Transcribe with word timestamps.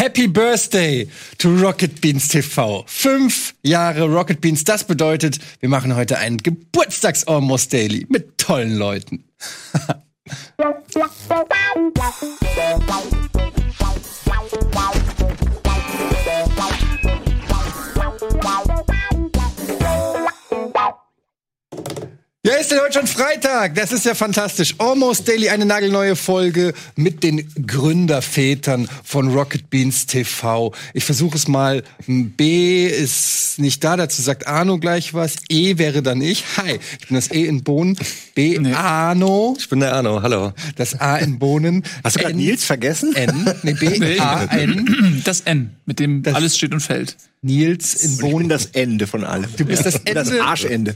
Happy 0.00 0.28
Birthday 0.28 1.06
to 1.36 1.54
Rocket 1.58 2.00
Beans 2.00 2.28
TV. 2.28 2.82
Fünf 2.86 3.54
Jahre 3.62 4.04
Rocket 4.04 4.40
Beans, 4.40 4.64
das 4.64 4.82
bedeutet, 4.82 5.38
wir 5.60 5.68
machen 5.68 5.94
heute 5.94 6.16
einen 6.16 6.38
Geburtstags 6.38 7.28
Almost 7.28 7.74
Daily 7.74 8.06
mit 8.08 8.38
tollen 8.38 8.78
Leuten. 8.78 9.24
Ja, 22.42 22.54
ist 22.54 22.70
denn 22.70 22.80
heute 22.80 22.94
schon 22.94 23.06
Freitag? 23.06 23.74
Das 23.74 23.92
ist 23.92 24.06
ja 24.06 24.14
fantastisch. 24.14 24.74
Almost 24.78 25.28
Daily, 25.28 25.50
eine 25.50 25.66
nagelneue 25.66 26.16
Folge 26.16 26.72
mit 26.96 27.22
den 27.22 27.46
Gründervätern 27.66 28.88
von 29.04 29.28
Rocket 29.28 29.68
Beans 29.68 30.06
TV. 30.06 30.72
Ich 30.94 31.04
versuche 31.04 31.36
es 31.36 31.48
mal. 31.48 31.82
B 32.06 32.86
ist 32.86 33.58
nicht 33.58 33.84
da, 33.84 33.98
dazu 33.98 34.22
sagt 34.22 34.46
Arno 34.46 34.78
gleich 34.78 35.12
was. 35.12 35.36
E 35.50 35.76
wäre 35.76 36.00
dann 36.00 36.22
ich. 36.22 36.42
Hi, 36.56 36.80
ich 36.98 37.08
bin 37.08 37.16
das 37.16 37.30
E 37.30 37.44
in 37.44 37.62
Bohnen. 37.62 37.98
B, 38.34 38.58
nee. 38.58 38.72
Arno. 38.72 39.54
Ich 39.58 39.68
bin 39.68 39.80
der 39.80 39.92
Arno, 39.92 40.22
hallo. 40.22 40.54
Das 40.76 40.98
A 40.98 41.18
in 41.18 41.38
Bohnen. 41.38 41.84
Hast 42.02 42.16
du 42.16 42.20
gerade 42.20 42.34
Nils 42.34 42.64
vergessen? 42.64 43.14
N. 43.16 43.52
Nee, 43.64 43.74
B, 43.74 44.18
A, 44.18 44.44
N. 44.44 45.20
Das 45.26 45.42
N, 45.42 45.76
mit 45.84 45.98
dem 45.98 46.22
das 46.22 46.36
alles 46.36 46.56
steht 46.56 46.72
und 46.72 46.80
fällt. 46.80 47.18
Nils 47.42 47.94
in 47.94 48.18
Bohnen. 48.18 48.32
Ich 48.32 48.38
bin 48.40 48.48
das 48.50 48.66
Ende 48.66 49.06
von 49.06 49.24
allem. 49.24 49.48
Du 49.56 49.64
bist 49.64 49.86
das 49.86 49.94
Ende. 49.96 50.12
Das 50.12 50.30
Arschende. 50.30 50.94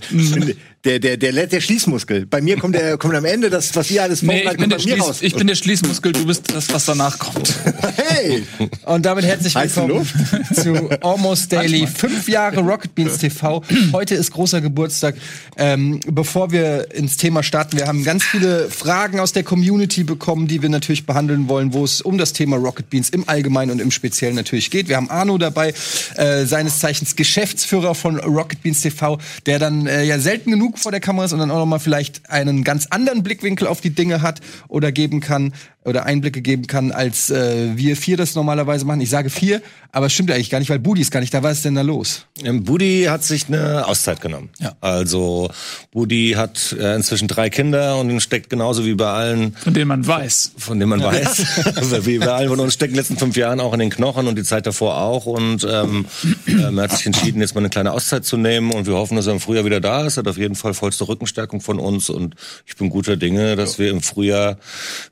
Der, 0.84 0.98
der, 0.98 1.16
der, 1.16 1.46
der 1.46 1.60
Schließmuskel. 1.62 2.26
Bei 2.26 2.42
mir 2.42 2.58
kommt, 2.58 2.74
der, 2.74 2.98
kommt 2.98 3.14
am 3.14 3.24
Ende 3.24 3.48
das, 3.48 3.74
was 3.74 3.90
ihr 3.90 4.02
alles 4.02 4.20
nee, 4.20 4.42
ich 4.42 4.56
bin, 4.58 4.68
der 4.68 4.78
Schließ, 4.78 5.00
raus. 5.00 5.22
ich 5.22 5.34
bin 5.34 5.46
der 5.46 5.54
Schließmuskel, 5.54 6.12
du 6.12 6.26
bist 6.26 6.54
das, 6.54 6.70
was 6.74 6.84
danach 6.84 7.18
kommt. 7.18 7.54
Hey! 7.96 8.42
Und 8.84 9.06
damit 9.06 9.24
herzlich 9.24 9.54
willkommen 9.54 10.06
zu 10.54 10.90
Almost 11.00 11.50
Daily. 11.50 11.86
Fünf 11.86 12.28
Jahre 12.28 12.60
Rocket 12.60 12.94
Beans 12.94 13.16
TV. 13.16 13.62
Heute 13.92 14.14
ist 14.14 14.30
großer 14.32 14.60
Geburtstag. 14.60 15.14
Ähm, 15.56 16.00
bevor 16.06 16.52
wir 16.52 16.94
ins 16.94 17.16
Thema 17.16 17.42
starten, 17.42 17.78
wir 17.78 17.86
haben 17.86 18.04
ganz 18.04 18.22
viele 18.22 18.68
Fragen 18.68 19.20
aus 19.20 19.32
der 19.32 19.42
Community 19.42 20.04
bekommen, 20.04 20.48
die 20.48 20.60
wir 20.60 20.68
natürlich 20.68 21.06
behandeln 21.06 21.48
wollen, 21.48 21.72
wo 21.72 21.84
es 21.84 22.02
um 22.02 22.18
das 22.18 22.34
Thema 22.34 22.56
Rocket 22.56 22.90
Beans 22.90 23.08
im 23.08 23.26
Allgemeinen 23.26 23.70
und 23.70 23.80
im 23.80 23.90
Speziellen 23.90 24.34
natürlich 24.34 24.70
geht. 24.70 24.88
Wir 24.88 24.96
haben 24.96 25.08
Arno 25.08 25.38
dabei. 25.38 25.72
Äh, 26.16 26.33
äh, 26.34 26.46
seines 26.46 26.78
Zeichens 26.78 27.16
Geschäftsführer 27.16 27.94
von 27.94 28.18
Rocket 28.18 28.62
Beans 28.62 28.80
TV, 28.80 29.18
der 29.46 29.58
dann 29.58 29.86
äh, 29.86 30.04
ja 30.04 30.18
selten 30.18 30.50
genug 30.50 30.78
vor 30.78 30.92
der 30.92 31.00
Kamera 31.00 31.26
ist 31.26 31.32
und 31.32 31.38
dann 31.38 31.50
auch 31.50 31.58
noch 31.58 31.66
mal 31.66 31.78
vielleicht 31.78 32.28
einen 32.30 32.64
ganz 32.64 32.86
anderen 32.86 33.22
Blickwinkel 33.22 33.66
auf 33.66 33.80
die 33.80 33.90
Dinge 33.90 34.22
hat 34.22 34.40
oder 34.68 34.92
geben 34.92 35.20
kann 35.20 35.52
oder 35.84 36.06
Einblicke 36.06 36.40
geben 36.40 36.66
kann, 36.66 36.92
als 36.92 37.30
äh, 37.30 37.76
wir 37.76 37.96
vier 37.96 38.16
das 38.16 38.34
normalerweise 38.34 38.84
machen. 38.86 39.00
Ich 39.02 39.10
sage 39.10 39.28
vier, 39.28 39.60
aber 39.92 40.06
es 40.06 40.14
stimmt 40.14 40.30
eigentlich 40.30 40.50
gar 40.50 40.58
nicht, 40.58 40.70
weil 40.70 40.78
Budi 40.78 41.02
ist 41.02 41.10
gar 41.10 41.20
nicht 41.20 41.34
da. 41.34 41.42
Was 41.42 41.58
ist 41.58 41.64
denn 41.66 41.74
da 41.74 41.82
los? 41.82 42.26
Ähm, 42.42 42.64
Budi 42.64 43.04
hat 43.08 43.22
sich 43.22 43.48
eine 43.48 43.86
Auszeit 43.86 44.20
genommen. 44.20 44.48
Ja. 44.58 44.72
Also 44.80 45.50
Budi 45.92 46.34
hat 46.36 46.74
äh, 46.78 46.96
inzwischen 46.96 47.28
drei 47.28 47.50
Kinder 47.50 47.98
und 47.98 48.18
steckt 48.20 48.48
genauso 48.48 48.86
wie 48.86 48.94
bei 48.94 49.10
allen. 49.10 49.54
Von 49.56 49.74
denen 49.74 49.88
man 49.88 50.06
weiß. 50.06 50.52
Von 50.56 50.78
denen 50.80 50.88
man 50.88 51.00
ja. 51.00 51.12
weiß. 51.12 52.06
wie 52.06 52.18
bei 52.18 52.32
allen 52.32 52.48
von 52.48 52.60
uns 52.60 52.74
steckt 52.74 52.90
in 52.90 52.94
den 52.94 53.00
letzten 53.00 53.18
fünf 53.18 53.36
Jahren 53.36 53.60
auch 53.60 53.74
in 53.74 53.80
den 53.80 53.90
Knochen 53.90 54.26
und 54.26 54.36
die 54.36 54.44
Zeit 54.44 54.66
davor 54.66 54.98
auch. 54.98 55.26
Und 55.26 55.66
ähm, 55.70 56.06
ähm, 56.46 56.78
er 56.78 56.84
hat 56.84 56.96
sich 56.96 57.06
entschieden, 57.06 57.40
jetzt 57.40 57.54
mal 57.54 57.60
eine 57.60 57.70
kleine 57.70 57.92
Auszeit 57.92 58.24
zu 58.24 58.36
nehmen 58.36 58.72
und 58.72 58.86
wir 58.86 58.94
hoffen, 58.94 59.16
dass 59.16 59.26
er 59.26 59.32
im 59.32 59.40
Frühjahr 59.40 59.64
wieder 59.64 59.80
da 59.80 60.06
ist. 60.06 60.16
Er 60.16 60.20
hat 60.20 60.28
auf 60.28 60.38
jeden 60.38 60.54
Fall 60.54 60.74
vollste 60.74 61.08
Rückenstärkung 61.08 61.60
von 61.60 61.78
uns 61.78 62.10
und 62.10 62.34
ich 62.66 62.76
bin 62.76 62.90
guter 62.90 63.16
Dinge, 63.16 63.56
dass 63.56 63.78
wir 63.78 63.90
im 63.90 64.00
Frühjahr 64.00 64.58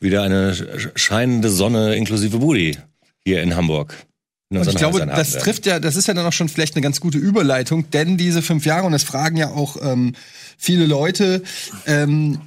wieder 0.01 0.23
eine 0.23 0.55
scheinende 0.95 1.51
Sonne 1.51 1.95
inklusive 1.95 2.39
Budi 2.39 2.79
hier 3.25 3.43
in 3.43 3.57
Hamburg. 3.57 3.95
Und 4.51 4.69
ich 4.69 4.77
glaube, 4.77 5.07
das 5.07 5.33
trifft 5.33 5.65
ja, 5.65 5.81
das 5.81 5.97
ist 5.97 6.09
ja 6.09 6.15
dann 6.15 6.27
auch 6.27 6.33
schon 6.33 6.49
vielleicht 6.49 6.77
eine 6.77 6.83
ganz 6.83 7.01
gute 7.01 7.17
Überleitung, 7.17 7.91
denn 7.91 8.19
diese 8.19 8.43
fünf 8.43 8.67
Jahre, 8.67 8.85
und 8.85 8.93
das 8.93 9.03
fragen 9.03 9.37
ja 9.37 9.51
auch 9.51 9.77
ähm, 9.83 10.15
viele 10.59 10.85
Leute, 10.85 11.43
ähm, 11.87 12.39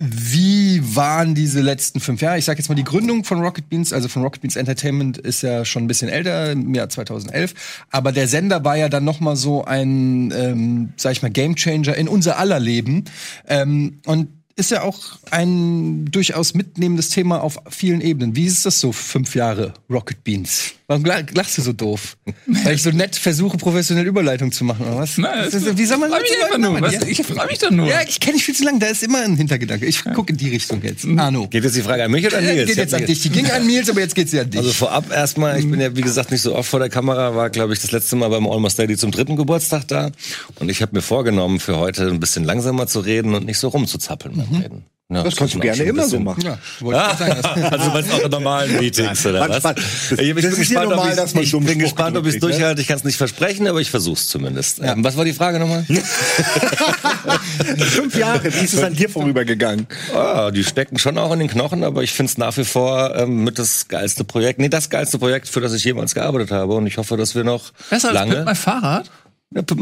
wie 0.00 0.80
waren 0.94 1.34
diese 1.34 1.60
letzten 1.60 1.98
fünf 1.98 2.22
Jahre? 2.22 2.38
Ich 2.38 2.44
sage 2.44 2.58
jetzt 2.58 2.68
mal, 2.68 2.76
die 2.76 2.84
Gründung 2.84 3.24
von 3.24 3.40
Rocket 3.40 3.68
Beans, 3.68 3.92
also 3.92 4.06
von 4.08 4.22
Rocket 4.22 4.40
Beans 4.40 4.54
Entertainment, 4.54 5.18
ist 5.18 5.42
ja 5.42 5.64
schon 5.64 5.84
ein 5.84 5.86
bisschen 5.88 6.08
älter, 6.08 6.52
im 6.52 6.72
Jahr 6.72 6.88
2011. 6.88 7.84
Aber 7.90 8.12
der 8.12 8.28
Sender 8.28 8.64
war 8.64 8.76
ja 8.76 8.88
dann 8.88 9.04
noch 9.04 9.18
mal 9.18 9.34
so 9.34 9.64
ein, 9.64 10.32
ähm, 10.36 10.92
sag 10.96 11.12
ich 11.12 11.22
mal, 11.22 11.30
Gamechanger 11.30 11.96
in 11.96 12.06
unser 12.06 12.38
aller 12.38 12.60
Leben. 12.60 13.04
Ähm, 13.48 14.00
und 14.06 14.28
ist 14.58 14.70
ja 14.72 14.82
auch 14.82 14.98
ein 15.30 16.06
durchaus 16.10 16.54
mitnehmendes 16.54 17.10
Thema 17.10 17.42
auf 17.42 17.58
vielen 17.70 18.00
Ebenen. 18.00 18.34
Wie 18.34 18.46
ist 18.46 18.66
das 18.66 18.80
so, 18.80 18.92
fünf 18.92 19.34
Jahre 19.34 19.72
Rocket 19.88 20.24
Beans? 20.24 20.74
Warum 20.88 21.04
lachst 21.04 21.58
du 21.58 21.62
so 21.62 21.74
doof? 21.74 22.16
Weil 22.46 22.74
ich 22.74 22.82
so 22.82 22.90
nett 22.90 23.14
versuche, 23.14 23.58
professionell 23.58 24.06
Überleitung 24.06 24.50
zu 24.52 24.64
machen, 24.64 24.86
oder 24.86 24.96
was? 24.96 25.18
Nein, 25.18 25.44
das 25.44 25.52
ist, 25.52 25.76
wie 25.76 25.84
soll 25.84 25.98
man 25.98 26.10
nur, 26.10 26.80
was? 26.80 26.94
Ich 27.06 27.22
freue 27.22 27.46
mich 27.46 27.58
doch 27.58 27.70
nur. 27.70 27.88
Ja, 27.88 28.00
ich 28.08 28.18
kenne 28.20 28.36
dich 28.36 28.46
viel 28.46 28.54
zu 28.54 28.64
lange, 28.64 28.78
da 28.78 28.86
ist 28.86 29.02
immer 29.02 29.20
ein 29.20 29.36
Hintergedanke. 29.36 29.84
Ich 29.84 30.02
gucke 30.02 30.32
in 30.32 30.38
die 30.38 30.48
Richtung 30.48 30.82
jetzt. 30.82 31.04
Mhm. 31.04 31.18
Arno. 31.18 31.46
Geht 31.46 31.64
jetzt 31.64 31.76
die 31.76 31.82
Frage 31.82 32.04
an 32.04 32.10
mich 32.10 32.26
oder 32.26 32.38
an 32.38 32.44
Nils? 32.46 32.68
Geht 32.68 32.78
jetzt 32.78 32.94
an 32.94 33.04
dich. 33.04 33.20
Die 33.20 33.28
ging 33.28 33.50
an 33.50 33.66
Nils, 33.66 33.90
aber 33.90 34.00
jetzt 34.00 34.14
geht 34.14 34.30
sie 34.30 34.40
an 34.40 34.48
dich. 34.48 34.60
Also 34.60 34.72
vorab 34.72 35.12
erstmal, 35.12 35.58
ich 35.58 35.70
bin 35.70 35.78
ja 35.78 35.94
wie 35.94 36.00
gesagt 36.00 36.30
nicht 36.30 36.40
so 36.40 36.56
oft 36.56 36.70
vor 36.70 36.80
der 36.80 36.88
Kamera, 36.88 37.36
war 37.36 37.50
glaube 37.50 37.74
ich 37.74 37.80
das 37.80 37.92
letzte 37.92 38.16
Mal 38.16 38.30
beim 38.30 38.46
Almost 38.46 38.78
Daily 38.78 38.96
zum 38.96 39.10
dritten 39.10 39.36
Geburtstag 39.36 39.86
da. 39.88 40.10
Und 40.58 40.70
ich 40.70 40.80
habe 40.80 40.96
mir 40.96 41.02
vorgenommen, 41.02 41.60
für 41.60 41.76
heute 41.76 42.08
ein 42.08 42.18
bisschen 42.18 42.44
langsamer 42.44 42.86
zu 42.86 43.00
reden 43.00 43.34
und 43.34 43.44
nicht 43.44 43.58
so 43.58 43.68
rumzuzappeln 43.68 44.36
mhm. 44.36 44.47
Reden. 44.56 44.84
Ja, 45.10 45.22
das 45.22 45.36
kannst 45.36 45.54
du 45.54 45.58
gerne 45.58 45.82
immer 45.84 46.06
so 46.06 46.20
machen. 46.20 46.42
Ja, 46.44 46.58
ah, 46.92 47.16
also 47.70 47.90
bei 47.92 48.00
auch 48.00 48.28
normalen 48.28 48.78
Meetings 48.78 49.24
oder 49.24 49.48
was? 49.48 49.64
Ich 50.10 50.34
bin 50.34 50.54
gespannt, 50.54 50.90
normal, 50.90 51.18
ob 51.18 51.34
ich, 51.34 51.54
ich 51.54 51.60
bin 51.60 51.78
gespannt, 51.78 52.18
ob 52.18 52.26
ich 52.26 52.34
es 52.34 52.40
durchhalte. 52.40 52.82
Ich 52.82 52.88
kann 52.88 52.98
es 52.98 53.04
nicht 53.04 53.16
versprechen, 53.16 53.66
aber 53.66 53.80
ich 53.80 53.90
versuche 53.90 54.18
es 54.18 54.28
zumindest. 54.28 54.80
Ja. 54.80 54.92
Ähm, 54.92 55.02
was 55.02 55.16
war 55.16 55.24
die 55.24 55.32
Frage 55.32 55.60
nochmal? 55.60 55.82
Fünf 57.78 58.18
Jahre, 58.18 58.52
wie 58.52 58.64
ist 58.64 58.74
es 58.74 58.82
an 58.82 58.92
dir 58.94 59.08
vorübergegangen? 59.08 59.86
Oh, 60.14 60.50
die 60.50 60.62
stecken 60.62 60.98
schon 60.98 61.16
auch 61.16 61.32
in 61.32 61.38
den 61.38 61.48
Knochen, 61.48 61.84
aber 61.84 62.02
ich 62.02 62.12
finde 62.12 62.30
es 62.30 62.36
nach 62.36 62.54
wie 62.58 62.64
vor 62.64 63.16
ähm, 63.16 63.44
mit 63.44 63.58
das 63.58 63.88
geilste 63.88 64.24
Projekt, 64.24 64.60
nee, 64.60 64.68
das 64.68 64.90
geilste 64.90 65.18
Projekt, 65.18 65.48
für 65.48 65.62
das 65.62 65.72
ich 65.72 65.84
jemals 65.84 66.14
gearbeitet 66.14 66.50
habe. 66.50 66.74
Und 66.74 66.86
ich 66.86 66.98
hoffe, 66.98 67.16
dass 67.16 67.34
wir 67.34 67.44
noch 67.44 67.72
Besser 67.88 68.12
lange... 68.12 68.32
Als 68.32 68.38
mit 68.40 68.44
mein 68.44 68.56
Fahrrad? 68.56 69.10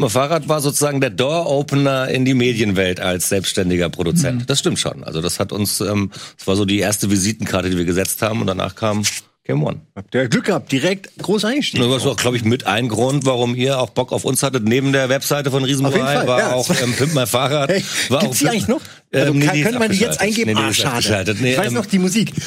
Fahrrad 0.09 0.49
war 0.49 0.61
sozusagen 0.61 1.01
der 1.01 1.11
Door-Opener 1.11 2.09
in 2.09 2.25
die 2.25 2.35
Medienwelt 2.35 3.01
als 3.01 3.29
selbstständiger 3.29 3.89
Produzent. 3.89 4.43
Mhm. 4.43 4.47
Das 4.47 4.61
stimmt 4.61 4.79
schon. 4.79 5.03
Also 5.03 5.21
das 5.21 5.41
hat 5.41 5.53
uns, 5.53 5.81
ähm, 5.81 6.11
das 6.37 6.47
war 6.47 6.57
so 6.57 6.65
die 6.65 6.79
erste 6.79 7.11
Visitenkarte, 7.11 7.71
die 7.71 7.77
wir 7.77 7.85
gesetzt 7.85 8.23
haben 8.23 8.41
und 8.41 8.47
danach 8.47 8.75
kam 8.75 9.03
Game 9.47 9.63
One. 9.63 9.81
Habt 9.95 10.13
ihr 10.15 10.27
Glück 10.29 10.47
gehabt, 10.47 10.73
direkt 10.73 11.17
groß 11.19 11.45
eingestiegen. 11.45 11.89
Das 11.89 12.05
war 12.05 12.13
auch, 12.13 12.17
glaube 12.17 12.37
ich, 12.37 12.45
mit 12.45 12.67
ein 12.67 12.89
Grund, 12.89 13.27
warum 13.27 13.55
ihr 13.55 13.79
auch 13.79 13.91
Bock 13.91 14.11
auf 14.13 14.25
uns 14.25 14.43
hattet. 14.43 14.65
Neben 14.65 14.93
der 14.93 15.09
Webseite 15.09 15.53
von 15.53 15.63
Riesenbrei 15.63 16.27
war 16.27 16.39
ja, 16.41 16.53
auch 16.53 16.69
ähm, 16.83 16.93
Pimp 16.95 17.15
My 17.15 17.27
Fahrrad. 17.27 17.71
Hey, 17.71 17.85
war 18.09 18.21
gibt's 18.23 18.39
auch 18.39 18.41
die 18.41 18.49
eigentlich 18.49 18.69
noch? 18.69 18.81
Also, 19.17 19.33
ähm, 19.33 19.39
nee, 19.39 19.47
kann, 19.47 19.63
könnte 19.63 19.79
man 19.79 19.91
die 19.91 19.99
jetzt 19.99 20.21
eingeben? 20.21 20.53
Nee, 20.53 20.61
nee, 20.61 20.85
ah, 20.85 21.01
schade. 21.01 21.35
Nee, 21.41 21.53
ich 21.53 21.59
weiß 21.59 21.69
ähm, 21.69 21.75
noch 21.75 21.87
die 21.87 21.99
Musik. 21.99 22.33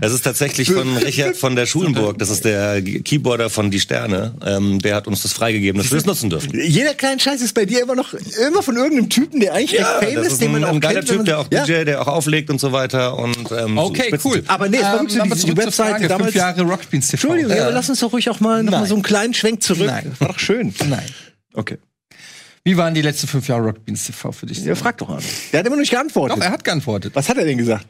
Das 0.00 0.12
ist 0.12 0.22
tatsächlich 0.22 0.70
von 0.70 0.96
Richard 0.98 1.36
von 1.36 1.56
der 1.56 1.66
Schulenburg. 1.66 2.18
Das 2.18 2.30
ist 2.30 2.44
der 2.44 2.82
Keyboarder 2.82 3.50
von 3.50 3.70
Die 3.70 3.80
Sterne. 3.80 4.34
Ähm, 4.44 4.78
der 4.80 4.94
hat 4.94 5.08
uns 5.08 5.22
das 5.22 5.32
freigegeben, 5.32 5.80
dass 5.80 5.90
wir 5.90 5.98
es 5.98 6.06
nutzen 6.06 6.30
dürfen. 6.30 6.52
Jeder 6.54 6.94
kleine 6.94 7.18
Scheiß 7.18 7.40
ist 7.40 7.54
bei 7.54 7.64
dir 7.64 7.82
immer 7.82 7.96
noch 7.96 8.14
immer 8.14 8.62
von 8.62 8.76
irgendeinem 8.76 9.08
Typen, 9.08 9.40
der 9.40 9.54
eigentlich 9.54 9.80
ja, 9.80 9.98
recht 9.98 10.12
famous, 10.12 10.32
ist, 10.32 10.40
den 10.40 10.52
man 10.52 10.64
auch 10.64 10.72
ein 10.72 10.80
geiler 10.80 11.00
kennt, 11.00 11.08
Typ, 11.08 11.24
der 11.24 11.40
auch 11.40 11.48
DJ, 11.48 11.84
der 11.84 12.02
auch 12.02 12.06
auflegt 12.06 12.50
und 12.50 12.60
so 12.60 12.70
weiter. 12.72 13.18
Und, 13.18 13.50
ähm, 13.50 13.78
okay, 13.78 14.14
so 14.16 14.28
cool. 14.28 14.42
Aber 14.46 14.68
nee, 14.68 14.76
es 14.76 14.82
war 14.84 15.00
ähm, 15.00 15.08
die, 15.08 15.20
die, 15.20 15.46
die 15.46 15.56
Webseite 15.56 16.06
damals. 16.06 16.32
Fünf 16.32 16.36
Jahre 16.36 16.62
Rock 16.62 16.88
Beans 16.90 17.08
TV. 17.08 17.26
Entschuldigung, 17.26 17.56
ja. 17.56 17.70
lass 17.70 17.88
uns 17.88 18.00
doch 18.00 18.12
ruhig 18.12 18.28
auch 18.30 18.40
mal 18.40 18.62
noch 18.62 18.72
mal 18.72 18.86
so 18.86 18.94
einen 18.94 19.02
kleinen 19.02 19.34
Schwenk 19.34 19.62
zurück. 19.62 19.86
Nein. 19.86 20.12
War 20.18 20.28
doch 20.28 20.38
schön. 20.38 20.74
Nein. 20.88 21.06
Okay. 21.54 21.78
Wie 22.66 22.76
waren 22.76 22.94
die 22.94 23.02
letzten 23.02 23.28
fünf 23.28 23.46
Jahre 23.46 23.62
Rock 23.62 23.84
Beans 23.84 24.06
TV 24.06 24.32
für 24.32 24.46
dich? 24.46 24.64
Ja, 24.64 24.74
frag 24.74 24.98
doch 24.98 25.08
an. 25.08 25.22
Der 25.52 25.60
hat 25.60 25.66
immer 25.66 25.76
noch 25.76 25.82
nicht 25.82 25.92
geantwortet. 25.92 26.36
Doch, 26.36 26.42
er 26.42 26.50
hat 26.50 26.64
geantwortet. 26.64 27.14
Was 27.14 27.28
hat 27.28 27.38
er 27.38 27.44
denn 27.44 27.58
gesagt? 27.58 27.86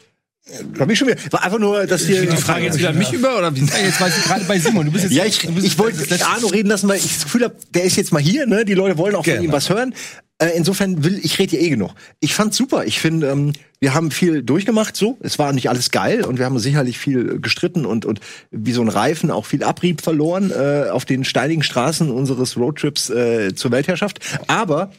Hab 0.79 0.91
ich 0.91 0.99
schon 0.99 1.09
wieder. 1.09 1.19
War 1.31 1.43
einfach 1.45 1.59
nur, 1.59 1.87
dass 1.87 2.05
hier. 2.05 2.21
Die 2.21 2.37
Frage 2.37 2.67
jetzt 2.67 2.79
wieder 2.79 2.91
an 2.91 2.99
mich 2.99 3.11
über 3.11 3.39
oder 3.39 3.57
wie? 3.57 3.61
Jetzt 3.61 3.99
weiß 3.99 4.19
ich 4.19 4.25
gerade 4.25 4.45
bei 4.45 4.59
Simon. 4.59 4.85
Du 4.85 4.93
bist 4.93 5.05
jetzt. 5.05 5.15
Ja, 5.15 5.25
ich, 5.25 5.43
ich 5.45 5.79
wollte 5.79 6.27
Arno 6.27 6.49
reden 6.49 6.69
lassen, 6.69 6.89
weil 6.89 6.99
ich 6.99 7.05
das 7.05 7.25
Gefühl 7.25 7.45
habe, 7.45 7.57
der 7.73 7.85
ist 7.85 7.97
jetzt 7.97 8.13
mal 8.13 8.21
hier. 8.21 8.47
Ne, 8.47 8.67
die 8.67 8.75
Leute 8.75 8.99
wollen 8.99 9.15
auch 9.15 9.25
von 9.25 9.43
ihm 9.43 9.51
was 9.51 9.71
hören. 9.71 9.95
Äh, 10.39 10.51
insofern 10.55 11.03
will 11.03 11.19
ich 11.23 11.39
rede 11.39 11.57
ja 11.57 11.63
eh 11.63 11.71
genug. 11.71 11.93
Ich 12.21 12.35
fand's 12.35 12.59
super. 12.59 12.85
Ich 12.85 13.01
finde, 13.01 13.29
ähm, 13.29 13.53
wir 13.81 13.95
haben 13.95 14.11
viel 14.11 14.43
durchgemacht. 14.43 14.95
So, 14.95 15.17
es 15.21 15.39
war 15.39 15.53
nicht 15.53 15.71
alles 15.71 15.91
geil 15.91 16.25
und 16.25 16.39
wir 16.39 16.45
haben 16.45 16.59
sicherlich 16.59 16.99
viel 16.99 17.41
gestritten 17.41 17.87
und 17.87 18.05
und 18.05 18.21
wie 18.51 18.73
so 18.73 18.83
ein 18.83 18.89
Reifen 18.89 19.31
auch 19.31 19.47
viel 19.47 19.65
Abrieb 19.65 20.03
verloren 20.03 20.51
äh, 20.51 20.91
auf 20.91 21.07
den 21.07 21.25
steinigen 21.25 21.63
Straßen 21.63 22.11
unseres 22.11 22.59
Roadtrips 22.59 23.09
äh, 23.09 23.55
zur 23.55 23.71
Weltherrschaft. 23.71 24.21
Aber 24.47 24.93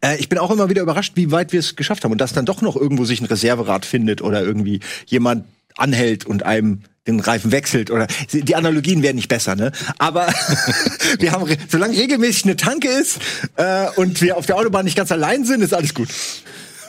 äh, 0.00 0.16
ich 0.18 0.28
bin 0.28 0.38
auch 0.38 0.50
immer 0.50 0.68
wieder 0.68 0.82
überrascht, 0.82 1.12
wie 1.14 1.30
weit 1.30 1.52
wir 1.52 1.60
es 1.60 1.76
geschafft 1.76 2.02
haben 2.02 2.12
und 2.12 2.20
dass 2.20 2.32
dann 2.32 2.46
doch 2.46 2.60
noch 2.60 2.74
irgendwo 2.74 3.04
sich 3.04 3.20
ein 3.20 3.26
Reserverad 3.26 3.84
findet 3.86 4.20
oder 4.20 4.42
irgendwie 4.42 4.80
jemand 5.06 5.44
anhält 5.76 6.26
und 6.26 6.42
einem 6.42 6.82
den 7.06 7.20
Reifen 7.20 7.50
wechselt 7.50 7.90
oder 7.90 8.06
die 8.32 8.54
Analogien 8.54 9.02
werden 9.02 9.16
nicht 9.16 9.28
besser, 9.28 9.56
ne? 9.56 9.72
Aber 9.98 10.28
wir 11.18 11.32
haben, 11.32 11.50
solange 11.68 11.96
regelmäßig 11.96 12.44
eine 12.44 12.56
Tanke 12.56 12.88
ist 12.88 13.18
äh, 13.56 13.86
und 13.96 14.20
wir 14.20 14.36
auf 14.36 14.46
der 14.46 14.56
Autobahn 14.56 14.84
nicht 14.84 14.96
ganz 14.96 15.10
allein 15.12 15.44
sind, 15.44 15.62
ist 15.62 15.74
alles 15.74 15.94
gut. 15.94 16.08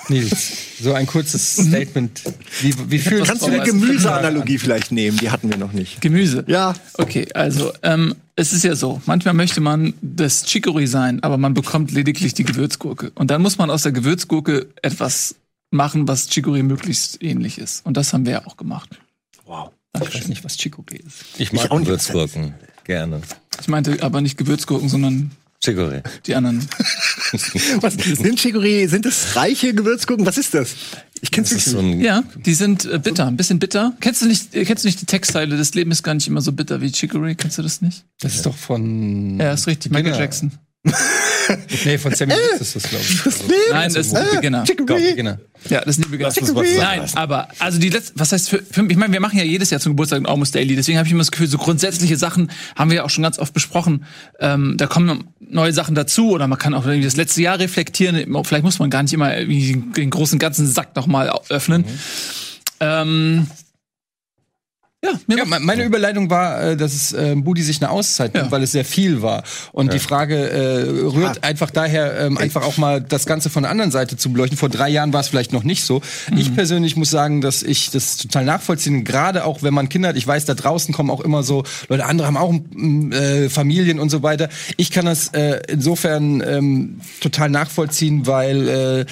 Nils, 0.09 0.77
so 0.81 0.93
ein 0.93 1.05
kurzes 1.05 1.55
Statement. 1.55 2.21
Wie, 2.61 2.73
wie 2.89 2.99
fühlst 2.99 3.27
Kannst 3.27 3.43
du 3.43 3.47
eine 3.47 3.63
Gemüseanalogie 3.63 4.57
vielleicht 4.57 4.91
nehmen? 4.91 5.17
Die 5.17 5.29
hatten 5.29 5.49
wir 5.49 5.57
noch 5.57 5.73
nicht. 5.73 6.01
Gemüse? 6.01 6.43
Ja. 6.47 6.73
Okay, 6.95 7.27
also 7.33 7.71
ähm, 7.83 8.15
es 8.35 8.51
ist 8.51 8.63
ja 8.63 8.75
so, 8.75 9.01
manchmal 9.05 9.33
möchte 9.33 9.61
man 9.61 9.93
das 10.01 10.43
Chicory 10.45 10.87
sein, 10.87 11.23
aber 11.23 11.37
man 11.37 11.53
bekommt 11.53 11.91
lediglich 11.91 12.33
die 12.33 12.43
Gewürzgurke. 12.43 13.11
Und 13.15 13.31
dann 13.31 13.41
muss 13.41 13.57
man 13.57 13.69
aus 13.69 13.83
der 13.83 13.91
Gewürzgurke 13.91 14.67
etwas 14.81 15.35
machen, 15.69 16.07
was 16.07 16.27
Chicory 16.27 16.63
möglichst 16.63 17.23
ähnlich 17.23 17.57
ist. 17.57 17.85
Und 17.85 17.95
das 17.95 18.11
haben 18.11 18.25
wir 18.25 18.33
ja 18.33 18.45
auch 18.45 18.57
gemacht. 18.57 18.89
Wow. 19.45 19.71
Ich 19.95 20.15
weiß 20.15 20.27
nicht, 20.29 20.43
was 20.43 20.57
Chicory 20.57 20.97
ist. 21.05 21.23
Ich 21.37 21.51
mag 21.51 21.65
Ich. 21.65 21.69
Gewürzgurken. 21.85 22.53
Gerne. 22.83 23.21
Ich 23.59 23.67
meinte 23.67 24.01
aber 24.01 24.21
nicht 24.21 24.37
Gewürzgurken, 24.37 24.89
sondern 24.89 25.31
Chicorée. 25.63 26.01
die 26.25 26.33
anderen. 26.33 26.59
Was 27.81 27.93
sind 28.17 28.39
Chicorée? 28.39 28.87
Sind 28.87 29.05
das 29.05 29.35
reiche 29.35 29.73
Gewürzgurken? 29.75 30.25
Was 30.25 30.37
ist 30.37 30.53
das? 30.53 30.73
Ich 31.21 31.29
kenn's 31.29 31.49
so 31.51 31.81
nicht. 31.81 31.97
ein 31.97 32.01
Ja, 32.01 32.23
die 32.35 32.55
sind 32.55 32.85
äh, 32.85 32.97
bitter, 32.97 33.27
ein 33.27 33.37
bisschen 33.37 33.59
bitter. 33.59 33.93
Kennst 33.99 34.23
du 34.23 34.25
nicht, 34.27 34.55
äh, 34.55 34.65
kennst 34.65 34.83
du 34.83 34.87
nicht 34.87 35.01
die 35.01 35.05
Textteile? 35.05 35.55
Das 35.57 35.75
Leben 35.75 35.91
ist 35.91 36.01
gar 36.01 36.15
nicht 36.15 36.27
immer 36.27 36.41
so 36.41 36.51
bitter 36.51 36.81
wie 36.81 36.91
Chicory. 36.91 37.35
Kennst 37.35 37.59
du 37.59 37.61
das 37.61 37.81
nicht? 37.81 38.05
Das 38.21 38.33
ist 38.33 38.45
doch 38.45 38.55
von. 38.55 39.39
Ja, 39.39 39.53
ist 39.53 39.67
richtig. 39.67 39.91
Michael. 39.91 40.17
Jackson. 40.19 40.51
Nee, 41.85 41.97
von 41.97 42.13
Sammy 42.13 42.33
Lewis 42.33 42.61
ist 42.61 42.75
das, 42.75 42.83
glaube 42.83 43.03
ich. 43.03 43.71
Nein, 43.71 43.93
das 43.93 44.07
ist 44.07 44.15
ein 44.15 44.27
Beginner. 44.35 44.63
Chicorée. 44.63 45.15
Genau. 45.15 45.37
Ja, 45.69 45.81
das 45.81 45.97
ist 45.97 46.05
ein 46.05 46.11
Beginner. 46.11 46.31
Nein, 46.77 47.03
aber 47.15 47.47
also 47.59 47.79
die 47.79 47.89
letzte, 47.89 48.13
was 48.15 48.31
heißt 48.31 48.49
für, 48.49 48.63
für 48.63 48.85
ich 48.85 48.97
meine, 48.97 49.13
wir 49.13 49.19
machen 49.19 49.37
ja 49.37 49.43
jedes 49.43 49.69
Jahr 49.69 49.79
zum 49.79 49.93
Geburtstag 49.93 50.19
ein 50.19 50.25
Almost 50.25 50.55
Daily, 50.55 50.75
deswegen 50.75 50.97
habe 50.97 51.07
ich 51.07 51.11
immer 51.11 51.21
das 51.21 51.31
Gefühl, 51.31 51.47
so 51.47 51.57
grundsätzliche 51.57 52.17
Sachen 52.17 52.51
haben 52.75 52.89
wir 52.89 52.97
ja 52.97 53.03
auch 53.03 53.09
schon 53.09 53.23
ganz 53.23 53.39
oft 53.39 53.53
besprochen. 53.53 54.05
Ähm, 54.39 54.75
da 54.77 54.87
kommen 54.87 55.25
neue 55.39 55.73
Sachen 55.73 55.95
dazu 55.95 56.31
oder 56.31 56.47
man 56.47 56.57
kann 56.57 56.73
auch 56.73 56.85
irgendwie 56.85 57.05
das 57.05 57.17
letzte 57.17 57.41
Jahr 57.41 57.59
reflektieren. 57.59 58.15
Vielleicht 58.43 58.63
muss 58.63 58.79
man 58.79 58.89
gar 58.89 59.03
nicht 59.03 59.13
immer 59.13 59.35
irgendwie 59.37 59.71
den, 59.73 59.93
den 59.93 60.09
großen 60.09 60.39
ganzen 60.39 60.67
Sack 60.67 60.95
nochmal 60.95 61.31
öffnen. 61.49 61.85
Ähm, 62.79 63.47
ja, 65.03 65.11
Ja, 65.35 65.45
me- 65.45 65.59
meine 65.59 65.83
Überleitung 65.83 66.29
war, 66.29 66.61
äh, 66.61 66.77
dass 66.77 66.93
es 66.93 67.11
äh, 67.13 67.35
Budi 67.35 67.61
sich 67.63 67.81
eine 67.81 67.89
Auszeit 67.89 68.33
nimmt, 68.33 68.47
Ja. 68.47 68.51
weil 68.51 68.61
es 68.63 68.71
sehr 68.71 68.85
viel 68.85 69.21
war. 69.21 69.43
Und 69.71 69.93
die 69.93 69.99
Frage 69.99 70.35
äh, 70.49 70.81
rührt 71.07 71.43
einfach 71.43 71.71
daher, 71.71 72.19
ähm, 72.19 72.37
einfach 72.37 72.63
auch 72.63 72.77
mal 72.77 73.01
das 73.01 73.25
Ganze 73.25 73.49
von 73.49 73.63
der 73.63 73.71
anderen 73.71 73.91
Seite 73.91 74.15
zu 74.17 74.31
beleuchten. 74.31 74.57
Vor 74.57 74.69
drei 74.69 74.89
Jahren 74.89 75.11
war 75.13 75.21
es 75.21 75.27
vielleicht 75.27 75.53
noch 75.53 75.63
nicht 75.63 75.83
so. 75.85 76.01
Ich 76.37 76.53
persönlich 76.53 76.95
muss 76.95 77.09
sagen, 77.09 77.41
dass 77.41 77.63
ich 77.63 77.89
das 77.89 78.17
total 78.17 78.45
nachvollziehen, 78.45 79.03
gerade 79.03 79.45
auch 79.45 79.63
wenn 79.63 79.73
man 79.73 79.89
Kinder 79.89 80.09
hat. 80.09 80.17
Ich 80.17 80.27
weiß, 80.27 80.45
da 80.45 80.53
draußen 80.53 80.93
kommen 80.93 81.09
auch 81.09 81.21
immer 81.21 81.41
so 81.43 81.63
Leute, 81.89 82.05
andere 82.05 82.27
haben 82.27 82.37
auch 82.37 82.51
mm, 82.53 83.11
äh, 83.11 83.49
Familien 83.49 83.99
und 83.99 84.09
so 84.09 84.21
weiter. 84.23 84.49
Ich 84.77 84.91
kann 84.91 85.05
das 85.05 85.29
äh, 85.29 85.61
insofern 85.67 86.41
ähm, 86.45 87.01
total 87.21 87.49
nachvollziehen, 87.49 88.27
weil 88.27 88.67
äh, 88.67 89.05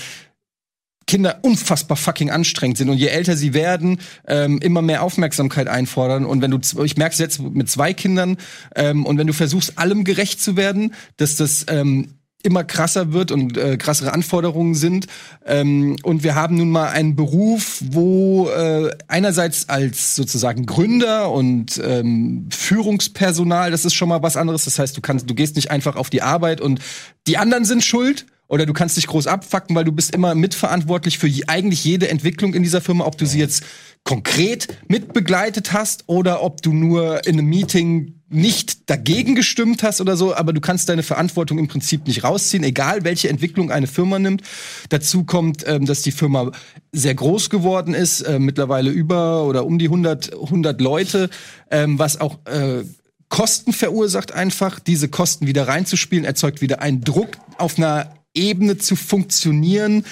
Kinder 1.10 1.40
unfassbar 1.42 1.98
fucking 1.98 2.30
anstrengend 2.30 2.78
sind 2.78 2.90
und 2.90 2.98
je 2.98 3.08
älter 3.08 3.36
sie 3.36 3.56
werden, 3.56 4.00
ähm, 4.28 4.60
immer 4.60 4.84
mehr 4.84 5.02
Aufmerksamkeit 5.02 5.68
einfordern. 5.68 6.24
Und 6.24 6.44
wenn 6.44 6.52
du, 6.52 6.60
ich 6.84 6.98
merke 6.98 7.14
es 7.14 7.20
jetzt 7.20 7.42
mit 7.42 7.68
zwei 7.68 7.96
Kindern, 7.96 8.38
ähm, 8.76 9.08
und 9.08 9.18
wenn 9.18 9.26
du 9.26 9.34
versuchst, 9.34 9.80
allem 9.80 10.04
gerecht 10.04 10.40
zu 10.40 10.56
werden, 10.56 10.94
dass 11.18 11.36
das 11.36 11.66
ähm, 11.68 12.20
immer 12.44 12.64
krasser 12.64 13.12
wird 13.12 13.32
und 13.32 13.58
äh, 13.58 13.78
krassere 13.78 14.14
Anforderungen 14.14 14.76
sind. 14.76 15.08
Ähm, 15.48 15.96
und 16.04 16.24
wir 16.24 16.36
haben 16.36 16.58
nun 16.58 16.70
mal 16.70 16.90
einen 16.90 17.16
Beruf, 17.16 17.82
wo 17.84 18.48
äh, 18.50 18.92
einerseits 19.08 19.68
als 19.68 20.16
sozusagen 20.16 20.68
Gründer 20.68 21.32
und 21.32 21.82
ähm, 21.84 22.50
Führungspersonal, 22.52 23.72
das 23.72 23.84
ist 23.84 23.96
schon 23.96 24.10
mal 24.10 24.22
was 24.22 24.38
anderes. 24.38 24.66
Das 24.66 24.78
heißt, 24.78 24.96
du 24.96 25.02
kannst, 25.02 25.28
du 25.28 25.34
gehst 25.34 25.56
nicht 25.56 25.72
einfach 25.72 25.96
auf 25.96 26.12
die 26.12 26.22
Arbeit 26.22 26.62
und 26.62 26.80
die 27.26 27.38
anderen 27.38 27.66
sind 27.66 27.84
schuld, 27.84 28.28
oder 28.50 28.66
du 28.66 28.74
kannst 28.74 28.98
dich 28.98 29.08
groß 29.08 29.28
abfacken, 29.28 29.76
weil 29.76 29.86
du 29.86 29.92
bist 29.92 30.14
immer 30.14 30.36
mitverantwortlich 30.36 31.20
für 31.20 31.28
je, 31.28 31.44
eigentlich 31.48 31.86
jede 31.86 32.10
Entwicklung 32.10 32.54
in 32.54 32.64
dieser 32.64 32.82
Firma, 32.82 33.06
ob 33.06 33.18
du 33.18 33.26
sie 33.26 33.40
jetzt 33.40 33.64
konkret 34.04 34.68
mitbegleitet 34.88 35.72
hast 35.72 36.06
oder 36.08 36.44
ob 36.44 36.62
du 36.62 36.74
nur 36.74 37.26
in 37.28 37.38
einem 37.38 37.48
Meeting 37.48 38.16
nicht 38.32 38.90
dagegen 38.90 39.36
gestimmt 39.36 39.82
hast 39.84 40.02
oder 40.02 40.16
so, 40.16 40.36
aber 40.36 40.54
du 40.54 40.62
kannst 40.62 40.90
deine 40.90 41.04
Verantwortung 41.04 41.58
im 41.58 41.68
Prinzip 41.68 42.08
nicht 42.08 42.24
rausziehen, 42.24 42.64
egal 42.64 43.04
welche 43.04 43.30
Entwicklung 43.30 43.72
eine 43.72 43.88
Firma 43.88 44.20
nimmt. 44.20 44.42
Dazu 44.90 45.24
kommt, 45.24 45.64
ähm, 45.68 45.86
dass 45.86 46.02
die 46.02 46.12
Firma 46.12 46.52
sehr 46.92 47.16
groß 47.16 47.50
geworden 47.50 47.94
ist, 47.94 48.22
äh, 48.22 48.40
mittlerweile 48.40 48.90
über 48.90 49.46
oder 49.46 49.66
um 49.66 49.80
die 49.80 49.88
100, 49.88 50.34
100 50.34 50.82
Leute, 50.82 51.30
ähm, 51.72 51.98
was 51.98 52.22
auch 52.22 52.40
äh, 52.46 52.84
Kosten 53.30 53.74
verursacht 53.74 54.32
einfach. 54.32 54.80
Diese 54.80 55.08
Kosten 55.08 55.46
wieder 55.46 55.68
reinzuspielen, 55.68 56.26
erzeugt 56.26 56.62
wieder 56.62 56.82
einen 56.82 57.02
Druck 57.02 57.30
auf 57.58 57.78
einer 57.78 58.12
Ebene 58.40 58.78
zu 58.78 58.96
funktionieren, 58.96 60.06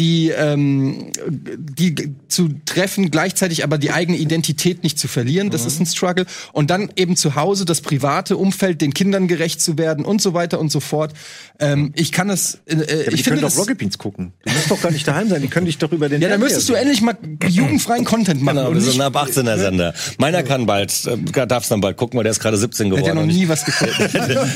die, 0.00 0.30
ähm, 0.30 1.12
die 1.28 1.94
zu 2.28 2.48
treffen, 2.64 3.10
gleichzeitig 3.10 3.62
aber 3.64 3.76
die 3.76 3.90
eigene 3.90 4.16
Identität 4.16 4.82
nicht 4.82 4.98
zu 4.98 5.06
verlieren. 5.08 5.50
Das 5.50 5.66
ist 5.66 5.78
ein 5.78 5.84
Struggle. 5.86 6.24
Und 6.52 6.70
dann 6.70 6.90
eben 6.96 7.16
zu 7.16 7.34
Hause 7.36 7.66
das 7.66 7.82
private 7.82 8.36
Umfeld, 8.38 8.80
den 8.80 8.94
Kindern 8.94 9.28
gerecht 9.28 9.60
zu 9.60 9.76
werden 9.76 10.04
und 10.06 10.22
so 10.22 10.32
weiter 10.32 10.58
und 10.58 10.72
so 10.72 10.80
fort. 10.80 11.12
Ähm, 11.58 11.92
ich 11.94 12.12
kann 12.12 12.30
es, 12.30 12.60
äh, 12.66 12.76
Ja, 12.76 12.76
aber 12.76 12.84
ich 12.84 12.88
die 12.88 13.10
finde 13.10 13.22
können 13.24 13.40
doch 13.42 13.48
das, 13.50 13.58
Rocket 13.58 13.76
Beans 13.78 13.98
gucken. 13.98 14.32
Du 14.46 14.52
musst 14.52 14.70
doch 14.70 14.80
gar 14.80 14.90
nicht 14.90 15.06
daheim 15.06 15.28
sein. 15.28 15.42
Die 15.42 15.48
können 15.48 15.66
dich 15.66 15.76
doch 15.76 15.92
über 15.92 16.08
den 16.08 16.22
ja, 16.22 16.30
dann 16.30 16.40
müsstest 16.40 16.68
du 16.70 16.72
endlich 16.74 17.02
mal 17.02 17.16
jugendfreien 17.46 18.04
Content 18.06 18.40
machen. 18.42 18.56
Genau, 18.56 18.68
und 18.70 18.74
wir 18.76 18.80
sind 18.80 18.92
nicht- 18.92 19.00
ein 19.02 19.14
ab 19.14 19.28
18er 19.28 19.58
Sender. 19.58 19.94
Meiner 20.18 20.42
kann 20.42 20.64
bald, 20.64 20.92
äh, 21.06 21.46
darf 21.46 21.64
es 21.64 21.68
dann 21.68 21.82
bald 21.82 21.98
gucken, 21.98 22.16
weil 22.16 22.24
der 22.24 22.30
ist 22.32 22.40
gerade 22.40 22.56
17 22.56 22.86
hat 22.86 22.90
geworden. 22.96 23.06
ja 23.06 23.14
noch 23.14 23.22
und 23.24 23.30
ich- 23.30 23.36
nie 23.36 23.48
was 23.48 23.64
geguckt. 23.66 23.98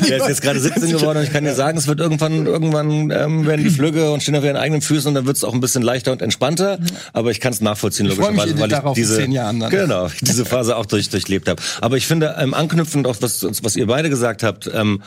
der 0.09 0.17
ist 0.19 0.29
jetzt 0.29 0.41
gerade 0.43 0.59
17 0.59 0.91
geworden 0.93 1.19
und 1.19 1.25
ich 1.25 1.33
kann 1.33 1.45
dir 1.45 1.55
sagen, 1.55 1.77
es 1.77 1.87
wird 1.87 2.01
irgendwann, 2.01 2.47
irgendwann 2.47 3.11
ähm, 3.11 3.47
werden 3.47 3.63
die 3.65 3.71
Flügge 3.71 4.11
und 4.11 4.23
stehen 4.23 4.37
auf 4.37 4.45
ihren 4.45 4.57
eigenen 4.57 4.81
Füßen 4.81 5.09
und 5.09 5.15
dann 5.15 5.27
wird 5.27 5.34
es 5.37 5.45
auch 5.45 5.55
ein 5.55 5.61
bisschen 5.61 5.83
leichter 5.83 6.13
und 6.13 6.23
entspannter. 6.23 6.79
Aber 7.13 7.31
ich 7.31 7.41
kann 7.41 7.53
es 7.53 7.61
nachvollziehen, 7.61 8.07
Ich 8.07 8.17
logischerweise, 8.17 8.59
weil 8.59 8.73
ich 8.73 8.95
diese, 8.95 9.27
genau, 9.27 10.09
diese 10.21 10.45
Phase 10.45 10.77
auch 10.77 10.87
durch, 10.87 11.09
durchlebt 11.09 11.49
habe. 11.49 11.63
Aber 11.81 11.97
ich 11.97 12.07
finde, 12.07 12.37
ähm, 12.39 12.55
anknüpfend 12.55 13.07
auf 13.07 13.23
was, 13.23 13.45
was 13.63 13.77
ihr 13.77 13.87
beide 13.87 14.11
gesagt 14.11 14.43
habt, 14.43 14.71
ähm, 14.73 15.03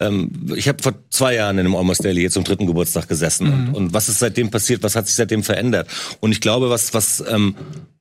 ähm, 0.00 0.52
ich 0.54 0.68
habe 0.68 0.82
vor 0.82 0.94
zwei 1.10 1.34
Jahren 1.34 1.58
in 1.58 1.66
einem 1.66 1.74
Almost 1.74 2.04
Daily 2.04 2.22
jetzt 2.22 2.34
zum 2.34 2.44
dritten 2.44 2.66
Geburtstag 2.66 3.08
gesessen 3.08 3.52
und, 3.52 3.74
und 3.74 3.94
was 3.94 4.08
ist 4.08 4.20
seitdem 4.20 4.50
passiert, 4.50 4.82
was 4.84 4.94
hat 4.94 5.06
sich 5.08 5.16
seitdem 5.16 5.42
verändert? 5.42 5.88
Und 6.20 6.30
ich 6.30 6.40
glaube, 6.40 6.70
was, 6.70 6.94
was 6.94 7.24
ähm, 7.28 7.56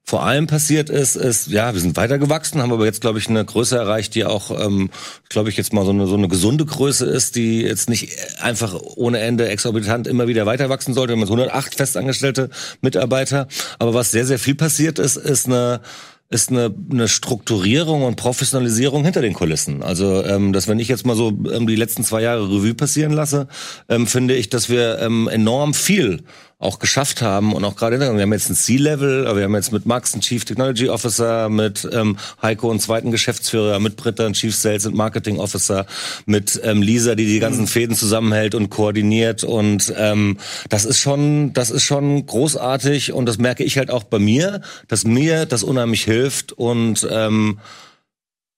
vor 0.09 0.23
allem 0.23 0.47
passiert 0.47 0.89
ist, 0.89 1.17
ist, 1.17 1.47
ja, 1.47 1.73
wir 1.73 1.81
sind 1.81 1.97
weitergewachsen, 1.97 2.61
haben 2.61 2.71
aber 2.71 2.85
jetzt, 2.85 3.01
glaube 3.01 3.19
ich, 3.19 3.27
eine 3.27 3.43
Größe 3.43 3.75
erreicht, 3.75 4.15
die 4.15 4.23
auch, 4.23 4.57
ähm, 4.57 4.89
glaube 5.27 5.49
ich, 5.49 5.57
jetzt 5.57 5.73
mal 5.73 5.83
so 5.83 5.91
eine, 5.91 6.07
so 6.07 6.15
eine 6.15 6.29
gesunde 6.29 6.63
Größe 6.63 7.05
ist, 7.05 7.35
die 7.35 7.61
jetzt 7.61 7.89
nicht 7.89 8.17
einfach 8.41 8.73
ohne 8.95 9.19
Ende 9.19 9.49
exorbitant 9.49 10.07
immer 10.07 10.29
wieder 10.29 10.45
weiter 10.45 10.69
wachsen 10.69 10.93
sollte. 10.93 11.11
Wir 11.11 11.17
haben 11.17 11.27
jetzt 11.27 11.31
108 11.31 11.75
festangestellte 11.75 12.49
Mitarbeiter. 12.79 13.49
Aber 13.79 13.93
was 13.93 14.11
sehr, 14.11 14.25
sehr 14.25 14.39
viel 14.39 14.55
passiert 14.55 14.97
ist, 14.97 15.17
ist 15.17 15.47
eine 15.47 15.81
ist 16.29 16.51
eine, 16.51 16.73
eine 16.91 17.07
Strukturierung 17.07 18.03
und 18.03 18.17
Professionalisierung 18.17 19.05
hinter 19.05 19.21
den 19.21 19.33
Kulissen. 19.33 19.81
Also, 19.81 20.25
ähm, 20.25 20.51
dass 20.51 20.67
wenn 20.67 20.79
ich 20.79 20.89
jetzt 20.89 21.05
mal 21.05 21.15
so 21.15 21.29
ähm, 21.29 21.67
die 21.67 21.75
letzten 21.77 22.03
zwei 22.03 22.21
Jahre 22.21 22.43
Revue 22.43 22.73
passieren 22.73 23.13
lasse, 23.13 23.47
ähm, 23.87 24.07
finde 24.07 24.35
ich, 24.35 24.49
dass 24.49 24.69
wir 24.69 24.99
ähm, 24.99 25.29
enorm 25.29 25.73
viel 25.73 26.23
auch 26.59 26.79
geschafft 26.79 27.21
haben 27.21 27.53
und 27.53 27.63
auch 27.65 27.75
gerade 27.75 27.99
wir 27.99 28.07
haben 28.07 28.33
jetzt 28.33 28.49
ein 28.49 28.55
C-Level, 28.55 29.27
aber 29.27 29.37
wir 29.37 29.43
haben 29.43 29.53
jetzt 29.53 29.71
mit 29.71 29.85
Max 29.85 30.13
einen 30.13 30.21
Chief 30.21 30.43
Technology 30.43 30.89
Officer, 30.89 31.49
mit 31.49 31.87
ähm, 31.91 32.17
Heiko 32.41 32.71
einen 32.71 32.79
zweiten 32.79 33.11
Geschäftsführer, 33.11 33.79
mit 33.79 33.95
Britta 33.95 34.25
einen 34.25 34.33
Chief 34.33 34.55
Sales 34.55 34.87
and 34.87 34.95
Marketing 34.95 35.37
Officer, 35.37 35.85
mit 36.25 36.59
ähm, 36.63 36.81
Lisa, 36.81 37.13
die 37.13 37.27
die 37.27 37.39
ganzen 37.39 37.67
Fäden 37.67 37.95
zusammenhält 37.95 38.55
und 38.55 38.69
koordiniert. 38.69 39.43
Und 39.43 39.93
ähm, 39.97 40.37
das 40.69 40.85
ist 40.85 40.99
schon, 40.99 41.53
das 41.53 41.69
ist 41.69 41.83
schon 41.83 42.25
großartig 42.25 43.13
und 43.13 43.27
das 43.27 43.37
merke 43.37 43.63
ich 43.63 43.77
halt 43.77 43.91
auch 43.91 44.03
bei 44.03 44.17
mir, 44.17 44.61
dass 44.87 45.05
mir 45.05 45.45
das 45.45 45.61
unheimlich 45.61 46.05
hilft 46.05 46.53
und 46.53 47.07
ähm, 47.11 47.59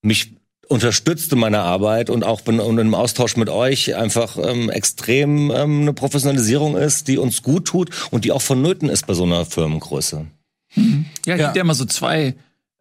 mich 0.01 0.38
unterstützt 0.69 1.33
in 1.33 1.39
meiner 1.39 1.63
Arbeit 1.63 2.09
und 2.09 2.23
auch 2.23 2.41
bin, 2.41 2.59
und 2.59 2.77
im 2.77 2.93
Austausch 2.93 3.35
mit 3.35 3.49
euch 3.49 3.95
einfach 3.95 4.37
ähm, 4.41 4.69
extrem 4.69 5.51
ähm, 5.51 5.81
eine 5.81 5.93
Professionalisierung 5.93 6.77
ist, 6.77 7.07
die 7.07 7.17
uns 7.17 7.41
gut 7.43 7.65
tut 7.65 7.89
und 8.11 8.23
die 8.23 8.31
auch 8.31 8.41
vonnöten 8.41 8.87
ist 8.87 9.07
bei 9.07 9.15
so 9.15 9.23
einer 9.23 9.45
Firmengröße. 9.45 10.27
Ja, 10.75 10.83
es 10.83 11.25
Ja. 11.25 11.37
gibt 11.37 11.55
ja 11.55 11.63
immer 11.63 11.73
so 11.73 11.85
zwei 11.85 12.35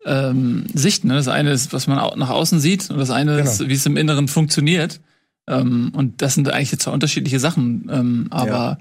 ähm, 0.04 0.66
Sichten. 0.74 1.08
Ne? 1.08 1.14
Das 1.14 1.28
eine 1.28 1.50
ist, 1.50 1.72
was 1.72 1.86
man 1.86 1.98
au 1.98 2.14
nach 2.16 2.28
außen 2.30 2.60
sieht, 2.60 2.90
und 2.90 2.98
das 2.98 3.10
eine 3.10 3.40
ist, 3.40 3.66
wie 3.66 3.74
es 3.74 3.86
im 3.86 3.96
Inneren 3.96 4.28
funktioniert. 4.28 5.00
Ähm, 5.48 5.90
und 5.94 6.20
das 6.20 6.34
sind 6.34 6.48
eigentlich 6.50 6.78
zwei 6.78 6.92
unterschiedliche 6.92 7.40
Sachen. 7.40 7.88
Ähm, 7.90 8.26
aber 8.28 8.78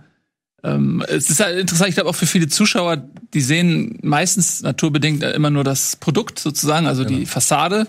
ähm, 0.63 1.01
es 1.07 1.29
ist 1.29 1.39
halt 1.39 1.57
interessant, 1.57 1.89
ich 1.89 1.95
glaube 1.95 2.09
auch 2.09 2.15
für 2.15 2.25
viele 2.27 2.47
Zuschauer, 2.49 2.97
die 3.33 3.41
sehen 3.41 3.99
meistens 4.01 4.61
naturbedingt 4.63 5.23
immer 5.23 5.49
nur 5.49 5.63
das 5.63 5.95
Produkt 5.95 6.39
sozusagen, 6.39 6.87
also 6.87 7.05
die 7.05 7.25
Fassade. 7.25 7.87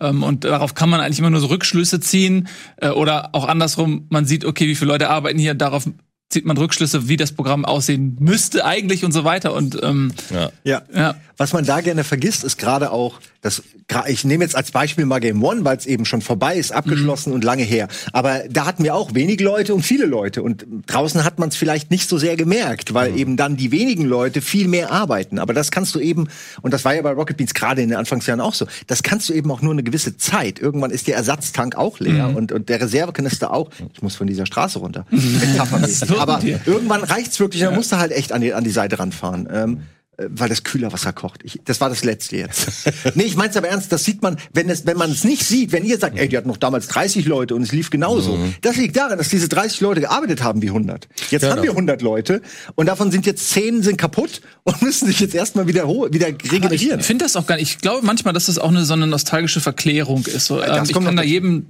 Ähm, 0.00 0.22
und 0.22 0.44
darauf 0.44 0.74
kann 0.74 0.90
man 0.90 1.00
eigentlich 1.00 1.18
immer 1.18 1.30
nur 1.30 1.40
so 1.40 1.48
Rückschlüsse 1.48 2.00
ziehen. 2.00 2.48
Äh, 2.76 2.90
oder 2.90 3.34
auch 3.34 3.46
andersrum, 3.46 4.06
man 4.10 4.24
sieht, 4.24 4.44
okay, 4.44 4.66
wie 4.66 4.74
viele 4.74 4.90
Leute 4.90 5.10
arbeiten 5.10 5.38
hier, 5.38 5.54
darauf 5.54 5.88
zieht 6.30 6.44
man 6.44 6.56
Rückschlüsse, 6.56 7.08
wie 7.08 7.16
das 7.16 7.32
Programm 7.32 7.64
aussehen 7.64 8.16
müsste 8.20 8.64
eigentlich 8.64 9.04
und 9.04 9.12
so 9.12 9.24
weiter. 9.24 9.54
Und 9.54 9.78
ähm, 9.82 10.12
Ja. 10.30 10.50
Ja. 10.64 10.82
ja. 10.94 11.14
Was 11.38 11.52
man 11.52 11.64
da 11.64 11.80
gerne 11.80 12.02
vergisst, 12.02 12.42
ist 12.42 12.58
gerade 12.58 12.90
auch, 12.90 13.20
das 13.42 13.62
ich 14.06 14.24
nehme 14.24 14.44
jetzt 14.44 14.54
als 14.54 14.70
Beispiel 14.70 15.06
mal 15.06 15.18
Game 15.18 15.42
One, 15.42 15.64
weil 15.64 15.76
es 15.76 15.86
eben 15.86 16.04
schon 16.04 16.20
vorbei 16.20 16.56
ist, 16.56 16.72
abgeschlossen 16.72 17.30
mhm. 17.30 17.36
und 17.36 17.44
lange 17.44 17.62
her. 17.62 17.88
Aber 18.12 18.42
da 18.50 18.66
hatten 18.66 18.84
wir 18.84 18.94
auch 18.94 19.14
wenig 19.14 19.40
Leute 19.40 19.74
und 19.74 19.82
viele 19.82 20.04
Leute. 20.04 20.42
Und 20.42 20.66
draußen 20.86 21.24
hat 21.24 21.38
man 21.38 21.48
es 21.48 21.56
vielleicht 21.56 21.90
nicht 21.90 22.08
so 22.08 22.18
sehr 22.18 22.36
gemerkt, 22.36 22.92
weil 22.92 23.12
mhm. 23.12 23.18
eben 23.18 23.36
dann 23.36 23.56
die 23.56 23.70
wenigen 23.70 24.04
Leute 24.04 24.42
viel 24.42 24.68
mehr 24.68 24.90
arbeiten. 24.90 25.38
Aber 25.38 25.54
das 25.54 25.70
kannst 25.70 25.94
du 25.94 26.00
eben, 26.00 26.28
und 26.60 26.74
das 26.74 26.84
war 26.84 26.94
ja 26.94 27.02
bei 27.02 27.12
Rocket 27.12 27.36
Beans 27.38 27.54
gerade 27.54 27.80
in 27.80 27.88
den 27.88 27.98
Anfangsjahren 27.98 28.40
auch 28.40 28.54
so, 28.54 28.66
das 28.88 29.02
kannst 29.02 29.28
du 29.30 29.32
eben 29.32 29.50
auch 29.50 29.62
nur 29.62 29.72
eine 29.72 29.82
gewisse 29.82 30.18
Zeit. 30.18 30.58
Irgendwann 30.58 30.90
ist 30.90 31.06
der 31.06 31.16
Ersatztank 31.16 31.76
auch 31.76 31.98
leer 31.98 32.28
mhm. 32.28 32.36
und, 32.36 32.52
und 32.52 32.68
der 32.68 32.80
Reservekanister 32.80 33.52
auch. 33.52 33.70
Ich 33.94 34.02
muss 34.02 34.16
von 34.16 34.26
dieser 34.26 34.44
Straße 34.44 34.80
runter. 34.80 35.06
Aber 36.18 36.42
irgendwann 36.42 37.02
reicht's 37.02 37.38
wirklich, 37.40 37.62
ja. 37.62 37.68
dann 37.68 37.76
musst 37.76 37.92
du 37.92 37.98
halt 37.98 38.12
echt 38.12 38.32
an 38.32 38.40
die, 38.40 38.52
an 38.54 38.64
die 38.64 38.70
Seite 38.70 38.98
ranfahren. 38.98 39.48
Ähm, 39.52 39.82
äh, 40.18 40.26
weil 40.30 40.48
das 40.48 40.64
Kühlerwasser 40.64 41.12
kocht. 41.12 41.42
Ich, 41.44 41.60
das 41.64 41.80
war 41.80 41.88
das 41.88 42.02
letzte 42.02 42.36
jetzt. 42.36 42.68
nee, 43.14 43.22
ich 43.22 43.36
mein's 43.36 43.56
aber 43.56 43.68
ernst, 43.68 43.92
das 43.92 44.04
sieht 44.04 44.20
man, 44.20 44.36
wenn 44.52 44.68
es, 44.68 44.84
wenn 44.84 44.96
man 44.96 45.12
es 45.12 45.22
nicht 45.22 45.44
sieht, 45.44 45.70
wenn 45.70 45.84
ihr 45.84 45.96
sagt, 45.96 46.18
ey, 46.18 46.28
die 46.28 46.36
hatten 46.36 46.48
noch 46.48 46.56
damals 46.56 46.88
30 46.88 47.24
Leute 47.26 47.54
und 47.54 47.62
es 47.62 47.70
lief 47.70 47.90
genauso. 47.90 48.36
Mhm. 48.36 48.54
Das 48.60 48.76
liegt 48.76 48.96
daran, 48.96 49.16
dass 49.16 49.28
diese 49.28 49.48
30 49.48 49.80
Leute 49.80 50.00
gearbeitet 50.00 50.42
haben 50.42 50.60
wie 50.60 50.68
100. 50.68 51.08
Jetzt 51.30 51.42
ja, 51.42 51.50
haben 51.50 51.62
wir 51.62 51.70
100 51.70 52.02
Leute 52.02 52.42
und 52.74 52.86
davon 52.86 53.12
sind 53.12 53.26
jetzt 53.26 53.48
10 53.50 53.84
sind 53.84 53.96
kaputt 53.96 54.40
und 54.64 54.82
müssen 54.82 55.06
sich 55.06 55.20
jetzt 55.20 55.36
erstmal 55.36 55.68
wieder 55.68 55.86
wieder 55.88 56.26
regenerieren. 56.26 57.00
Ich 57.00 57.06
finde 57.06 57.24
das 57.24 57.36
auch 57.36 57.46
gar 57.46 57.56
nicht. 57.56 57.70
Ich 57.70 57.78
glaube 57.78 58.04
manchmal, 58.04 58.34
dass 58.34 58.46
das 58.46 58.58
auch 58.58 58.70
eine 58.70 58.84
so 58.84 58.94
eine 58.94 59.06
nostalgische 59.06 59.60
Verklärung 59.60 60.26
ist. 60.26 60.46
So, 60.46 60.60
ähm, 60.60 60.82
ich 60.84 60.92
kann 60.92 61.16
da 61.16 61.22
jedem 61.22 61.66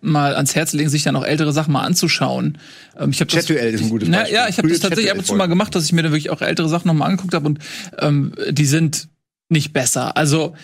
mal 0.00 0.34
ans 0.34 0.54
Herz 0.54 0.72
legen, 0.72 0.88
sich 0.90 1.04
dann 1.04 1.16
auch 1.16 1.24
ältere 1.24 1.52
Sachen 1.52 1.72
mal 1.72 1.82
anzuschauen. 1.82 2.58
Ähm, 2.98 3.10
ich 3.10 3.20
habe 3.20 3.30
das, 3.30 3.48
ist 3.48 3.82
ein 3.82 3.90
gutes 3.90 4.08
na, 4.08 4.28
Ja, 4.28 4.48
ich 4.48 4.58
habe 4.58 4.68
das 4.68 4.80
tatsächlich 4.80 5.10
ab 5.10 5.18
und 5.18 5.26
zu 5.26 5.34
mal 5.34 5.46
gemacht, 5.46 5.74
dass 5.74 5.84
ich 5.84 5.92
mir 5.92 6.02
da 6.02 6.10
wirklich 6.10 6.30
auch 6.30 6.42
ältere 6.42 6.68
Sachen 6.68 6.88
noch 6.88 6.94
mal 6.94 7.06
angeguckt 7.06 7.34
habe 7.34 7.46
und 7.46 7.58
ähm, 7.98 8.32
die 8.50 8.66
sind 8.66 9.08
nicht 9.48 9.72
besser. 9.72 10.16
Also 10.16 10.54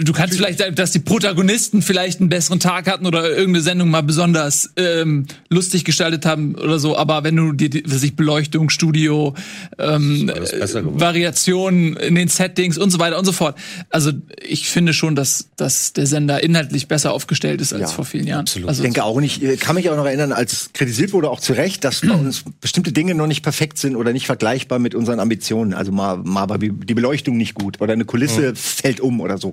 Du 0.00 0.12
kannst 0.12 0.36
vielleicht, 0.36 0.78
dass 0.78 0.92
die 0.92 1.00
Protagonisten 1.00 1.82
vielleicht 1.82 2.20
einen 2.20 2.28
besseren 2.28 2.60
Tag 2.60 2.88
hatten 2.88 3.04
oder 3.04 3.28
irgendeine 3.28 3.62
Sendung 3.62 3.90
mal 3.90 4.04
besonders 4.04 4.70
ähm, 4.76 5.26
lustig 5.48 5.84
gestaltet 5.84 6.24
haben 6.24 6.54
oder 6.54 6.78
so, 6.78 6.96
aber 6.96 7.24
wenn 7.24 7.34
du 7.34 7.52
dir, 7.52 7.82
was 7.84 8.04
ich, 8.04 8.14
Beleuchtung, 8.14 8.70
Studio, 8.70 9.34
ähm, 9.76 10.30
Variationen 10.30 11.96
in 11.96 12.14
den 12.14 12.28
Settings 12.28 12.78
und 12.78 12.90
so 12.90 13.00
weiter 13.00 13.18
und 13.18 13.24
so 13.24 13.32
fort. 13.32 13.58
Also 13.90 14.12
ich 14.40 14.68
finde 14.68 14.92
schon, 14.92 15.16
dass, 15.16 15.48
dass 15.56 15.94
der 15.94 16.06
Sender 16.06 16.44
inhaltlich 16.44 16.86
besser 16.86 17.12
aufgestellt 17.12 17.60
ist 17.60 17.72
als 17.72 17.82
ja, 17.82 17.88
vor 17.88 18.04
vielen 18.04 18.28
Jahren. 18.28 18.42
Absolut. 18.42 18.68
Also, 18.68 18.82
ich 18.82 18.84
denke 18.84 19.02
auch 19.02 19.18
nicht, 19.18 19.42
ich 19.42 19.58
kann 19.58 19.74
mich 19.74 19.90
auch 19.90 19.96
noch 19.96 20.06
erinnern, 20.06 20.30
als 20.30 20.70
kritisiert 20.74 21.12
wurde, 21.12 21.28
auch 21.28 21.40
zu 21.40 21.54
Recht, 21.54 21.82
dass 21.82 22.02
bei 22.02 22.14
uns 22.14 22.44
bestimmte 22.60 22.92
Dinge 22.92 23.16
noch 23.16 23.26
nicht 23.26 23.42
perfekt 23.42 23.78
sind 23.78 23.96
oder 23.96 24.12
nicht 24.12 24.26
vergleichbar 24.26 24.78
mit 24.78 24.94
unseren 24.94 25.18
Ambitionen. 25.18 25.74
Also 25.74 25.90
mal, 25.90 26.18
mal 26.18 26.48
war 26.48 26.58
die 26.58 26.70
Beleuchtung 26.70 27.36
nicht 27.36 27.54
gut 27.54 27.80
oder 27.80 27.94
eine 27.94 28.04
Kulisse 28.04 28.50
mhm. 28.50 28.54
fällt 28.54 29.00
um 29.00 29.20
oder 29.20 29.38
so 29.38 29.50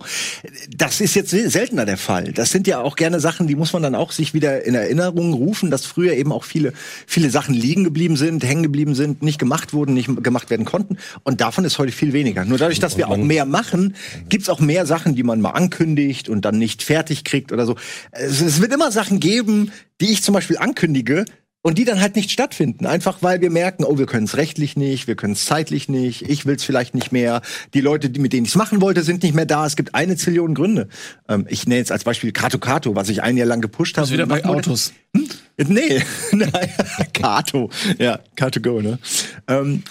das 0.75 1.01
ist 1.01 1.15
jetzt 1.15 1.31
seltener 1.31 1.85
der 1.85 1.97
Fall. 1.97 2.31
Das 2.31 2.51
sind 2.51 2.67
ja 2.67 2.81
auch 2.81 2.95
gerne 2.95 3.19
Sachen, 3.19 3.47
die 3.47 3.55
muss 3.55 3.73
man 3.73 3.83
dann 3.83 3.95
auch 3.95 4.11
sich 4.11 4.33
wieder 4.33 4.63
in 4.63 4.75
Erinnerung 4.75 5.33
rufen, 5.33 5.71
dass 5.71 5.85
früher 5.85 6.13
eben 6.13 6.31
auch 6.31 6.43
viele, 6.43 6.73
viele 7.07 7.29
Sachen 7.29 7.53
liegen 7.53 7.83
geblieben 7.83 8.17
sind, 8.17 8.43
hängen 8.43 8.63
geblieben 8.63 8.95
sind, 8.95 9.23
nicht 9.23 9.39
gemacht 9.39 9.73
wurden, 9.73 9.93
nicht 9.93 10.09
gemacht 10.23 10.49
werden 10.49 10.65
konnten. 10.65 10.97
Und 11.23 11.41
davon 11.41 11.65
ist 11.65 11.79
heute 11.79 11.91
viel 11.91 12.13
weniger. 12.13 12.45
Nur 12.45 12.57
dadurch, 12.57 12.79
dass 12.79 12.97
wir 12.97 13.09
auch 13.09 13.17
mehr 13.17 13.45
machen, 13.45 13.95
gibt's 14.29 14.49
auch 14.49 14.59
mehr 14.59 14.85
Sachen, 14.85 15.15
die 15.15 15.23
man 15.23 15.41
mal 15.41 15.51
ankündigt 15.51 16.29
und 16.29 16.45
dann 16.45 16.57
nicht 16.57 16.83
fertig 16.83 17.23
kriegt 17.23 17.51
oder 17.51 17.65
so. 17.65 17.75
Es, 18.11 18.41
es 18.41 18.61
wird 18.61 18.73
immer 18.73 18.91
Sachen 18.91 19.19
geben, 19.19 19.71
die 20.01 20.11
ich 20.11 20.23
zum 20.23 20.33
Beispiel 20.33 20.57
ankündige, 20.57 21.25
und 21.65 21.79
die 21.79 21.83
dann 21.83 21.99
halt 21.99 22.15
nicht 22.15 22.29
stattfinden. 22.29 22.85
Einfach 22.85 23.23
weil 23.23 23.41
wir 23.41 23.49
merken, 23.49 23.85
oh, 23.85 23.97
wir 23.97 24.05
können 24.05 24.25
es 24.25 24.37
rechtlich 24.37 24.77
nicht, 24.77 25.07
wir 25.07 25.15
können 25.15 25.33
es 25.33 25.45
zeitlich 25.45 25.89
nicht, 25.89 26.29
ich 26.29 26.45
will 26.45 26.57
es 26.57 26.63
vielleicht 26.63 26.93
nicht 26.93 27.11
mehr. 27.11 27.41
Die 27.73 27.81
Leute, 27.81 28.11
die, 28.11 28.19
mit 28.19 28.33
denen 28.33 28.45
ich 28.45 28.51
es 28.51 28.55
machen 28.55 28.81
wollte, 28.81 29.01
sind 29.01 29.23
nicht 29.23 29.33
mehr 29.33 29.47
da. 29.47 29.65
Es 29.65 29.75
gibt 29.75 29.95
eine 29.95 30.15
Zillion 30.15 30.53
Gründe. 30.53 30.89
Ähm, 31.27 31.47
ich 31.49 31.65
nenne 31.65 31.79
jetzt 31.79 31.91
als 31.91 32.03
Beispiel 32.03 32.31
Kato 32.33 32.59
Kato, 32.59 32.93
was 32.93 33.09
ich 33.09 33.23
ein 33.23 33.35
Jahr 33.35 33.47
lang 33.47 33.61
gepusht 33.61 33.97
habe. 33.97 34.05
Ist 34.05 34.13
wieder 34.13 34.27
bei 34.27 34.45
Autos. 34.45 34.93
Hm? 35.15 35.27
Nee, 35.57 36.03
Kato. 37.13 37.71
Ja, 37.97 38.19
Kato 38.35 38.61
Go, 38.61 38.81
ne? 38.81 38.99
Ähm, 39.47 39.81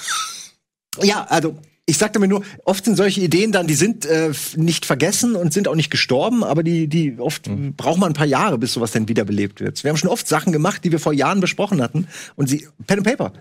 ja, 1.02 1.26
also 1.28 1.59
ich 1.87 1.99
sagte 1.99 2.19
mir 2.19 2.29
nur, 2.29 2.43
oft 2.64 2.85
sind 2.85 2.97
solche 2.97 3.21
Ideen 3.21 3.53
dann, 3.53 3.67
die 3.67 3.75
sind 3.75 4.07
äh, 4.07 4.33
nicht 4.57 4.87
vergessen 4.87 5.37
und 5.37 5.53
sind 5.53 5.69
auch 5.69 5.75
nicht 5.75 5.91
gestorben, 5.91 6.43
aber 6.43 6.62
die, 6.62 6.88
die 6.88 7.19
oft 7.19 7.47
mhm. 7.49 7.75
braucht 7.75 7.99
man 7.99 8.12
ein 8.12 8.14
paar 8.14 8.26
Jahre, 8.26 8.57
bis 8.57 8.73
sowas 8.73 8.93
dann 8.93 9.09
wiederbelebt 9.09 9.61
wird. 9.61 9.85
Wir 9.85 9.91
haben 9.91 9.99
schon 9.99 10.11
oft 10.11 10.26
Sachen 10.26 10.53
gemacht, 10.53 10.85
die 10.85 10.93
wir 10.93 10.99
vor 10.99 11.12
Jahren 11.12 11.41
besprochen 11.41 11.83
hatten 11.83 12.07
und 12.37 12.49
sie 12.49 12.69
Pen 12.87 12.99
and 12.99 13.07
Paper. 13.07 13.33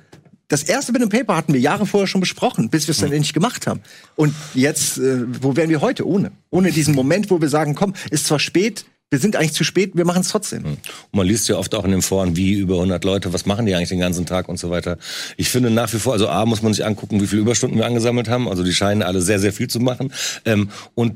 Das 0.49 0.63
erste 0.63 0.91
Pen 0.91 1.03
and 1.03 1.11
Paper 1.11 1.37
hatten 1.37 1.53
wir 1.53 1.61
Jahre 1.61 1.85
vorher 1.85 2.05
schon 2.05 2.19
besprochen, 2.19 2.69
bis 2.69 2.87
wir 2.87 2.91
es 2.91 2.97
dann 2.97 3.09
mhm. 3.09 3.15
endlich 3.15 3.33
gemacht 3.33 3.65
haben. 3.65 3.79
Und 4.15 4.35
jetzt, 4.53 4.97
äh, 4.97 5.23
wo 5.41 5.55
wären 5.55 5.69
wir 5.69 5.79
heute 5.79 6.05
ohne? 6.05 6.31
Ohne 6.49 6.71
diesen 6.71 6.95
Moment, 6.95 7.31
wo 7.31 7.39
wir 7.39 7.49
sagen, 7.49 7.75
komm, 7.75 7.93
ist 8.11 8.27
zwar 8.27 8.39
spät, 8.39 8.85
wir 9.13 9.19
sind 9.19 9.35
eigentlich 9.35 9.53
zu 9.53 9.63
spät, 9.63 9.91
wir 9.93 10.05
machen 10.05 10.21
es 10.21 10.29
trotzdem. 10.29 10.63
Hm. 10.63 10.71
Und 10.71 10.79
man 11.13 11.27
liest 11.27 11.47
ja 11.47 11.55
oft 11.55 11.75
auch 11.75 11.85
in 11.85 11.91
den 11.91 12.01
Foren, 12.01 12.35
wie 12.35 12.53
über 12.53 12.73
100 12.77 13.03
Leute, 13.03 13.31
was 13.31 13.45
machen 13.45 13.67
die 13.67 13.75
eigentlich 13.75 13.89
den 13.89 13.99
ganzen 13.99 14.25
Tag 14.25 14.49
und 14.49 14.57
so 14.57 14.71
weiter. 14.71 14.97
Ich 15.37 15.49
finde 15.49 15.69
nach 15.69 15.93
wie 15.93 15.99
vor, 15.99 16.13
also 16.13 16.29
A, 16.29 16.47
muss 16.47 16.63
man 16.63 16.73
sich 16.73 16.83
angucken, 16.83 17.21
wie 17.21 17.27
viele 17.27 17.43
Überstunden 17.43 17.77
wir 17.77 17.85
angesammelt 17.85 18.27
haben. 18.27 18.49
Also 18.49 18.63
die 18.63 18.73
scheinen 18.73 19.03
alle 19.03 19.21
sehr, 19.21 19.37
sehr 19.37 19.53
viel 19.53 19.69
zu 19.69 19.79
machen. 19.79 20.11
Ähm, 20.45 20.71
und 20.95 21.15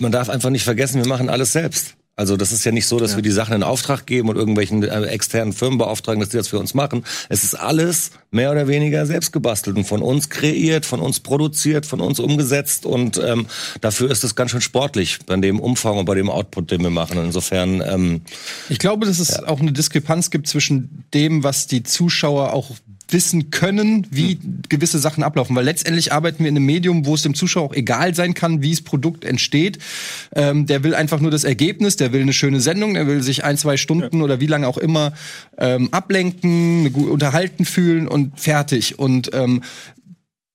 man 0.00 0.10
darf 0.10 0.28
einfach 0.30 0.50
nicht 0.50 0.64
vergessen, 0.64 1.00
wir 1.00 1.08
machen 1.08 1.30
alles 1.30 1.52
selbst. 1.52 1.94
Also 2.18 2.36
das 2.36 2.50
ist 2.50 2.64
ja 2.64 2.72
nicht 2.72 2.86
so, 2.86 2.98
dass 2.98 3.12
ja. 3.12 3.18
wir 3.18 3.22
die 3.22 3.30
Sachen 3.30 3.54
in 3.54 3.62
Auftrag 3.62 4.04
geben 4.04 4.28
und 4.28 4.34
irgendwelchen 4.34 4.82
äh, 4.82 5.02
externen 5.04 5.52
Firmen 5.52 5.78
beauftragen, 5.78 6.18
dass 6.18 6.30
die 6.30 6.36
das 6.36 6.48
für 6.48 6.58
uns 6.58 6.74
machen. 6.74 7.04
Es 7.28 7.44
ist 7.44 7.54
alles 7.54 8.10
mehr 8.32 8.50
oder 8.50 8.66
weniger 8.66 9.06
selbst 9.06 9.32
gebastelt 9.32 9.76
und 9.76 9.84
von 9.84 10.02
uns 10.02 10.28
kreiert, 10.28 10.84
von 10.84 10.98
uns 10.98 11.20
produziert, 11.20 11.86
von 11.86 12.00
uns 12.00 12.18
umgesetzt 12.18 12.86
und 12.86 13.22
ähm, 13.24 13.46
dafür 13.80 14.10
ist 14.10 14.24
es 14.24 14.34
ganz 14.34 14.50
schön 14.50 14.60
sportlich 14.60 15.20
bei 15.26 15.36
dem 15.36 15.60
Umfang 15.60 15.96
und 15.96 16.06
bei 16.06 16.16
dem 16.16 16.28
Output, 16.28 16.72
den 16.72 16.82
wir 16.82 16.90
machen. 16.90 17.18
Insofern. 17.24 17.80
Ähm, 17.86 18.22
ich 18.68 18.80
glaube, 18.80 19.06
dass 19.06 19.20
es 19.20 19.28
ja. 19.28 19.46
auch 19.46 19.60
eine 19.60 19.70
Diskrepanz 19.70 20.30
gibt 20.30 20.48
zwischen 20.48 21.04
dem, 21.14 21.44
was 21.44 21.68
die 21.68 21.84
Zuschauer 21.84 22.52
auch 22.52 22.72
wissen 23.10 23.50
können, 23.50 24.06
wie 24.10 24.32
hm. 24.32 24.62
gewisse 24.68 24.98
Sachen 24.98 25.22
ablaufen. 25.22 25.56
Weil 25.56 25.64
letztendlich 25.64 26.12
arbeiten 26.12 26.44
wir 26.44 26.48
in 26.48 26.56
einem 26.56 26.66
Medium, 26.66 27.06
wo 27.06 27.14
es 27.14 27.22
dem 27.22 27.34
Zuschauer 27.34 27.64
auch 27.64 27.74
egal 27.74 28.14
sein 28.14 28.34
kann, 28.34 28.62
wie 28.62 28.70
das 28.70 28.82
Produkt 28.82 29.24
entsteht. 29.24 29.78
Ähm, 30.34 30.66
der 30.66 30.82
will 30.82 30.94
einfach 30.94 31.20
nur 31.20 31.30
das 31.30 31.44
Ergebnis, 31.44 31.96
der 31.96 32.12
will 32.12 32.22
eine 32.22 32.32
schöne 32.32 32.60
Sendung, 32.60 32.94
der 32.94 33.06
will 33.06 33.22
sich 33.22 33.44
ein, 33.44 33.56
zwei 33.56 33.76
Stunden 33.76 34.18
ja. 34.18 34.24
oder 34.24 34.40
wie 34.40 34.46
lange 34.46 34.68
auch 34.68 34.78
immer 34.78 35.12
ähm, 35.56 35.88
ablenken, 35.92 36.94
unterhalten 36.94 37.64
fühlen 37.64 38.08
und 38.08 38.38
fertig. 38.38 38.98
Und 38.98 39.30
ähm, 39.32 39.62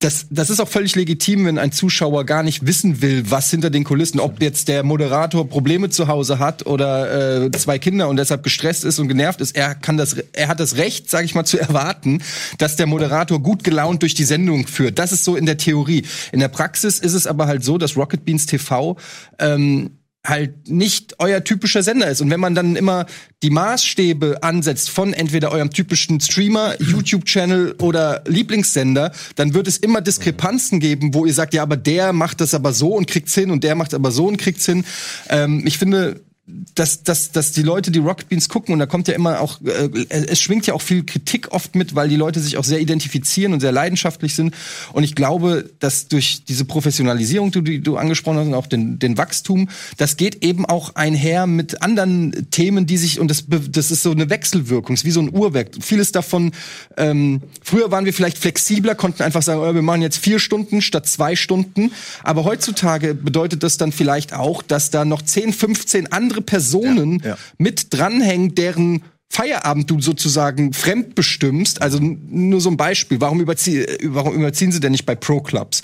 das, 0.03 0.27
das 0.29 0.49
ist 0.49 0.59
auch 0.59 0.67
völlig 0.67 0.95
legitim, 0.95 1.45
wenn 1.45 1.57
ein 1.57 1.71
Zuschauer 1.71 2.25
gar 2.25 2.43
nicht 2.43 2.65
wissen 2.65 3.01
will, 3.01 3.29
was 3.29 3.49
hinter 3.49 3.69
den 3.69 3.83
Kulissen, 3.83 4.19
ob 4.19 4.41
jetzt 4.41 4.67
der 4.67 4.83
Moderator 4.83 5.47
Probleme 5.47 5.89
zu 5.89 6.07
Hause 6.07 6.39
hat 6.39 6.65
oder 6.65 7.43
äh, 7.45 7.51
zwei 7.51 7.79
Kinder 7.79 8.09
und 8.09 8.17
deshalb 8.17 8.43
gestresst 8.43 8.83
ist 8.83 8.99
und 8.99 9.07
genervt 9.07 9.39
ist. 9.39 9.55
Er 9.55 9.75
kann 9.75 9.95
das, 9.97 10.17
er 10.33 10.49
hat 10.49 10.59
das 10.59 10.77
Recht, 10.77 11.09
sage 11.09 11.25
ich 11.25 11.35
mal, 11.35 11.45
zu 11.45 11.57
erwarten, 11.59 12.21
dass 12.57 12.75
der 12.75 12.85
Moderator 12.85 13.41
gut 13.41 13.63
gelaunt 13.63 14.01
durch 14.01 14.13
die 14.13 14.25
Sendung 14.25 14.67
führt. 14.67 14.99
Das 14.99 15.11
ist 15.11 15.23
so 15.23 15.35
in 15.35 15.45
der 15.45 15.57
Theorie. 15.57 16.05
In 16.31 16.39
der 16.39 16.49
Praxis 16.49 16.99
ist 16.99 17.13
es 17.13 17.25
aber 17.25 17.47
halt 17.47 17.63
so, 17.63 17.77
dass 17.77 17.95
Rocket 17.95 18.25
Beans 18.25 18.45
TV 18.45 18.97
ähm, 19.39 19.91
halt 20.25 20.69
nicht 20.69 21.15
euer 21.19 21.43
typischer 21.43 21.83
Sender 21.83 22.09
ist. 22.09 22.21
Und 22.21 22.29
wenn 22.29 22.39
man 22.39 22.55
dann 22.55 22.77
immer 22.77 23.05
die 23.43 23.49
Maßstäbe 23.49 24.41
ansetzt 24.41 24.89
von 24.89 25.11
entweder 25.11 25.51
eurem 25.51 25.69
typischen 25.69 26.19
Streamer, 26.21 26.75
YouTube-Channel 26.79 27.75
oder 27.79 28.23
Lieblingssender, 28.25 29.11
dann 29.35 29.53
wird 29.53 29.67
es 29.67 29.77
immer 29.77 29.99
Diskrepanzen 30.01 30.79
geben, 30.79 31.13
wo 31.13 31.25
ihr 31.25 31.33
sagt, 31.33 31.53
ja, 31.53 31.61
aber 31.61 31.75
der 31.75 32.13
macht 32.13 32.39
das 32.39 32.53
aber 32.53 32.71
so 32.71 32.95
und 32.95 33.07
kriegt's 33.07 33.35
hin 33.35 33.51
und 33.51 33.63
der 33.63 33.75
macht 33.75 33.93
aber 33.93 34.11
so 34.11 34.27
und 34.27 34.37
kriegt's 34.37 34.65
hin. 34.65 34.85
Ähm, 35.29 35.63
ich 35.65 35.77
finde, 35.77 36.21
dass, 36.45 37.03
dass, 37.03 37.31
dass 37.31 37.53
die 37.53 37.61
Leute 37.61 37.89
die 37.89 37.99
Rocket 37.99 38.27
Beans 38.27 38.49
gucken 38.49 38.73
und 38.73 38.79
da 38.79 38.85
kommt 38.85 39.07
ja 39.07 39.13
immer 39.13 39.39
auch, 39.39 39.61
äh, 39.61 39.89
es 40.09 40.41
schwingt 40.41 40.67
ja 40.67 40.73
auch 40.73 40.81
viel 40.81 41.05
Kritik 41.05 41.53
oft 41.53 41.75
mit, 41.75 41.95
weil 41.95 42.09
die 42.09 42.17
Leute 42.17 42.41
sich 42.41 42.57
auch 42.57 42.65
sehr 42.65 42.81
identifizieren 42.81 43.53
und 43.53 43.61
sehr 43.61 43.71
leidenschaftlich 43.71 44.35
sind. 44.35 44.53
Und 44.91 45.03
ich 45.03 45.15
glaube, 45.15 45.69
dass 45.79 46.09
durch 46.09 46.43
diese 46.43 46.65
Professionalisierung, 46.65 47.51
die, 47.51 47.63
die 47.63 47.81
du 47.81 47.95
angesprochen 47.95 48.39
hast, 48.39 48.47
und 48.47 48.55
auch 48.55 48.67
den, 48.67 48.99
den 48.99 49.17
Wachstum, 49.17 49.69
das 49.95 50.17
geht 50.17 50.43
eben 50.43 50.65
auch 50.65 50.95
einher 50.95 51.47
mit 51.47 51.81
anderen 51.81 52.51
Themen, 52.51 52.87
die 52.87 52.97
sich, 52.97 53.21
und 53.21 53.29
das, 53.29 53.45
das 53.47 53.91
ist 53.91 54.03
so 54.03 54.11
eine 54.11 54.29
Wechselwirkung, 54.29 54.95
ist 54.95 55.05
wie 55.05 55.11
so 55.11 55.21
ein 55.21 55.33
Uhrwerk. 55.33 55.69
Vieles 55.79 56.11
davon, 56.11 56.51
ähm, 56.97 57.41
früher 57.61 57.89
waren 57.89 58.03
wir 58.03 58.13
vielleicht 58.13 58.37
flexibler, 58.37 58.95
konnten 58.95 59.23
einfach 59.23 59.43
sagen, 59.43 59.61
oh, 59.61 59.73
wir 59.73 59.81
machen 59.81 60.01
jetzt 60.01 60.17
vier 60.17 60.39
Stunden 60.39 60.81
statt 60.81 61.07
zwei 61.07 61.37
Stunden. 61.37 61.93
Aber 62.21 62.43
heutzutage 62.43 63.13
bedeutet 63.13 63.63
das 63.63 63.77
dann 63.77 63.93
vielleicht 63.93 64.33
auch, 64.33 64.61
dass 64.61 64.89
da 64.89 65.05
noch 65.05 65.21
10, 65.21 65.53
15 65.53 66.11
andere 66.11 66.32
andere 66.33 66.41
Personen 66.41 67.19
ja, 67.19 67.31
ja. 67.31 67.37
mit 67.57 67.93
dranhängen, 67.93 68.55
deren 68.55 69.03
Feierabend 69.29 69.89
du 69.89 69.99
sozusagen 69.99 70.73
fremd 70.73 71.15
bestimmst. 71.15 71.81
Also 71.81 71.99
nur 71.99 72.61
so 72.61 72.69
ein 72.69 72.77
Beispiel. 72.77 73.19
Warum, 73.19 73.41
überzie 73.41 73.85
warum 74.03 74.35
überziehen 74.35 74.71
sie 74.71 74.79
denn 74.79 74.91
nicht 74.91 75.05
bei 75.05 75.15
Pro-Clubs? 75.15 75.81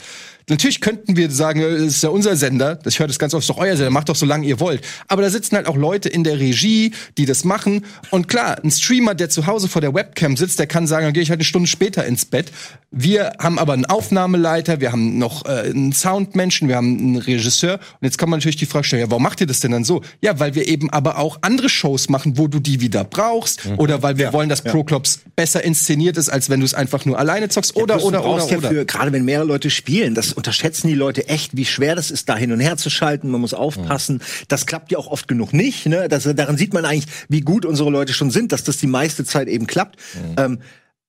Natürlich 0.49 0.81
könnten 0.81 1.15
wir 1.15 1.29
sagen, 1.31 1.61
das 1.61 1.81
ist 1.81 2.03
ja 2.03 2.09
unser 2.09 2.35
Sender, 2.35 2.79
ich 2.85 2.99
höre 2.99 3.07
das 3.07 3.19
ganz 3.19 3.33
oft, 3.33 3.43
ist 3.43 3.49
doch 3.49 3.57
euer 3.57 3.75
Sender, 3.75 3.91
macht 3.91 4.09
doch 4.09 4.15
so 4.15 4.25
lange 4.25 4.45
ihr 4.47 4.59
wollt. 4.59 4.81
Aber 5.07 5.21
da 5.21 5.29
sitzen 5.29 5.55
halt 5.55 5.67
auch 5.67 5.77
Leute 5.77 6.09
in 6.09 6.23
der 6.23 6.39
Regie, 6.39 6.91
die 7.17 7.25
das 7.25 7.43
machen. 7.43 7.85
Und 8.09 8.27
klar, 8.27 8.57
ein 8.63 8.71
Streamer, 8.71 9.15
der 9.15 9.29
zu 9.29 9.47
Hause 9.47 9.67
vor 9.67 9.81
der 9.81 9.93
Webcam 9.93 10.37
sitzt, 10.37 10.59
der 10.59 10.67
kann 10.67 10.87
sagen, 10.87 11.05
dann 11.05 11.13
gehe 11.13 11.23
ich 11.23 11.29
halt 11.29 11.39
eine 11.39 11.45
Stunde 11.45 11.67
später 11.67 12.05
ins 12.05 12.25
Bett. 12.25 12.51
Wir 12.91 13.33
haben 13.39 13.59
aber 13.59 13.73
einen 13.73 13.85
Aufnahmeleiter, 13.85 14.81
wir 14.81 14.91
haben 14.91 15.17
noch 15.17 15.45
äh, 15.45 15.69
einen 15.69 15.93
Soundmenschen, 15.93 16.67
wir 16.67 16.75
haben 16.75 16.97
einen 16.97 17.17
Regisseur. 17.17 17.75
Und 17.75 18.01
jetzt 18.01 18.17
kann 18.17 18.29
man 18.29 18.39
natürlich 18.39 18.57
die 18.57 18.65
Frage 18.65 18.85
stellen, 18.85 19.01
ja, 19.01 19.11
warum 19.11 19.23
macht 19.23 19.41
ihr 19.41 19.47
das 19.47 19.59
denn 19.59 19.71
dann 19.71 19.83
so? 19.83 20.01
Ja, 20.21 20.39
weil 20.39 20.55
wir 20.55 20.67
eben 20.67 20.89
aber 20.89 21.19
auch 21.19 21.37
andere 21.41 21.69
Shows 21.69 22.09
machen, 22.09 22.37
wo 22.37 22.47
du 22.47 22.59
die 22.59 22.81
wieder 22.81 23.03
brauchst. 23.03 23.65
Mhm. 23.65 23.79
Oder 23.79 24.01
weil 24.01 24.17
wir 24.17 24.25
ja, 24.25 24.33
wollen, 24.33 24.49
dass 24.49 24.63
ja. 24.63 24.71
Pro 24.71 24.83
Clubs 24.83 25.19
besser 25.35 25.63
inszeniert 25.63 26.17
ist, 26.17 26.29
als 26.29 26.49
wenn 26.49 26.59
du 26.59 26.65
es 26.65 26.73
einfach 26.73 27.05
nur 27.05 27.19
alleine 27.19 27.49
zockst. 27.49 27.75
Oder, 27.75 27.97
ja, 27.97 28.03
oder, 28.03 28.25
oder, 28.25 28.45
oder. 28.45 28.73
Ja 28.73 28.83
gerade 28.83 29.11
wenn 29.11 29.25
mehrere 29.25 29.45
Leute 29.45 29.69
spielen, 29.69 30.15
das 30.15 30.35
unterschätzen 30.39 30.87
die 30.87 30.95
Leute 30.95 31.27
echt, 31.27 31.55
wie 31.55 31.65
schwer 31.65 31.95
das 31.95 32.11
ist, 32.11 32.29
da 32.29 32.35
hin 32.35 32.51
und 32.51 32.59
her 32.59 32.77
zu 32.77 32.89
schalten. 32.89 33.29
Man 33.29 33.41
muss 33.41 33.53
aufpassen. 33.53 34.15
Mhm. 34.15 34.45
Das 34.47 34.65
klappt 34.65 34.91
ja 34.91 34.97
auch 34.97 35.07
oft 35.07 35.27
genug 35.27 35.53
nicht. 35.53 35.85
Ne? 35.85 36.07
Das, 36.09 36.23
daran 36.23 36.57
sieht 36.57 36.73
man 36.73 36.85
eigentlich, 36.85 37.11
wie 37.27 37.41
gut 37.41 37.65
unsere 37.65 37.89
Leute 37.89 38.13
schon 38.13 38.31
sind, 38.31 38.51
dass 38.51 38.63
das 38.63 38.77
die 38.77 38.87
meiste 38.87 39.23
Zeit 39.25 39.47
eben 39.47 39.67
klappt. 39.67 39.97
Mhm. 40.15 40.35
Ähm, 40.37 40.59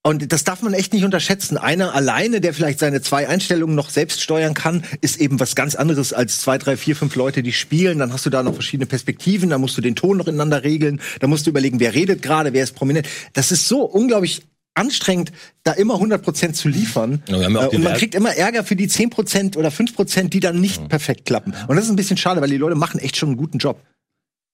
und 0.02 0.32
das 0.32 0.44
darf 0.44 0.62
man 0.62 0.72
echt 0.72 0.94
nicht 0.94 1.04
unterschätzen. 1.04 1.58
Einer 1.58 1.94
alleine, 1.94 2.40
der 2.40 2.54
vielleicht 2.54 2.78
seine 2.78 3.02
zwei 3.02 3.28
Einstellungen 3.28 3.76
noch 3.76 3.90
selbst 3.90 4.22
steuern 4.22 4.54
kann, 4.54 4.82
ist 5.02 5.20
eben 5.20 5.38
was 5.38 5.54
ganz 5.54 5.74
anderes 5.74 6.14
als 6.14 6.40
zwei, 6.40 6.56
drei, 6.56 6.78
vier, 6.78 6.96
fünf 6.96 7.16
Leute, 7.16 7.42
die 7.42 7.52
spielen. 7.52 7.98
Dann 7.98 8.12
hast 8.12 8.24
du 8.24 8.30
da 8.30 8.42
noch 8.42 8.54
verschiedene 8.54 8.86
Perspektiven, 8.86 9.50
dann 9.50 9.60
musst 9.60 9.76
du 9.76 9.82
den 9.82 9.96
Ton 9.96 10.16
noch 10.16 10.26
ineinander 10.26 10.64
regeln, 10.64 11.02
dann 11.20 11.28
musst 11.28 11.46
du 11.46 11.50
überlegen, 11.50 11.80
wer 11.80 11.94
redet 11.94 12.22
gerade, 12.22 12.54
wer 12.54 12.64
ist 12.64 12.74
prominent. 12.74 13.08
Das 13.34 13.52
ist 13.52 13.68
so 13.68 13.82
unglaublich 13.82 14.42
anstrengend, 14.74 15.32
da 15.62 15.72
immer 15.72 15.94
100% 15.94 16.52
zu 16.52 16.68
liefern. 16.68 17.22
Ja, 17.28 17.42
äh, 17.42 17.46
und 17.46 17.82
man 17.82 17.94
kriegt 17.94 18.14
immer 18.14 18.34
Ärger 18.34 18.64
für 18.64 18.76
die 18.76 18.88
10% 18.88 19.56
oder 19.56 19.68
5%, 19.68 20.28
die 20.28 20.40
dann 20.40 20.60
nicht 20.60 20.80
ja. 20.80 20.88
perfekt 20.88 21.26
klappen. 21.26 21.54
Und 21.68 21.76
das 21.76 21.84
ist 21.86 21.90
ein 21.90 21.96
bisschen 21.96 22.16
schade, 22.16 22.40
weil 22.40 22.50
die 22.50 22.56
Leute 22.56 22.76
machen 22.76 23.00
echt 23.00 23.16
schon 23.16 23.30
einen 23.30 23.38
guten 23.38 23.58
Job. 23.58 23.82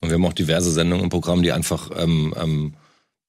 Und 0.00 0.10
wir 0.10 0.14
haben 0.14 0.24
auch 0.26 0.32
diverse 0.32 0.70
Sendungen 0.70 1.04
im 1.04 1.10
Programm, 1.10 1.42
die 1.42 1.52
einfach 1.52 1.90
ähm, 1.96 2.34
ähm, 2.40 2.74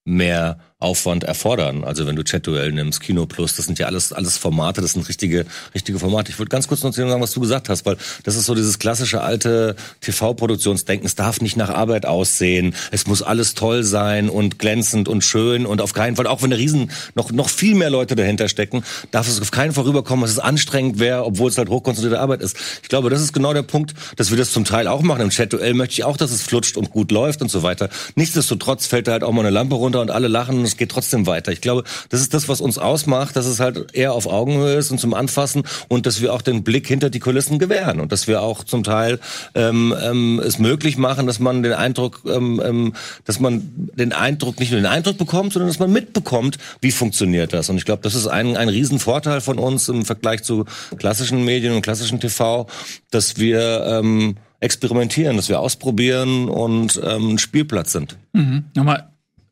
mehr 0.04 0.58
Aufwand 0.80 1.24
erfordern. 1.24 1.82
Also 1.82 2.06
wenn 2.06 2.14
du 2.14 2.22
Chat-Duell 2.22 2.70
nimmst, 2.70 3.00
Kino 3.00 3.26
Plus, 3.26 3.56
das 3.56 3.66
sind 3.66 3.80
ja 3.80 3.86
alles, 3.86 4.12
alles 4.12 4.38
Formate, 4.38 4.80
das 4.80 4.92
sind 4.92 5.08
richtige, 5.08 5.44
richtige 5.74 5.98
Formate. 5.98 6.30
Ich 6.30 6.38
würde 6.38 6.50
ganz 6.50 6.68
kurz 6.68 6.84
noch 6.84 6.92
sagen, 6.92 7.20
was 7.20 7.32
du 7.32 7.40
gesagt 7.40 7.68
hast, 7.68 7.84
weil 7.84 7.96
das 8.22 8.36
ist 8.36 8.46
so 8.46 8.54
dieses 8.54 8.78
klassische 8.78 9.22
alte 9.22 9.74
TV-Produktionsdenken. 10.02 11.04
Es 11.04 11.16
darf 11.16 11.40
nicht 11.40 11.56
nach 11.56 11.70
Arbeit 11.70 12.06
aussehen. 12.06 12.76
Es 12.92 13.08
muss 13.08 13.22
alles 13.22 13.54
toll 13.54 13.82
sein 13.82 14.28
und 14.28 14.60
glänzend 14.60 15.08
und 15.08 15.24
schön 15.24 15.66
und 15.66 15.80
auf 15.80 15.94
keinen 15.94 16.14
Fall, 16.14 16.28
auch 16.28 16.42
wenn 16.42 16.50
da 16.50 16.56
riesen, 16.56 16.92
noch, 17.16 17.32
noch 17.32 17.48
viel 17.48 17.74
mehr 17.74 17.90
Leute 17.90 18.14
dahinter 18.14 18.48
stecken, 18.48 18.84
darf 19.10 19.26
es 19.26 19.40
auf 19.40 19.50
keinen 19.50 19.72
Fall 19.72 19.82
rüberkommen, 19.82 20.22
dass 20.22 20.30
es 20.30 20.38
anstrengend 20.38 21.00
wäre, 21.00 21.24
obwohl 21.24 21.50
es 21.50 21.58
halt 21.58 21.70
hochkonzentrierte 21.70 22.20
Arbeit 22.20 22.40
ist. 22.40 22.56
Ich 22.84 22.88
glaube, 22.88 23.10
das 23.10 23.20
ist 23.20 23.32
genau 23.32 23.52
der 23.52 23.62
Punkt, 23.62 23.94
dass 24.14 24.30
wir 24.30 24.38
das 24.38 24.52
zum 24.52 24.64
Teil 24.64 24.86
auch 24.86 25.02
machen. 25.02 25.22
Im 25.22 25.30
Chat-Duell 25.30 25.74
möchte 25.74 25.94
ich 25.94 26.04
auch, 26.04 26.16
dass 26.16 26.30
es 26.30 26.42
flutscht 26.42 26.76
und 26.76 26.92
gut 26.92 27.10
läuft 27.10 27.42
und 27.42 27.50
so 27.50 27.64
weiter. 27.64 27.88
Nichtsdestotrotz 28.14 28.86
fällt 28.86 29.08
da 29.08 29.12
halt 29.12 29.24
auch 29.24 29.32
mal 29.32 29.40
eine 29.40 29.50
Lampe 29.50 29.74
runter 29.74 30.00
und 30.00 30.12
alle 30.12 30.28
lachen 30.28 30.67
es 30.68 30.76
geht 30.76 30.90
trotzdem 30.90 31.26
weiter. 31.26 31.52
Ich 31.52 31.60
glaube, 31.60 31.84
das 32.08 32.20
ist 32.20 32.34
das, 32.34 32.48
was 32.48 32.60
uns 32.60 32.78
ausmacht, 32.78 33.36
dass 33.36 33.46
es 33.46 33.60
halt 33.60 33.94
eher 33.94 34.12
auf 34.12 34.26
Augenhöhe 34.26 34.76
ist 34.76 34.90
und 34.90 34.98
zum 34.98 35.14
Anfassen 35.14 35.62
und 35.88 36.06
dass 36.06 36.20
wir 36.20 36.32
auch 36.32 36.42
den 36.42 36.62
Blick 36.62 36.86
hinter 36.86 37.10
die 37.10 37.20
Kulissen 37.20 37.58
gewähren 37.58 38.00
und 38.00 38.12
dass 38.12 38.26
wir 38.26 38.42
auch 38.42 38.64
zum 38.64 38.84
Teil 38.84 39.18
ähm, 39.54 39.94
ähm, 40.02 40.40
es 40.44 40.58
möglich 40.58 40.98
machen, 40.98 41.26
dass 41.26 41.38
man 41.38 41.62
den 41.62 41.72
Eindruck, 41.72 42.22
ähm, 42.26 42.60
ähm, 42.64 42.94
dass 43.24 43.40
man 43.40 43.70
den 43.74 44.12
Eindruck 44.12 44.60
nicht 44.60 44.70
nur 44.70 44.80
den 44.80 44.86
Eindruck 44.86 45.18
bekommt, 45.18 45.52
sondern 45.52 45.68
dass 45.68 45.78
man 45.78 45.92
mitbekommt, 45.92 46.58
wie 46.80 46.92
funktioniert 46.92 47.52
das. 47.52 47.68
Und 47.70 47.76
ich 47.76 47.84
glaube, 47.84 48.02
das 48.02 48.14
ist 48.14 48.26
ein 48.26 48.56
ein 48.56 48.68
Riesenvorteil 48.68 49.40
von 49.40 49.58
uns 49.58 49.88
im 49.88 50.04
Vergleich 50.04 50.42
zu 50.42 50.64
klassischen 50.98 51.44
Medien 51.44 51.74
und 51.74 51.82
klassischen 51.82 52.20
TV, 52.20 52.66
dass 53.10 53.38
wir 53.38 53.84
ähm, 53.86 54.36
experimentieren, 54.60 55.36
dass 55.36 55.48
wir 55.48 55.60
ausprobieren 55.60 56.48
und 56.48 57.00
ähm, 57.02 57.34
ein 57.34 57.38
Spielplatz 57.38 57.92
sind. 57.92 58.16
Mhm. 58.32 58.64
Nochmal 58.74 59.08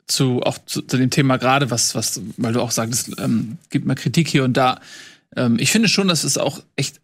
zu 0.06 0.42
auch 0.42 0.58
zu, 0.66 0.82
zu 0.82 0.96
dem 0.96 1.10
Thema 1.10 1.36
gerade, 1.36 1.70
was, 1.70 1.94
was, 1.94 2.20
weil 2.36 2.52
du 2.52 2.60
auch 2.60 2.70
sagtest, 2.70 3.10
ähm, 3.18 3.58
gibt 3.70 3.86
mal 3.86 3.94
Kritik 3.94 4.28
hier 4.28 4.44
und 4.44 4.56
da. 4.56 4.80
Ähm, 5.36 5.56
ich 5.58 5.70
finde 5.70 5.88
schon, 5.88 6.08
dass 6.08 6.24
es 6.24 6.38
auch 6.38 6.62
echt 6.76 7.00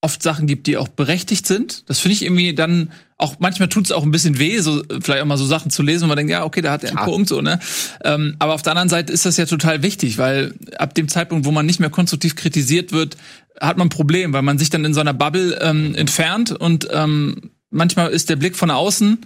oft 0.00 0.22
Sachen 0.22 0.46
gibt, 0.46 0.68
die 0.68 0.76
auch 0.76 0.88
berechtigt 0.88 1.46
sind. 1.46 1.88
Das 1.88 1.98
finde 1.98 2.14
ich 2.14 2.22
irgendwie 2.22 2.54
dann 2.54 2.92
auch 3.16 3.36
manchmal 3.40 3.68
tut 3.68 3.86
es 3.86 3.92
auch 3.92 4.04
ein 4.04 4.12
bisschen 4.12 4.38
weh, 4.38 4.60
so 4.60 4.84
vielleicht 5.00 5.22
auch 5.22 5.26
mal 5.26 5.36
so 5.36 5.46
Sachen 5.46 5.72
zu 5.72 5.82
lesen, 5.82 6.04
und 6.04 6.08
man 6.08 6.16
denkt, 6.16 6.30
ja, 6.30 6.44
okay, 6.44 6.60
da 6.60 6.70
hat 6.70 6.84
er 6.84 6.96
einen 6.96 7.04
Punkt 7.04 7.28
so, 7.28 7.42
ne? 7.42 7.58
Ähm, 8.04 8.36
aber 8.38 8.54
auf 8.54 8.62
der 8.62 8.72
anderen 8.72 8.88
Seite 8.88 9.12
ist 9.12 9.26
das 9.26 9.36
ja 9.36 9.46
total 9.46 9.82
wichtig, 9.82 10.18
weil 10.18 10.54
ab 10.78 10.94
dem 10.94 11.08
Zeitpunkt, 11.08 11.44
wo 11.44 11.50
man 11.50 11.66
nicht 11.66 11.80
mehr 11.80 11.90
konstruktiv 11.90 12.36
kritisiert 12.36 12.92
wird, 12.92 13.16
hat 13.60 13.76
man 13.76 13.88
ein 13.88 13.90
Problem, 13.90 14.32
weil 14.32 14.42
man 14.42 14.56
sich 14.56 14.70
dann 14.70 14.84
in 14.84 14.94
so 14.94 15.00
einer 15.00 15.14
Bubble 15.14 15.58
ähm, 15.60 15.96
entfernt 15.96 16.52
und 16.52 16.88
ähm, 16.92 17.50
manchmal 17.70 18.10
ist 18.10 18.30
der 18.30 18.36
Blick 18.36 18.54
von 18.54 18.70
außen 18.70 19.18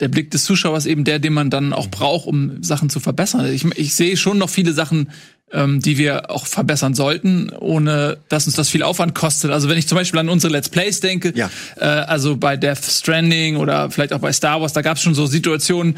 der 0.00 0.08
Blick 0.08 0.30
des 0.30 0.44
Zuschauers 0.44 0.86
eben 0.86 1.04
der, 1.04 1.18
den 1.18 1.32
man 1.32 1.50
dann 1.50 1.72
auch 1.72 1.88
braucht, 1.88 2.26
um 2.26 2.62
Sachen 2.62 2.90
zu 2.90 3.00
verbessern. 3.00 3.52
Ich, 3.52 3.64
ich 3.64 3.94
sehe 3.94 4.16
schon 4.16 4.38
noch 4.38 4.50
viele 4.50 4.72
Sachen, 4.72 5.10
ähm, 5.52 5.80
die 5.80 5.98
wir 5.98 6.30
auch 6.30 6.46
verbessern 6.46 6.94
sollten, 6.94 7.50
ohne 7.50 8.18
dass 8.28 8.46
uns 8.46 8.54
das 8.54 8.68
viel 8.68 8.82
Aufwand 8.82 9.14
kostet. 9.14 9.50
Also 9.50 9.68
wenn 9.68 9.78
ich 9.78 9.88
zum 9.88 9.96
Beispiel 9.96 10.20
an 10.20 10.28
unsere 10.28 10.52
Let's 10.52 10.68
Plays 10.68 11.00
denke, 11.00 11.32
ja. 11.34 11.50
äh, 11.76 11.84
also 11.84 12.36
bei 12.36 12.56
Death 12.56 12.84
Stranding 12.84 13.56
oder 13.56 13.90
vielleicht 13.90 14.12
auch 14.12 14.20
bei 14.20 14.32
Star 14.32 14.60
Wars, 14.60 14.72
da 14.72 14.82
gab 14.82 14.96
es 14.96 15.02
schon 15.02 15.14
so 15.14 15.26
Situationen, 15.26 15.96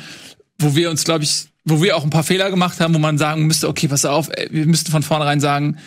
wo 0.58 0.74
wir 0.76 0.90
uns, 0.90 1.04
glaube 1.04 1.24
ich, 1.24 1.46
wo 1.64 1.82
wir 1.82 1.96
auch 1.96 2.04
ein 2.04 2.10
paar 2.10 2.22
Fehler 2.24 2.50
gemacht 2.50 2.80
haben, 2.80 2.94
wo 2.94 2.98
man 2.98 3.18
sagen 3.18 3.46
müsste, 3.46 3.68
okay, 3.68 3.88
pass 3.88 4.04
auf, 4.04 4.30
ey, 4.30 4.48
wir 4.50 4.66
müssten 4.66 4.90
von 4.90 5.02
vornherein 5.02 5.40
sagen, 5.40 5.78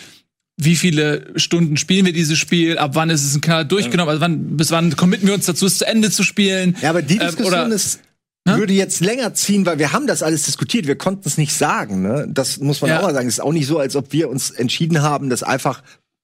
wie 0.58 0.76
viele 0.76 1.34
Stunden 1.36 1.78
spielen 1.78 2.06
wir 2.06 2.14
dieses 2.14 2.38
Spiel, 2.38 2.78
ab 2.78 2.92
wann 2.94 3.10
ist 3.10 3.26
es 3.26 3.36
ein 3.36 3.42
Kanal 3.42 3.66
durchgenommen, 3.66 4.10
also 4.10 4.22
wann, 4.22 4.56
bis 4.56 4.72
wann 4.72 4.96
committen 4.96 5.28
wir 5.28 5.34
uns 5.34 5.46
dazu, 5.46 5.66
es 5.66 5.80
zu 5.80 5.88
Ende 5.88 6.12
zu 6.12 6.24
spielen. 6.24 6.78
Ja, 6.82 6.92
aber 6.92 7.02
die 7.02 7.18
ähm, 7.18 7.28
Diskussion 7.28 7.68
ähm, 7.68 7.72
ist 7.72 8.00
würde 8.46 8.74
jetzt 8.74 9.00
länger 9.00 9.34
ziehen, 9.34 9.66
weil 9.66 9.80
wir 9.80 9.94
haben 9.94 10.08
das 10.08 10.22
alles 10.22 10.44
diskutiert, 10.44 10.86
wir 10.86 10.98
konnten 10.98 11.28
es 11.28 11.38
nicht 11.38 11.54
sagen. 11.54 12.02
Ne? 12.02 12.28
Das 12.30 12.60
muss 12.60 12.82
man 12.82 12.90
ja. 12.90 13.00
auch 13.00 13.04
mal 13.04 13.14
sagen. 13.14 13.28
Es 13.28 13.36
ist 13.36 13.40
auch 13.40 13.54
nicht 13.54 13.68
so, 13.68 13.80
als 13.80 13.96
ob 13.96 14.12
wir 14.12 14.30
uns 14.30 14.52
entschieden 14.52 15.02
haben, 15.02 15.30
das 15.30 15.44
einfach 15.44 15.82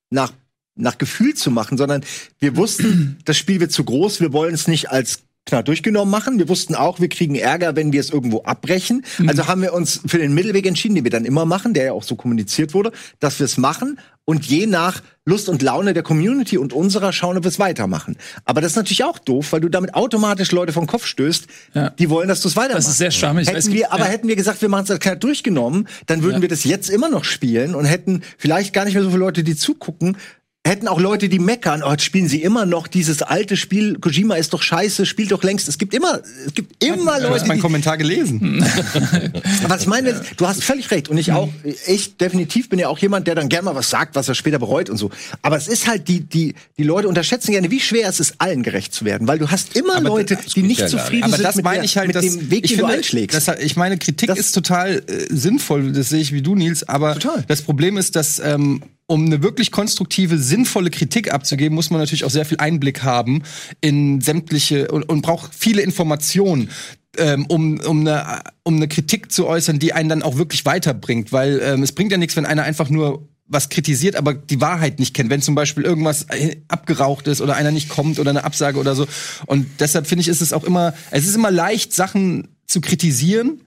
nach 0.09 0.33
nach 0.75 0.97
Gefühl 0.97 1.33
zu 1.33 1.51
machen, 1.51 1.77
sondern 1.77 2.05
wir 2.39 2.55
wussten, 2.55 3.17
das 3.25 3.37
Spiel 3.37 3.59
wird 3.59 3.71
zu 3.71 3.83
groß, 3.83 4.21
wir 4.21 4.31
wollen 4.31 4.53
es 4.53 4.67
nicht 4.67 4.89
als 4.89 5.23
klar 5.49 5.63
durchgenommen 5.63 6.09
machen. 6.09 6.39
Wir 6.39 6.47
wussten 6.47 6.75
auch, 6.75 6.99
wir 6.99 7.09
kriegen 7.09 7.35
Ärger, 7.35 7.75
wenn 7.75 7.91
wir 7.91 7.99
es 7.99 8.09
irgendwo 8.09 8.43
abbrechen. 8.43 9.03
Mhm. 9.17 9.29
Also 9.29 9.47
haben 9.47 9.61
wir 9.61 9.73
uns 9.73 10.01
für 10.05 10.17
den 10.17 10.33
Mittelweg 10.33 10.65
entschieden, 10.65 10.95
den 10.95 11.03
wir 11.03 11.11
dann 11.11 11.25
immer 11.25 11.45
machen, 11.45 11.73
der 11.73 11.85
ja 11.85 11.91
auch 11.93 12.03
so 12.03 12.15
kommuniziert 12.15 12.73
wurde, 12.73 12.91
dass 13.19 13.39
wir 13.39 13.45
es 13.45 13.57
machen 13.57 13.99
und 14.29 14.45
je 14.45 14.67
nach 14.67 15.01
Lust 15.25 15.49
und 15.49 15.63
Laune 15.63 15.93
der 15.93 16.03
Community 16.03 16.59
und 16.59 16.71
unserer 16.71 17.11
schauen, 17.13 17.37
ob 17.37 17.45
wir 17.45 17.49
es 17.49 17.57
weitermachen. 17.57 18.15
Aber 18.45 18.61
das 18.61 18.73
ist 18.73 18.75
natürlich 18.75 19.03
auch 19.03 19.17
doof, 19.17 19.51
weil 19.51 19.61
du 19.61 19.69
damit 19.69 19.95
automatisch 19.95 20.51
Leute 20.51 20.71
vom 20.71 20.85
Kopf 20.85 21.07
stößt, 21.07 21.47
ja. 21.73 21.89
die 21.89 22.11
wollen, 22.11 22.27
dass 22.27 22.41
du 22.41 22.47
es 22.47 22.55
weitermachst. 22.55 22.87
Das 22.87 22.91
ist 22.91 22.99
sehr 22.99 23.09
schamig. 23.09 23.47
Hätten 23.47 23.73
wir, 23.73 23.91
aber 23.91 24.05
ja. 24.05 24.11
hätten 24.11 24.27
wir 24.27 24.35
gesagt, 24.35 24.61
wir 24.61 24.69
machen 24.69 24.85
es 24.87 24.91
als 24.91 25.19
durchgenommen, 25.19 25.87
dann 26.05 26.21
würden 26.21 26.35
ja. 26.35 26.41
wir 26.43 26.47
das 26.47 26.63
jetzt 26.63 26.89
immer 26.89 27.09
noch 27.09 27.23
spielen 27.23 27.73
und 27.73 27.85
hätten 27.85 28.21
vielleicht 28.37 28.71
gar 28.73 28.85
nicht 28.85 28.93
mehr 28.93 29.03
so 29.03 29.09
viele 29.09 29.19
Leute, 29.19 29.43
die 29.43 29.55
zugucken, 29.55 30.17
hätten 30.67 30.87
auch 30.87 30.99
Leute, 30.99 31.29
die 31.29 31.39
meckern, 31.39 31.83
oh, 31.83 31.91
jetzt 31.91 32.03
spielen 32.03 32.27
sie 32.27 32.41
immer 32.41 32.65
noch 32.65 32.87
dieses 32.87 33.21
alte 33.21 33.55
Spiel, 33.55 33.97
Kojima 33.97 34.35
ist 34.35 34.53
doch 34.53 34.61
scheiße, 34.61 35.05
spielt 35.05 35.31
doch 35.31 35.41
längst. 35.41 35.67
Es 35.69 35.77
gibt 35.77 35.93
immer, 35.93 36.21
es 36.45 36.53
gibt 36.53 36.83
immer 36.83 37.17
Leute. 37.17 37.27
Du 37.27 37.33
hast 37.33 37.47
meinen 37.47 37.61
Kommentar 37.61 37.97
gelesen. 37.97 38.61
was 39.67 39.81
ich 39.81 39.87
meine, 39.87 40.11
ja. 40.11 40.21
du 40.35 40.47
hast 40.47 40.63
völlig 40.63 40.91
recht. 40.91 41.07
Und 41.07 41.17
ich 41.17 41.31
auch, 41.31 41.49
ich 41.87 42.17
definitiv 42.17 42.69
bin 42.69 42.77
ja 42.77 42.89
auch 42.89 42.99
jemand, 42.99 43.27
der 43.27 43.35
dann 43.35 43.47
gerne 43.47 43.65
mal 43.65 43.75
was 43.75 43.89
sagt, 43.89 44.15
was 44.15 44.27
er 44.27 44.35
später 44.35 44.59
bereut 44.59 44.89
und 44.89 44.97
so. 44.97 45.09
Aber 45.41 45.55
es 45.55 45.67
ist 45.67 45.87
halt, 45.87 46.07
die, 46.07 46.21
die, 46.21 46.55
die 46.77 46.83
Leute 46.83 47.07
unterschätzen 47.07 47.51
gerne, 47.51 47.71
wie 47.71 47.79
schwer 47.79 48.09
es 48.09 48.19
ist, 48.19 48.35
allen 48.37 48.61
gerecht 48.61 48.93
zu 48.93 49.05
werden. 49.05 49.27
Weil 49.27 49.39
du 49.39 49.49
hast 49.49 49.77
immer 49.77 49.95
aber 49.95 50.09
Leute, 50.09 50.37
die 50.55 50.61
nicht 50.63 50.81
ja 50.81 50.87
zufrieden 50.87 51.23
aber 51.23 51.37
sind 51.37 51.45
das 51.45 51.55
mit, 51.55 51.65
meine 51.65 51.85
ich 51.85 51.97
halt, 51.97 52.13
mit 52.13 52.21
dem 52.21 52.51
Weg, 52.51 52.63
den 52.63 52.77
finde, 52.77 52.83
du 52.83 52.97
einschlägst. 52.97 53.47
Das, 53.47 53.59
ich 53.59 53.77
meine, 53.77 53.97
Kritik 53.97 54.27
das 54.27 54.37
ist 54.37 54.51
total 54.51 55.03
äh, 55.07 55.25
sinnvoll, 55.29 55.93
das 55.93 56.09
sehe 56.09 56.19
ich 56.19 56.33
wie 56.33 56.41
du, 56.41 56.55
Nils. 56.55 56.87
Aber 56.87 57.15
total. 57.15 57.45
das 57.47 57.61
Problem 57.61 57.97
ist, 57.97 58.15
dass 58.15 58.39
ähm, 58.39 58.83
um 59.09 59.25
eine 59.25 59.41
wirklich 59.41 59.71
konstruktive, 59.71 60.37
sinnvolle 60.37 60.91
Kritik 60.91 61.33
abzugeben, 61.33 61.73
muss 61.73 61.89
man 61.89 61.99
natürlich 61.99 62.25
auch 62.25 62.29
sehr 62.29 62.45
viel 62.45 62.59
Einblick 62.59 63.01
haben 63.01 63.41
in 63.81 64.21
sämtliche 64.21 64.89
und, 64.89 65.03
und 65.09 65.21
braucht 65.23 65.55
viele 65.55 65.81
Informationen. 65.81 66.69
Ähm, 67.17 67.47
um, 67.47 67.79
um, 67.79 68.01
eine, 68.01 68.43
um 68.61 68.75
eine 68.75 68.87
Kritik 68.87 69.31
zu 69.31 69.47
äußern, 69.47 69.79
die 69.79 69.93
einen 69.93 70.09
dann 70.09 70.21
auch 70.21 70.37
wirklich 70.37 70.63
weiterbringt. 70.63 71.31
Weil 71.31 71.59
ähm, 71.63 71.81
es 71.81 71.91
bringt 71.91 72.11
ja 72.11 72.19
nichts, 72.19 72.35
wenn 72.35 72.45
einer 72.45 72.61
einfach 72.63 72.91
nur 72.91 73.27
was 73.47 73.69
kritisiert, 73.69 74.15
aber 74.15 74.35
die 74.35 74.61
Wahrheit 74.61 74.99
nicht 74.99 75.15
kennt. 75.15 75.31
Wenn 75.31 75.41
zum 75.41 75.55
Beispiel 75.55 75.83
irgendwas 75.83 76.27
äh, 76.29 76.57
abgeraucht 76.67 77.25
ist 77.27 77.41
oder 77.41 77.55
einer 77.55 77.71
nicht 77.71 77.89
kommt 77.89 78.19
oder 78.19 78.29
eine 78.29 78.43
Absage 78.43 78.77
oder 78.77 78.93
so. 78.93 79.07
Und 79.47 79.65
deshalb 79.79 80.05
finde 80.05 80.21
ich, 80.21 80.27
ist 80.27 80.41
es 80.41 80.53
auch 80.53 80.63
immer, 80.63 80.93
es 81.09 81.25
ist 81.25 81.35
immer 81.35 81.49
leicht, 81.49 81.93
Sachen 81.93 82.49
zu 82.67 82.79
kritisieren. 82.79 83.61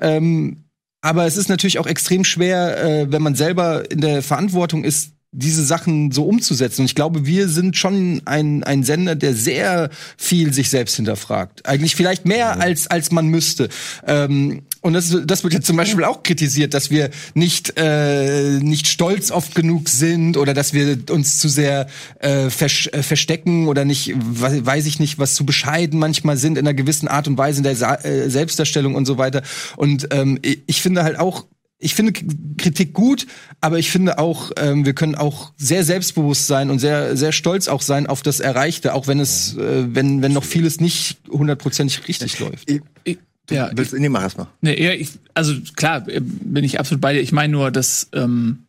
Ähm, 0.00 0.64
aber 1.00 1.26
es 1.26 1.36
ist 1.36 1.48
natürlich 1.48 1.78
auch 1.78 1.86
extrem 1.86 2.24
schwer, 2.24 2.82
äh, 2.82 3.12
wenn 3.12 3.22
man 3.22 3.34
selber 3.34 3.90
in 3.90 4.00
der 4.00 4.22
Verantwortung 4.22 4.84
ist, 4.84 5.15
diese 5.36 5.64
Sachen 5.64 6.10
so 6.10 6.24
umzusetzen. 6.24 6.82
Und 6.82 6.86
ich 6.86 6.94
glaube, 6.94 7.26
wir 7.26 7.48
sind 7.48 7.76
schon 7.76 8.22
ein, 8.24 8.64
ein 8.64 8.82
Sender, 8.82 9.14
der 9.14 9.34
sehr 9.34 9.90
viel 10.16 10.52
sich 10.52 10.70
selbst 10.70 10.96
hinterfragt. 10.96 11.66
Eigentlich 11.66 11.94
vielleicht 11.94 12.26
mehr 12.26 12.58
als, 12.60 12.86
als 12.86 13.12
man 13.12 13.26
müsste. 13.26 13.68
Ähm, 14.06 14.62
und 14.80 14.92
das, 14.92 15.16
das 15.24 15.42
wird 15.42 15.52
jetzt 15.52 15.66
zum 15.66 15.76
Beispiel 15.76 16.04
auch 16.04 16.22
kritisiert, 16.22 16.72
dass 16.72 16.90
wir 16.90 17.10
nicht, 17.34 17.74
äh, 17.76 18.60
nicht 18.60 18.86
stolz 18.86 19.30
oft 19.30 19.54
genug 19.54 19.88
sind 19.88 20.36
oder 20.36 20.54
dass 20.54 20.72
wir 20.72 20.98
uns 21.10 21.38
zu 21.38 21.48
sehr 21.48 21.88
äh, 22.20 22.46
äh, 22.46 22.48
verstecken 22.48 23.66
oder 23.66 23.84
nicht, 23.84 24.14
weiß 24.16 24.86
ich 24.86 25.00
nicht, 25.00 25.18
was 25.18 25.34
zu 25.34 25.44
bescheiden 25.44 25.98
manchmal 25.98 26.36
sind 26.36 26.56
in 26.56 26.66
einer 26.66 26.74
gewissen 26.74 27.08
Art 27.08 27.26
und 27.28 27.36
Weise 27.36 27.58
in 27.58 27.64
der 27.64 27.76
Sa 27.76 27.96
äh, 27.96 28.30
Selbstdarstellung 28.30 28.94
und 28.94 29.06
so 29.06 29.18
weiter. 29.18 29.42
Und 29.76 30.08
ähm, 30.12 30.38
ich 30.42 30.80
finde 30.80 31.02
halt 31.02 31.18
auch, 31.18 31.46
ich 31.78 31.94
finde 31.94 32.12
Kritik 32.56 32.94
gut, 32.94 33.26
aber 33.60 33.78
ich 33.78 33.90
finde 33.90 34.18
auch, 34.18 34.50
ähm, 34.56 34.86
wir 34.86 34.94
können 34.94 35.14
auch 35.14 35.52
sehr 35.56 35.84
selbstbewusst 35.84 36.46
sein 36.46 36.70
und 36.70 36.78
sehr, 36.78 37.16
sehr 37.16 37.32
stolz 37.32 37.68
auch 37.68 37.82
sein 37.82 38.06
auf 38.06 38.22
das 38.22 38.40
Erreichte, 38.40 38.94
auch 38.94 39.06
wenn 39.06 39.20
es, 39.20 39.56
äh, 39.56 39.94
wenn, 39.94 40.22
wenn 40.22 40.32
noch 40.32 40.44
vieles 40.44 40.80
nicht 40.80 41.18
hundertprozentig 41.28 42.08
richtig 42.08 42.38
läuft. 42.38 42.70
Ich, 42.70 42.80
ich, 43.04 43.18
ja, 43.50 43.70
willst, 43.74 43.92
ich, 43.92 44.00
nee, 44.00 44.08
mach 44.08 44.22
erst 44.22 44.38
mal. 44.38 44.48
Nee, 44.60 44.72
ich, 44.94 45.10
also 45.34 45.54
klar, 45.76 46.00
bin 46.00 46.64
ich 46.64 46.80
absolut 46.80 47.00
bei 47.00 47.12
dir. 47.12 47.20
Ich 47.20 47.32
meine 47.32 47.52
nur, 47.52 47.70
dass 47.70 48.08
ähm, 48.12 48.65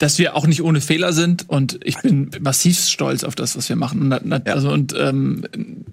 dass 0.00 0.18
wir 0.18 0.34
auch 0.34 0.46
nicht 0.46 0.62
ohne 0.62 0.80
Fehler 0.80 1.12
sind 1.12 1.46
und 1.46 1.78
ich 1.84 1.98
bin 1.98 2.30
massiv 2.40 2.78
stolz 2.78 3.22
auf 3.22 3.34
das, 3.34 3.58
was 3.58 3.68
wir 3.68 3.76
machen. 3.76 4.10
Und, 4.10 4.48
also 4.48 4.70
und 4.70 4.94
ähm, 4.98 5.44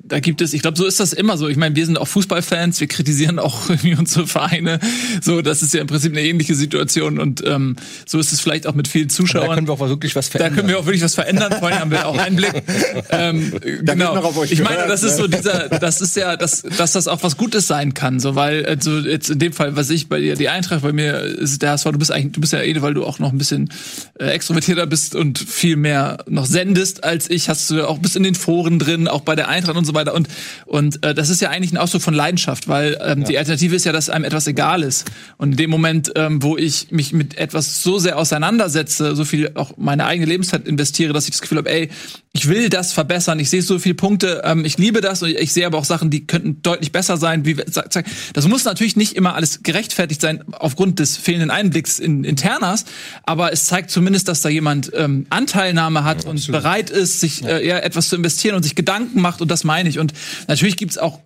da 0.05 0.21
gibt 0.21 0.41
es, 0.41 0.53
ich 0.53 0.61
glaube, 0.61 0.77
so 0.77 0.85
ist 0.85 1.01
das 1.01 1.11
immer 1.11 1.37
so. 1.37 1.49
Ich 1.49 1.57
meine, 1.57 1.75
wir 1.75 1.85
sind 1.85 1.97
auch 1.97 2.07
Fußballfans, 2.07 2.79
wir 2.79 2.87
kritisieren 2.87 3.37
auch 3.37 3.69
irgendwie 3.69 3.95
unsere 3.95 4.25
Vereine. 4.25 4.79
So, 5.21 5.41
das 5.41 5.61
ist 5.61 5.73
ja 5.73 5.81
im 5.81 5.87
Prinzip 5.87 6.13
eine 6.13 6.21
ähnliche 6.21 6.55
Situation 6.55 7.19
und 7.19 7.45
ähm, 7.45 7.75
so 8.05 8.17
ist 8.17 8.31
es 8.31 8.39
vielleicht 8.39 8.65
auch 8.65 8.75
mit 8.75 8.87
vielen 8.87 9.09
Zuschauern. 9.09 9.49
da 9.49 9.55
können 9.55 9.67
wir 9.67 9.73
auch 9.73 9.89
wirklich 9.89 10.15
was 10.15 10.29
verändern. 10.29 10.53
Da 10.53 10.55
können 10.55 10.69
wir 10.69 10.79
auch 10.79 10.85
wirklich 10.85 11.03
was 11.03 11.15
verändern. 11.15 11.53
Vorhin 11.59 11.79
haben 11.79 11.91
wir 11.91 12.07
auch 12.07 12.17
Einblick. 12.17 12.53
Ähm, 13.09 13.53
genau. 13.83 14.33
Ich 14.43 14.61
meine, 14.61 14.87
das 14.87 15.03
ist 15.03 15.17
so 15.17 15.27
dieser, 15.27 15.69
das 15.69 16.01
ist 16.01 16.15
ja, 16.15 16.35
dass, 16.35 16.61
dass 16.61 16.91
das 16.91 17.07
auch 17.07 17.23
was 17.23 17.37
Gutes 17.37 17.67
sein 17.67 17.93
kann, 17.93 18.19
so 18.19 18.35
weil 18.35 18.65
also 18.65 18.99
jetzt 18.99 19.29
in 19.29 19.39
dem 19.39 19.53
Fall, 19.53 19.75
was 19.75 19.89
ich 19.89 20.09
bei 20.09 20.19
dir 20.19 20.35
die 20.35 20.49
Eintracht 20.49 20.81
bei 20.81 20.91
mir 20.91 21.19
ist 21.21 21.61
der 21.61 21.71
HSV, 21.71 21.85
du 21.91 21.99
bist 21.99 22.11
eigentlich, 22.11 22.33
du 22.33 22.41
bist 22.41 22.53
ja 22.53 22.61
eh, 22.61 22.81
weil 22.81 22.93
du 22.93 23.05
auch 23.05 23.19
noch 23.19 23.31
ein 23.31 23.37
bisschen 23.37 23.69
äh, 24.19 24.25
extrovertierter 24.25 24.87
bist 24.87 25.15
und 25.15 25.39
viel 25.39 25.75
mehr 25.75 26.17
noch 26.27 26.45
sendest 26.45 27.03
als 27.03 27.29
ich, 27.29 27.49
hast 27.49 27.69
du 27.69 27.87
auch 27.87 27.99
bis 27.99 28.15
in 28.15 28.23
den 28.23 28.35
Foren 28.35 28.79
drin, 28.79 29.07
auch 29.07 29.21
bei 29.21 29.35
der 29.35 29.47
Eintracht 29.47 29.77
und 29.77 29.85
so 29.85 29.93
weiter. 29.93 30.13
Und, 30.13 30.27
und 30.65 31.03
äh, 31.03 31.13
das 31.13 31.29
ist 31.29 31.41
ja 31.41 31.49
eigentlich 31.49 31.71
ein 31.71 31.77
Ausdruck 31.77 32.01
von 32.01 32.13
Leidenschaft, 32.13 32.67
weil 32.67 32.97
ähm, 33.01 33.21
ja. 33.21 33.27
die 33.27 33.37
Alternative 33.37 33.75
ist 33.75 33.85
ja, 33.85 33.91
dass 33.91 34.09
einem 34.09 34.25
etwas 34.25 34.47
egal 34.47 34.83
ist. 34.83 35.09
Und 35.37 35.51
in 35.51 35.57
dem 35.57 35.69
Moment, 35.69 36.11
ähm, 36.15 36.43
wo 36.43 36.57
ich 36.57 36.91
mich 36.91 37.13
mit 37.13 37.37
etwas 37.37 37.83
so 37.83 37.99
sehr 37.99 38.17
auseinandersetze, 38.17 39.15
so 39.15 39.25
viel 39.25 39.51
auch 39.55 39.77
meine 39.77 40.05
eigene 40.05 40.27
Lebenszeit 40.27 40.67
investiere, 40.67 41.13
dass 41.13 41.25
ich 41.25 41.31
das 41.31 41.41
Gefühl 41.41 41.59
habe, 41.59 41.69
ey, 41.69 41.89
ich 42.37 42.47
will 42.47 42.69
das 42.69 42.93
verbessern, 42.93 43.39
ich 43.39 43.49
sehe 43.49 43.63
so 43.63 43.79
viele 43.79 43.95
Punkte, 43.95 44.43
ähm, 44.45 44.63
ich 44.63 44.77
liebe 44.77 45.01
das 45.01 45.23
und 45.23 45.29
ich 45.29 45.53
sehe 45.53 45.65
aber 45.65 45.79
auch 45.79 45.85
Sachen, 45.85 46.11
die 46.11 46.27
könnten 46.27 46.61
deutlich 46.61 46.91
besser 46.91 47.17
sein. 47.17 47.45
Wie, 47.45 47.55
das 47.55 48.47
muss 48.47 48.63
natürlich 48.63 48.95
nicht 48.95 49.13
immer 49.13 49.33
alles 49.33 49.63
gerechtfertigt 49.63 50.21
sein 50.21 50.43
aufgrund 50.51 50.99
des 50.99 51.17
fehlenden 51.17 51.49
Einblicks 51.49 51.97
in 51.97 52.23
Internas, 52.23 52.85
aber 53.23 53.51
es 53.51 53.65
zeigt 53.65 53.89
zumindest, 53.89 54.27
dass 54.27 54.41
da 54.41 54.49
jemand 54.49 54.91
ähm, 54.93 55.25
Anteilnahme 55.31 56.03
hat 56.03 56.25
ja, 56.25 56.29
und 56.29 56.51
bereit 56.51 56.91
ist, 56.91 57.19
sich 57.21 57.43
äh, 57.43 57.67
ja, 57.67 57.79
etwas 57.79 58.09
zu 58.09 58.15
investieren 58.15 58.55
und 58.55 58.61
sich 58.61 58.75
Gedanken 58.75 59.19
macht. 59.19 59.41
Und 59.41 59.49
das 59.49 59.63
meine 59.63 59.89
ich. 59.89 59.97
Und 59.97 60.13
natürlich 60.47 60.77
gibt's 60.77 60.99
auch 60.99 61.19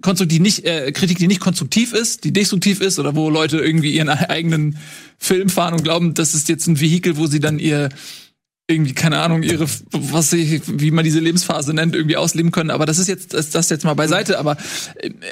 konstruktiv 0.00 0.40
nicht 0.40 0.64
äh, 0.64 0.92
Kritik, 0.92 1.18
die 1.18 1.26
nicht 1.26 1.40
konstruktiv 1.40 1.92
ist, 1.92 2.22
die 2.22 2.32
destruktiv 2.32 2.80
ist 2.80 3.00
oder 3.00 3.16
wo 3.16 3.30
Leute 3.30 3.58
irgendwie 3.58 3.96
ihren 3.96 4.08
eigenen 4.28 4.78
Film 5.18 5.48
fahren 5.48 5.74
und 5.74 5.82
glauben, 5.82 6.14
das 6.14 6.34
ist 6.34 6.48
jetzt 6.48 6.66
ein 6.68 6.80
Vehikel, 6.80 7.16
wo 7.16 7.26
sie 7.26 7.40
dann 7.40 7.58
ihr 7.58 7.88
irgendwie, 8.72 8.94
keine 8.94 9.18
Ahnung, 9.20 9.42
ihre, 9.42 9.66
was 9.92 10.30
sie, 10.30 10.60
wie 10.66 10.90
man 10.90 11.04
diese 11.04 11.20
Lebensphase 11.20 11.74
nennt, 11.74 11.94
irgendwie 11.94 12.16
ausleben 12.16 12.50
können. 12.50 12.70
Aber 12.70 12.86
das 12.86 12.98
ist 12.98 13.08
jetzt, 13.08 13.34
das, 13.34 13.50
das 13.50 13.70
jetzt 13.70 13.84
mal 13.84 13.94
beiseite. 13.94 14.38
Aber 14.38 14.56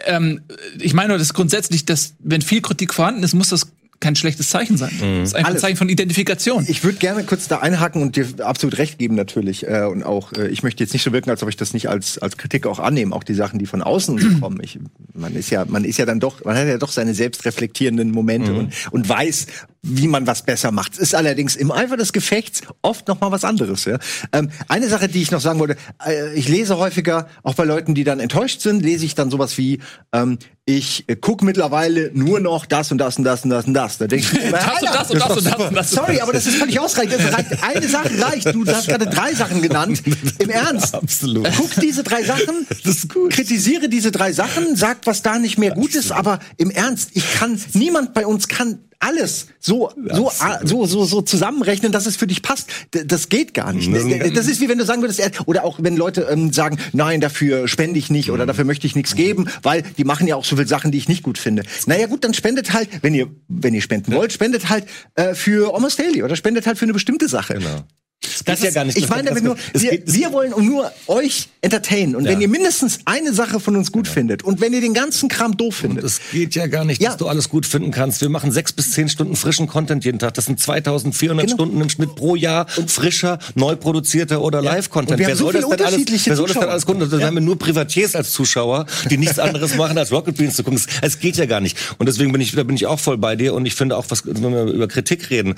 ähm, 0.07 0.41
ich 0.79 0.95
meine 0.95 1.09
nur, 1.09 1.19
dass 1.19 1.35
grundsätzlich, 1.35 1.85
dass 1.85 2.15
wenn 2.21 2.43
viel 2.43 2.61
Kritik 2.61 2.95
vorhanden 2.95 3.23
ist, 3.23 3.35
muss 3.35 3.49
das 3.49 3.67
kein 4.01 4.17
schlechtes 4.17 4.49
Zeichen 4.49 4.79
sein. 4.79 4.91
Mhm. 4.95 5.21
Das 5.21 5.29
ist 5.31 5.35
einfach 5.35 5.51
ein 5.51 5.59
Zeichen 5.59 5.77
von 5.77 5.89
Identifikation. 5.89 6.65
Ich 6.69 6.83
würde 6.83 6.99
gerne 6.99 7.23
kurz 7.23 7.49
da 7.49 7.59
einhaken 7.59 8.01
und 8.03 8.17
dir 8.17 8.27
absolut 8.41 8.79
recht 8.79 8.99
geben 8.99 9.15
natürlich. 9.15 9.67
Äh, 9.69 9.85
und 9.85 10.03
auch, 10.03 10.33
äh, 10.33 10.49
ich 10.49 10.63
möchte 10.63 10.83
jetzt 10.83 10.95
nicht 10.95 11.03
so 11.03 11.13
wirken, 11.13 11.29
als 11.29 11.43
ob 11.43 11.51
ich 11.51 11.57
das 11.57 11.75
nicht 11.75 11.89
als, 11.89 12.19
als 12.19 12.39
Kritik 12.39 12.67
auch 12.67 12.79
annehme, 12.79 13.15
auch 13.15 13.25
die 13.25 13.35
Sachen, 13.35 13.59
die 13.59 13.67
von 13.67 13.83
außen 13.83 14.41
kommen. 14.41 14.59
Ich, 14.63 14.79
man 15.13 15.35
ist 15.35 15.51
ja, 15.51 15.67
man 15.67 15.85
ist 15.85 15.99
ja 15.99 16.07
dann 16.07 16.19
doch, 16.19 16.43
man 16.45 16.57
hat 16.57 16.67
ja 16.67 16.79
doch 16.79 16.91
seine 16.91 17.15
selbstreflektierenden 17.15 18.11
Momente 18.11 18.53
mhm. 18.53 18.59
und, 18.59 18.73
und 18.91 19.09
weiß, 19.09 19.47
wie 19.83 20.09
man 20.09 20.27
was 20.27 20.43
besser 20.43 20.73
macht. 20.73 20.93
Es 20.95 20.99
ist 20.99 21.15
allerdings 21.15 21.57
im 21.57 21.73
Eifer 21.73 21.97
des 21.97 22.13
Gefechts 22.13 22.61
oft 22.83 23.09
noch 23.09 23.21
mal 23.21 23.33
was 23.33 23.45
anderes. 23.45 23.87
Ja? 23.87 23.99
Ähm, 24.33 24.51
eine 24.69 24.89
Sache, 24.89 25.09
die 25.09 25.23
ich 25.23 25.31
noch 25.31 25.41
sagen 25.41 25.59
wollte, 25.59 25.77
äh, 26.07 26.35
ich 26.35 26.49
lese 26.49 26.77
häufiger, 26.77 27.29
auch 27.43 27.55
bei 27.55 27.65
Leuten, 27.65 27.95
die 27.95 28.05
dann 28.05 28.21
enttäuscht 28.21 28.61
sind, 28.61 28.83
lese 28.83 29.07
ich 29.07 29.15
dann 29.15 29.31
sowas 29.31 29.57
wie, 29.57 29.81
ähm, 30.13 30.39
ich 30.67 31.09
äh, 31.09 31.17
guck 31.17 31.43
mittlerweile 31.43 32.11
nur 32.13 32.41
noch 32.41 32.67
das 32.67 32.93
und 32.93 32.99
das 32.99 33.17
und 33.17 33.25
das 33.25 33.45
und 33.45 33.51
das 33.51 33.67
und 33.67 33.75
das. 33.75 33.99
Da 33.99 34.07
denke 34.07 34.27
ich, 34.27 34.51
das, 34.51 34.83
und 34.83 34.95
das, 34.95 35.11
und 35.11 35.21
das, 35.21 35.37
und 35.37 35.47
das 35.47 35.69
und 35.69 35.75
das. 35.75 35.91
Sorry, 35.91 36.21
aber 36.21 36.33
das 36.33 36.47
ist 36.47 36.57
völlig 36.57 36.79
ausreichend. 36.79 37.15
Reicht, 37.33 37.63
eine 37.63 37.89
Sache 37.89 38.11
reicht. 38.21 38.55
Du 38.55 38.67
hast 38.67 38.89
gerade 38.89 39.07
drei 39.07 39.35
Sachen 39.35 39.63
genannt. 39.63 40.03
Im 40.39 40.51
Ernst. 40.51 40.95
Absolut. 40.95 41.49
Guck 41.57 41.75
diese 41.77 42.03
drei 42.03 42.23
Sachen, 42.23 42.67
das 42.69 42.97
ist 42.97 43.13
gut. 43.13 43.33
kritisiere 43.33 43.89
diese 43.89 44.13
drei 44.13 44.33
Sachen, 44.33 44.77
sag, 44.77 44.99
was 45.05 45.23
da 45.23 45.39
nicht 45.39 45.59
mehr 45.59 45.73
gut 45.73 45.95
ist, 45.95 46.13
aber 46.13 46.39
im 46.59 46.71
Ernst, 46.71 47.11
ich 47.15 47.33
kann, 47.35 47.59
niemand 47.73 48.13
bei 48.13 48.27
uns 48.27 48.47
kann 48.49 48.81
alles 49.01 49.49
so, 49.59 49.91
so, 50.13 50.31
so, 50.63 50.87
so, 50.87 51.05
so 51.05 51.23
zusammenrechnen, 51.23 51.91
dass 51.91 52.07
es 52.07 52.17
für 52.17 52.27
dich 52.27 52.43
passt. 52.43 52.71
Das 52.91 53.29
geht 53.31 53.55
gar 53.55 53.73
nicht. 53.73 53.91
Das 54.37 54.47
ist 54.47 54.61
wie 54.61 54.69
wenn 54.69 54.79
du 54.79 54.85
sagen 54.85 55.03
würdest, 55.03 55.21
oder 55.47 55.65
auch 55.65 55.79
wenn 55.83 55.97
Leute 55.97 56.29
ähm, 56.31 56.53
sagen, 56.53 56.79
nein, 56.93 57.21
dafür 57.21 57.67
spende 57.67 57.99
ich 57.99 58.11
nicht 58.11 58.31
oder 58.31 58.47
dafür 58.47 58.65
möchte 58.65 58.87
ich 58.87 58.95
nichts 58.95 59.17
geben, 59.17 59.49
weil 59.63 59.83
die 59.83 60.05
machen 60.05 60.27
ja 60.27 60.37
auch 60.37 60.45
so 60.45 60.57
viele 60.57 60.69
Sachen, 60.69 60.93
die 60.93 60.99
ich 60.99 61.09
nicht 61.09 61.23
gut 61.23 61.39
finde. 61.39 61.63
Naja 61.87 62.07
gut, 62.07 62.25
dann 62.25 62.35
spendet 62.35 62.73
halt, 62.73 62.89
wenn 63.03 63.15
ihr, 63.15 63.29
wenn 63.49 63.75
ihr 63.75 63.83
spenden 63.83 64.15
wollt, 64.15 64.33
spendet 64.33 64.69
halt 64.69 64.85
äh, 65.15 65.35
für 65.35 65.75
Almost 65.75 65.99
Daily 65.99 66.23
oder 66.23 66.37
spendet 66.37 66.67
halt 66.67 66.79
für 66.79 66.85
eine 66.85 66.93
bestimmte 66.93 67.29
Sache. 67.29 67.55
Genau. 67.55 67.85
Das, 68.23 68.45
das 68.45 68.59
ist 68.59 68.65
ja 68.67 68.71
gar 68.71 68.85
nicht. 68.85 68.99
Ich 68.99 69.09
meine 69.09 69.31
damit 69.31 69.43
nur, 69.43 69.57
wir, 69.73 70.03
wir 70.05 70.33
wollen 70.33 70.53
nur 70.67 70.93
euch 71.07 71.49
entertainen. 71.63 72.17
Und 72.17 72.25
ja. 72.25 72.33
wenn 72.33 72.41
ihr 72.43 72.49
mindestens 72.49 73.01
eine 73.07 73.33
Sache 73.33 73.61
von 73.61 73.77
uns 73.77 73.93
gut 73.93 74.09
ja. 74.09 74.13
findet 74.13 74.43
und 74.43 74.61
wenn 74.61 74.75
ihr 74.75 74.83
den 74.83 74.93
ganzen 74.93 75.31
Kram 75.31 75.57
doof 75.57 75.77
findet. 75.77 76.05
Es 76.05 76.21
geht 76.31 76.55
ja 76.55 76.67
gar 76.67 76.85
nicht, 76.85 77.03
dass 77.03 77.17
du 77.17 77.29
alles 77.29 77.49
gut 77.49 77.65
finden 77.65 77.91
kannst. 77.91 78.21
Wir 78.21 78.29
machen 78.29 78.53
sechs 78.53 78.75
bis 78.75 78.91
zehn 78.93 79.09
Stunden 79.09 79.37
frischen 79.37 79.67
Content 79.67 80.05
jeden 80.05 80.19
Tag. 80.19 80.35
Das 80.35 80.45
sind 80.45 80.61
2400 80.61 81.47
genau. 81.47 81.55
Stunden 81.55 81.81
im 81.81 81.89
Schnitt 81.89 82.15
pro 82.15 82.37
Jahr 82.37 82.67
und 82.77 82.91
frischer, 82.91 83.39
neu 83.55 83.77
produzierter 83.77 84.43
oder 84.43 84.61
Live-Content. 84.61 85.19
Wer, 85.19 85.35
so 85.35 85.51
das 85.51 85.67
denn 85.67 85.81
alles, 85.81 86.27
wer 86.27 86.37
soll 86.37 86.47
das 86.47 86.59
denn 86.59 86.69
alles 86.69 86.85
gucken? 86.85 87.09
Dann 87.09 87.25
haben 87.25 87.35
wir 87.35 87.41
nur 87.41 87.59
Privatiers 87.59 88.15
als 88.15 88.33
Zuschauer, 88.33 88.85
die 89.09 89.17
nichts 89.17 89.39
anderes 89.39 89.77
machen, 89.77 89.97
als 89.97 90.13
Rocket 90.13 90.37
Beans 90.37 90.57
zu 90.57 90.63
gucken. 90.63 90.81
Es 91.01 91.19
geht 91.21 91.37
ja 91.37 91.47
gar 91.47 91.61
nicht. 91.61 91.79
Und 91.97 92.07
deswegen 92.07 92.33
bin 92.33 92.43
ich, 92.43 92.53
da 92.53 92.65
bin 92.65 92.77
ich 92.77 92.87
auch 92.87 93.01
voll 93.01 93.17
bei 93.17 93.35
dir. 93.35 93.55
Und 93.55 93.65
ich 93.65 93.75
finde 93.75 93.97
auch, 93.97 94.05
was, 94.11 94.27
wenn 94.27 94.53
wir 94.53 94.65
über 94.65 94.89
Kritik 94.89 95.31
reden, 95.31 95.55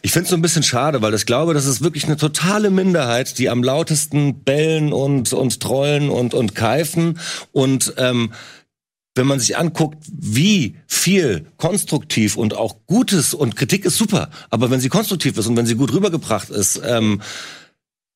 ich 0.00 0.12
finde 0.12 0.24
es 0.24 0.30
so 0.30 0.36
ein 0.36 0.42
bisschen 0.42 0.62
schade, 0.62 1.02
weil 1.02 1.12
ich 1.12 1.26
glaube, 1.26 1.52
das 1.52 1.66
ist 1.66 1.82
wirklich 1.82 2.05
eine 2.06 2.16
totale 2.16 2.70
Minderheit, 2.70 3.38
die 3.38 3.48
am 3.48 3.62
lautesten 3.62 4.42
bellen 4.44 4.92
und, 4.92 5.32
und 5.32 5.60
trollen 5.60 6.08
und, 6.10 6.34
und 6.34 6.54
keifen. 6.54 7.18
Und 7.52 7.94
ähm, 7.98 8.32
wenn 9.14 9.26
man 9.26 9.40
sich 9.40 9.56
anguckt, 9.56 10.04
wie 10.12 10.76
viel 10.86 11.46
konstruktiv 11.56 12.36
und 12.36 12.54
auch 12.54 12.76
Gutes 12.86 13.34
und 13.34 13.56
Kritik 13.56 13.84
ist 13.84 13.96
super, 13.96 14.30
aber 14.50 14.70
wenn 14.70 14.80
sie 14.80 14.90
konstruktiv 14.90 15.38
ist 15.38 15.46
und 15.46 15.56
wenn 15.56 15.66
sie 15.66 15.74
gut 15.74 15.92
rübergebracht 15.92 16.50
ist, 16.50 16.80
ähm, 16.84 17.22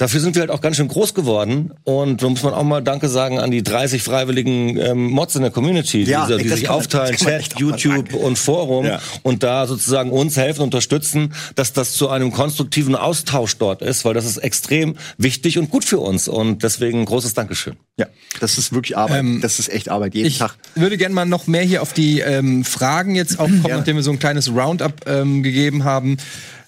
Dafür 0.00 0.20
sind 0.20 0.34
wir 0.34 0.40
halt 0.40 0.50
auch 0.50 0.62
ganz 0.62 0.76
schön 0.76 0.88
groß 0.88 1.12
geworden 1.12 1.74
und 1.84 2.22
da 2.22 2.28
muss 2.30 2.42
man 2.42 2.54
auch 2.54 2.62
mal 2.62 2.80
Danke 2.80 3.10
sagen 3.10 3.38
an 3.38 3.50
die 3.50 3.62
30 3.62 4.02
freiwilligen 4.02 4.78
ähm, 4.78 5.10
Mods 5.10 5.36
in 5.36 5.42
der 5.42 5.50
Community, 5.50 6.04
die, 6.04 6.10
ja, 6.10 6.26
die, 6.26 6.42
die 6.42 6.48
sich 6.48 6.70
aufteilen, 6.70 7.14
Chat, 7.16 7.60
YouTube 7.60 8.14
und 8.14 8.38
Forum 8.38 8.86
ja. 8.86 8.98
und 9.24 9.42
da 9.42 9.66
sozusagen 9.66 10.10
uns 10.10 10.38
helfen, 10.38 10.62
unterstützen, 10.62 11.34
dass 11.54 11.74
das 11.74 11.92
zu 11.92 12.08
einem 12.08 12.32
konstruktiven 12.32 12.96
Austausch 12.96 13.58
dort 13.58 13.82
ist, 13.82 14.06
weil 14.06 14.14
das 14.14 14.24
ist 14.24 14.38
extrem 14.38 14.96
wichtig 15.18 15.58
und 15.58 15.68
gut 15.68 15.84
für 15.84 15.98
uns 15.98 16.28
und 16.28 16.62
deswegen 16.62 17.04
großes 17.04 17.34
Dankeschön. 17.34 17.76
Ja, 17.98 18.06
das 18.40 18.56
ist 18.56 18.72
wirklich 18.72 18.96
Arbeit. 18.96 19.18
Ähm, 19.18 19.42
das 19.42 19.58
ist 19.58 19.68
echt 19.68 19.90
Arbeit 19.90 20.14
jeden 20.14 20.28
ich 20.28 20.38
Tag. 20.38 20.56
Ich 20.76 20.80
würde 20.80 20.96
gerne 20.96 21.14
mal 21.14 21.26
noch 21.26 21.46
mehr 21.46 21.62
hier 21.62 21.82
auf 21.82 21.92
die 21.92 22.20
ähm, 22.20 22.64
Fragen 22.64 23.16
jetzt 23.16 23.38
auch 23.38 23.48
kommen, 23.48 23.66
ja. 23.68 23.76
nachdem 23.76 23.96
wir 23.96 24.02
so 24.02 24.12
ein 24.12 24.18
kleines 24.18 24.50
Roundup 24.50 25.06
ähm, 25.06 25.42
gegeben 25.42 25.84
haben. 25.84 26.16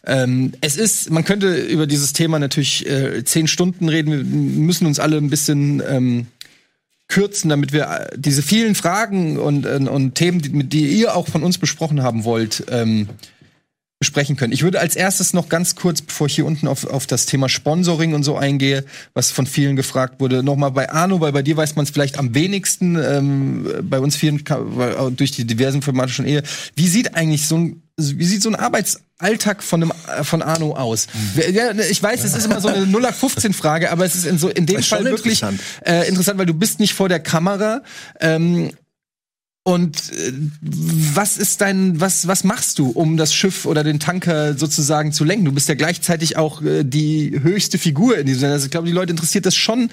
Ähm, 0.05 0.53
es 0.61 0.77
ist, 0.77 1.11
man 1.11 1.25
könnte 1.25 1.55
über 1.55 1.87
dieses 1.87 2.13
Thema 2.13 2.39
natürlich 2.39 2.89
äh, 2.89 3.25
zehn 3.25 3.47
Stunden 3.47 3.89
reden. 3.89 4.11
Wir 4.13 4.25
müssen 4.25 4.87
uns 4.87 4.99
alle 4.99 5.17
ein 5.17 5.31
bisschen 5.31 5.83
ähm, 5.89 6.27
kürzen, 7.09 7.51
damit 7.51 7.73
wir 7.73 7.83
äh, 7.85 8.17
diese 8.17 8.43
vielen 8.43 8.75
Fragen 8.75 9.39
und, 9.39 9.67
und, 9.67 9.89
und 9.89 10.15
Themen, 10.15 10.41
die, 10.41 10.65
die, 10.65 10.87
ihr 10.87 11.15
auch 11.15 11.29
von 11.29 11.43
uns 11.43 11.59
besprochen 11.59 12.03
haben 12.03 12.25
wollt, 12.25 12.65
ähm, 12.69 13.09
besprechen 14.01 14.35
können. 14.35 14.53
Ich 14.53 14.65
würde 14.65 14.81
als 14.81 14.97
erstes 14.97 15.33
noch 15.33 15.49
ganz 15.49 15.77
kurz, 15.77 16.03
bevor 16.03 16.27
ich 16.27 16.35
hier 16.35 16.47
unten 16.47 16.67
auf, 16.67 16.85
auf 16.85 17.07
das 17.07 17.27
Thema 17.27 17.49
Sponsoring 17.49 18.15
und 18.15 18.25
so 18.25 18.37
eingehe, 18.37 18.85
was 19.15 19.31
von 19.31 19.47
vielen 19.47 19.77
gefragt 19.77 20.19
wurde, 20.19 20.43
nochmal 20.43 20.73
bei 20.73 20.91
Arno, 20.91 21.21
weil 21.21 21.31
bei 21.31 21.43
dir 21.43 21.57
weiß 21.57 21.77
man 21.77 21.85
es 21.85 21.93
vielleicht 21.93 22.19
am 22.19 22.35
wenigsten, 22.35 22.97
ähm, 22.97 23.69
bei 23.83 24.01
uns 24.01 24.17
vielen 24.17 24.43
durch 25.17 25.31
die 25.31 25.45
diversen 25.45 25.83
formatischen 25.83 26.27
Ehe. 26.27 26.43
Wie 26.75 26.89
sieht 26.89 27.15
eigentlich 27.15 27.47
so 27.47 27.57
ein 27.57 27.82
wie 27.97 28.25
sieht 28.25 28.43
so 28.43 28.49
ein 28.49 28.55
Arbeitsalltag 28.55 29.63
von 29.63 29.83
einem 29.83 30.25
von 30.25 30.43
Arno 30.43 30.75
aus? 30.75 31.07
Ja, 31.53 31.73
ich 31.73 32.03
weiß, 32.03 32.25
es 32.25 32.35
ist 32.35 32.47
immer 32.47 32.61
so 32.61 32.69
eine 32.69 32.87
0815 32.87 33.53
Frage, 33.53 33.91
aber 33.91 34.05
es 34.05 34.15
ist 34.15 34.25
in 34.25 34.39
so 34.39 34.49
in 34.49 34.67
dem 34.67 34.83
Fall 34.83 35.05
wirklich 35.05 35.43
interessant. 35.43 35.61
Äh, 35.87 36.09
interessant, 36.09 36.39
weil 36.39 36.47
du 36.47 36.55
bist 36.55 36.81
nicht 36.81 36.95
vor 36.95 37.09
der 37.09 37.21
Kamera. 37.21 37.83
Ähm, 38.21 38.73
und 39.65 39.97
äh, 40.13 40.33
was 40.61 41.37
ist 41.37 41.61
dein, 41.61 42.01
was, 42.01 42.27
was 42.27 42.43
machst 42.43 42.81
du, 42.81 42.91
um 42.91 43.17
das 43.17 43.33
Schiff 43.33 43.65
oder 43.65 43.85
den 43.85 44.01
Tanker 44.01 44.59
sozusagen 44.59 45.13
zu 45.13 45.23
lenken? 45.23 45.45
Du 45.45 45.53
bist 45.53 45.69
ja 45.69 45.77
gleichzeitig 45.77 46.37
auch 46.37 46.63
äh, 46.63 46.83
die 46.83 47.39
höchste 47.41 47.79
Figur 47.79 48.19
in 48.19 48.27
diesem 48.27 48.41
Sinne. 48.41 48.53
Also 48.55 48.65
ich 48.65 48.73
glaube, 48.73 48.89
die 48.89 48.93
Leute 48.93 49.13
interessiert 49.13 49.47
das 49.47 49.55
schon, 49.55 49.83
mhm. 49.83 49.91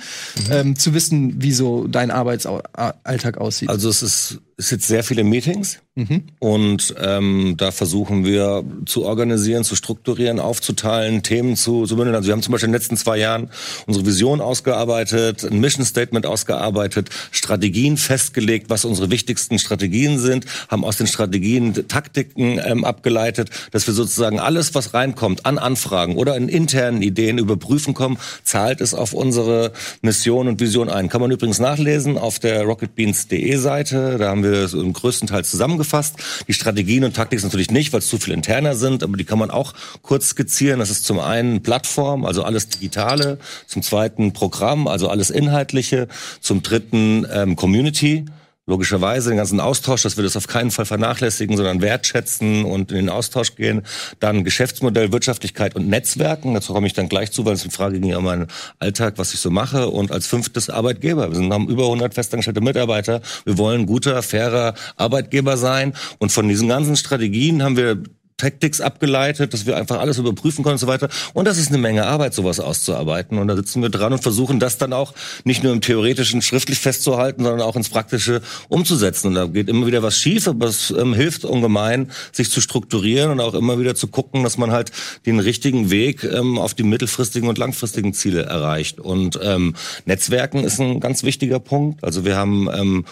ähm, 0.50 0.76
zu 0.76 0.96
wissen, 0.96 1.44
wie 1.44 1.52
so 1.52 1.88
dein 1.88 2.10
Arbeitsalltag 2.10 3.38
aussieht. 3.38 3.70
Also 3.70 3.90
es 3.90 4.02
ist 4.02 4.40
es 4.60 4.72
jetzt 4.72 4.88
sehr 4.88 5.06
viele 5.06 5.24
Meetings 5.24 5.80
mhm. 5.95 6.24
und 6.39 6.93
ähm, 7.02 7.56
da 7.56 7.72
versuchen 7.72 8.26
wir 8.26 8.65
zu 8.86 9.06
organisieren, 9.06 9.63
zu 9.63 9.76
strukturieren, 9.76 10.39
aufzuteilen, 10.39 11.24
Themen 11.24 11.56
zu, 11.56 11.86
zu 11.86 11.95
bündeln. 11.95 12.15
Also 12.15 12.28
wir 12.28 12.34
haben 12.34 12.41
zum 12.41 12.52
Beispiel 12.52 12.67
in 12.67 12.74
den 12.74 12.80
letzten 12.80 12.98
zwei 12.98 13.17
Jahren 13.17 13.50
unsere 13.88 14.06
Vision 14.06 14.41
ausgearbeitet, 14.41 15.45
ein 15.45 15.62
Mission 15.62 15.86
Statement 15.86 16.26
ausgearbeitet, 16.26 17.10
Strategien 17.32 17.95
festgelegt, 17.95 18.69
was 18.69 18.84
unsere 18.84 19.10
wichtigsten 19.10 19.60
Strategien 19.60 20.19
sind, 20.19 20.45
haben 20.67 20.84
aus 20.84 20.98
den 20.98 21.08
Strategien 21.08 21.88
Taktiken 21.88 22.60
ähm, 22.62 22.84
abgeleitet, 22.84 23.50
dass 23.72 23.88
wir 23.88 23.93
sozusagen 23.93 24.39
alles, 24.41 24.76
was 24.76 24.93
reinkommt 24.93 25.45
an 25.45 25.58
Anfragen 25.58 26.17
oder 26.17 26.36
in 26.36 26.50
internen 26.50 27.02
Ideen 27.02 27.38
überprüfen 27.38 27.93
kommen, 27.93 28.17
zahlt 28.43 28.82
es 28.82 28.93
auf 28.93 29.13
unsere 29.13 29.72
Mission 30.02 30.50
und 30.50 30.60
Vision 30.60 30.89
ein. 30.89 31.08
Kann 31.08 31.22
man 31.22 31.32
übrigens 31.32 31.60
nachlesen 31.60 32.17
auf 32.17 32.39
der 32.39 32.63
rocketbeans.de 32.63 33.56
Seite. 33.56 34.17
Da 34.17 34.30
haben 34.30 34.43
wir 34.43 34.49
wir 34.52 34.68
so 34.68 34.82
im 34.82 34.94
größten 34.94 35.28
Teil 35.28 35.46
zusammengefasst. 35.46 36.16
Die 36.48 36.54
Strategien 36.54 37.04
und 37.04 37.16
Taktik 37.16 37.42
natürlich 37.44 37.72
nicht, 37.72 37.94
weil 37.94 38.00
es 38.00 38.08
zu 38.08 38.18
viel 38.18 38.34
interner 38.34 38.76
sind, 38.76 39.04
aber 39.04 39.18
die 39.18 39.24
kann 39.24 39.40
man 39.40 39.52
auch 39.52 39.74
kurz 40.02 40.30
skizzieren. 40.30 40.80
Das 40.80 40.90
ist 40.90 41.06
zum 41.06 41.20
einen 41.20 41.62
Plattform, 41.62 42.26
also 42.26 42.44
alles 42.44 42.68
Digitale, 42.70 43.40
zum 43.68 43.82
zweiten 43.82 44.34
Programm, 44.34 44.88
also 44.88 45.10
alles 45.10 45.30
Inhaltliche, 45.30 46.08
zum 46.42 46.64
dritten 46.64 47.26
ähm, 47.32 47.56
Community 47.56 48.26
logischerweise 48.70 49.30
den 49.30 49.38
ganzen 49.38 49.60
Austausch, 49.60 50.04
dass 50.04 50.16
wir 50.16 50.24
das 50.24 50.38
auf 50.38 50.48
keinen 50.48 50.72
Fall 50.72 50.86
vernachlässigen, 50.86 51.58
sondern 51.58 51.82
wertschätzen 51.82 52.64
und 52.64 52.92
in 52.92 52.98
den 52.98 53.10
Austausch 53.10 53.56
gehen. 53.56 53.82
Dann 54.20 54.44
Geschäftsmodell, 54.44 55.12
Wirtschaftlichkeit 55.12 55.76
und 55.76 55.90
Netzwerken. 55.90 56.54
Dazu 56.54 56.74
komme 56.74 56.88
ich 56.88 56.94
dann 56.94 57.10
gleich 57.10 57.32
zu, 57.32 57.46
weil 57.46 57.54
es 57.54 57.64
eine 57.64 57.72
Frage 57.72 58.00
ging 58.00 58.12
ja 58.12 58.18
um 58.18 58.24
meinen 58.24 58.48
Alltag, 58.78 59.16
was 59.18 59.34
ich 59.34 59.40
so 59.40 59.50
mache. 59.50 59.90
Und 59.90 60.12
als 60.12 60.28
fünftes 60.28 60.70
Arbeitgeber. 60.70 61.30
Wir 61.30 61.36
sind, 61.36 61.52
haben 61.52 61.68
über 61.68 61.84
100 61.86 62.14
festangestellte 62.14 62.62
Mitarbeiter. 62.62 63.22
Wir 63.44 63.58
wollen 63.58 63.88
guter, 63.88 64.22
fairer 64.22 64.76
Arbeitgeber 64.96 65.58
sein. 65.58 65.94
Und 66.20 66.32
von 66.32 66.48
diesen 66.48 66.68
ganzen 66.68 66.96
Strategien 66.96 67.64
haben 67.64 67.76
wir 67.76 68.04
Tactics 68.39 68.82
abgeleitet, 68.82 69.54
dass 69.54 69.67
wir 69.67 69.78
einfach 69.78 69.99
alles 69.99 70.17
überprüfen 70.17 70.63
können 70.63 70.73
und 70.73 70.80
so 70.80 70.88
weiter. 70.88 71.10
Und 71.34 71.45
das 71.45 71.60
ist 71.60 71.69
eine 71.69 71.78
Menge 71.78 72.08
Arbeit, 72.08 72.34
sowas 72.34 72.60
auszuarbeiten. 72.60 73.38
Und 73.38 73.47
da 73.47 73.56
sitzen 73.56 73.82
wir 73.84 73.89
dran 73.89 74.13
und 74.13 74.23
versuchen 74.23 74.60
das 74.60 74.80
dann 74.80 74.93
auch 74.93 75.13
nicht 75.43 75.63
nur 75.63 75.73
im 75.73 75.82
theoretischen 75.82 76.41
schriftlich 76.41 76.80
festzuhalten, 76.80 77.43
sondern 77.43 77.62
auch 77.62 77.75
ins 77.75 77.89
Praktische 77.89 78.41
umzusetzen. 78.69 79.28
Und 79.28 79.36
da 79.36 79.45
geht 79.45 79.69
immer 79.69 79.86
wieder 79.86 80.02
was 80.02 80.17
schief, 80.17 80.47
aber 80.47 80.67
es 80.67 80.89
ähm, 80.91 81.13
hilft 81.13 81.45
ungemein, 81.45 82.12
sich 82.32 82.49
zu 82.49 82.62
strukturieren 82.62 83.32
und 83.32 83.39
auch 83.41 83.54
immer 83.54 83.80
wieder 83.80 83.93
zu 83.93 84.08
gucken, 84.08 84.43
dass 84.43 84.58
man 84.58 84.71
halt 84.71 84.91
den 85.25 85.39
richtigen 85.39 85.91
Weg 85.91 86.23
ähm, 86.23 86.58
auf 86.58 86.73
die 86.73 86.84
mittelfristigen 86.84 87.49
und 87.49 87.58
langfristigen 87.58 88.13
Ziele 88.13 88.43
erreicht. 88.43 88.99
Und 88.99 89.39
ähm, 89.43 89.75
Netzwerken 90.06 90.63
ist 90.63 90.80
ein 90.80 90.99
ganz 90.99 91.23
wichtiger 91.23 91.60
Punkt. 91.60 92.04
Also 92.04 92.25
wir 92.25 92.38
haben 92.38 92.69
ähm, 92.73 93.06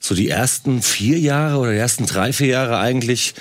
so 0.00 0.14
die 0.14 0.28
ersten 0.28 0.82
vier 0.82 1.18
Jahre 1.18 1.58
oder 1.58 1.72
die 1.72 1.78
ersten 1.78 2.06
drei, 2.06 2.32
vier 2.32 2.48
Jahre 2.48 2.78
eigentlich 2.78 3.34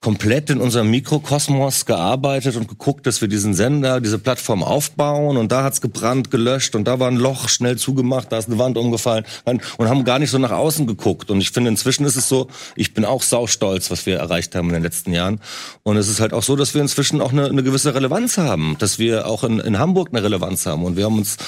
komplett 0.00 0.48
in 0.48 0.60
unserem 0.60 0.90
Mikrokosmos 0.90 1.84
gearbeitet 1.84 2.54
und 2.54 2.68
geguckt, 2.68 3.04
dass 3.06 3.20
wir 3.20 3.26
diesen 3.26 3.52
Sender, 3.52 4.00
diese 4.00 4.20
Plattform 4.20 4.62
aufbauen. 4.62 5.36
Und 5.36 5.50
da 5.50 5.64
hat's 5.64 5.80
gebrannt, 5.80 6.30
gelöscht. 6.30 6.76
Und 6.76 6.84
da 6.84 7.00
war 7.00 7.08
ein 7.08 7.16
Loch 7.16 7.48
schnell 7.48 7.76
zugemacht, 7.78 8.30
da 8.30 8.38
ist 8.38 8.48
eine 8.48 8.58
Wand 8.58 8.78
umgefallen. 8.78 9.24
Und 9.44 9.88
haben 9.88 10.04
gar 10.04 10.20
nicht 10.20 10.30
so 10.30 10.38
nach 10.38 10.52
außen 10.52 10.86
geguckt. 10.86 11.32
Und 11.32 11.40
ich 11.40 11.50
finde 11.50 11.70
inzwischen 11.70 12.04
ist 12.04 12.14
es 12.14 12.28
so, 12.28 12.46
ich 12.76 12.94
bin 12.94 13.04
auch 13.04 13.22
saustolz, 13.22 13.90
was 13.90 14.06
wir 14.06 14.18
erreicht 14.18 14.54
haben 14.54 14.68
in 14.68 14.74
den 14.74 14.84
letzten 14.84 15.12
Jahren. 15.12 15.40
Und 15.82 15.96
es 15.96 16.08
ist 16.08 16.20
halt 16.20 16.32
auch 16.32 16.44
so, 16.44 16.54
dass 16.54 16.74
wir 16.74 16.80
inzwischen 16.80 17.20
auch 17.20 17.32
eine, 17.32 17.46
eine 17.46 17.64
gewisse 17.64 17.92
Relevanz 17.92 18.38
haben, 18.38 18.76
dass 18.78 19.00
wir 19.00 19.26
auch 19.26 19.42
in, 19.42 19.58
in 19.58 19.80
Hamburg 19.80 20.10
eine 20.12 20.22
Relevanz 20.22 20.64
haben. 20.66 20.84
Und 20.84 20.96
wir 20.96 21.06
haben 21.06 21.18
uns 21.18 21.38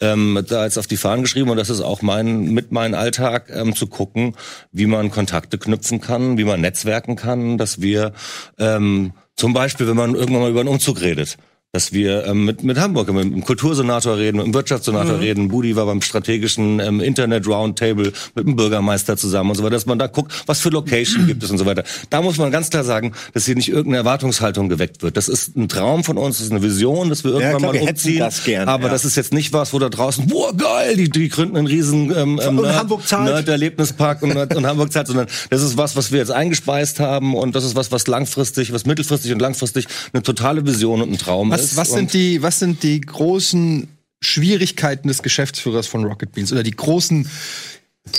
ähm, 0.00 0.44
da 0.48 0.64
jetzt 0.64 0.78
auf 0.78 0.88
die 0.88 0.96
Fahnen 0.96 1.22
geschrieben. 1.22 1.48
Und 1.50 1.58
das 1.58 1.70
ist 1.70 1.80
auch 1.80 2.02
mein 2.02 2.40
mit 2.40 2.72
meinem 2.72 2.94
Alltag 2.94 3.50
ähm, 3.54 3.76
zu 3.76 3.86
gucken, 3.86 4.34
wie 4.72 4.86
man 4.86 5.12
Kontakte 5.12 5.58
knüpfen 5.58 6.00
kann, 6.00 6.38
wie 6.38 6.44
man 6.44 6.60
netzwerken 6.60 7.14
kann, 7.14 7.56
dass 7.56 7.80
wir 7.80 7.99
ähm, 8.58 9.12
zum 9.36 9.52
Beispiel, 9.52 9.88
wenn 9.88 9.96
man 9.96 10.14
irgendwann 10.14 10.42
mal 10.42 10.50
über 10.50 10.60
einen 10.60 10.68
Umzug 10.68 11.00
redet, 11.00 11.36
dass 11.72 11.92
wir 11.92 12.26
ähm, 12.26 12.46
mit, 12.46 12.64
mit 12.64 12.78
Hamburg, 12.80 13.12
mit 13.12 13.24
dem 13.24 13.44
Kultursenator 13.44 14.16
reden, 14.16 14.38
mit 14.38 14.46
dem 14.46 14.54
Wirtschaftssenator 14.54 15.14
mhm. 15.14 15.20
reden. 15.20 15.48
Budi 15.48 15.76
war 15.76 15.86
beim 15.86 16.02
strategischen 16.02 16.80
ähm, 16.80 17.00
Internet 17.00 17.46
Roundtable 17.46 18.12
mit 18.34 18.46
dem 18.46 18.56
Bürgermeister 18.56 19.16
zusammen 19.16 19.50
und 19.50 19.56
so 19.56 19.62
weiter, 19.62 19.76
dass 19.76 19.86
man 19.86 19.98
da 19.98 20.08
guckt, 20.08 20.32
was 20.46 20.60
für 20.60 20.70
Location 20.70 21.28
gibt 21.28 21.44
es 21.44 21.50
und 21.50 21.58
so 21.58 21.66
weiter. 21.66 21.84
Da 22.10 22.22
muss 22.22 22.38
man 22.38 22.50
ganz 22.50 22.70
klar 22.70 22.82
sagen, 22.82 23.12
dass 23.34 23.46
hier 23.46 23.54
nicht 23.54 23.68
irgendeine 23.68 23.98
Erwartungshaltung 23.98 24.68
geweckt 24.68 25.02
wird. 25.02 25.16
Das 25.16 25.28
ist 25.28 25.56
ein 25.56 25.68
Traum 25.68 26.02
von 26.02 26.18
uns, 26.18 26.38
das 26.38 26.46
ist 26.46 26.50
eine 26.50 26.62
Vision, 26.62 27.08
dass 27.08 27.22
wir 27.22 27.30
irgendwann 27.30 27.52
ja, 27.52 27.58
klar, 27.58 27.72
mal 27.74 27.88
umziehen. 27.88 28.18
Das 28.18 28.42
gern, 28.42 28.68
aber 28.68 28.84
ja. 28.84 28.88
das 28.88 29.04
ist 29.04 29.16
jetzt 29.16 29.32
nicht 29.32 29.52
was, 29.52 29.72
wo 29.72 29.78
da 29.78 29.88
draußen, 29.88 30.26
boah 30.26 30.52
geil, 30.56 30.96
die, 30.96 31.08
die 31.08 31.28
gründen 31.28 31.56
einen 31.56 31.68
riesen 31.68 32.12
ähm, 32.16 32.40
ähm, 32.42 32.56
Nerd, 32.56 32.80
Hamburg 32.80 33.06
zahlt. 33.06 33.46
Erlebnispark 33.46 34.22
und, 34.22 34.36
und 34.36 34.66
Hamburg 34.66 34.92
zahlt, 34.92 35.06
sondern 35.06 35.28
das 35.50 35.62
ist 35.62 35.76
was, 35.76 35.94
was 35.94 36.10
wir 36.10 36.18
jetzt 36.18 36.32
eingespeist 36.32 36.98
haben 36.98 37.36
und 37.36 37.54
das 37.54 37.62
ist 37.62 37.76
was, 37.76 37.92
was 37.92 38.08
langfristig, 38.08 38.72
was 38.72 38.86
mittelfristig 38.86 39.32
und 39.32 39.40
langfristig 39.40 39.86
eine 40.12 40.24
totale 40.24 40.66
Vision 40.66 41.00
und 41.00 41.12
ein 41.12 41.18
Traum 41.18 41.52
ist. 41.52 41.59
Was 41.76 41.90
sind 41.90 42.12
die, 42.12 42.42
was 42.42 42.58
sind 42.58 42.82
die 42.82 43.00
großen 43.00 43.88
Schwierigkeiten 44.20 45.08
des 45.08 45.22
Geschäftsführers 45.22 45.86
von 45.86 46.04
Rocket 46.04 46.32
Beans 46.32 46.52
oder 46.52 46.62
die 46.62 46.72
großen 46.72 47.28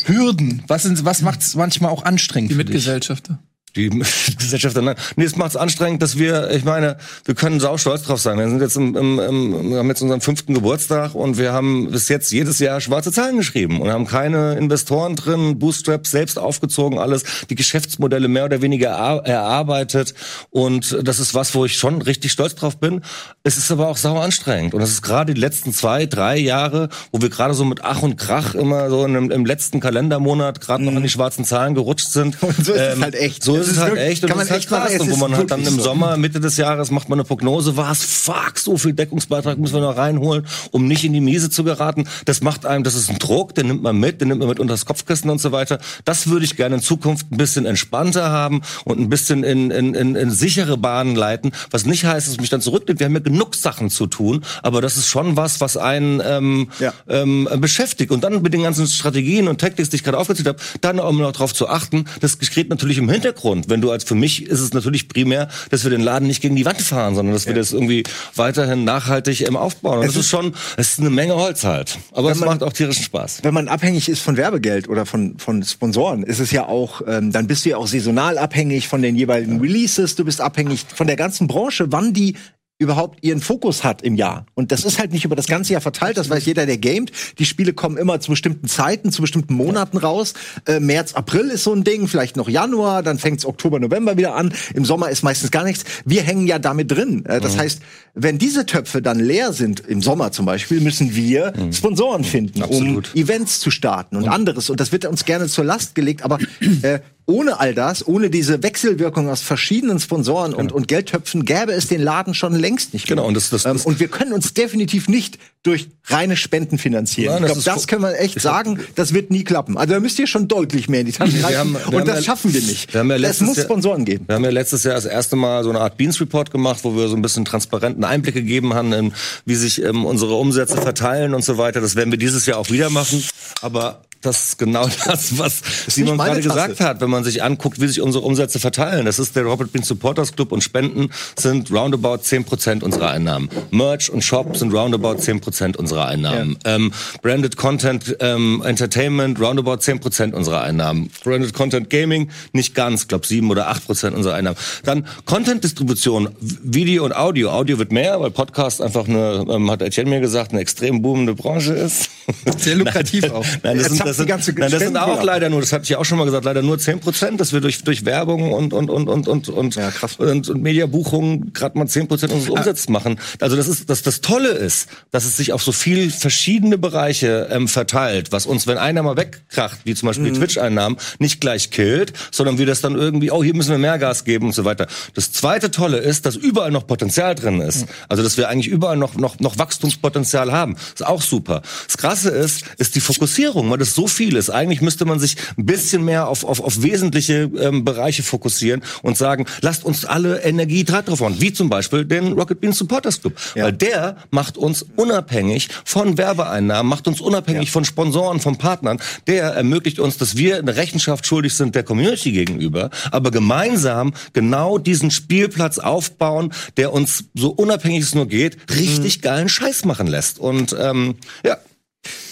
Hürden? 0.06 0.64
Was, 0.68 0.84
sind, 0.84 1.04
was 1.06 1.22
macht 1.22 1.42
es 1.42 1.56
manchmal 1.56 1.92
auch 1.92 2.04
anstrengend? 2.04 2.52
Die 2.52 2.56
Mitgesellschafter 2.56 3.40
die 3.76 3.90
Gesellschaft 4.38 4.76
dann. 4.76 4.96
Nee, 5.16 5.24
es 5.24 5.36
macht 5.36 5.52
es 5.52 5.58
anstrengend, 5.58 6.02
dass 6.02 6.18
wir, 6.18 6.52
ich 6.52 6.64
meine, 6.64 6.98
wir 7.26 7.36
können 7.36 7.60
sau 7.60 7.78
stolz 7.78 8.04
drauf 8.04 8.20
sein. 8.20 8.38
Wir 8.38 8.50
sind 8.50 8.62
jetzt 8.62 8.76
im, 8.76 8.96
im, 8.96 9.20
im, 9.20 9.72
wir 9.72 9.78
haben 9.80 9.88
jetzt 9.88 10.02
unseren 10.02 10.22
fünften 10.22 10.54
Geburtstag 10.54 11.16
und 11.16 11.38
wir 11.38 11.54
haben 11.54 11.92
bis 11.92 12.10
jetzt 12.10 12.32
jedes 12.32 12.60
Jahr 12.60 12.82
schwarze 12.82 13.12
Zahlen 13.12 13.38
geschrieben 13.38 13.82
und 13.82 13.90
haben 13.90 14.08
keine 14.08 14.56
Investoren 14.56 15.16
drin, 15.16 15.60
Bootstraps 15.60 16.12
selbst 16.12 16.38
aufgezogen, 16.38 17.00
alles, 17.00 17.24
die 17.50 17.56
Geschäftsmodelle 17.56 18.28
mehr 18.28 18.46
oder 18.46 18.62
weniger 18.62 18.90
erarbeitet 18.90 20.14
und 20.50 20.98
das 21.04 21.20
ist 21.20 21.34
was, 21.34 21.56
wo 21.56 21.66
ich 21.66 21.78
schon 21.78 22.02
richtig 22.02 22.32
stolz 22.32 22.56
drauf 22.56 22.80
bin. 22.80 23.02
Es 23.44 23.58
ist 23.58 23.72
aber 23.72 23.88
auch 23.88 23.98
sau 23.98 24.18
anstrengend 24.20 24.74
und 24.74 24.82
es 24.82 24.92
ist 24.92 25.02
gerade 25.02 25.34
die 25.34 25.40
letzten 25.40 25.74
zwei, 25.74 26.06
drei 26.06 26.38
Jahre, 26.38 26.90
wo 27.12 27.22
wir 27.22 27.30
gerade 27.30 27.54
so 27.54 27.66
mit 27.66 27.84
Ach 27.84 28.02
und 28.02 28.18
Krach 28.18 28.56
immer 28.56 28.90
so 28.90 29.06
im, 29.06 29.32
im 29.32 29.46
letzten 29.46 29.80
Kalendermonat 29.80 30.62
gerade 30.62 30.84
mhm. 30.84 30.90
noch 30.90 30.96
an 30.98 31.04
die 31.04 31.10
schwarzen 31.10 31.46
Zahlen 31.46 31.76
gerutscht 31.76 32.10
sind. 32.10 32.42
Und 32.52 32.66
so 32.66 32.74
ist 32.74 32.82
ähm, 32.82 32.98
es 32.98 33.02
halt 33.02 33.16
echt. 33.16 33.44
So 33.44 33.61
ist 33.68 33.78
es 33.78 33.78
halt 33.78 33.98
echt. 33.98 34.24
Und 34.24 34.32
das 34.32 34.44
ist 34.44 34.52
halt 34.52 34.68
krass. 34.68 35.00
Und 35.00 35.12
wo 35.12 35.16
man 35.18 35.36
halt 35.36 35.52
dann 35.52 35.66
im 35.66 35.80
Sommer, 35.80 36.18
Mitte 36.18 36.40
des 36.40 36.58
Jahres, 36.58 36.92
macht 36.92 37.10
man 37.10 37.20
eine 37.20 37.26
Prognose, 37.26 37.78
was, 37.78 38.04
fuck, 38.04 38.58
so 38.58 38.78
viel 38.78 38.94
Deckungsbeitrag 38.94 39.58
müssen 39.58 39.76
wir 39.76 39.82
noch 39.82 39.98
reinholen, 39.98 40.46
um 40.72 40.88
nicht 40.88 41.04
in 41.04 41.14
die 41.14 41.22
Miese 41.22 41.50
zu 41.50 41.64
geraten. 41.64 42.06
Das 42.26 42.42
macht 42.42 42.66
einem, 42.66 42.84
das 42.84 42.96
ist 42.96 43.10
ein 43.10 43.20
Druck, 43.20 43.56
den 43.56 43.68
nimmt 43.68 43.84
man 43.84 43.98
mit, 43.98 44.22
den 44.22 44.30
nimmt 44.30 44.40
man 44.40 44.50
mit 44.50 44.60
unter 44.60 44.74
das 44.74 44.86
Kopfkissen 44.86 45.30
und 45.30 45.40
so 45.40 45.52
weiter. 45.52 45.80
Das 46.06 46.28
würde 46.28 46.46
ich 46.46 46.56
gerne 46.56 46.76
in 46.76 46.82
Zukunft 46.82 47.32
ein 47.32 47.38
bisschen 47.38 47.66
entspannter 47.66 48.30
haben 48.30 48.62
und 48.86 49.00
ein 49.00 49.10
bisschen 49.10 49.44
in, 49.44 49.72
in, 49.72 49.94
in, 49.94 50.16
in 50.16 50.32
sichere 50.32 50.78
Bahnen 50.78 51.16
leiten. 51.16 51.52
Was 51.70 51.86
nicht 51.86 52.06
heißt, 52.06 52.28
dass 52.28 52.34
es 52.34 52.40
mich 52.40 52.50
dann 52.50 52.62
zurücknimmt. 52.62 53.00
Wir 53.00 53.06
haben 53.06 53.14
ja 53.14 53.20
genug 53.20 53.56
Sachen 53.56 53.90
zu 53.90 54.08
tun, 54.08 54.44
aber 54.64 54.82
das 54.82 54.98
ist 54.98 55.08
schon 55.08 55.38
was, 55.38 55.62
was 55.62 55.78
einen 55.78 56.22
ähm, 56.26 56.70
ja. 56.80 56.94
ähm, 57.08 57.48
beschäftigt. 57.58 58.12
Und 58.12 58.24
dann 58.24 58.42
mit 58.42 58.54
den 58.54 58.64
ganzen 58.64 58.88
Strategien 58.88 59.48
und 59.48 59.62
Taktiks, 59.62 59.90
die 59.90 59.98
ich 59.98 60.04
gerade 60.04 60.18
aufgezählt 60.18 60.48
habe, 60.48 60.60
dann 60.82 61.00
auch 61.00 61.12
noch 61.12 61.32
darauf 61.32 61.54
zu 61.54 61.68
achten, 61.68 62.06
das 62.20 62.38
geht 62.40 62.70
natürlich 62.70 62.98
im 62.98 63.10
Hintergrund 63.10 63.51
Hintergrund. 63.52 63.70
Wenn 63.70 63.82
du 63.82 63.92
als 63.92 64.04
für 64.04 64.16
mich 64.16 64.48
ist 64.48 64.60
es 64.60 64.74
natürlich 64.74 65.08
primär, 65.08 65.50
dass 65.70 65.84
wir 65.84 65.92
den 65.92 66.02
Laden 66.02 66.28
nicht 66.28 66.42
gegen 66.42 66.56
die 66.56 66.66
Wand 66.66 66.82
fahren, 66.82 67.16
sondern 67.16 67.34
dass 67.34 67.48
wir 67.48 67.54
das 67.54 67.74
irgendwie 67.74 68.04
weiterhin 68.36 68.84
nachhaltig 68.84 69.42
im 69.42 69.56
aufbauen. 69.56 70.00
Und 70.00 70.08
das 70.08 70.16
ist 70.16 70.30
schon, 70.30 70.54
es 70.78 70.94
ist 70.94 71.00
eine 71.00 71.10
Menge 71.10 71.36
Holz 71.36 71.64
halt. 71.64 71.98
Aber 72.12 72.32
es 72.32 72.40
macht 72.40 72.64
auch 72.64 72.74
tierischen 72.74 73.04
Spaß. 73.04 73.40
Wenn 73.44 73.54
man 73.54 73.68
abhängig 73.68 74.10
ist 74.10 74.22
von 74.22 74.38
Werbegeld 74.38 74.88
oder 74.90 75.06
von, 75.06 75.38
von 75.38 75.64
Sponsoren, 75.64 76.24
ist 76.24 76.40
es 76.40 76.52
ja 76.52 76.68
auch, 76.68 77.02
ähm, 77.08 77.32
dann 77.32 77.48
bist 77.48 77.66
du 77.66 77.70
ja 77.70 77.78
auch 77.78 77.88
saisonal 77.88 78.38
abhängig 78.38 78.88
von 78.88 79.02
den 79.02 79.16
jeweiligen 79.16 79.60
Releases. 79.60 80.16
Du 80.16 80.26
bist 80.26 80.42
abhängig 80.42 80.86
von 80.94 81.08
der 81.08 81.16
ganzen 81.16 81.48
Branche, 81.48 81.92
wann 81.92 82.14
die 82.14 82.36
überhaupt 82.82 83.24
ihren 83.24 83.40
Fokus 83.40 83.84
hat 83.84 84.02
im 84.02 84.16
Jahr. 84.16 84.48
Und 84.56 84.72
das 84.72 84.84
ist 84.84 84.98
halt 84.98 85.12
nicht 85.12 85.24
über 85.24 85.36
das 85.36 85.46
ganze 85.46 85.74
Jahr 85.74 85.82
verteilt, 85.82 86.18
das 86.18 86.32
weiß 86.32 86.46
jeder, 86.46 86.66
der 86.66 86.80
gamet. 86.80 87.12
Die 87.38 87.46
Spiele 87.46 87.74
kommen 87.74 87.96
immer 87.96 88.20
zu 88.20 88.32
bestimmten 88.32 88.68
Zeiten, 88.68 89.12
zu 89.12 89.22
bestimmten 89.22 89.54
Monaten 89.54 89.98
raus. 89.98 90.34
Äh, 90.66 90.80
März, 90.80 91.14
April 91.14 91.52
ist 91.52 91.64
so 91.64 91.74
ein 91.74 91.84
Ding, 91.84 92.08
vielleicht 92.08 92.38
noch 92.38 92.50
Januar, 92.50 93.04
dann 93.04 93.20
fängt's 93.20 93.46
Oktober, 93.46 93.80
November 93.80 94.18
wieder 94.18 94.36
an. 94.36 94.52
Im 94.74 94.84
Sommer 94.84 95.10
ist 95.10 95.22
meistens 95.22 95.52
gar 95.52 95.64
nichts. 95.64 95.84
Wir 96.06 96.24
hängen 96.24 96.48
ja 96.48 96.58
damit 96.58 96.90
drin. 96.92 97.24
Äh, 97.26 97.40
das 97.40 97.54
mhm. 97.54 97.60
heißt, 97.60 97.82
wenn 98.16 98.40
diese 98.40 98.66
Töpfe 98.66 99.04
dann 99.04 99.20
leer 99.20 99.54
sind, 99.54 99.82
im 99.82 100.02
Sommer 100.02 100.32
zum 100.32 100.48
Beispiel, 100.48 100.82
müssen 100.82 101.16
wir 101.16 101.54
mhm. 101.56 101.74
Sponsoren 101.74 102.24
finden, 102.24 102.64
Absolut. 102.64 103.14
um 103.14 103.22
Events 103.22 103.60
zu 103.60 103.70
starten 103.70 104.16
und 104.16 104.26
mhm. 104.26 104.32
anderes. 104.32 104.72
Und 104.72 104.80
das 104.80 104.92
wird 104.92 105.06
uns 105.06 105.24
gerne 105.26 105.46
zur 105.48 105.66
Last 105.66 105.94
gelegt, 105.94 106.24
aber 106.24 106.40
äh, 106.82 107.00
ohne 107.26 107.60
all 107.60 107.74
das, 107.74 108.08
ohne 108.08 108.30
diese 108.30 108.64
Wechselwirkung 108.64 109.30
aus 109.30 109.42
verschiedenen 109.42 110.00
Sponsoren 110.00 110.52
genau. 110.52 110.62
und, 110.62 110.72
und 110.72 110.88
Geldtöpfen, 110.88 111.46
gäbe 111.46 111.72
es 111.72 111.88
den 111.88 112.02
Laden 112.02 112.34
schon 112.34 112.56
längst 112.56 112.94
nicht 112.94 113.08
mehr. 113.08 113.18
Genau, 113.18 113.28
und, 113.28 113.36
das, 113.36 113.50
das, 113.50 113.64
das 113.64 113.82
ähm, 113.82 113.86
und 113.86 114.00
wir 114.00 114.08
können 114.08 114.34
uns 114.34 114.54
definitiv 114.54 115.08
nicht 115.08 115.38
durch 115.64 115.90
reine 116.06 116.36
Spenden 116.36 116.80
finanzieren. 116.80 117.34
Nein, 117.36 117.44
ich 117.44 117.54
glaube, 117.54 117.62
das 117.64 117.88
können 117.88 118.02
wir 118.02 118.20
echt 118.20 118.42
sagen, 118.42 118.80
das 118.96 119.14
wird 119.14 119.30
nie 119.30 119.44
klappen. 119.44 119.78
Also 119.78 119.94
da 119.94 120.00
müsst 120.00 120.18
ihr 120.18 120.26
schon 120.26 120.48
deutlich 120.48 120.90
mehr 120.90 121.02
in 121.02 121.06
die 121.06 121.12
Tasche 121.12 121.44
reichen. 121.44 121.76
und 121.76 122.08
das 122.08 122.18
ja, 122.18 122.24
schaffen 122.24 122.54
wir 122.54 122.62
nicht. 122.62 122.94
Wir 122.94 123.04
ja 123.04 123.30
es 123.30 123.42
muss 123.42 123.62
Sponsoren 123.62 124.04
geben. 124.04 124.26
Wir 124.28 124.36
haben 124.36 124.44
ja 124.44 124.50
letztes 124.50 124.84
Jahr 124.84 124.96
das 124.96 125.06
erste 125.06 125.36
Mal 125.36 125.64
so 125.64 125.70
eine 125.70 125.80
Art 125.80 125.98
Beans 125.98 126.20
Report 126.20 126.50
gemacht, 126.50 126.80
wo 126.84 126.96
wir 126.96 127.08
so 127.08 127.16
ein 127.16 127.22
bisschen 127.22 127.46
transparenten 127.46 128.04
Einblick 128.04 128.34
gegeben 128.34 128.74
haben, 128.74 128.92
in, 128.92 129.14
wie 129.46 129.56
sich 129.56 129.84
ähm, 129.84 130.06
unsere 130.06 130.36
Umsätze 130.36 130.78
verteilen 130.82 131.36
und 131.36 131.46
so 131.46 131.60
weiter. 131.60 131.80
Das 131.80 131.96
werden 131.96 132.10
wir 132.10 132.18
dieses 132.18 132.48
Jahr 132.48 132.58
auch 132.58 132.72
wieder 132.72 132.90
machen. 132.90 133.24
Aber 133.62 134.02
das 134.22 134.44
ist 134.44 134.58
genau 134.58 134.88
das, 135.06 135.38
was 135.38 135.62
das 135.86 135.96
Simon 135.96 136.18
gerade 136.18 136.42
gesagt 136.42 136.80
hat, 136.80 137.02
wenn 137.02 137.10
man 137.10 137.24
sich 137.24 137.44
anguckt, 137.44 137.82
wie 137.82 137.88
sich 137.88 138.02
unsere 138.02 138.24
Umsätze 138.24 138.60
verteilen. 138.60 139.06
Das 139.06 139.20
ist 139.20 139.36
der 139.36 139.44
Robert 139.44 139.72
Bean 139.72 139.84
Supporters 139.84 140.34
Club 140.34 140.52
und 140.52 140.64
Spenden 140.64 141.10
sind 141.36 141.72
roundabout 141.72 142.22
10% 142.22 142.84
unserer 142.84 143.10
Einnahmen. 143.10 143.50
Merch 143.72 144.12
und 144.12 144.24
Shop 144.24 144.56
sind 144.56 144.74
roundabout 144.74 145.16
10% 145.16 145.76
unserer 145.78 146.08
Einnahmen. 146.08 146.58
Ja. 146.66 146.76
Ähm, 146.76 146.94
Branded 147.22 147.58
Content 147.58 148.16
ähm, 148.20 148.62
Entertainment 148.66 149.40
roundabout 149.40 149.78
10% 149.78 150.34
unserer 150.34 150.62
Einnahmen. 150.62 151.10
Branded 151.24 151.54
Content 151.54 151.90
Gaming 151.90 152.30
nicht 152.54 152.76
ganz, 152.76 153.08
glaube 153.08 153.26
7 153.26 153.50
oder 153.50 153.72
8% 153.72 154.12
unserer 154.12 154.36
Einnahmen. 154.36 154.58
Dann 154.84 155.06
Content 155.26 155.64
Distribution, 155.64 156.30
Video 156.40 157.06
und 157.06 157.16
Audio. 157.16 157.52
Audio 157.52 157.80
wird 157.80 157.92
mehr, 157.92 158.20
weil 158.22 158.32
Podcast 158.32 158.82
einfach 158.82 159.08
eine, 159.08 159.46
ähm, 159.50 159.72
hat 159.72 159.82
Etienne 159.82 160.10
mir 160.10 160.20
gesagt, 160.20 160.52
eine 160.52 160.62
extrem 160.62 161.02
boomende 161.02 161.34
Branche 161.34 161.74
ist. 161.74 162.10
Sehr 162.58 162.76
lukrativ 162.76 163.22
nein, 163.24 163.32
auch. 163.32 163.46
Nein, 163.64 163.78
das 163.78 163.88
sind, 163.88 164.06
das 164.18 164.46
sind, 164.46 164.60
nein, 164.60 164.72
das 164.72 164.82
sind 164.82 164.98
auch 164.98 165.24
leider 165.24 165.50
nur, 165.50 165.62
das 165.62 165.74
hatte 165.74 165.84
ich 165.84 165.90
ja 165.90 165.98
auch 165.98 166.06
schon 166.06 166.18
mal 166.18 166.26
gesagt, 166.26 166.46
leider 166.46 166.62
nur 166.62 166.78
10 166.78 167.00
Prozent, 167.00 167.40
dass 167.40 167.54
wir 167.54 167.62
durch, 167.62 167.84
durch 167.84 168.06
Werbung 168.06 168.54
und, 168.54 168.74
und, 168.74 168.90
und, 168.90 169.08
und, 169.08 169.28
und, 169.28 169.50
und, 169.50 169.76
ja, 169.76 169.92
und, 170.18 170.50
und 170.50 170.62
Mediabuchungen 170.62 171.54
gerade 171.54 171.78
mal 171.78 171.88
10 171.88 172.08
Prozent 172.08 172.34
unseres 172.34 172.52
Umsatzes 172.52 172.88
ah. 172.88 172.92
machen. 172.92 173.20
Also 173.40 173.56
das 173.56 173.68
ist, 173.68 173.90
das, 173.90 174.02
das 174.02 174.22
Tolle 174.22 174.50
ist, 174.50 174.90
dass 175.12 175.26
es 175.26 175.38
sich 175.38 175.54
auf 175.54 175.64
so 175.64 175.72
viel 175.72 176.12
verschiedene 176.12 176.78
Bereiche 176.78 177.48
ähm, 177.52 177.68
verteilt, 177.68 178.32
was 178.32 178.46
uns, 178.46 178.68
wenn 178.68 178.78
einer 178.78 179.04
mal 179.04 179.18
wegkracht, 179.18 179.80
wie 179.84 179.96
zum 179.96 180.08
Beispiel 180.08 180.32
mhm. 180.32 180.36
Twitch-Einnahmen, 180.36 180.98
nicht 181.20 181.42
gleich 181.42 181.72
killt, 181.72 182.14
sondern 182.32 182.58
wir 182.58 182.66
das 182.66 182.82
dann 182.82 182.96
irgendwie, 182.96 183.32
oh, 183.32 183.44
hier 183.44 183.56
müssen 183.56 183.72
wir 183.72 183.78
mehr 183.78 183.98
Gas 183.98 184.24
geben 184.24 184.48
und 184.48 184.54
so 184.54 184.66
weiter. 184.66 184.88
Das 185.14 185.32
zweite 185.32 185.72
Tolle 185.72 185.98
ist, 185.98 186.26
dass 186.26 186.36
überall 186.36 186.72
noch 186.72 186.88
Potenzial 186.88 187.36
drin 187.36 187.62
ist. 187.62 187.82
Mhm. 187.82 187.88
Also 188.10 188.24
dass 188.24 188.38
wir 188.38 188.50
eigentlich 188.50 188.68
überall 188.68 188.98
noch, 188.98 189.16
noch, 189.16 189.40
noch 189.40 189.58
Wachstumspotenzial 189.58 190.52
haben. 190.52 190.76
ist 190.76 191.06
auch 191.06 191.22
super. 191.22 191.62
Das 191.88 191.98
Krasse 191.98 192.30
ist, 192.30 192.64
ist 192.78 192.96
die 192.96 193.00
Fokussierung, 193.00 193.70
weil 193.70 193.78
das 193.78 193.94
so 193.94 194.01
viel 194.08 194.36
ist. 194.36 194.50
Eigentlich 194.50 194.82
müsste 194.82 195.06
man 195.06 195.20
sich 195.20 195.36
ein 195.58 195.66
bisschen 195.66 196.04
mehr 196.04 196.28
auf, 196.28 196.44
auf, 196.44 196.60
auf 196.60 196.82
wesentliche 196.82 197.50
ähm, 197.60 197.84
Bereiche 197.86 198.24
fokussieren 198.24 198.82
und 199.02 199.18
sagen, 199.18 199.46
lasst 199.62 199.84
uns 199.84 200.06
alle 200.06 200.42
Energie 200.42 200.84
drauf 200.84 201.22
hauen, 201.22 201.40
wie 201.40 201.54
zum 201.54 201.70
Beispiel 201.70 202.06
den 202.06 202.34
Rocket 202.34 202.62
Beans 202.62 202.78
Supporters 202.78 203.22
Club. 203.22 203.36
Ja. 203.56 203.66
Weil 203.66 203.74
der 203.74 204.18
macht 204.30 204.58
uns 204.58 204.86
unabhängig 204.96 205.70
von 205.86 206.18
Werbeeinnahmen, 206.18 206.90
macht 206.90 207.08
uns 207.08 207.22
unabhängig 207.22 207.68
ja. 207.68 207.72
von 207.72 207.86
Sponsoren, 207.86 208.40
von 208.40 208.58
Partnern. 208.58 209.00
Der 209.28 209.44
ermöglicht 209.54 210.00
uns, 210.00 210.18
dass 210.18 210.38
wir 210.38 210.58
eine 210.58 210.76
Rechenschaft 210.76 211.26
schuldig 211.26 211.54
sind 211.54 211.76
der 211.76 211.84
Community 211.84 212.32
gegenüber, 212.32 212.90
aber 213.12 213.32
gemeinsam 213.32 214.14
genau 214.34 214.78
diesen 214.78 215.12
Spielplatz 215.12 215.80
aufbauen, 215.80 216.54
der 216.78 216.94
uns 216.94 217.26
so 217.34 217.50
unabhängig 217.50 218.04
es 218.04 218.16
nur 218.16 218.28
geht, 218.28 218.58
richtig 218.70 219.18
mhm. 219.18 219.22
geilen 219.22 219.50
Scheiß 219.50 219.86
machen 219.86 220.08
lässt. 220.08 220.40
Und 220.40 220.76
ähm, 220.80 221.16
ja, 221.46 221.58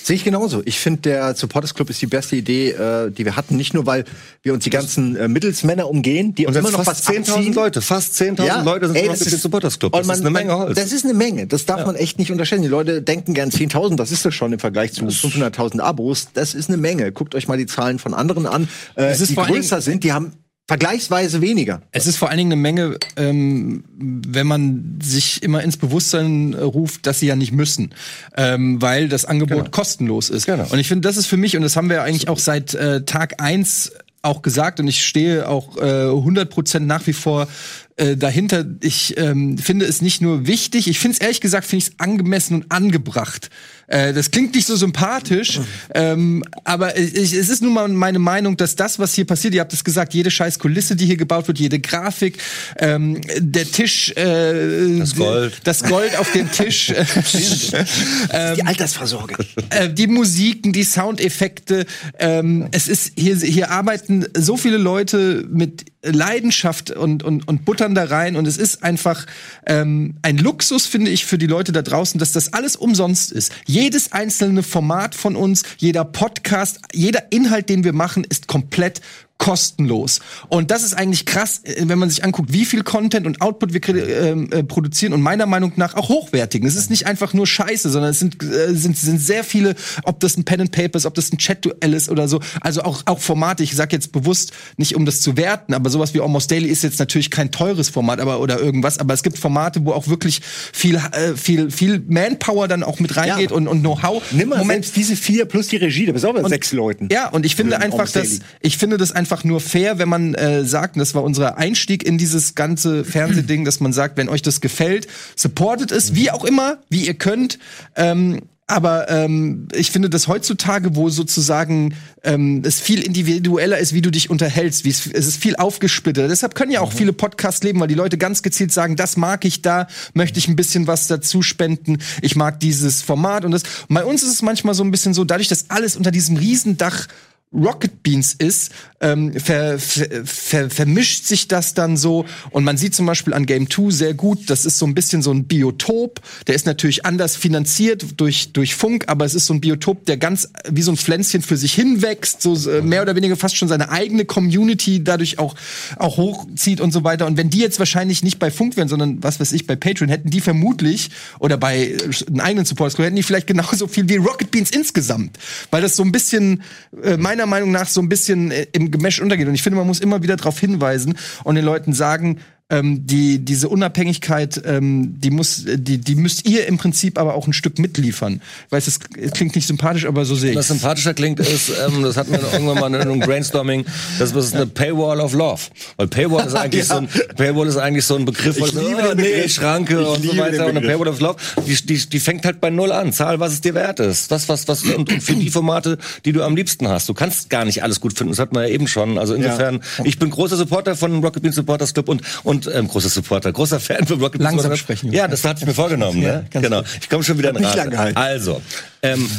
Sehe 0.04 0.16
ich 0.16 0.24
genauso. 0.24 0.62
Ich 0.66 0.80
finde, 0.80 1.02
der 1.02 1.36
Supporters 1.36 1.74
Club 1.74 1.90
ist 1.90 2.02
die 2.02 2.08
beste 2.08 2.36
Idee, 2.36 2.72
äh, 2.72 3.12
die 3.12 3.26
wir 3.26 3.36
hatten. 3.36 3.56
Nicht 3.56 3.74
nur, 3.74 3.86
weil 3.86 4.06
wir 4.42 4.54
uns 4.54 4.64
die 4.64 4.70
ganzen 4.70 5.16
äh, 5.16 5.28
Mittelsmänner 5.28 5.90
umgehen, 5.90 6.34
die 6.36 6.48
uns 6.48 6.56
immer 6.56 6.72
noch 6.72 6.84
fast 6.84 7.08
was 7.08 7.16
10.000 7.16 7.54
Leute, 7.54 7.82
fast 7.82 8.16
10.000 8.16 8.46
ja, 8.46 8.62
Leute 8.62 8.88
sind 8.88 8.96
ey, 8.96 9.08
das 9.08 9.22
ist, 9.22 9.42
Supporters 9.42 9.80
Club. 9.80 9.94
Das 9.94 10.08
man, 10.08 10.16
ist 10.16 10.22
eine 10.22 10.32
Menge 10.32 10.58
Holz. 10.58 10.76
Das 10.76 10.92
ist 10.92 11.06
eine 11.06 11.14
Menge. 11.14 11.48
Das 11.48 11.66
darf 11.66 11.80
ja. 11.80 11.86
man 11.86 11.96
echt 11.96 12.20
nicht 12.20 12.32
unterstellen. 12.32 12.62
Die 12.62 12.68
Leute 12.68 13.02
denken 13.02 13.34
gern 13.34 13.50
10.000, 13.50 13.96
das 13.96 14.12
ist 14.12 14.26
das 14.26 14.34
schon 14.34 14.54
im 14.54 14.60
Vergleich 14.60 14.94
zu 14.94 15.06
500.000 15.06 15.80
Abos. 15.80 16.30
Das 16.34 16.54
ist 16.54 16.70
eine 16.70 16.78
Menge. 16.78 17.12
Guckt 17.12 17.36
euch 17.36 17.48
mal 17.48 17.58
die 17.58 17.66
Zahlen 17.66 18.00
von 18.00 18.14
anderen 18.14 18.46
an, 18.46 18.68
äh, 18.96 19.16
die 19.16 19.36
größer 19.36 19.82
sind. 19.82 20.04
Die 20.04 20.14
haben 20.14 20.34
vergleichsweise 20.70 21.42
weniger. 21.42 21.82
Es 21.92 22.06
ist 22.06 22.18
vor 22.18 22.30
allen 22.30 22.38
Dingen 22.38 22.52
eine 22.52 22.62
Menge, 22.62 22.98
ähm, 23.16 23.84
wenn 23.98 24.46
man 24.46 25.00
sich 25.02 25.42
immer 25.42 25.64
ins 25.64 25.78
Bewusstsein 25.78 26.54
äh, 26.54 26.62
ruft, 26.62 27.08
dass 27.08 27.20
sie 27.20 27.26
ja 27.26 27.36
nicht 27.36 27.52
müssen, 27.52 27.96
ähm, 28.38 28.80
weil 28.80 29.10
das 29.10 29.26
Angebot 29.26 29.58
genau. 29.58 29.70
kostenlos 29.72 30.30
ist. 30.30 30.46
Genau. 30.46 30.68
Und 30.70 30.78
ich 30.78 30.88
finde, 30.88 31.08
das 31.08 31.18
ist 31.18 31.26
für 31.26 31.38
mich, 31.38 31.58
und 31.58 31.64
das 31.64 31.76
haben 31.76 31.90
wir 31.90 32.04
eigentlich 32.04 32.30
auch 32.30 32.38
seit 32.38 32.76
äh, 32.76 33.04
Tag 33.04 33.42
eins 33.42 33.94
auch 34.22 34.44
gesagt 34.44 34.80
und 34.80 34.88
ich 34.88 35.04
stehe 35.04 35.48
auch 35.48 35.78
äh, 35.78 35.82
100% 35.82 36.82
nach 36.82 37.08
wie 37.08 37.14
vor 37.14 37.48
äh, 37.96 38.16
dahinter. 38.16 38.64
Ich 38.82 39.18
ähm, 39.18 39.58
finde 39.58 39.86
es 39.86 40.04
nicht 40.04 40.22
nur 40.22 40.46
wichtig, 40.46 40.88
ich 40.88 41.00
finde 41.00 41.16
es 41.16 41.22
ehrlich 41.22 41.42
gesagt, 41.42 41.66
finde 41.66 41.86
ich 41.86 41.92
es 41.94 42.00
angemessen 42.00 42.54
und 42.54 42.72
angebracht, 42.72 43.50
äh, 43.90 44.14
das 44.14 44.32
klingt 44.32 44.54
nicht 44.54 44.68
so 44.68 44.76
sympathisch, 44.76 45.60
ähm, 45.94 46.44
aber 46.64 46.98
ich, 46.98 47.34
es 47.34 47.50
ist 47.50 47.62
nun 47.62 47.74
mal 47.74 47.88
meine 47.88 48.20
Meinung, 48.20 48.56
dass 48.56 48.76
das, 48.76 49.00
was 49.00 49.14
hier 49.16 49.26
passiert, 49.26 49.54
ihr 49.54 49.62
habt 49.62 49.74
es 49.74 49.84
gesagt, 49.84 50.14
jede 50.14 50.30
scheiß 50.30 50.60
Kulisse, 50.60 50.96
die 50.96 51.06
hier 51.06 51.18
gebaut 51.18 51.48
wird, 51.48 51.60
jede 51.60 51.80
Grafik, 51.80 52.38
ähm, 52.78 53.20
der 53.38 53.70
Tisch, 53.70 54.12
äh, 54.12 55.00
das 55.00 55.16
Gold, 55.16 55.62
das 55.64 55.84
Gold 55.84 56.18
auf 56.18 56.32
dem 56.32 56.52
Tisch, 56.52 56.90
ähm, 58.32 58.56
die 58.56 58.64
Altersversorgung, 58.64 59.38
äh, 59.72 59.90
die 59.90 60.08
Musiken, 60.08 60.72
die 60.72 60.84
Soundeffekte, 60.84 61.86
ähm, 62.20 62.68
es 62.72 62.88
ist 62.88 63.14
hier 63.18 63.36
hier 63.38 63.72
arbeiten 63.72 64.26
so 64.38 64.56
viele 64.56 64.78
Leute 64.78 65.48
mit 65.50 65.86
Leidenschaft 66.02 66.92
und, 66.92 67.24
und, 67.24 67.48
und 67.48 67.66
buttern 67.66 67.94
da 67.94 68.06
rein. 68.06 68.36
Und 68.36 68.48
es 68.48 68.58
ist 68.58 68.84
einfach 68.84 69.26
ähm, 69.66 70.16
ein 70.22 70.38
Luxus, 70.38 70.86
finde 70.86 71.12
ich, 71.12 71.26
für 71.26 71.38
die 71.38 71.48
Leute 71.48 71.72
da 71.72 71.82
draußen, 71.82 72.20
dass 72.20 72.32
das 72.32 72.54
alles 72.54 72.76
umsonst 72.76 73.32
ist. 73.32 73.52
Jedes 73.66 74.12
einzelne 74.12 74.64
Format 74.64 75.14
von 75.14 75.36
uns, 75.36 75.64
jeder 75.78 76.06
Podcast, 76.06 76.80
jeder 76.94 77.32
Inhalt, 77.32 77.70
den 77.70 77.84
wir 77.84 77.94
machen, 77.94 78.24
ist 78.24 78.48
komplett 78.48 79.02
kostenlos. 79.40 80.20
Und 80.50 80.70
das 80.70 80.84
ist 80.84 80.94
eigentlich 80.94 81.26
krass, 81.26 81.62
äh, 81.64 81.86
wenn 81.86 81.98
man 81.98 82.10
sich 82.10 82.24
anguckt, 82.24 82.54
wie 82.54 82.66
viel 82.66 82.84
Content 82.84 83.26
und 83.26 83.42
Output 83.42 83.74
wir 83.74 83.82
ähm, 83.90 84.50
äh, 84.52 84.64
produzieren 84.64 85.14
und 85.14 85.22
meiner 85.22 85.48
Meinung 85.48 85.74
nach 85.78 85.96
auch 85.96 86.10
hochwertigen. 86.10 86.68
Es 86.68 86.76
ist 86.76 86.90
nicht 86.92 87.08
einfach 87.08 87.34
nur 87.34 87.48
Scheiße, 87.48 87.90
sondern 87.90 88.12
es 88.12 88.20
sind, 88.20 88.44
äh, 88.44 88.76
sind, 88.76 88.98
sind 88.98 89.20
sehr 89.20 89.44
viele, 89.44 89.76
ob 90.04 90.20
das 90.20 90.38
ein 90.38 90.44
Pen 90.44 90.62
and 90.62 90.72
Paper 90.72 90.98
ist, 90.98 91.06
ob 91.06 91.16
das 91.16 91.32
ein 91.32 91.38
Chat-Duell 91.38 91.94
ist 91.94 92.10
oder 92.10 92.28
so. 92.28 92.42
Also 92.62 92.84
auch, 92.84 93.04
auch 93.06 93.20
Formate. 93.20 93.64
Ich 93.64 93.76
sage 93.76 93.96
jetzt 93.96 94.12
bewusst 94.12 94.52
nicht, 94.78 94.96
um 94.96 95.06
das 95.06 95.22
zu 95.22 95.38
werten, 95.38 95.74
aber 95.74 95.90
sowas 95.90 96.14
wie 96.14 96.20
Almost 96.20 96.52
Daily 96.52 96.68
ist 96.68 96.84
jetzt 96.84 97.00
natürlich 97.00 97.32
kein 97.32 97.50
teures 97.50 97.90
Format, 97.90 98.20
aber 98.20 98.42
oder 98.42 98.60
irgendwas. 98.60 99.00
Aber 99.00 99.14
es 99.14 99.24
gibt 99.24 99.38
Formate, 99.38 99.86
wo 99.86 99.94
auch 99.94 100.08
wirklich 100.10 100.42
viel, 100.44 100.96
äh, 100.96 101.36
viel, 101.36 101.72
viel 101.72 102.04
Manpower 102.08 102.68
dann 102.68 102.84
auch 102.84 103.00
mit 103.00 103.16
reingeht 103.16 103.52
ja. 103.52 103.56
und, 103.56 103.70
und 103.70 103.80
Know-how. 103.80 104.22
Nimm 104.32 104.50
mal 104.50 104.58
Moment. 104.60 104.96
diese 104.98 105.16
vier 105.16 105.46
plus 105.46 105.68
die 105.68 105.78
Regie, 105.78 106.06
da 106.06 106.12
bist 106.12 106.26
auch 106.26 106.34
mit 106.34 106.48
sechs 106.50 106.74
Leuten. 106.74 107.08
Ja, 107.10 107.30
und 107.30 107.46
ich 107.46 107.56
finde 107.56 107.80
einfach, 107.80 108.10
dass 108.10 108.40
ich 108.62 108.78
finde 108.78 108.98
das 108.98 109.14
einfach 109.14 109.29
einfach 109.30 109.44
nur 109.44 109.62
fair, 109.62 110.00
wenn 110.00 110.10
man 110.10 110.34
äh, 110.34 110.66
sagt, 110.66 110.96
und 110.96 111.02
das 111.02 111.14
war 111.14 111.24
unser 111.24 111.60
Einstieg 111.60 112.04
in 112.04 112.18
dieses 112.18 112.56
ganze 112.56 113.06
Fernsehding, 113.06 113.64
dass 113.64 113.80
man 113.80 113.94
sagt, 113.94 114.18
wenn 114.18 114.28
euch 114.28 114.42
das 114.42 114.60
gefällt, 114.60 115.08
supportet 115.36 115.92
es, 115.92 116.16
wie 116.16 116.32
auch 116.32 116.44
immer, 116.44 116.80
wie 116.90 117.06
ihr 117.06 117.14
könnt. 117.14 117.60
Ähm, 117.96 118.42
aber 118.66 119.08
ähm, 119.10 119.68
ich 119.72 119.92
finde, 119.92 120.10
dass 120.10 120.28
heutzutage, 120.28 120.96
wo 120.96 121.10
sozusagen 121.10 121.94
ähm, 122.24 122.64
es 122.66 122.80
viel 122.80 123.04
individueller 123.04 123.78
ist, 123.78 123.94
wie 123.94 124.02
du 124.02 124.10
dich 124.10 124.32
unterhältst, 124.32 124.84
wie 124.84 124.90
es, 124.90 125.06
es 125.06 125.28
ist 125.28 125.38
viel 125.38 125.56
aufgesplittet. 125.56 126.30
Deshalb 126.30 126.56
können 126.56 126.72
ja 126.72 126.82
auch 126.82 126.94
mhm. 126.94 126.98
viele 126.98 127.14
Podcasts 127.14 127.64
leben, 127.64 127.80
weil 127.80 127.88
die 127.88 127.96
Leute 127.96 128.18
ganz 128.18 128.42
gezielt 128.42 128.72
sagen, 128.72 128.96
das 128.96 129.16
mag 129.16 129.46
ich, 129.46 129.62
da 129.62 129.88
möchte 130.14 130.40
ich 130.40 130.48
ein 130.48 130.56
bisschen 130.56 130.88
was 130.88 131.06
dazu 131.06 131.44
spenden. 131.44 132.00
Ich 132.24 132.36
mag 132.36 132.60
dieses 132.60 133.04
Format 133.04 133.46
und 133.46 133.52
das. 133.52 133.62
Und 133.88 133.94
bei 133.94 134.06
uns 134.06 134.24
ist 134.24 134.34
es 134.34 134.42
manchmal 134.42 134.74
so 134.74 134.84
ein 134.84 134.92
bisschen 134.92 135.14
so, 135.14 135.24
dadurch, 135.24 135.50
dass 135.50 135.70
alles 135.70 135.96
unter 135.96 136.10
diesem 136.10 136.38
Riesendach 136.38 137.08
Rocket 137.52 138.04
Beans 138.04 138.36
ist, 138.38 138.72
ähm, 139.02 139.34
ver, 139.34 139.80
ver, 139.80 140.08
ver, 140.24 140.70
vermischt 140.70 141.26
sich 141.26 141.48
das 141.48 141.74
dann 141.74 141.98
so. 141.98 142.26
Und 142.52 142.64
man 142.64 142.78
sieht 142.78 142.94
zum 142.94 143.08
Beispiel 143.08 143.34
an 143.34 143.48
Game 143.48 143.68
2 143.68 143.90
sehr 143.90 144.14
gut, 144.14 144.52
das 144.52 144.66
ist 144.66 144.78
so 144.78 144.86
ein 144.86 144.94
bisschen 144.94 145.24
so 145.24 145.32
ein 145.32 145.46
Biotop. 145.46 146.22
Der 146.46 146.54
ist 146.54 146.68
natürlich 146.68 147.08
anders 147.08 147.36
finanziert 147.36 148.06
durch, 148.18 148.54
durch 148.54 148.76
Funk, 148.76 149.06
aber 149.08 149.26
es 149.26 149.34
ist 149.34 149.48
so 149.48 149.56
ein 149.56 149.62
Biotop, 149.62 150.06
der 150.06 150.18
ganz 150.18 150.50
wie 150.70 150.84
so 150.84 150.92
ein 150.92 150.98
Pflänzchen 150.98 151.42
für 151.42 151.58
sich 151.58 151.74
hinwächst, 151.74 152.44
so 152.44 152.56
äh, 152.70 152.84
mehr 152.84 153.02
oder 153.02 153.16
weniger 153.16 153.36
fast 153.36 153.58
schon 153.58 153.68
seine 153.68 153.90
eigene 153.90 154.26
Community 154.26 155.04
dadurch 155.04 155.40
auch, 155.40 155.56
auch 155.98 156.18
hochzieht 156.18 156.82
und 156.82 156.92
so 156.92 157.04
weiter. 157.04 157.26
Und 157.26 157.38
wenn 157.38 157.50
die 157.50 157.60
jetzt 157.60 157.80
wahrscheinlich 157.80 158.22
nicht 158.22 158.38
bei 158.38 158.52
Funk 158.52 158.78
wären, 158.78 158.90
sondern 158.90 159.24
was 159.24 159.40
weiß 159.40 159.54
ich, 159.54 159.66
bei 159.66 159.76
Patreon, 159.76 160.10
hätten 160.10 160.30
die 160.30 160.42
vermutlich, 160.42 161.10
oder 161.40 161.58
bei 161.58 161.80
äh, 161.80 161.98
einem 162.28 162.42
eigenen 162.42 162.66
Support, 162.66 162.96
hätten 163.00 163.16
die 163.16 163.24
vielleicht 163.24 163.48
genauso 163.48 163.88
viel 163.88 164.08
wie 164.08 164.18
Rocket 164.18 164.52
Beans 164.52 164.70
insgesamt. 164.70 165.40
Weil 165.72 165.82
das 165.82 165.96
so 165.96 166.04
ein 166.04 166.12
bisschen, 166.12 166.62
äh, 167.02 167.18
meiner 167.18 167.39
Meinung 167.46 167.72
nach 167.72 167.88
so 167.88 168.02
ein 168.02 168.10
bisschen 168.10 168.52
äh, 168.52 168.68
im 168.72 168.92
Gemäsch 168.92 169.22
untergeht. 169.22 169.48
Und 169.48 169.56
ich 169.56 169.64
finde, 169.64 169.78
man 169.78 169.88
muss 169.88 170.00
immer 170.00 170.24
wieder 170.24 170.36
darauf 170.36 170.60
hinweisen 170.60 171.18
und 171.44 171.56
den 171.56 171.66
Leuten 171.66 171.94
sagen, 171.94 172.40
ähm, 172.70 173.06
die 173.06 173.40
diese 173.40 173.70
Unabhängigkeit, 173.70 174.62
ähm, 174.66 175.20
die 175.20 175.32
muss, 175.32 175.64
die, 175.66 175.98
die 175.98 176.16
müsst 176.16 176.48
ihr 176.48 176.68
im 176.68 176.78
Prinzip 176.78 177.18
aber 177.18 177.34
auch 177.34 177.48
ein 177.48 177.54
Stück 177.54 177.80
mitliefern. 177.80 178.42
Ich 178.68 178.72
weiß, 178.72 178.88
es 178.88 179.00
klingt 179.34 179.56
nicht 179.56 179.68
sympathisch, 179.68 180.06
aber 180.06 180.26
so 180.26 180.36
sehe 180.36 180.52
ich. 180.52 180.58
Was 180.58 180.68
sympathischer 180.68 181.14
klingt, 181.14 181.40
ist, 181.40 181.70
ähm, 181.70 182.04
das 182.04 182.18
hatten 182.18 182.32
wir 182.32 182.42
irgendwann 182.54 182.80
mal 182.80 182.88
in 182.88 183.02
einem 183.02 183.20
Brainstorming, 183.20 183.86
das 184.20 184.32
ist 184.32 184.56
eine 184.56 184.68
Paywall 184.68 185.20
of 185.20 185.34
Love. 185.34 185.62
Weil 185.98 186.08
Paywall 186.08 186.46
ist 186.46 186.56
eigentlich 186.56 186.88
ja. 186.88 186.96
so 186.96 187.02
ein 187.02 187.08
Paywall 187.36 187.68
ist 187.68 187.78
eigentlich 187.78 188.06
so 188.06 188.16
ein 188.16 188.26
Begriff, 188.26 188.58
ich 188.58 188.66
so, 188.68 188.80
liebe 188.80 189.10
oh, 189.12 189.16
nee, 189.16 189.48
Schranke 189.50 190.08
und 190.08 190.24
so 190.24 190.38
weiter. 190.38 190.68
Und 190.68 190.78
eine 190.78 190.82
Paywall 190.82 191.08
of 191.08 191.20
Love, 191.20 191.38
die, 191.66 191.76
die, 191.76 192.10
die 192.10 192.20
fängt 192.20 192.46
halt 192.46 192.62
bei 192.62 192.70
null 192.70 192.92
an. 192.92 193.12
Zahl, 193.14 193.40
was 193.40 193.54
es 193.54 193.62
dir 193.62 193.74
wert 193.74 194.00
ist. 194.00 194.32
Das, 194.32 194.48
was, 194.48 194.68
was 194.68 194.84
und, 194.84 195.12
und 195.12 195.24
für 195.24 195.34
die 195.34 195.50
Formate, 195.50 195.98
die 196.26 196.32
du 196.32 196.44
am 196.44 196.56
liebsten 196.56 196.88
hast. 196.88 197.10
Du 197.10 197.14
kannst 197.14 197.50
gar 197.50 197.66
nicht 197.66 197.84
alles 197.84 198.00
gut 198.00 198.18
finden. 198.18 198.32
Das 198.32 198.40
hatten 198.40 198.56
wir 198.56 198.68
ja 198.68 198.74
eben 198.74 198.88
schon. 198.88 199.18
Also 199.18 199.34
insofern, 199.34 199.82
ja. 199.98 200.06
ich 200.06 200.20
bin 200.20 200.30
großer 200.30 200.56
Supporter 200.56 200.96
von 200.96 201.24
Rocket 201.24 201.42
Bean 201.42 201.54
Supporters 201.54 201.94
Club 201.94 202.10
und 202.10 202.22
und 202.44 202.59
und 202.68 202.76
ähm, 202.76 202.88
großer 202.88 203.10
Supporter, 203.10 203.52
großer 203.52 203.80
Fan 203.80 204.06
von 204.06 204.20
Rocket 204.20 204.42
Langsam 204.42 204.60
Supporter. 204.60 204.78
sprechen. 204.78 205.12
Ja, 205.12 205.28
das 205.28 205.44
hatte 205.44 205.62
ich 205.62 205.68
mir 205.68 205.74
vorgenommen. 205.74 206.20
Ne? 206.20 206.46
genau. 206.52 206.84
Ich 207.00 207.10
komme 207.10 207.24
schon 207.24 207.38
wieder 207.38 207.50
in 207.50 207.64
Rate. 207.64 208.16
Also, 208.18 208.62
ähm, 209.02 209.30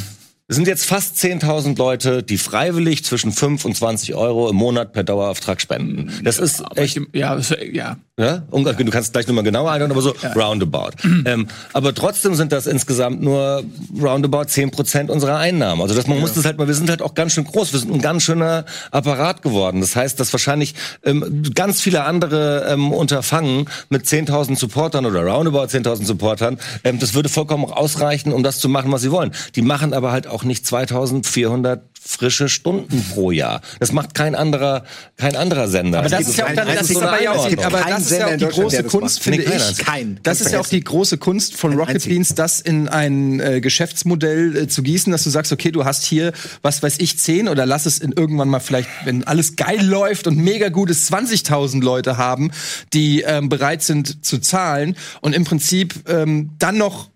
es 0.51 0.57
sind 0.57 0.67
jetzt 0.67 0.85
fast 0.85 1.17
10.000 1.17 1.79
Leute, 1.79 2.25
die 2.25 2.37
freiwillig 2.37 3.05
zwischen 3.05 3.31
5 3.31 3.65
und 3.65 3.77
20 3.77 4.17
Euro 4.17 4.51
im 4.51 4.57
Monat 4.57 4.93
per 4.93 5.05
Dauerauftrag 5.05 5.61
spenden. 5.61 6.11
Das 6.25 6.39
ja, 6.39 6.43
ist 6.43 6.65
echt. 6.75 6.97
Ich, 6.97 7.07
ja, 7.13 7.39
ja. 7.73 7.97
Ja? 8.21 8.43
Du 8.51 8.91
kannst 8.91 9.13
gleich 9.13 9.27
nochmal 9.27 9.45
genauer 9.45 9.71
einordnen, 9.71 9.93
aber 9.97 10.03
so 10.03 10.15
ja. 10.21 10.33
roundabout. 10.33 10.91
ähm, 11.25 11.49
aber 11.73 11.95
trotzdem 11.95 12.35
sind 12.35 12.53
das 12.53 12.67
insgesamt 12.67 13.23
nur 13.23 13.65
roundabout 13.99 14.45
10 14.45 14.73
Prozent 14.73 15.11
unserer 15.11 15.39
Einnahmen. 15.39 15.81
Also 15.81 15.95
das, 15.95 16.07
man 16.07 16.17
ja. 16.19 16.21
muss 16.21 16.35
das 16.35 16.45
halt 16.45 16.59
mal, 16.59 16.67
wir 16.67 16.75
sind 16.75 16.91
halt 16.91 17.01
auch 17.01 17.15
ganz 17.15 17.33
schön 17.33 17.45
groß. 17.45 17.73
Wir 17.73 17.81
sind 17.81 17.95
ein 17.95 18.03
ganz 18.03 18.25
schöner 18.25 18.67
Apparat 18.91 19.43
geworden. 19.43 19.81
Das 19.81 19.97
heißt, 19.97 20.21
dass 20.21 20.33
wahrscheinlich 20.35 20.75
ähm, 21.03 21.45
ganz 21.55 21.81
viele 21.81 22.05
andere 22.05 22.67
ähm, 22.69 22.93
Unterfangen 22.93 23.71
mit 23.89 24.05
10.000 24.05 24.59
Supportern 24.59 25.07
oder 25.07 25.23
roundabout 25.23 25.65
10.000 25.65 26.05
Supportern, 26.05 26.59
ähm, 26.85 26.99
das 26.99 27.15
würde 27.15 27.31
vollkommen 27.31 27.65
ausreichen, 27.65 28.35
um 28.35 28.43
das 28.43 28.59
zu 28.59 28.69
machen, 28.69 28.93
was 28.93 29.01
sie 29.01 29.11
wollen. 29.11 29.31
Die 29.55 29.63
machen 29.63 29.95
aber 29.95 30.13
halt 30.13 30.27
auch 30.27 30.40
nicht 30.45 30.65
2.400 30.65 31.81
frische 32.03 32.49
Stunden 32.49 33.05
pro 33.13 33.31
Jahr. 33.31 33.61
Das 33.79 33.93
macht 33.93 34.15
kein 34.15 34.35
anderer, 34.35 34.85
kein 35.19 35.37
anderer 35.37 35.69
Sender. 35.69 35.99
Aber 35.99 36.09
das, 36.09 36.29
ist 36.29 36.39
ja 36.39 36.47
auch 36.47 36.55
dann, 36.55 36.67
das 36.67 36.89
ist 36.89 37.03
aber 37.03 37.23
ja 37.23 37.33
auch, 37.33 37.47
aber 37.63 37.85
das 37.87 38.11
ist 38.11 38.19
ja 38.19 38.27
auch 38.27 38.37
die 38.37 38.47
große 38.47 38.85
Kunst, 38.85 39.23
finde 39.23 39.43
ich. 39.43 39.79
Kein. 39.79 40.19
Das 40.23 40.41
ist 40.41 40.51
ja 40.51 40.61
auch 40.61 40.67
die 40.67 40.83
große 40.83 41.19
Kunst 41.19 41.57
von 41.57 41.75
Rocket 41.75 42.03
Beans, 42.07 42.35
das 42.35 42.61
in 42.61 42.89
ein 42.89 43.39
äh, 43.39 43.61
Geschäftsmodell 43.61 44.57
äh, 44.57 44.69
zu 44.69 44.83
gießen, 44.83 45.13
dass 45.13 45.25
du 45.25 45.31
sagst, 45.31 45.53
okay, 45.53 45.71
du 45.71 45.85
hast 45.85 46.05
hier, 46.05 46.33
was 46.63 46.83
weiß 46.83 46.97
ich, 46.99 47.19
zehn 47.19 47.49
oder 47.49 47.67
lass 47.67 47.85
es 47.85 47.99
in 47.99 48.13
irgendwann 48.13 48.49
mal 48.49 48.61
vielleicht, 48.61 48.89
wenn 49.05 49.25
alles 49.25 49.57
geil 49.57 49.85
läuft 49.85 50.27
und 50.27 50.39
mega 50.39 50.71
gut 50.71 50.89
ist, 50.89 51.13
20.000 51.13 51.83
Leute 51.83 52.17
haben, 52.17 52.51
die 52.95 53.21
ähm, 53.21 53.51
bereit 53.51 53.83
sind 53.83 54.25
zu 54.25 54.39
zahlen 54.39 54.97
und 55.21 55.35
im 55.35 55.45
Prinzip 55.45 56.09
ähm, 56.09 56.53
dann 56.59 56.79
noch 56.79 57.10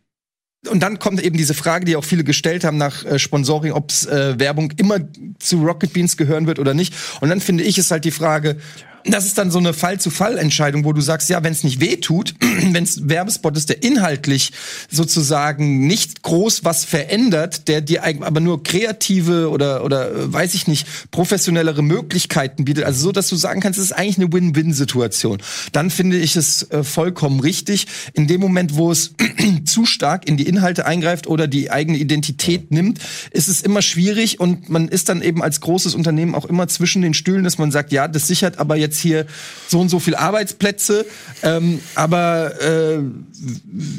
und 0.69 0.83
dann 0.83 0.99
kommt 0.99 1.23
eben 1.23 1.37
diese 1.37 1.55
Frage, 1.55 1.85
die 1.85 1.97
auch 1.97 2.05
viele 2.05 2.25
gestellt 2.25 2.65
haben 2.65 2.77
nach 2.77 3.05
äh, 3.05 3.19
Sponsoring, 3.19 3.73
ob 3.73 3.91
äh, 4.07 4.39
Werbung 4.39 4.73
immer 4.77 4.99
zu 5.39 5.63
Rocket 5.63 5.93
Beans 5.93 6.17
gehören 6.17 6.47
wird 6.47 6.59
oder 6.59 6.75
nicht. 6.75 6.95
Und 7.21 7.29
dann 7.29 7.41
finde 7.41 7.65
ich 7.65 7.79
es 7.79 7.91
halt 7.91 8.05
die 8.05 8.11
Frage, 8.11 8.57
das 9.05 9.27
ist 9.27 9.37
dann 9.39 9.51
so 9.51 9.59
eine 9.59 9.75
Fall-zu-Fall-Entscheidung, 9.75 10.85
wo 10.85 10.93
du 10.93 11.01
sagst, 11.01 11.29
ja, 11.29 11.43
wenn 11.43 11.53
es 11.53 11.63
nicht 11.63 11.81
weh 11.81 11.97
tut, 11.97 12.35
wenn 12.73 12.85
es 12.85 13.09
Werbespot 13.09 13.57
ist, 13.57 13.69
der 13.69 13.83
inhaltlich 13.83 14.53
sozusagen 14.91 15.87
nicht 15.87 16.23
groß 16.23 16.65
was 16.65 16.85
verändert, 16.85 17.69
der 17.69 17.81
dir 17.81 18.05
aber 18.05 18.41
nur 18.41 18.63
kreative 18.63 19.51
oder 19.51 19.85
oder 19.85 20.11
äh, 20.11 20.33
weiß 20.33 20.55
ich 20.55 20.67
nicht 20.67 20.87
professionellere 21.11 21.83
Möglichkeiten 21.83 22.65
bietet, 22.65 22.85
also 22.85 23.01
so, 23.01 23.13
dass 23.13 23.29
du 23.29 23.37
sagen 23.37 23.61
kannst, 23.61 23.79
es 23.79 23.87
ist 23.87 23.93
eigentlich 23.93 24.19
eine 24.19 24.33
Win-Win-Situation. 24.33 25.43
Dann 25.73 25.91
finde 25.91 26.19
ich 26.19 26.37
es 26.37 26.71
äh, 26.71 26.83
vollkommen 26.83 27.41
richtig. 27.41 27.87
In 28.15 28.27
dem 28.27 28.41
Moment, 28.41 28.77
wo 28.77 28.91
es 28.91 29.15
zu 29.65 29.85
stark 29.85 30.27
in 30.27 30.37
die 30.37 30.47
Inhalte 30.47 30.87
eingreift 30.87 31.27
oder 31.27 31.47
die 31.47 31.71
eigene 31.71 31.99
Identität 31.99 32.71
nimmt, 32.71 33.01
ist 33.33 33.49
es 33.49 33.61
immer 33.61 33.83
schwierig 33.83 34.41
und 34.41 34.69
man 34.71 34.89
ist 34.89 35.09
dann 35.09 35.21
eben 35.21 35.43
als 35.43 35.61
großes 35.61 35.95
Unternehmen 35.95 36.35
auch 36.35 36.47
immer 36.47 36.69
zwischen 36.69 37.03
den 37.03 37.13
Stühlen, 37.13 37.45
dass 37.45 37.59
man 37.59 37.71
sagt, 37.71 37.93
ja, 37.93 38.09
das 38.09 38.27
sichert 38.27 38.59
aber 38.59 38.77
jetzt 38.77 38.94
jetzt 38.95 39.01
hier 39.01 39.27
so 39.69 39.81
und 39.81 39.89
so 39.89 39.99
viel 39.99 40.15
Arbeitsplätze. 40.15 41.07
Ähm, 41.43 41.81
aber 41.95 42.53
äh, 42.61 42.99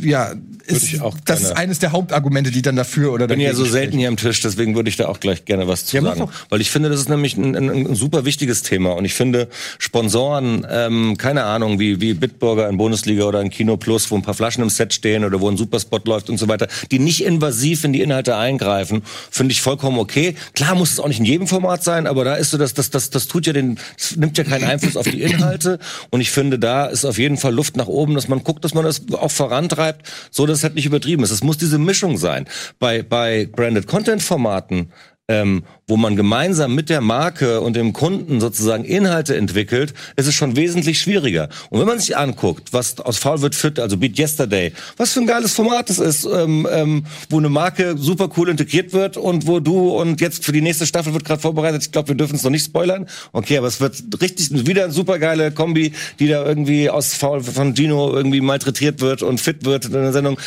ja, 0.01 0.33
ist, 0.67 0.99
das 1.25 1.41
ist 1.41 1.51
eines 1.51 1.79
der 1.79 1.91
Hauptargumente, 1.91 2.49
die 2.49 2.61
dann 2.61 2.75
dafür 2.75 3.13
oder 3.13 3.25
Ich 3.25 3.29
bin 3.29 3.39
ja 3.39 3.53
so 3.53 3.65
selten 3.65 3.99
hier 3.99 4.07
am 4.07 4.17
Tisch, 4.17 4.41
deswegen 4.41 4.75
würde 4.75 4.89
ich 4.89 4.95
da 4.95 5.07
auch 5.07 5.19
gleich 5.19 5.45
gerne 5.45 5.67
was 5.67 5.85
zu 5.85 5.97
ja, 5.97 6.01
sagen. 6.01 6.27
Weil 6.49 6.61
ich 6.61 6.71
finde, 6.71 6.89
das 6.89 6.99
ist 6.99 7.09
nämlich 7.09 7.37
ein, 7.37 7.55
ein, 7.55 7.69
ein, 7.69 7.95
super 7.95 8.25
wichtiges 8.25 8.63
Thema. 8.63 8.93
Und 8.93 9.05
ich 9.05 9.13
finde, 9.13 9.47
Sponsoren, 9.77 10.65
ähm, 10.69 11.17
keine 11.17 11.43
Ahnung, 11.43 11.79
wie, 11.79 12.01
wie 12.01 12.13
Bitburger 12.13 12.67
in 12.67 12.77
Bundesliga 12.77 13.25
oder 13.25 13.41
in 13.41 13.49
Kino 13.49 13.77
Plus, 13.77 14.09
wo 14.09 14.15
ein 14.15 14.23
paar 14.23 14.33
Flaschen 14.33 14.63
im 14.63 14.69
Set 14.69 14.93
stehen 14.93 15.23
oder 15.23 15.39
wo 15.39 15.49
ein 15.49 15.57
Superspot 15.57 16.07
läuft 16.07 16.29
und 16.29 16.37
so 16.37 16.47
weiter, 16.47 16.67
die 16.89 16.99
nicht 16.99 17.23
invasiv 17.23 17.83
in 17.83 17.93
die 17.93 18.01
Inhalte 18.01 18.35
eingreifen, 18.35 19.03
finde 19.29 19.51
ich 19.51 19.61
vollkommen 19.61 19.99
okay. 19.99 20.35
Klar 20.53 20.75
muss 20.75 20.91
es 20.91 20.99
auch 20.99 21.07
nicht 21.07 21.19
in 21.19 21.25
jedem 21.25 21.47
Format 21.47 21.83
sein, 21.83 22.07
aber 22.07 22.23
da 22.23 22.35
ist 22.35 22.51
so, 22.51 22.57
dass 22.57 22.73
das, 22.73 22.89
das, 22.89 23.11
das 23.11 23.27
tut 23.27 23.45
ja 23.45 23.53
den, 23.53 23.77
das 23.97 24.15
nimmt 24.15 24.37
ja 24.37 24.43
keinen 24.43 24.63
Einfluss 24.63 24.84
Einfluss 24.85 24.97
auf 24.97 25.07
die 25.07 25.21
Inhalte. 25.21 25.79
Und 26.09 26.21
ich 26.21 26.31
finde, 26.31 26.59
da 26.59 26.85
ist 26.85 27.05
auf 27.05 27.17
jeden 27.17 27.37
Fall 27.37 27.53
Luft 27.53 27.77
nach 27.77 27.87
oben, 27.87 28.15
dass 28.15 28.27
man 28.27 28.43
guckt, 28.43 28.63
dass 28.63 28.73
man 28.73 28.85
das 28.85 29.01
auch 29.11 29.31
vorantreibt, 29.31 30.11
so 30.31 30.45
dass 30.45 30.59
es 30.59 30.63
halt 30.63 30.75
nicht 30.75 30.85
übertrieben 30.85 31.23
ist. 31.23 31.31
Es 31.31 31.43
muss 31.43 31.57
diese 31.57 31.77
Mischung 31.77 32.17
sein. 32.17 32.45
Bei, 32.79 33.03
bei 33.03 33.47
Branded 33.51 33.87
Content 33.87 34.21
Formaten 34.21 34.91
ähm, 35.27 35.63
wo 35.87 35.97
man 35.97 36.15
gemeinsam 36.15 36.75
mit 36.75 36.89
der 36.89 37.01
Marke 37.01 37.61
und 37.61 37.75
dem 37.75 37.93
Kunden 37.93 38.39
sozusagen 38.39 38.85
Inhalte 38.85 39.35
entwickelt, 39.35 39.93
ist 40.15 40.27
es 40.27 40.35
schon 40.35 40.55
wesentlich 40.55 40.99
schwieriger. 40.99 41.49
Und 41.69 41.79
wenn 41.79 41.87
man 41.87 41.99
sich 41.99 42.15
anguckt, 42.17 42.73
was 42.73 42.99
aus 42.99 43.17
Foul 43.17 43.41
wird 43.41 43.55
fit, 43.55 43.79
also 43.79 43.97
Beat 43.97 44.19
Yesterday, 44.19 44.71
was 44.97 45.13
für 45.13 45.21
ein 45.21 45.27
geiles 45.27 45.53
Format 45.53 45.89
das 45.89 45.99
ist, 45.99 46.25
ähm, 46.25 46.67
ähm, 46.71 47.05
wo 47.29 47.39
eine 47.39 47.49
Marke 47.49 47.97
super 47.97 48.29
cool 48.37 48.49
integriert 48.49 48.93
wird 48.93 49.17
und 49.17 49.47
wo 49.47 49.59
du 49.59 49.89
und 49.89 50.21
jetzt 50.21 50.45
für 50.45 50.51
die 50.51 50.61
nächste 50.61 50.85
Staffel 50.85 51.13
wird 51.13 51.25
gerade 51.25 51.41
vorbereitet. 51.41 51.83
Ich 51.83 51.91
glaube, 51.91 52.09
wir 52.09 52.15
dürfen 52.15 52.35
es 52.35 52.43
noch 52.43 52.51
nicht 52.51 52.65
spoilern. 52.65 53.07
Okay, 53.31 53.57
aber 53.57 53.67
es 53.67 53.79
wird 53.79 54.03
richtig 54.21 54.67
wieder 54.67 54.85
eine 54.85 54.93
super 54.93 55.17
geile 55.17 55.51
Kombi, 55.51 55.93
die 56.19 56.27
da 56.27 56.45
irgendwie 56.45 56.89
aus 56.89 57.13
Foul 57.15 57.43
von 57.43 57.75
Gino 57.75 58.13
irgendwie 58.13 58.41
malträtiert 58.41 59.01
wird 59.01 59.23
und 59.23 59.41
fit 59.41 59.65
wird 59.65 59.85
in 59.85 59.91
der 59.91 60.13
Sendung. 60.13 60.39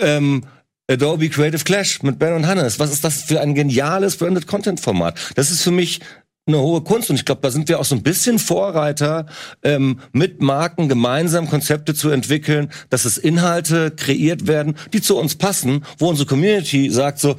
Ähm, 0.00 0.44
Adobe 0.90 1.30
Creative 1.30 1.64
Clash 1.64 2.02
mit 2.02 2.18
Ben 2.18 2.34
und 2.34 2.46
Hannes. 2.46 2.78
Was 2.78 2.92
ist 2.92 3.04
das 3.04 3.22
für 3.22 3.40
ein 3.40 3.54
geniales 3.54 4.16
Branded 4.16 4.46
Content 4.46 4.80
Format? 4.80 5.18
Das 5.34 5.50
ist 5.50 5.62
für 5.62 5.70
mich 5.70 6.00
eine 6.46 6.58
hohe 6.58 6.82
Kunst 6.82 7.08
und 7.08 7.16
ich 7.16 7.24
glaube, 7.24 7.40
da 7.40 7.50
sind 7.50 7.70
wir 7.70 7.80
auch 7.80 7.86
so 7.86 7.94
ein 7.94 8.02
bisschen 8.02 8.38
Vorreiter, 8.38 9.24
ähm, 9.62 10.00
mit 10.12 10.42
Marken 10.42 10.90
gemeinsam 10.90 11.48
Konzepte 11.48 11.94
zu 11.94 12.10
entwickeln, 12.10 12.68
dass 12.90 13.06
es 13.06 13.16
Inhalte 13.16 13.90
kreiert 13.90 14.46
werden, 14.46 14.76
die 14.92 15.00
zu 15.00 15.16
uns 15.16 15.36
passen, 15.36 15.86
wo 15.98 16.10
unsere 16.10 16.28
Community 16.28 16.90
sagt 16.90 17.18
so, 17.18 17.36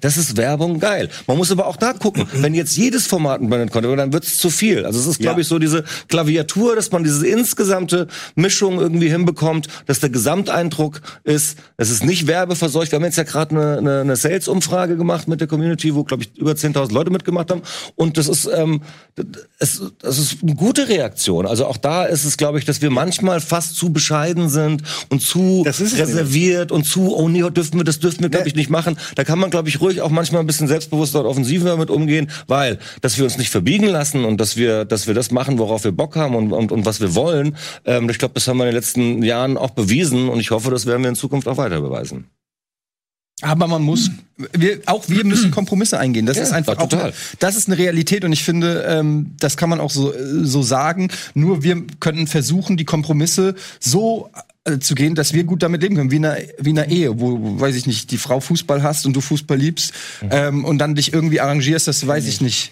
das 0.00 0.16
ist 0.16 0.36
Werbung, 0.36 0.80
geil. 0.80 1.08
Man 1.28 1.36
muss 1.36 1.52
aber 1.52 1.68
auch 1.68 1.76
da 1.76 1.92
gucken, 1.92 2.26
wenn 2.32 2.52
jetzt 2.54 2.76
jedes 2.76 3.06
Format 3.06 3.40
ein 3.40 3.48
Branded 3.48 3.70
Content, 3.70 3.96
dann 3.96 4.12
wird 4.12 4.24
es 4.24 4.38
zu 4.38 4.50
viel. 4.50 4.84
Also 4.86 4.98
es 4.98 5.06
ist, 5.06 5.20
glaube 5.20 5.36
ja. 5.36 5.42
ich, 5.42 5.46
so 5.46 5.60
diese 5.60 5.84
Klaviatur, 6.08 6.74
dass 6.74 6.90
man 6.90 7.04
diese 7.04 7.24
insgesamte 7.28 8.08
Mischung 8.34 8.80
irgendwie 8.80 9.08
hinbekommt, 9.08 9.68
dass 9.86 10.00
der 10.00 10.10
Gesamteindruck 10.10 11.00
ist, 11.22 11.58
es 11.76 11.90
ist 11.90 12.04
nicht 12.04 12.26
werbeverseucht. 12.26 12.90
Wir 12.90 12.96
haben 12.96 13.04
jetzt 13.04 13.18
ja 13.18 13.22
gerade 13.22 13.54
eine, 13.54 13.78
eine, 13.78 14.00
eine 14.00 14.16
Sales-Umfrage 14.16 14.96
gemacht 14.96 15.28
mit 15.28 15.40
der 15.40 15.46
Community, 15.46 15.94
wo, 15.94 16.02
glaube 16.02 16.24
ich, 16.24 16.36
über 16.36 16.52
10.000 16.52 16.92
Leute 16.92 17.12
mitgemacht 17.12 17.48
haben 17.52 17.62
und 17.94 18.18
das 18.18 18.31
ist, 18.32 18.50
ähm, 18.52 18.82
es, 19.58 19.82
das 20.00 20.18
ist 20.18 20.42
eine 20.42 20.54
gute 20.54 20.88
Reaktion. 20.88 21.46
Also 21.46 21.66
auch 21.66 21.76
da 21.76 22.04
ist 22.04 22.24
es, 22.24 22.36
glaube 22.36 22.58
ich, 22.58 22.64
dass 22.64 22.80
wir 22.80 22.90
manchmal 22.90 23.40
fast 23.40 23.76
zu 23.76 23.92
bescheiden 23.92 24.48
sind 24.48 24.82
und 25.10 25.20
zu 25.20 25.62
reserviert 25.62 26.72
und 26.72 26.84
zu, 26.84 27.14
oh 27.14 27.28
nee, 27.28 27.42
dürfen 27.50 27.78
wir, 27.78 27.84
das 27.84 28.00
dürfen 28.00 28.22
wir, 28.22 28.30
glaube 28.30 28.48
ich, 28.48 28.54
nicht 28.54 28.70
machen. 28.70 28.96
Da 29.14 29.24
kann 29.24 29.38
man, 29.38 29.50
glaube 29.50 29.68
ich, 29.68 29.80
ruhig 29.80 30.00
auch 30.00 30.10
manchmal 30.10 30.40
ein 30.40 30.46
bisschen 30.46 30.68
selbstbewusster 30.68 31.20
und 31.20 31.26
offensiver 31.26 31.68
damit 31.68 31.90
umgehen, 31.90 32.30
weil, 32.46 32.78
dass 33.02 33.18
wir 33.18 33.24
uns 33.24 33.38
nicht 33.38 33.50
verbiegen 33.50 33.86
lassen 33.86 34.24
und 34.24 34.40
dass 34.40 34.56
wir, 34.56 34.84
dass 34.84 35.06
wir 35.06 35.14
das 35.14 35.30
machen, 35.30 35.58
worauf 35.58 35.84
wir 35.84 35.92
Bock 35.92 36.16
haben 36.16 36.34
und, 36.34 36.52
und, 36.52 36.72
und 36.72 36.86
was 36.86 37.00
wir 37.00 37.14
wollen. 37.14 37.56
Ähm, 37.84 38.08
ich 38.08 38.18
glaube, 38.18 38.34
das 38.34 38.48
haben 38.48 38.56
wir 38.56 38.64
in 38.64 38.70
den 38.70 38.76
letzten 38.76 39.22
Jahren 39.22 39.58
auch 39.58 39.70
bewiesen 39.70 40.28
und 40.28 40.40
ich 40.40 40.50
hoffe, 40.50 40.70
das 40.70 40.86
werden 40.86 41.02
wir 41.02 41.10
in 41.10 41.16
Zukunft 41.16 41.46
auch 41.48 41.58
weiter 41.58 41.80
beweisen. 41.80 42.26
Aber 43.42 43.66
man 43.66 43.82
muss, 43.82 44.10
wir, 44.52 44.80
auch 44.86 45.08
wir 45.08 45.24
müssen 45.24 45.50
Kompromisse 45.52 45.98
eingehen. 45.98 46.26
Das 46.26 46.36
ja, 46.36 46.44
ist 46.44 46.52
einfach 46.52 46.78
auch, 46.78 46.90
eine, 46.92 47.12
das 47.40 47.56
ist 47.56 47.68
eine 47.68 47.76
Realität 47.76 48.24
und 48.24 48.32
ich 48.32 48.44
finde, 48.44 48.84
ähm, 48.88 49.34
das 49.38 49.56
kann 49.56 49.68
man 49.68 49.80
auch 49.80 49.90
so, 49.90 50.14
so 50.42 50.62
sagen. 50.62 51.10
Nur 51.34 51.62
wir 51.62 51.82
können 52.00 52.26
versuchen, 52.26 52.76
die 52.76 52.84
Kompromisse 52.84 53.54
so 53.80 54.30
äh, 54.64 54.78
zu 54.78 54.94
gehen, 54.94 55.16
dass 55.16 55.32
wir 55.32 55.42
gut 55.42 55.62
damit 55.64 55.82
leben 55.82 55.96
können, 55.96 56.12
wie 56.12 56.16
in 56.16 56.24
einer, 56.24 56.38
wie 56.58 56.70
in 56.70 56.78
einer 56.78 56.88
Ehe, 56.88 57.20
wo, 57.20 57.60
weiß 57.60 57.74
ich 57.74 57.86
nicht, 57.86 58.12
die 58.12 58.18
Frau 58.18 58.38
Fußball 58.38 58.82
hast 58.82 59.06
und 59.06 59.14
du 59.14 59.20
Fußball 59.20 59.58
liebst 59.58 59.92
mhm. 60.22 60.28
ähm, 60.30 60.64
und 60.64 60.78
dann 60.78 60.94
dich 60.94 61.12
irgendwie 61.12 61.40
arrangierst, 61.40 61.88
das 61.88 62.06
weiß 62.06 62.26
ich 62.26 62.40
nicht. 62.40 62.70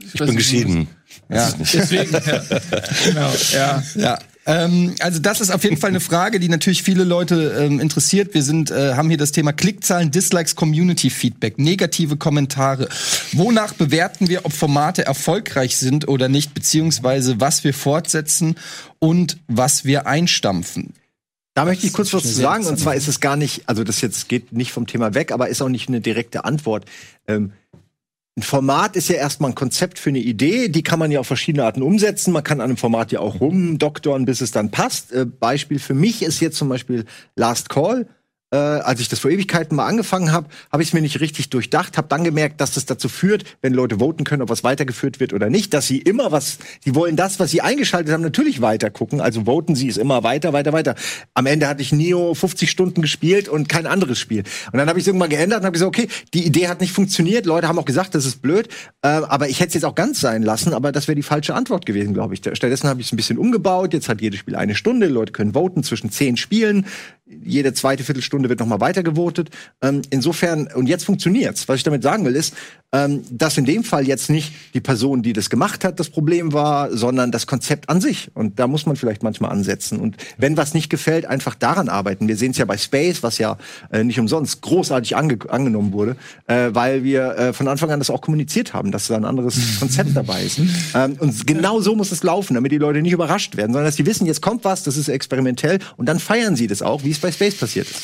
Ich, 0.00 0.14
ich 0.14 0.20
bin 0.20 0.36
geschieden. 0.36 0.88
Ja, 1.28 1.52
deswegen. 1.58 2.12
ja. 2.12 2.20
Genau, 3.04 3.32
ja. 3.52 3.82
ja. 3.94 4.18
Ähm, 4.44 4.94
also 5.00 5.20
das 5.20 5.40
ist 5.40 5.50
auf 5.50 5.62
jeden 5.62 5.76
Fall 5.76 5.90
eine 5.90 6.00
Frage, 6.00 6.40
die 6.40 6.48
natürlich 6.48 6.82
viele 6.82 7.04
Leute 7.04 7.56
ähm, 7.60 7.78
interessiert. 7.78 8.34
Wir 8.34 8.42
sind, 8.42 8.70
äh, 8.70 8.94
haben 8.94 9.08
hier 9.08 9.18
das 9.18 9.32
Thema 9.32 9.52
Klickzahlen, 9.52 10.10
Dislikes, 10.10 10.56
Community 10.56 11.10
Feedback, 11.10 11.58
negative 11.58 12.16
Kommentare. 12.16 12.88
Wonach 13.32 13.74
bewerten 13.74 14.28
wir, 14.28 14.44
ob 14.44 14.52
Formate 14.52 15.06
erfolgreich 15.06 15.76
sind 15.76 16.08
oder 16.08 16.28
nicht, 16.28 16.54
beziehungsweise 16.54 17.40
was 17.40 17.62
wir 17.62 17.74
fortsetzen 17.74 18.56
und 18.98 19.38
was 19.46 19.84
wir 19.84 20.06
einstampfen? 20.06 20.94
Da 21.54 21.66
möchte 21.66 21.86
ich 21.86 21.92
kurz 21.92 22.12
was 22.14 22.22
zu 22.22 22.28
sagen. 22.28 22.66
Und 22.66 22.78
zwar 22.78 22.94
ist 22.94 23.08
es 23.08 23.20
gar 23.20 23.36
nicht, 23.36 23.68
also 23.68 23.84
das 23.84 24.00
jetzt 24.00 24.28
geht 24.28 24.52
nicht 24.52 24.72
vom 24.72 24.86
Thema 24.86 25.14
weg, 25.14 25.32
aber 25.32 25.48
ist 25.48 25.60
auch 25.60 25.68
nicht 25.68 25.88
eine 25.88 26.00
direkte 26.00 26.44
Antwort. 26.44 26.86
Ähm, 27.28 27.52
ein 28.36 28.42
Format 28.42 28.96
ist 28.96 29.08
ja 29.08 29.16
erstmal 29.16 29.50
ein 29.50 29.54
Konzept 29.54 29.98
für 29.98 30.08
eine 30.08 30.18
Idee, 30.18 30.68
die 30.68 30.82
kann 30.82 30.98
man 30.98 31.10
ja 31.10 31.20
auf 31.20 31.26
verschiedene 31.26 31.64
Arten 31.64 31.82
umsetzen. 31.82 32.32
Man 32.32 32.42
kann 32.42 32.60
an 32.60 32.70
einem 32.70 32.76
Format 32.78 33.12
ja 33.12 33.20
auch 33.20 33.40
rumdoktoren, 33.40 34.24
bis 34.24 34.40
es 34.40 34.52
dann 34.52 34.70
passt. 34.70 35.12
Äh, 35.12 35.26
Beispiel 35.26 35.78
für 35.78 35.94
mich 35.94 36.22
ist 36.22 36.40
jetzt 36.40 36.56
zum 36.56 36.70
Beispiel 36.70 37.04
Last 37.36 37.68
Call 37.68 38.06
äh, 38.52 38.56
als 38.56 39.00
ich 39.00 39.08
das 39.08 39.18
vor 39.18 39.30
Ewigkeiten 39.30 39.76
mal 39.76 39.86
angefangen 39.86 40.30
habe, 40.30 40.48
habe 40.70 40.82
ich 40.82 40.90
es 40.90 40.92
mir 40.92 41.00
nicht 41.00 41.20
richtig 41.20 41.50
durchdacht, 41.50 41.96
habe 41.96 42.08
dann 42.08 42.22
gemerkt, 42.22 42.60
dass 42.60 42.72
das 42.72 42.84
dazu 42.84 43.08
führt, 43.08 43.44
wenn 43.62 43.72
Leute 43.72 43.98
voten 43.98 44.24
können, 44.24 44.42
ob 44.42 44.50
was 44.50 44.62
weitergeführt 44.62 45.20
wird 45.20 45.32
oder 45.32 45.48
nicht, 45.48 45.72
dass 45.74 45.86
sie 45.86 45.98
immer 45.98 46.30
was, 46.32 46.58
die 46.84 46.94
wollen 46.94 47.16
das, 47.16 47.40
was 47.40 47.50
sie 47.50 47.62
eingeschaltet 47.62 48.12
haben, 48.12 48.22
natürlich 48.22 48.60
weiter 48.60 48.90
gucken. 48.90 49.20
Also 49.20 49.44
voten 49.46 49.74
sie 49.74 49.88
es 49.88 49.96
immer 49.96 50.22
weiter, 50.22 50.52
weiter, 50.52 50.72
weiter. 50.72 50.94
Am 51.34 51.46
Ende 51.46 51.66
hatte 51.66 51.82
ich 51.82 51.92
Neo 51.92 52.34
50 52.34 52.70
Stunden 52.70 53.00
gespielt 53.00 53.48
und 53.48 53.68
kein 53.68 53.86
anderes 53.86 54.18
Spiel. 54.18 54.42
Und 54.70 54.78
dann 54.78 54.88
habe 54.88 54.98
ich 54.98 55.04
es 55.04 55.06
irgendwann 55.08 55.30
geändert 55.30 55.60
und 55.60 55.66
habe 55.66 55.72
gesagt, 55.72 55.88
okay, 55.88 56.08
die 56.34 56.44
Idee 56.44 56.68
hat 56.68 56.80
nicht 56.80 56.92
funktioniert. 56.92 57.46
Leute 57.46 57.68
haben 57.68 57.78
auch 57.78 57.86
gesagt, 57.86 58.14
das 58.14 58.26
ist 58.26 58.42
blöd, 58.42 58.68
äh, 59.00 59.08
aber 59.08 59.48
ich 59.48 59.60
hätte 59.60 59.68
es 59.68 59.74
jetzt 59.74 59.84
auch 59.84 59.94
ganz 59.94 60.20
sein 60.20 60.42
lassen, 60.42 60.74
aber 60.74 60.92
das 60.92 61.08
wäre 61.08 61.16
die 61.16 61.22
falsche 61.22 61.54
Antwort 61.54 61.86
gewesen, 61.86 62.12
glaube 62.12 62.34
ich. 62.34 62.40
Stattdessen 62.40 62.88
habe 62.88 63.00
ich 63.00 63.06
es 63.06 63.12
ein 63.12 63.16
bisschen 63.16 63.38
umgebaut. 63.38 63.94
Jetzt 63.94 64.08
hat 64.10 64.20
jedes 64.20 64.40
Spiel 64.40 64.56
eine 64.56 64.74
Stunde. 64.74 65.06
Leute 65.06 65.32
können 65.32 65.54
voten 65.54 65.82
zwischen 65.82 66.10
zehn 66.10 66.36
Spielen 66.36 66.86
jede 67.44 67.72
zweite 67.72 68.04
Viertelstunde 68.04 68.41
wird 68.48 68.60
nochmal 68.60 68.80
weitergevotet. 68.80 69.50
Ähm, 69.80 70.02
insofern, 70.10 70.68
und 70.74 70.88
jetzt 70.88 71.04
funktioniert's. 71.04 71.68
Was 71.68 71.76
ich 71.76 71.82
damit 71.82 72.02
sagen 72.02 72.24
will, 72.24 72.36
ist, 72.36 72.54
ähm, 72.92 73.22
dass 73.30 73.56
in 73.56 73.64
dem 73.64 73.84
Fall 73.84 74.06
jetzt 74.06 74.28
nicht 74.28 74.52
die 74.74 74.80
Person, 74.80 75.22
die 75.22 75.32
das 75.32 75.48
gemacht 75.48 75.82
hat, 75.84 75.98
das 75.98 76.10
Problem 76.10 76.52
war, 76.52 76.94
sondern 76.94 77.32
das 77.32 77.46
Konzept 77.46 77.88
an 77.88 78.02
sich. 78.02 78.30
Und 78.34 78.58
da 78.58 78.66
muss 78.66 78.84
man 78.84 78.96
vielleicht 78.96 79.22
manchmal 79.22 79.50
ansetzen. 79.50 79.98
Und 79.98 80.16
wenn 80.36 80.58
was 80.58 80.74
nicht 80.74 80.90
gefällt, 80.90 81.24
einfach 81.24 81.54
daran 81.54 81.88
arbeiten. 81.88 82.28
Wir 82.28 82.36
sehen 82.36 82.50
es 82.50 82.58
ja 82.58 82.66
bei 82.66 82.76
Space, 82.76 83.22
was 83.22 83.38
ja 83.38 83.56
äh, 83.90 84.04
nicht 84.04 84.20
umsonst 84.20 84.60
großartig 84.60 85.16
ange 85.16 85.38
angenommen 85.48 85.92
wurde, 85.92 86.16
äh, 86.46 86.68
weil 86.72 87.02
wir 87.02 87.36
äh, 87.36 87.52
von 87.54 87.66
Anfang 87.66 87.90
an 87.90 87.98
das 87.98 88.10
auch 88.10 88.20
kommuniziert 88.20 88.74
haben, 88.74 88.92
dass 88.92 89.06
da 89.06 89.16
ein 89.16 89.24
anderes 89.24 89.56
Konzept 89.78 90.14
dabei 90.14 90.42
ist. 90.42 90.60
Ähm, 90.94 91.16
und 91.18 91.46
genau 91.46 91.80
so 91.80 91.96
muss 91.96 92.12
es 92.12 92.22
laufen, 92.22 92.54
damit 92.54 92.72
die 92.72 92.78
Leute 92.78 93.00
nicht 93.00 93.12
überrascht 93.12 93.56
werden, 93.56 93.72
sondern 93.72 93.86
dass 93.86 93.96
sie 93.96 94.06
wissen, 94.06 94.26
jetzt 94.26 94.42
kommt 94.42 94.64
was, 94.64 94.82
das 94.82 94.98
ist 94.98 95.08
experimentell 95.08 95.78
und 95.96 96.06
dann 96.06 96.18
feiern 96.18 96.56
sie 96.56 96.66
das 96.66 96.82
auch, 96.82 97.04
wie 97.04 97.10
es 97.10 97.18
bei 97.18 97.32
Space 97.32 97.54
passiert 97.54 97.90
ist. 97.90 98.02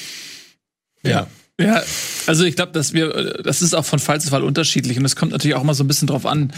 Ja. 1.03 1.27
Ja, 1.61 1.83
also 2.29 2.45
ich 2.45 2.55
glaube, 2.55 2.71
dass 2.71 2.93
wir, 2.93 3.43
das 3.43 3.63
ist 3.63 3.75
auch 3.75 3.85
von 3.85 3.99
Fall 3.99 4.21
zu 4.21 4.29
Fall 4.29 4.45
unterschiedlich 4.45 4.97
und 4.97 5.05
es 5.05 5.17
kommt 5.17 5.33
natürlich 5.33 5.57
auch 5.57 5.65
mal 5.65 5.75
so 5.75 5.83
ein 5.83 5.89
bisschen 5.89 6.07
drauf 6.07 6.25
an, 6.25 6.53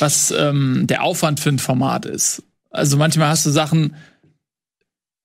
was 0.00 0.34
ähm, 0.36 0.88
der 0.88 1.04
Aufwand 1.04 1.38
für 1.38 1.50
ein 1.50 1.60
Format 1.60 2.04
ist. 2.04 2.42
Also 2.70 2.96
manchmal 2.96 3.28
hast 3.28 3.46
du 3.46 3.50
Sachen, 3.50 3.94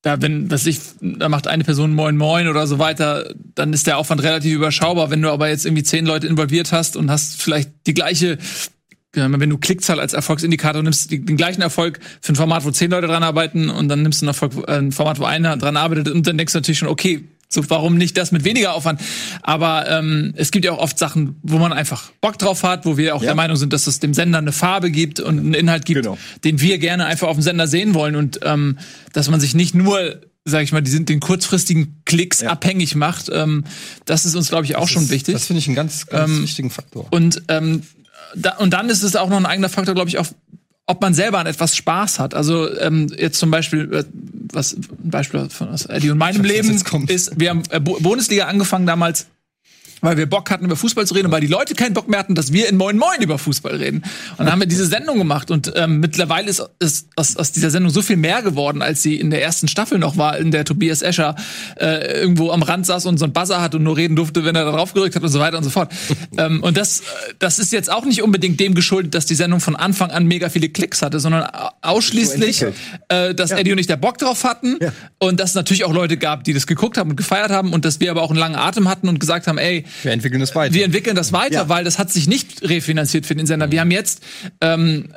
da 0.03 0.21
wenn, 0.21 0.51
was 0.51 0.67
ich, 0.67 0.79
da 1.01 1.27
macht 1.27 1.47
eine 1.47 1.63
Person 1.63 1.95
Moin 1.95 2.17
Moin 2.17 2.47
oder 2.47 2.67
so 2.67 2.77
weiter, 2.77 3.33
dann 3.55 3.73
ist 3.73 3.87
der 3.87 3.97
Aufwand 3.97 4.21
relativ 4.21 4.53
überschaubar. 4.53 5.09
Wenn 5.09 5.23
du 5.23 5.31
aber 5.31 5.49
jetzt 5.49 5.65
irgendwie 5.65 5.81
zehn 5.81 6.05
Leute 6.05 6.27
involviert 6.27 6.71
hast 6.71 6.95
und 6.95 7.09
hast 7.09 7.41
vielleicht 7.41 7.71
die 7.87 7.95
gleiche 7.95 8.37
wenn 9.17 9.49
du 9.49 9.57
Klickzahl 9.57 10.01
als 10.01 10.11
Erfolgsindikator 10.11 10.83
nimmst, 10.83 11.09
den 11.09 11.37
gleichen 11.37 11.61
Erfolg 11.61 12.01
für 12.19 12.33
ein 12.33 12.35
Format, 12.35 12.65
wo 12.65 12.71
zehn 12.71 12.91
Leute 12.91 13.07
dran 13.07 13.23
arbeiten 13.23 13.69
und 13.69 13.87
dann 13.87 14.01
nimmst 14.01 14.21
du 14.21 14.25
ein, 14.25 14.27
Erfolg, 14.27 14.51
äh, 14.67 14.73
ein 14.73 14.91
Format, 14.91 15.19
wo 15.19 15.23
einer 15.23 15.55
dran 15.55 15.77
arbeitet 15.77 16.09
und 16.09 16.27
dann 16.27 16.37
denkst 16.37 16.51
du 16.51 16.57
natürlich 16.57 16.79
schon, 16.79 16.89
okay, 16.89 17.23
so, 17.47 17.69
warum 17.69 17.95
nicht 17.97 18.17
das 18.17 18.31
mit 18.31 18.43
weniger 18.43 18.73
Aufwand? 18.73 19.01
Aber 19.41 19.89
ähm, 19.89 20.33
es 20.35 20.51
gibt 20.51 20.65
ja 20.65 20.71
auch 20.71 20.79
oft 20.79 20.97
Sachen, 20.97 21.35
wo 21.43 21.57
man 21.57 21.73
einfach 21.73 22.11
Bock 22.21 22.37
drauf 22.37 22.63
hat, 22.63 22.85
wo 22.85 22.97
wir 22.97 23.15
auch 23.15 23.21
ja. 23.21 23.27
der 23.27 23.35
Meinung 23.35 23.55
sind, 23.55 23.73
dass 23.73 23.87
es 23.87 23.99
dem 23.99 24.13
Sender 24.13 24.39
eine 24.39 24.51
Farbe 24.51 24.91
gibt 24.91 25.19
und 25.19 25.39
einen 25.39 25.53
Inhalt 25.53 25.85
gibt, 25.85 26.03
genau. 26.03 26.17
den 26.43 26.59
wir 26.59 26.77
gerne 26.79 27.05
einfach 27.05 27.27
auf 27.27 27.37
dem 27.37 27.43
Sender 27.43 27.67
sehen 27.67 27.93
wollen 27.93 28.15
und 28.15 28.39
ähm, 28.43 28.77
dass 29.13 29.29
man 29.29 29.39
sich 29.39 29.55
nicht 29.55 29.75
nur 29.75 30.21
sag 30.47 30.61
ich 30.61 30.71
mal, 30.71 30.81
die 30.81 30.91
sind 30.91 31.09
den 31.09 31.19
kurzfristigen 31.19 32.03
Klicks 32.05 32.41
ja. 32.41 32.51
abhängig 32.51 32.95
macht. 32.95 33.31
Ähm, 33.33 33.63
das 34.05 34.25
ist 34.25 34.35
uns, 34.35 34.49
glaube 34.49 34.65
ich, 34.65 34.75
auch 34.75 34.81
das 34.81 34.91
schon 34.91 35.03
ist, 35.03 35.09
wichtig. 35.09 35.33
Das 35.33 35.47
finde 35.47 35.59
ich 35.59 35.67
einen 35.67 35.75
ganz, 35.75 36.05
ganz 36.05 36.31
ähm, 36.31 36.43
wichtigen 36.43 36.69
Faktor. 36.69 37.07
Und 37.09 37.41
ähm, 37.47 37.81
da, 38.35 38.55
und 38.57 38.71
dann 38.71 38.89
ist 38.89 39.01
es 39.01 39.15
auch 39.15 39.29
noch 39.29 39.37
ein 39.37 39.47
eigener 39.47 39.69
Faktor, 39.69 39.95
glaube 39.95 40.09
ich, 40.09 40.19
auch 40.19 40.27
ob 40.87 41.01
man 41.01 41.13
selber 41.13 41.39
an 41.39 41.47
etwas 41.47 41.75
Spaß 41.75 42.19
hat. 42.19 42.33
Also 42.33 42.77
ähm, 42.79 43.07
jetzt 43.17 43.39
zum 43.39 43.51
Beispiel, 43.51 43.91
äh, 43.93 44.03
was 44.53 44.73
ein 44.73 45.09
Beispiel 45.09 45.49
von 45.49 45.69
Eddie 45.89 46.11
und 46.11 46.17
meinem 46.17 46.43
Leben 46.43 46.81
ist, 47.07 47.39
wir 47.39 47.49
haben 47.49 47.63
äh, 47.69 47.79
Bundesliga 47.79 48.45
angefangen 48.45 48.85
damals 48.85 49.27
weil 50.05 50.17
wir 50.17 50.25
Bock 50.25 50.49
hatten, 50.49 50.65
über 50.65 50.75
Fußball 50.75 51.05
zu 51.05 51.13
reden 51.13 51.27
und 51.27 51.31
weil 51.31 51.41
die 51.41 51.47
Leute 51.47 51.75
keinen 51.75 51.93
Bock 51.93 52.07
mehr 52.07 52.19
hatten, 52.19 52.35
dass 52.35 52.53
wir 52.53 52.69
in 52.69 52.77
Moin 52.77 52.97
Moin 52.97 53.21
über 53.21 53.37
Fußball 53.37 53.75
reden. 53.75 54.03
Und 54.37 54.45
dann 54.45 54.51
haben 54.51 54.59
wir 54.59 54.67
diese 54.67 54.85
Sendung 54.85 55.17
gemacht 55.17 55.51
und 55.51 55.73
ähm, 55.75 55.99
mittlerweile 55.99 56.49
ist, 56.49 56.63
ist 56.79 57.09
aus, 57.15 57.35
aus 57.35 57.51
dieser 57.51 57.69
Sendung 57.69 57.91
so 57.91 58.01
viel 58.01 58.17
mehr 58.17 58.41
geworden, 58.41 58.81
als 58.81 59.01
sie 59.01 59.15
in 59.15 59.29
der 59.29 59.41
ersten 59.41 59.67
Staffel 59.67 59.99
noch 59.99 60.17
war, 60.17 60.37
in 60.37 60.51
der 60.51 60.65
Tobias 60.65 61.01
Escher 61.01 61.35
äh, 61.79 62.21
irgendwo 62.21 62.51
am 62.51 62.63
Rand 62.63 62.85
saß 62.85 63.05
und 63.05 63.17
so 63.17 63.25
ein 63.25 63.33
Buzzer 63.33 63.61
hat 63.61 63.75
und 63.75 63.83
nur 63.83 63.97
reden 63.97 64.15
durfte, 64.15 64.45
wenn 64.45 64.55
er 64.55 64.65
da 64.65 64.71
drauf 64.71 64.93
gerückt 64.93 65.15
hat 65.15 65.23
und 65.23 65.29
so 65.29 65.39
weiter 65.39 65.57
und 65.57 65.63
so 65.63 65.69
fort. 65.69 65.91
ähm, 66.37 66.61
und 66.63 66.77
das, 66.77 67.03
das 67.39 67.59
ist 67.59 67.73
jetzt 67.73 67.91
auch 67.91 68.05
nicht 68.05 68.21
unbedingt 68.21 68.59
dem 68.59 68.75
geschuldet, 68.75 69.15
dass 69.15 69.25
die 69.25 69.35
Sendung 69.35 69.59
von 69.59 69.75
Anfang 69.75 70.11
an 70.11 70.25
mega 70.25 70.49
viele 70.49 70.69
Klicks 70.69 71.01
hatte, 71.01 71.19
sondern 71.19 71.47
ausschließlich, 71.81 72.59
so 72.59 72.67
äh, 73.09 73.33
dass 73.33 73.51
ja. 73.51 73.57
Eddie 73.57 73.71
und 73.71 73.79
ich 73.79 73.87
da 73.87 73.95
Bock 73.95 74.17
drauf 74.17 74.43
hatten 74.43 74.77
ja. 74.81 74.91
und 75.19 75.39
dass 75.39 75.51
es 75.51 75.55
natürlich 75.55 75.85
auch 75.85 75.93
Leute 75.93 76.17
gab, 76.17 76.43
die 76.43 76.53
das 76.53 76.67
geguckt 76.67 76.97
haben 76.97 77.09
und 77.11 77.15
gefeiert 77.15 77.51
haben 77.51 77.73
und 77.73 77.85
dass 77.85 77.99
wir 77.99 78.11
aber 78.11 78.21
auch 78.21 78.29
einen 78.29 78.39
langen 78.39 78.55
Atem 78.55 78.87
hatten 78.87 79.09
und 79.09 79.19
gesagt 79.19 79.47
haben, 79.47 79.57
ey, 79.57 79.85
wir 80.03 80.11
entwickeln 80.11 80.39
das 80.39 80.55
weiter. 80.55 80.73
Wir 80.73 80.85
entwickeln 80.85 81.15
das 81.15 81.33
weiter, 81.33 81.53
ja. 81.53 81.69
weil 81.69 81.83
das 81.83 81.99
hat 81.99 82.11
sich 82.11 82.27
nicht 82.27 82.61
refinanziert 82.63 83.25
für 83.25 83.35
den 83.35 83.45
Sender. 83.45 83.71
Wir 83.71 83.81
haben 83.81 83.91
jetzt 83.91 84.23
ähm, 84.61 85.09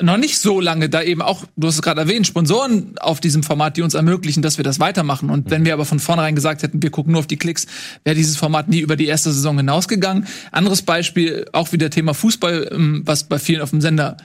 noch 0.00 0.16
nicht 0.16 0.38
so 0.38 0.60
lange 0.60 0.88
da 0.88 1.02
eben 1.02 1.22
auch, 1.22 1.44
du 1.56 1.68
hast 1.68 1.76
es 1.76 1.82
gerade 1.82 2.00
erwähnt, 2.00 2.26
Sponsoren 2.26 2.98
auf 2.98 3.20
diesem 3.20 3.42
Format, 3.42 3.76
die 3.76 3.82
uns 3.82 3.94
ermöglichen, 3.94 4.42
dass 4.42 4.58
wir 4.58 4.64
das 4.64 4.80
weitermachen. 4.80 5.30
Und 5.30 5.50
wenn 5.50 5.64
wir 5.64 5.72
aber 5.72 5.84
von 5.84 5.98
vornherein 5.98 6.34
gesagt 6.34 6.62
hätten, 6.62 6.82
wir 6.82 6.90
gucken 6.90 7.12
nur 7.12 7.20
auf 7.20 7.26
die 7.26 7.36
Klicks, 7.36 7.66
wäre 8.04 8.16
dieses 8.16 8.36
Format 8.36 8.68
nie 8.68 8.80
über 8.80 8.96
die 8.96 9.06
erste 9.06 9.32
Saison 9.32 9.56
hinausgegangen. 9.56 10.26
Anderes 10.52 10.82
Beispiel, 10.82 11.46
auch 11.52 11.72
wieder 11.72 11.90
Thema 11.90 12.14
Fußball, 12.14 12.70
ähm, 12.72 13.02
was 13.04 13.24
bei 13.24 13.38
vielen 13.38 13.60
auf 13.60 13.70
dem 13.70 13.80
Sender 13.80 14.16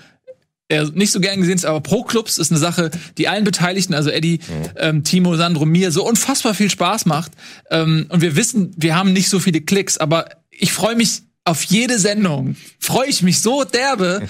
nicht 0.93 1.11
so 1.11 1.19
gern 1.19 1.39
gesehen 1.39 1.55
ist, 1.55 1.65
aber 1.65 1.81
Pro 1.81 2.03
Clubs 2.03 2.37
ist 2.37 2.51
eine 2.51 2.59
Sache, 2.59 2.91
die 3.17 3.27
allen 3.27 3.43
Beteiligten, 3.43 3.93
also 3.93 4.09
Eddie, 4.09 4.39
ähm, 4.77 5.03
Timo, 5.03 5.35
Sandro, 5.35 5.65
mir 5.65 5.91
so 5.91 6.05
unfassbar 6.07 6.53
viel 6.53 6.69
Spaß 6.69 7.05
macht. 7.05 7.31
Ähm, 7.69 8.05
und 8.09 8.21
wir 8.21 8.35
wissen, 8.35 8.73
wir 8.77 8.95
haben 8.95 9.13
nicht 9.13 9.29
so 9.29 9.39
viele 9.39 9.61
Klicks, 9.61 9.97
aber 9.97 10.29
ich 10.49 10.71
freue 10.71 10.95
mich 10.95 11.23
auf 11.43 11.63
jede 11.63 11.97
Sendung 11.97 12.55
freue 12.79 13.07
ich 13.07 13.23
mich 13.23 13.41
so 13.41 13.63
derbe. 13.63 14.27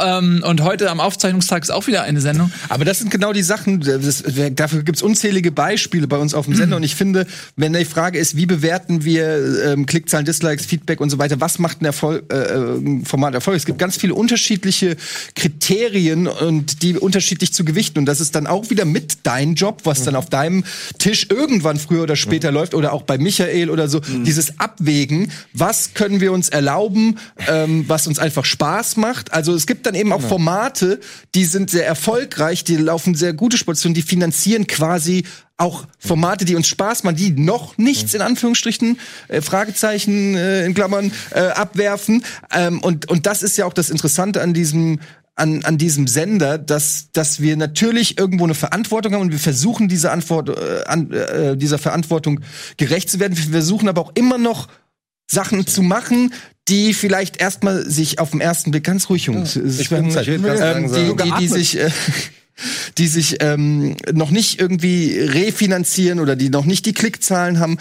ähm, 0.00 0.44
und 0.46 0.60
heute 0.60 0.90
am 0.90 1.00
Aufzeichnungstag 1.00 1.64
ist 1.64 1.70
auch 1.70 1.88
wieder 1.88 2.02
eine 2.02 2.20
Sendung. 2.20 2.52
Aber 2.68 2.84
das 2.84 3.00
sind 3.00 3.10
genau 3.10 3.32
die 3.32 3.42
Sachen, 3.42 3.80
das, 3.80 4.22
dafür 4.52 4.84
gibt's 4.84 5.02
unzählige 5.02 5.50
Beispiele 5.50 6.06
bei 6.06 6.18
uns 6.18 6.34
auf 6.34 6.44
dem 6.44 6.54
Sender. 6.54 6.76
Mhm. 6.76 6.82
Und 6.82 6.82
ich 6.84 6.94
finde, 6.94 7.26
wenn 7.56 7.72
die 7.72 7.84
Frage 7.84 8.18
ist, 8.18 8.36
wie 8.36 8.46
bewerten 8.46 9.04
wir 9.04 9.72
ähm, 9.72 9.86
Klickzahlen, 9.86 10.24
Dislikes, 10.24 10.64
Feedback 10.64 11.00
und 11.00 11.10
so 11.10 11.18
weiter, 11.18 11.40
was 11.40 11.58
macht 11.58 11.82
ein 11.82 11.84
Erfolg, 11.84 12.32
äh, 12.32 12.36
äh 12.36 13.04
Format 13.04 13.34
Erfolg? 13.34 13.56
Es 13.56 13.66
gibt 13.66 13.80
ganz 13.80 13.96
viele 13.96 14.14
unterschiedliche 14.14 14.96
Kriterien 15.34 16.28
und 16.28 16.84
die 16.84 16.96
unterschiedlich 16.96 17.52
zu 17.52 17.64
gewichten. 17.64 17.98
Und 17.98 18.06
das 18.06 18.20
ist 18.20 18.36
dann 18.36 18.46
auch 18.46 18.70
wieder 18.70 18.84
mit 18.84 19.18
dein 19.24 19.54
Job, 19.54 19.80
was 19.82 20.00
mhm. 20.00 20.04
dann 20.04 20.16
auf 20.16 20.30
deinem 20.30 20.64
Tisch 20.98 21.26
irgendwann 21.28 21.78
früher 21.78 22.04
oder 22.04 22.14
später 22.14 22.50
mhm. 22.52 22.56
läuft 22.56 22.74
oder 22.74 22.92
auch 22.92 23.02
bei 23.02 23.18
Michael 23.18 23.68
oder 23.68 23.88
so. 23.88 24.00
Mhm. 24.00 24.24
Dieses 24.24 24.60
Abwägen, 24.60 25.32
was 25.52 25.94
können 25.94 26.20
wir 26.20 26.32
uns 26.32 26.51
erlauben, 26.52 27.18
ähm, 27.48 27.84
was 27.88 28.06
uns 28.06 28.18
einfach 28.18 28.44
Spaß 28.44 28.96
macht. 28.96 29.32
Also 29.32 29.54
es 29.54 29.66
gibt 29.66 29.86
dann 29.86 29.94
eben 29.94 30.12
auch 30.12 30.18
genau. 30.18 30.28
Formate, 30.28 31.00
die 31.34 31.44
sind 31.44 31.70
sehr 31.70 31.86
erfolgreich, 31.86 32.64
die 32.64 32.76
laufen 32.76 33.14
sehr 33.14 33.32
gute 33.32 33.56
Sportionen, 33.56 33.94
die 33.94 34.02
finanzieren 34.02 34.66
quasi 34.66 35.24
auch 35.56 35.86
Formate, 35.98 36.44
die 36.44 36.56
uns 36.56 36.66
Spaß 36.68 37.04
machen, 37.04 37.16
die 37.16 37.30
noch 37.30 37.78
nichts 37.78 38.14
in 38.14 38.20
Anführungsstrichen 38.20 38.98
äh, 39.28 39.40
Fragezeichen 39.40 40.34
äh, 40.34 40.64
in 40.64 40.74
Klammern 40.74 41.12
äh, 41.30 41.40
abwerfen. 41.40 42.24
Ähm, 42.52 42.80
und 42.80 43.08
und 43.08 43.26
das 43.26 43.42
ist 43.42 43.56
ja 43.56 43.66
auch 43.66 43.72
das 43.72 43.90
Interessante 43.90 44.42
an 44.42 44.54
diesem 44.54 44.98
an, 45.34 45.64
an 45.64 45.78
diesem 45.78 46.06
Sender, 46.06 46.58
dass, 46.58 47.10
dass 47.12 47.40
wir 47.40 47.56
natürlich 47.56 48.18
irgendwo 48.18 48.44
eine 48.44 48.54
Verantwortung 48.54 49.14
haben 49.14 49.22
und 49.22 49.32
wir 49.32 49.38
versuchen, 49.38 49.88
diese 49.88 50.10
Antwort, 50.10 50.50
äh, 50.50 50.84
an, 50.84 51.10
äh, 51.10 51.56
dieser 51.56 51.78
Verantwortung 51.78 52.40
gerecht 52.76 53.10
zu 53.10 53.18
werden. 53.18 53.36
Wir 53.36 53.44
versuchen 53.44 53.88
aber 53.88 54.02
auch 54.02 54.12
immer 54.14 54.36
noch 54.36 54.68
Sachen 55.32 55.66
zu 55.66 55.82
machen, 55.82 56.32
die 56.68 56.94
vielleicht 56.94 57.40
erstmal 57.40 57.88
sich 57.88 58.18
auf 58.18 58.30
den 58.30 58.40
ersten 58.40 58.70
Blick 58.70 58.84
ganz 58.84 59.08
ruhig, 59.08 59.24
Jungs, 59.24 59.56
ja. 59.56 59.62
ich 59.64 59.88
bin, 59.88 60.08
ich 60.08 60.28
ähm, 60.28 60.92
die, 60.92 61.24
die, 61.24 61.32
die 61.40 61.48
sich 61.48 61.78
äh, 61.78 61.90
die 62.98 63.08
sich 63.08 63.38
ähm, 63.40 63.96
noch 64.12 64.30
nicht 64.30 64.60
irgendwie 64.60 65.18
refinanzieren 65.18 66.20
oder 66.20 66.36
die 66.36 66.50
noch 66.50 66.64
nicht 66.64 66.86
die 66.86 66.92
Klickzahlen 66.92 67.58
haben. 67.58 67.78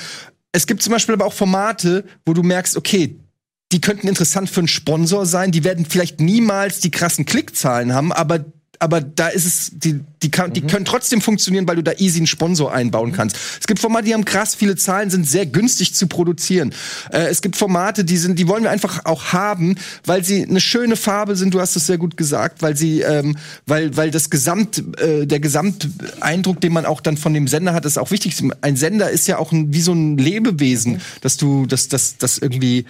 Es 0.53 0.65
gibt 0.65 0.81
zum 0.81 0.91
Beispiel 0.91 1.13
aber 1.13 1.25
auch 1.25 1.33
Formate, 1.33 2.05
wo 2.25 2.33
du 2.33 2.41
merkst, 2.41 2.77
okay, 2.77 3.15
die 3.71 3.81
könnten 3.81 4.07
interessant 4.07 4.49
für 4.49 4.61
einen 4.61 4.67
Sponsor 4.67 5.25
sein, 5.25 5.51
die 5.51 5.63
werden 5.63 5.85
vielleicht 5.85 6.19
niemals 6.19 6.79
die 6.79 6.91
krassen 6.91 7.25
Klickzahlen 7.25 7.93
haben, 7.93 8.11
aber 8.11 8.45
aber 8.81 8.99
da 8.99 9.27
ist 9.27 9.45
es, 9.45 9.71
die, 9.75 9.99
die, 10.23 10.31
kann, 10.31 10.53
die 10.53 10.61
mhm. 10.61 10.67
können 10.67 10.85
trotzdem 10.85 11.21
funktionieren, 11.21 11.67
weil 11.67 11.75
du 11.75 11.83
da 11.83 11.91
easy 11.99 12.17
einen 12.17 12.25
Sponsor 12.25 12.73
einbauen 12.73 13.11
kannst. 13.11 13.37
Es 13.59 13.67
gibt 13.67 13.79
Formate, 13.79 14.05
die 14.05 14.13
haben 14.15 14.25
krass 14.25 14.55
viele 14.55 14.75
Zahlen, 14.75 15.11
sind 15.11 15.27
sehr 15.27 15.45
günstig 15.45 15.93
zu 15.93 16.07
produzieren. 16.07 16.73
Äh, 17.11 17.27
es 17.27 17.43
gibt 17.43 17.55
Formate, 17.55 18.03
die 18.03 18.17
sind, 18.17 18.39
die 18.39 18.47
wollen 18.47 18.63
wir 18.63 18.71
einfach 18.71 19.05
auch 19.05 19.33
haben, 19.33 19.75
weil 20.03 20.23
sie 20.23 20.43
eine 20.43 20.59
schöne 20.59 20.95
Farbe 20.95 21.35
sind. 21.35 21.53
Du 21.53 21.61
hast 21.61 21.75
es 21.75 21.85
sehr 21.85 21.99
gut 21.99 22.17
gesagt, 22.17 22.63
weil 22.63 22.75
sie, 22.75 23.01
ähm, 23.01 23.37
weil, 23.67 23.95
weil 23.95 24.09
das 24.09 24.31
Gesamt, 24.31 24.83
äh, 24.99 25.27
der 25.27 25.39
Gesamteindruck, 25.39 26.59
den 26.59 26.73
man 26.73 26.87
auch 26.87 27.01
dann 27.01 27.17
von 27.17 27.35
dem 27.35 27.47
Sender 27.47 27.73
hat, 27.73 27.85
ist 27.85 27.99
auch 27.99 28.09
wichtig. 28.09 28.35
Ein 28.61 28.77
Sender 28.77 29.11
ist 29.11 29.27
ja 29.27 29.37
auch 29.37 29.51
ein, 29.51 29.71
wie 29.75 29.81
so 29.81 29.93
ein 29.93 30.17
Lebewesen, 30.17 30.93
mhm. 30.93 31.01
dass 31.21 31.37
du, 31.37 31.67
dass, 31.67 31.87
dass, 31.87 32.17
dass 32.17 32.39
irgendwie 32.39 32.85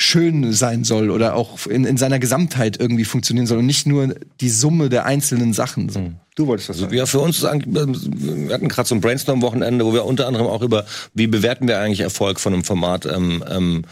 schön 0.00 0.52
sein 0.52 0.84
soll 0.84 1.10
oder 1.10 1.34
auch 1.34 1.66
in, 1.66 1.84
in 1.84 1.96
seiner 1.96 2.20
Gesamtheit 2.20 2.78
irgendwie 2.78 3.04
funktionieren 3.04 3.46
soll 3.46 3.58
und 3.58 3.66
nicht 3.66 3.86
nur 3.86 4.14
die 4.40 4.48
Summe 4.48 4.88
der 4.88 5.04
einzelnen 5.04 5.52
Sachen. 5.52 5.88
So. 5.88 6.00
Mhm. 6.00 6.16
Du 6.38 6.46
wolltest 6.46 6.68
das 6.68 6.78
sagen. 6.78 6.94
Ja, 6.94 7.04
für 7.04 7.18
uns 7.18 7.38
ist 7.38 7.44
eigentlich, 7.44 7.74
wir 7.74 8.54
hatten 8.54 8.68
gerade 8.68 8.88
so 8.88 8.94
ein 8.94 9.00
Brainstorm-Wochenende, 9.00 9.84
wo 9.84 9.92
wir 9.92 10.04
unter 10.04 10.28
anderem 10.28 10.46
auch 10.46 10.62
über, 10.62 10.86
wie 11.12 11.26
bewerten 11.26 11.66
wir 11.66 11.80
eigentlich 11.80 11.98
Erfolg 11.98 12.38
von 12.38 12.54
einem 12.54 12.62
Format 12.62 13.06
ähm, 13.06 13.42
ähm, 13.50 13.84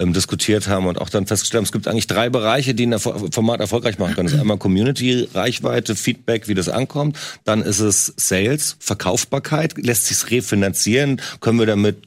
ähm, 0.00 0.12
diskutiert 0.12 0.66
haben 0.66 0.86
und 0.86 1.00
auch 1.00 1.10
dann 1.10 1.28
festgestellt 1.28 1.60
haben, 1.60 1.66
es 1.66 1.70
gibt 1.70 1.86
eigentlich 1.86 2.08
drei 2.08 2.28
Bereiche, 2.28 2.74
die 2.74 2.88
ein 2.88 2.98
Format 2.98 3.60
erfolgreich 3.60 4.00
machen 4.00 4.16
können. 4.16 4.26
Das 4.26 4.34
ist 4.34 4.40
einmal 4.40 4.58
Community, 4.58 5.28
Reichweite, 5.32 5.94
Feedback, 5.94 6.48
wie 6.48 6.54
das 6.54 6.68
ankommt. 6.68 7.16
Dann 7.44 7.62
ist 7.62 7.78
es 7.78 8.12
Sales, 8.16 8.74
Verkaufbarkeit, 8.80 9.74
lässt 9.76 10.06
sich 10.06 10.28
refinanzieren, 10.28 11.20
können 11.38 11.60
wir 11.60 11.66
damit 11.66 11.98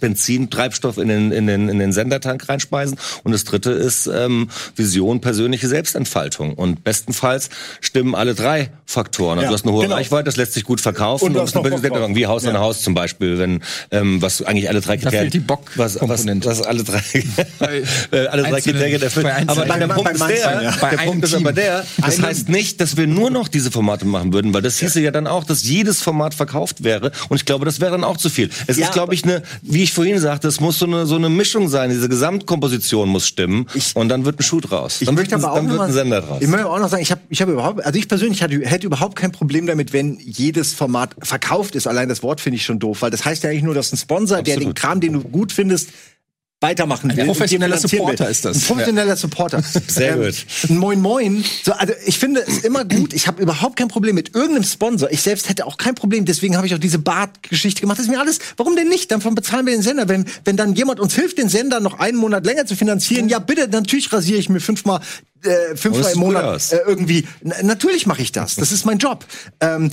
Benzin, 0.00 0.50
Treibstoff 0.50 0.98
in 0.98 1.08
den, 1.08 1.32
in 1.32 1.48
den, 1.48 1.68
in 1.68 1.80
den 1.80 1.92
Sendertank 1.92 2.48
reinspeisen. 2.48 2.96
Und 3.24 3.32
das 3.32 3.42
dritte 3.42 3.72
ist 3.72 4.06
ähm, 4.06 4.50
Vision, 4.76 5.20
persönliche 5.20 5.66
Selbstentfaltung. 5.66 6.54
Und 6.54 6.84
bestenfalls 6.84 7.50
stimmen 7.80 8.14
alle 8.14 8.36
drei 8.36 8.70
Faktoren 8.86 9.31
Faktoren. 9.32 9.38
Also 9.38 9.42
ja, 9.42 9.48
du 9.48 9.54
hast 9.54 9.64
eine 9.64 9.72
hohe 9.72 9.82
genau. 9.82 9.94
Reichweite, 9.96 10.24
das 10.24 10.36
lässt 10.36 10.52
sich 10.54 10.64
gut 10.64 10.80
verkaufen. 10.80 11.24
Und, 11.24 11.36
und 11.36 11.54
du 11.54 11.62
bist 11.62 11.82
wie 11.82 12.26
Haus 12.26 12.44
ja. 12.44 12.50
an 12.50 12.58
Haus 12.58 12.82
zum 12.82 12.94
Beispiel, 12.94 13.38
wenn 13.38 13.60
ähm, 13.90 14.20
was 14.22 14.42
eigentlich 14.42 14.68
alle 14.68 14.80
drei 14.80 14.96
Kriterien. 14.96 15.12
Da 15.12 15.22
fehlt 15.22 15.34
die 15.34 15.40
Bock 15.40 15.70
was, 15.76 15.98
was, 16.00 16.26
was 16.26 16.62
alle 16.62 16.84
drei 16.84 17.02
äh, 18.10 18.26
alle 18.26 18.42
drei 18.42 18.60
Kriterien 18.60 19.02
erfüllen. 19.02 19.48
Aber 19.48 19.64
der 19.64 19.88
Punkt 19.88 20.12
ist 20.12 20.28
der, 20.28 20.60
der 20.60 20.96
Punkt 21.04 21.24
ist 21.24 21.34
aber 21.34 21.52
der, 21.52 21.84
das 21.98 22.20
heißt 22.20 22.48
nicht, 22.48 22.80
dass 22.80 22.96
wir 22.96 23.06
nur 23.06 23.30
noch 23.30 23.48
diese 23.48 23.70
Formate 23.70 24.04
machen 24.04 24.32
würden, 24.32 24.54
weil 24.54 24.62
das 24.62 24.78
hieße 24.78 25.00
ja 25.00 25.10
dann 25.10 25.26
auch, 25.26 25.44
dass 25.44 25.64
jedes 25.64 26.02
Format 26.02 26.34
verkauft 26.34 26.84
wäre. 26.84 27.12
Und 27.28 27.36
ich 27.36 27.44
glaube, 27.44 27.64
das 27.64 27.80
wäre 27.80 27.92
dann 27.92 28.04
auch 28.04 28.16
zu 28.16 28.30
viel. 28.30 28.50
Es 28.66 28.78
ist, 28.78 28.92
glaube 28.92 29.14
ich, 29.14 29.24
eine, 29.24 29.42
wie 29.62 29.82
ich 29.82 29.92
vorhin 29.92 30.18
sagte, 30.18 30.48
es 30.48 30.60
muss 30.60 30.78
so 30.78 30.86
eine 30.86 31.06
so 31.06 31.16
eine 31.16 31.28
Mischung 31.28 31.68
sein. 31.68 31.90
Diese 31.90 32.08
Gesamtkomposition 32.08 33.08
muss 33.08 33.26
stimmen 33.26 33.66
und 33.94 34.08
dann 34.08 34.24
wird 34.24 34.38
ein 34.38 34.42
Shoot 34.42 34.70
raus. 34.70 34.98
Ich 35.00 35.06
dann 35.06 35.14
möchte 35.14 35.34
aber 35.34 35.52
auch 35.52 35.62
noch 35.62 35.80
ein 35.80 35.92
Sender 35.92 36.20
draus. 36.20 36.38
Ich 36.40 36.48
möchte 36.48 36.68
auch 36.68 36.78
noch 36.78 36.88
sagen, 36.88 37.02
ich 37.02 37.10
habe 37.10 37.20
ich 37.28 37.40
habe 37.40 37.52
überhaupt, 37.52 37.84
also 37.84 37.98
ich 37.98 38.08
persönlich 38.08 38.42
hatte, 38.42 38.60
hätte 38.60 38.86
überhaupt 38.86 39.16
kein 39.22 39.30
Problem 39.30 39.66
damit, 39.68 39.92
wenn 39.92 40.18
jedes 40.18 40.74
Format 40.74 41.14
verkauft 41.20 41.76
ist. 41.76 41.86
Allein 41.86 42.08
das 42.08 42.24
Wort 42.24 42.40
finde 42.40 42.56
ich 42.56 42.64
schon 42.64 42.80
doof, 42.80 43.02
weil 43.02 43.12
das 43.12 43.24
heißt 43.24 43.44
ja 43.44 43.50
eigentlich 43.50 43.62
nur, 43.62 43.74
dass 43.74 43.92
ein 43.92 43.96
Sponsor, 43.96 44.38
Absolut. 44.38 44.60
der 44.60 44.66
den 44.68 44.74
Kram, 44.74 45.00
den 45.00 45.12
du 45.12 45.20
gut 45.20 45.52
findest, 45.52 45.90
weitermachen 46.62 47.10
will. 47.10 47.20
Ein 47.20 47.26
professioneller 47.26 47.76
Supporter 47.76 48.28
ist 48.28 48.44
das. 48.44 48.56
Ein 48.56 48.62
professioneller 48.62 49.08
ja. 49.08 49.16
Supporter. 49.16 49.62
Sehr 49.88 50.16
ähm, 50.16 50.22
gut. 50.22 50.70
Moin 50.70 51.00
Moin. 51.00 51.44
So, 51.62 51.72
also 51.72 51.92
ich 52.06 52.18
finde 52.18 52.44
es 52.46 52.58
immer 52.58 52.84
gut. 52.84 53.12
Ich 53.12 53.26
habe 53.26 53.42
überhaupt 53.42 53.76
kein 53.76 53.88
Problem 53.88 54.14
mit 54.14 54.34
irgendeinem 54.34 54.64
Sponsor. 54.64 55.10
Ich 55.10 55.22
selbst 55.22 55.48
hätte 55.48 55.66
auch 55.66 55.76
kein 55.76 55.94
Problem. 55.94 56.24
Deswegen 56.24 56.56
habe 56.56 56.66
ich 56.66 56.74
auch 56.74 56.78
diese 56.78 56.98
Bart-Geschichte 56.98 57.80
gemacht. 57.80 57.98
Das 57.98 58.06
ist 58.06 58.10
mir 58.10 58.20
alles. 58.20 58.38
Warum 58.56 58.76
denn 58.76 58.88
nicht? 58.88 59.10
Dann 59.10 59.20
bezahlen 59.34 59.66
wir 59.66 59.72
den 59.72 59.82
Sender. 59.82 60.08
Wenn, 60.08 60.24
wenn 60.44 60.56
dann 60.56 60.74
jemand 60.74 61.00
uns 61.00 61.14
hilft, 61.14 61.38
den 61.38 61.48
Sender 61.48 61.80
noch 61.80 61.98
einen 61.98 62.16
Monat 62.16 62.46
länger 62.46 62.66
zu 62.66 62.76
finanzieren, 62.76 63.28
ja 63.28 63.38
bitte, 63.38 63.68
natürlich 63.68 64.12
rasiere 64.12 64.38
ich 64.38 64.48
mir 64.48 64.60
fünfmal 64.60 65.00
äh, 65.44 65.76
fünfmal 65.76 66.12
im 66.12 66.20
Monat 66.20 66.72
äh, 66.72 66.78
irgendwie. 66.86 67.26
N 67.40 67.52
natürlich 67.66 68.06
mache 68.06 68.22
ich 68.22 68.32
das. 68.32 68.54
Das 68.54 68.70
ist 68.70 68.86
mein 68.86 68.98
Job. 68.98 69.26
Ähm, 69.60 69.90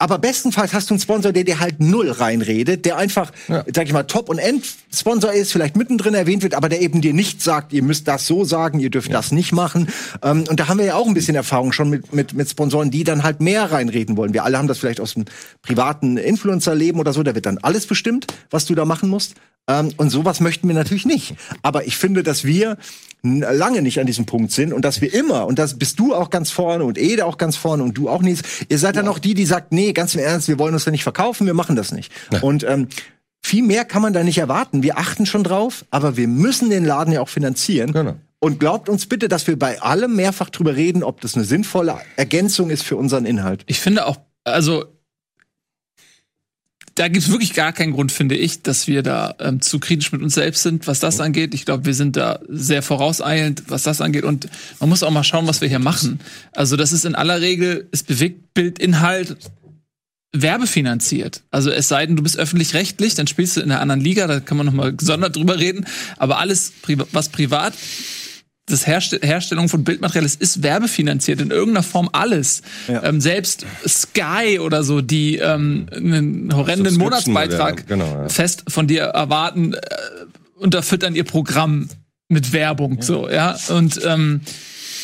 aber 0.00 0.18
bestenfalls 0.18 0.72
hast 0.72 0.88
du 0.88 0.94
einen 0.94 1.00
Sponsor, 1.00 1.30
der 1.30 1.44
dir 1.44 1.60
halt 1.60 1.78
null 1.78 2.10
reinredet, 2.10 2.86
der 2.86 2.96
einfach, 2.96 3.32
ja. 3.48 3.64
sag 3.74 3.86
ich 3.86 3.92
mal, 3.92 4.04
Top- 4.04 4.30
und 4.30 4.38
End-Sponsor 4.38 5.30
ist, 5.30 5.52
vielleicht 5.52 5.76
mittendrin 5.76 6.14
erwähnt 6.14 6.42
wird, 6.42 6.54
aber 6.54 6.70
der 6.70 6.80
eben 6.80 7.02
dir 7.02 7.12
nicht 7.12 7.42
sagt, 7.42 7.74
ihr 7.74 7.82
müsst 7.82 8.08
das 8.08 8.26
so 8.26 8.44
sagen, 8.44 8.80
ihr 8.80 8.88
dürft 8.88 9.10
ja. 9.10 9.12
das 9.12 9.30
nicht 9.30 9.52
machen. 9.52 9.88
Ähm, 10.22 10.44
und 10.48 10.58
da 10.58 10.68
haben 10.68 10.78
wir 10.78 10.86
ja 10.86 10.94
auch 10.94 11.06
ein 11.06 11.12
bisschen 11.12 11.36
Erfahrung 11.36 11.72
schon 11.72 11.90
mit, 11.90 12.14
mit, 12.14 12.32
mit 12.32 12.48
Sponsoren, 12.48 12.90
die 12.90 13.04
dann 13.04 13.22
halt 13.22 13.40
mehr 13.40 13.70
reinreden 13.70 14.16
wollen. 14.16 14.32
Wir 14.32 14.44
alle 14.44 14.56
haben 14.56 14.68
das 14.68 14.78
vielleicht 14.78 15.00
aus 15.00 15.12
dem 15.12 15.26
privaten 15.60 16.16
Influencer-Leben 16.16 16.98
oder 16.98 17.12
so, 17.12 17.22
da 17.22 17.34
wird 17.34 17.44
dann 17.44 17.58
alles 17.58 17.86
bestimmt, 17.86 18.26
was 18.48 18.64
du 18.64 18.74
da 18.74 18.86
machen 18.86 19.10
musst. 19.10 19.34
Ähm, 19.70 19.92
und 19.96 20.10
sowas 20.10 20.40
möchten 20.40 20.66
wir 20.68 20.74
natürlich 20.74 21.06
nicht. 21.06 21.34
Aber 21.62 21.86
ich 21.86 21.96
finde, 21.96 22.22
dass 22.22 22.44
wir 22.44 22.76
lange 23.22 23.82
nicht 23.82 24.00
an 24.00 24.06
diesem 24.06 24.24
Punkt 24.24 24.50
sind 24.50 24.72
und 24.72 24.82
dass 24.82 25.02
wir 25.02 25.12
immer, 25.12 25.46
und 25.46 25.58
das 25.58 25.78
bist 25.78 25.98
du 25.98 26.14
auch 26.14 26.30
ganz 26.30 26.50
vorne 26.50 26.84
und 26.84 26.96
Ede 26.96 27.26
auch 27.26 27.36
ganz 27.36 27.54
vorne 27.54 27.82
und 27.82 27.94
du 27.94 28.08
auch 28.08 28.22
nicht, 28.22 28.44
ihr 28.68 28.78
seid 28.78 28.96
dann 28.96 29.08
auch 29.08 29.18
die, 29.18 29.34
die 29.34 29.44
sagt, 29.44 29.72
nee, 29.72 29.92
ganz 29.92 30.14
im 30.14 30.22
Ernst, 30.22 30.48
wir 30.48 30.58
wollen 30.58 30.72
uns 30.72 30.84
da 30.84 30.90
nicht 30.90 31.02
verkaufen, 31.02 31.46
wir 31.46 31.52
machen 31.52 31.76
das 31.76 31.92
nicht. 31.92 32.10
Ja. 32.32 32.40
Und 32.40 32.64
ähm, 32.64 32.88
viel 33.42 33.62
mehr 33.62 33.84
kann 33.84 34.00
man 34.00 34.14
da 34.14 34.24
nicht 34.24 34.38
erwarten. 34.38 34.82
Wir 34.82 34.98
achten 34.98 35.26
schon 35.26 35.44
drauf, 35.44 35.84
aber 35.90 36.16
wir 36.16 36.28
müssen 36.28 36.70
den 36.70 36.84
Laden 36.84 37.12
ja 37.12 37.20
auch 37.20 37.28
finanzieren. 37.28 37.92
Genau. 37.92 38.16
Und 38.38 38.58
glaubt 38.58 38.88
uns 38.88 39.04
bitte, 39.04 39.28
dass 39.28 39.46
wir 39.46 39.58
bei 39.58 39.82
allem 39.82 40.16
mehrfach 40.16 40.48
drüber 40.48 40.74
reden, 40.74 41.02
ob 41.02 41.20
das 41.20 41.34
eine 41.34 41.44
sinnvolle 41.44 41.98
Ergänzung 42.16 42.70
ist 42.70 42.82
für 42.82 42.96
unseren 42.96 43.26
Inhalt. 43.26 43.64
Ich 43.66 43.80
finde 43.80 44.06
auch, 44.06 44.16
also 44.44 44.86
da 47.00 47.08
gibt 47.08 47.24
es 47.24 47.30
wirklich 47.30 47.54
gar 47.54 47.72
keinen 47.72 47.94
Grund, 47.94 48.12
finde 48.12 48.36
ich, 48.36 48.60
dass 48.60 48.86
wir 48.86 49.02
da 49.02 49.34
ähm, 49.38 49.62
zu 49.62 49.78
kritisch 49.78 50.12
mit 50.12 50.20
uns 50.20 50.34
selbst 50.34 50.62
sind, 50.62 50.86
was 50.86 51.00
das 51.00 51.18
angeht. 51.18 51.54
Ich 51.54 51.64
glaube, 51.64 51.86
wir 51.86 51.94
sind 51.94 52.14
da 52.14 52.40
sehr 52.46 52.82
vorauseilend, 52.82 53.62
was 53.68 53.84
das 53.84 54.02
angeht. 54.02 54.24
Und 54.24 54.48
man 54.80 54.90
muss 54.90 55.02
auch 55.02 55.10
mal 55.10 55.24
schauen, 55.24 55.46
was 55.46 55.62
wir 55.62 55.68
hier 55.68 55.78
machen. 55.78 56.20
Also 56.52 56.76
das 56.76 56.92
ist 56.92 57.06
in 57.06 57.14
aller 57.14 57.40
Regel, 57.40 57.88
ist 57.90 58.06
Bewegtbildinhalt 58.06 59.34
werbefinanziert. 60.32 61.42
Also 61.50 61.70
es 61.70 61.88
sei 61.88 62.04
denn, 62.04 62.16
du 62.16 62.22
bist 62.22 62.36
öffentlich-rechtlich, 62.36 63.14
dann 63.14 63.26
spielst 63.26 63.56
du 63.56 63.62
in 63.62 63.72
einer 63.72 63.80
anderen 63.80 64.02
Liga, 64.02 64.26
da 64.26 64.38
kann 64.40 64.58
man 64.58 64.66
noch 64.66 64.74
mal 64.74 64.94
gesondert 64.94 65.36
drüber 65.36 65.58
reden. 65.58 65.86
Aber 66.18 66.38
alles, 66.38 66.74
was 67.12 67.30
privat 67.30 67.72
das 68.72 68.86
Herst 68.86 69.18
Herstellung 69.22 69.68
von 69.68 69.84
Bildmaterial, 69.84 70.24
es 70.24 70.36
ist 70.36 70.62
werbefinanziert 70.62 71.40
in 71.40 71.50
irgendeiner 71.50 71.82
Form 71.82 72.08
alles. 72.12 72.62
Ja. 72.88 73.02
Ähm, 73.04 73.20
selbst 73.20 73.66
Sky 73.86 74.58
oder 74.60 74.82
so, 74.82 75.00
die 75.00 75.36
ähm, 75.36 75.86
einen 75.94 76.54
horrenden 76.54 76.96
Monatsbeitrag 76.96 77.86
genau, 77.86 78.22
ja. 78.22 78.28
fest 78.28 78.64
von 78.68 78.86
dir 78.86 79.02
erwarten, 79.02 79.74
äh, 79.74 79.78
unterfüttern 80.56 81.14
ihr 81.14 81.24
Programm 81.24 81.88
mit 82.28 82.52
Werbung. 82.52 82.96
Ja. 82.96 83.02
So, 83.02 83.28
ja. 83.28 83.58
Und 83.68 84.00
ähm, 84.04 84.40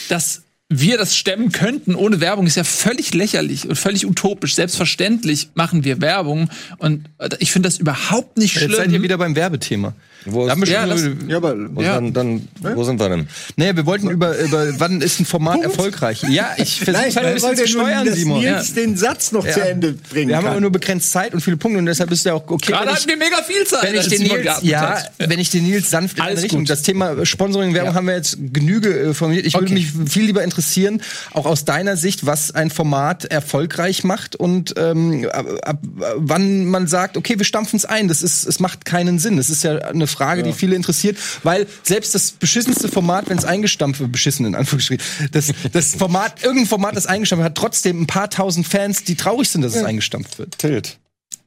das 0.09 0.43
wir 0.69 0.99
das 0.99 1.17
stemmen 1.17 1.53
könnten 1.53 1.95
ohne 1.95 2.21
Werbung, 2.21 2.47
ist 2.47 2.57
ja 2.57 2.64
völlig 2.64 3.14
lächerlich 3.14 3.69
und 3.69 3.77
völlig 3.77 4.05
utopisch. 4.05 4.57
Selbstverständlich 4.57 5.51
machen 5.55 5.85
wir 5.85 6.01
Werbung 6.01 6.51
und 6.79 7.09
äh, 7.19 7.29
ich 7.39 7.53
finde 7.53 7.69
das 7.69 7.79
überhaupt 7.79 8.37
nicht 8.37 8.55
schlimm. 8.55 8.71
Jetzt 8.71 8.79
seid 8.79 8.91
ihr 8.91 9.03
wieder 9.03 9.19
beim 9.19 9.37
Werbethema. 9.37 9.95
Wo, 10.29 10.47
ist, 10.47 10.68
ja, 10.68 10.87
das, 10.87 11.03
ja, 11.29 11.37
aber 11.37 11.55
wo, 11.74 11.83
ja. 11.83 11.95
Dann, 11.95 12.12
dann, 12.12 12.49
wo 12.61 12.83
sind 12.85 12.99
wir 12.99 13.09
denn? 13.09 13.29
Naja, 13.57 13.77
wir 13.77 13.87
wollten 13.87 14.11
über, 14.11 14.37
über 14.39 14.66
wann 14.79 15.01
ist 15.01 15.20
ein 15.20 15.24
Format 15.27 15.62
erfolgreich? 15.62 16.24
Ja, 16.29 16.51
ich 16.57 16.81
versuche 16.81 17.05
halt 17.05 17.18
ein 17.18 17.35
bisschen 17.35 17.57
zu 17.57 17.68
steuern, 17.68 18.12
Simon. 18.12 18.41
Nils 18.41 18.68
ja. 18.70 18.74
den 18.74 18.97
Satz 18.97 19.33
noch 19.33 19.47
ja. 19.47 19.53
zu 19.53 19.61
Ende 19.61 19.93
bringen 19.93 20.31
Wir 20.31 20.37
haben 20.37 20.47
aber 20.47 20.61
nur 20.61 20.70
begrenzt 20.70 21.12
Zeit 21.12 21.33
und 21.33 21.41
viele 21.41 21.57
Punkte 21.57 21.79
und 21.79 21.87
deshalb 21.87 22.11
ist 22.11 22.24
ja 22.24 22.35
auch 22.35 22.43
okay. 22.49 22.72
Gerade 22.72 22.93
hatten 22.93 23.09
wir 23.09 23.16
mega 23.16 23.43
viel 23.43 23.64
Zeit. 23.64 23.85
Wenn 23.85 23.95
ich 23.95 24.09
den 24.09 24.22
Nils, 24.22 24.59
ja, 24.62 24.99
wenn 25.18 25.39
ich 25.39 25.51
den 25.51 25.64
Nils 25.64 25.91
sanft 25.91 26.18
in 26.18 26.24
eine 26.24 26.43
Richtung, 26.43 26.64
das 26.64 26.83
Thema 26.83 27.24
Sponsoring, 27.24 27.74
Werbung 27.74 27.95
haben 27.95 28.07
wir 28.07 28.14
jetzt 28.14 28.37
Genüge 28.53 28.99
äh, 28.99 29.14
formuliert. 29.14 29.47
Ich 29.47 29.55
okay. 29.55 29.62
würde 29.62 29.74
mich 29.74 29.93
viel 30.11 30.24
lieber 30.24 30.43
interessieren, 30.43 31.03
auch 31.33 31.47
aus 31.47 31.64
deiner 31.64 31.97
Sicht, 31.97 32.27
was 32.27 32.55
ein 32.55 32.70
Format 32.70 33.24
erfolgreich 33.27 34.05
macht 34.05 34.37
und 34.37 34.74
ähm, 34.77 35.29
ab, 35.33 35.47
ab, 35.62 35.79
wann 36.16 36.66
man 36.66 36.87
sagt, 36.87 37.16
okay, 37.16 37.39
wir 37.39 37.45
stampfen 37.45 37.77
es 37.77 37.85
ein. 37.85 38.09
Das 38.09 38.22
ist, 38.22 38.47
es 38.47 38.61
macht 38.61 38.85
keinen 38.85 39.18
Sinn. 39.18 39.37
Das 39.37 39.51
ist 39.51 39.62
ja 39.62 39.77
eine 39.79 40.07
Frage, 40.17 40.43
die 40.43 40.53
viele 40.53 40.75
interessiert 40.75 41.17
weil 41.43 41.67
selbst 41.83 42.14
das 42.14 42.33
beschissenste 42.33 42.89
Format, 42.89 43.29
wenn 43.29 43.39
es 43.39 43.45
eingestampft 43.45 44.01
wird, 44.01 44.12
beschissen 44.12 44.47
in 44.47 44.55
Anführungsstrichen, 44.55 45.05
das, 45.33 45.53
das 45.73 45.95
Format, 45.95 46.43
irgendein 46.43 46.67
Format, 46.67 46.97
das 46.97 47.07
eingestampft 47.07 47.43
wird, 47.43 47.51
hat 47.51 47.59
trotzdem 47.59 48.03
ein 48.03 48.07
paar 48.07 48.31
tausend 48.31 48.67
Fans, 48.67 49.05
die 49.05 49.14
traurig 49.14 49.49
sind, 49.49 49.62
dass 49.62 49.75
es 49.75 49.83
eingestampft 49.83 50.39
wird. 50.39 50.59
Tilt. 50.59 50.99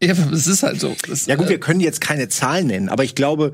Ja, 0.01 0.13
es 0.31 0.47
ist 0.47 0.63
halt 0.63 0.79
so. 0.79 0.95
Das, 1.07 1.25
ja 1.25 1.35
gut, 1.35 1.47
äh, 1.47 1.49
wir 1.49 1.59
können 1.59 1.81
jetzt 1.81 1.99
keine 1.99 2.29
Zahlen 2.29 2.67
nennen, 2.67 2.89
aber 2.89 3.03
ich 3.03 3.15
glaube, 3.15 3.53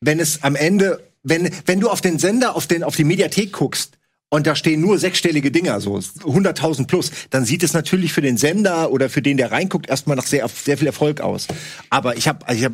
wenn 0.00 0.20
es 0.20 0.42
am 0.42 0.54
Ende, 0.54 1.02
wenn, 1.22 1.50
wenn 1.66 1.80
du 1.80 1.88
auf 1.88 2.00
den 2.00 2.18
Sender, 2.18 2.56
auf, 2.56 2.66
den, 2.66 2.84
auf 2.84 2.96
die 2.96 3.04
Mediathek 3.04 3.52
guckst, 3.52 3.96
und 4.32 4.46
da 4.46 4.54
stehen 4.54 4.80
nur 4.80 4.96
sechsstellige 4.96 5.50
Dinger, 5.50 5.80
so 5.80 5.96
100.000 5.96 6.86
plus, 6.86 7.10
dann 7.30 7.44
sieht 7.44 7.64
es 7.64 7.72
natürlich 7.72 8.12
für 8.12 8.20
den 8.20 8.36
Sender 8.36 8.92
oder 8.92 9.10
für 9.10 9.22
den, 9.22 9.36
der 9.36 9.50
reinguckt, 9.50 9.88
erstmal 9.90 10.16
nach 10.16 10.26
sehr, 10.26 10.48
sehr 10.48 10.78
viel 10.78 10.86
Erfolg 10.86 11.20
aus. 11.20 11.48
Aber 11.90 12.16
ich 12.16 12.28
habe 12.28 12.46
also 12.46 12.58
ich 12.60 12.64
hab 12.64 12.72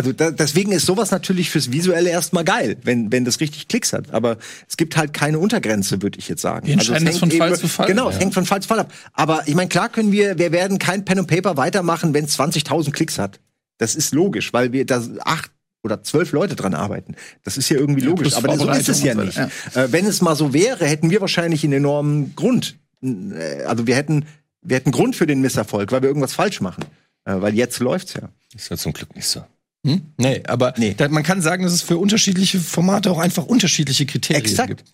also 0.00 0.12
da, 0.14 0.30
deswegen 0.30 0.72
ist 0.72 0.86
sowas 0.86 1.10
natürlich 1.10 1.50
fürs 1.50 1.72
Visuelle 1.72 2.08
erstmal 2.08 2.42
geil, 2.42 2.78
wenn, 2.84 3.12
wenn 3.12 3.26
das 3.26 3.38
richtig 3.40 3.68
Klicks 3.68 3.92
hat. 3.92 4.14
Aber 4.14 4.38
es 4.66 4.78
gibt 4.78 4.96
halt 4.96 5.12
keine 5.12 5.38
Untergrenze, 5.38 6.00
würde 6.00 6.18
ich 6.18 6.26
jetzt 6.26 6.40
sagen. 6.40 6.66
Wir 6.66 6.72
entscheiden 6.72 7.06
also 7.06 7.18
das 7.18 7.18
von 7.18 7.30
Fall 7.30 7.54
zu 7.54 7.68
Fall. 7.68 7.86
Genau, 7.86 8.08
ja. 8.08 8.16
es 8.16 8.18
hängt 8.18 8.32
von 8.32 8.46
Fall 8.46 8.62
zu 8.62 8.68
Fall 8.68 8.78
ab. 8.78 8.94
Aber 9.12 9.46
ich 9.46 9.54
meine, 9.54 9.68
klar 9.68 9.90
können 9.90 10.10
wir, 10.10 10.38
wir 10.38 10.52
werden 10.52 10.78
kein 10.78 11.04
Pen 11.04 11.18
and 11.18 11.28
Paper 11.28 11.58
weitermachen, 11.58 12.14
wenn 12.14 12.24
es 12.24 12.38
20.000 12.38 12.92
Klicks 12.92 13.18
hat. 13.18 13.40
Das 13.76 13.94
ist 13.94 14.14
logisch, 14.14 14.54
weil 14.54 14.72
wir 14.72 14.86
da 14.86 15.02
acht 15.20 15.50
oder 15.82 16.02
zwölf 16.02 16.32
Leute 16.32 16.56
dran 16.56 16.72
arbeiten. 16.72 17.14
Das 17.44 17.58
ist 17.58 17.68
ja 17.68 17.76
irgendwie 17.76 18.00
ja, 18.00 18.08
logisch, 18.08 18.34
aber 18.34 18.56
so 18.56 18.70
ist 18.70 18.88
es 18.88 19.02
ja 19.02 19.14
nicht. 19.14 19.36
Ja. 19.36 19.50
Äh, 19.74 19.92
wenn 19.92 20.06
es 20.06 20.22
mal 20.22 20.34
so 20.34 20.54
wäre, 20.54 20.86
hätten 20.86 21.10
wir 21.10 21.20
wahrscheinlich 21.20 21.62
einen 21.62 21.74
enormen 21.74 22.34
Grund, 22.36 22.78
äh, 23.02 23.64
also 23.64 23.86
wir 23.86 23.96
hätten, 23.96 24.24
wir 24.62 24.76
hätten 24.76 24.92
Grund 24.92 25.14
für 25.14 25.26
den 25.26 25.42
Misserfolg, 25.42 25.92
weil 25.92 26.00
wir 26.00 26.08
irgendwas 26.08 26.32
falsch 26.32 26.62
machen. 26.62 26.84
Äh, 27.26 27.42
weil 27.42 27.54
jetzt 27.54 27.80
läuft's 27.80 28.14
ja. 28.14 28.30
Ist 28.54 28.70
ja 28.70 28.78
zum 28.78 28.94
Glück 28.94 29.14
nicht 29.14 29.26
so. 29.26 29.44
Hm? 29.86 30.02
Nee, 30.18 30.42
aber 30.46 30.74
nee. 30.76 30.94
Da, 30.94 31.08
man 31.08 31.22
kann 31.22 31.40
sagen, 31.40 31.62
dass 31.62 31.72
es 31.72 31.82
für 31.82 31.98
unterschiedliche 31.98 32.58
Formate 32.58 33.10
auch 33.10 33.18
einfach 33.18 33.46
unterschiedliche 33.46 34.06
Kriterien 34.06 34.44
Exakt. 34.44 34.68
gibt. 34.68 34.84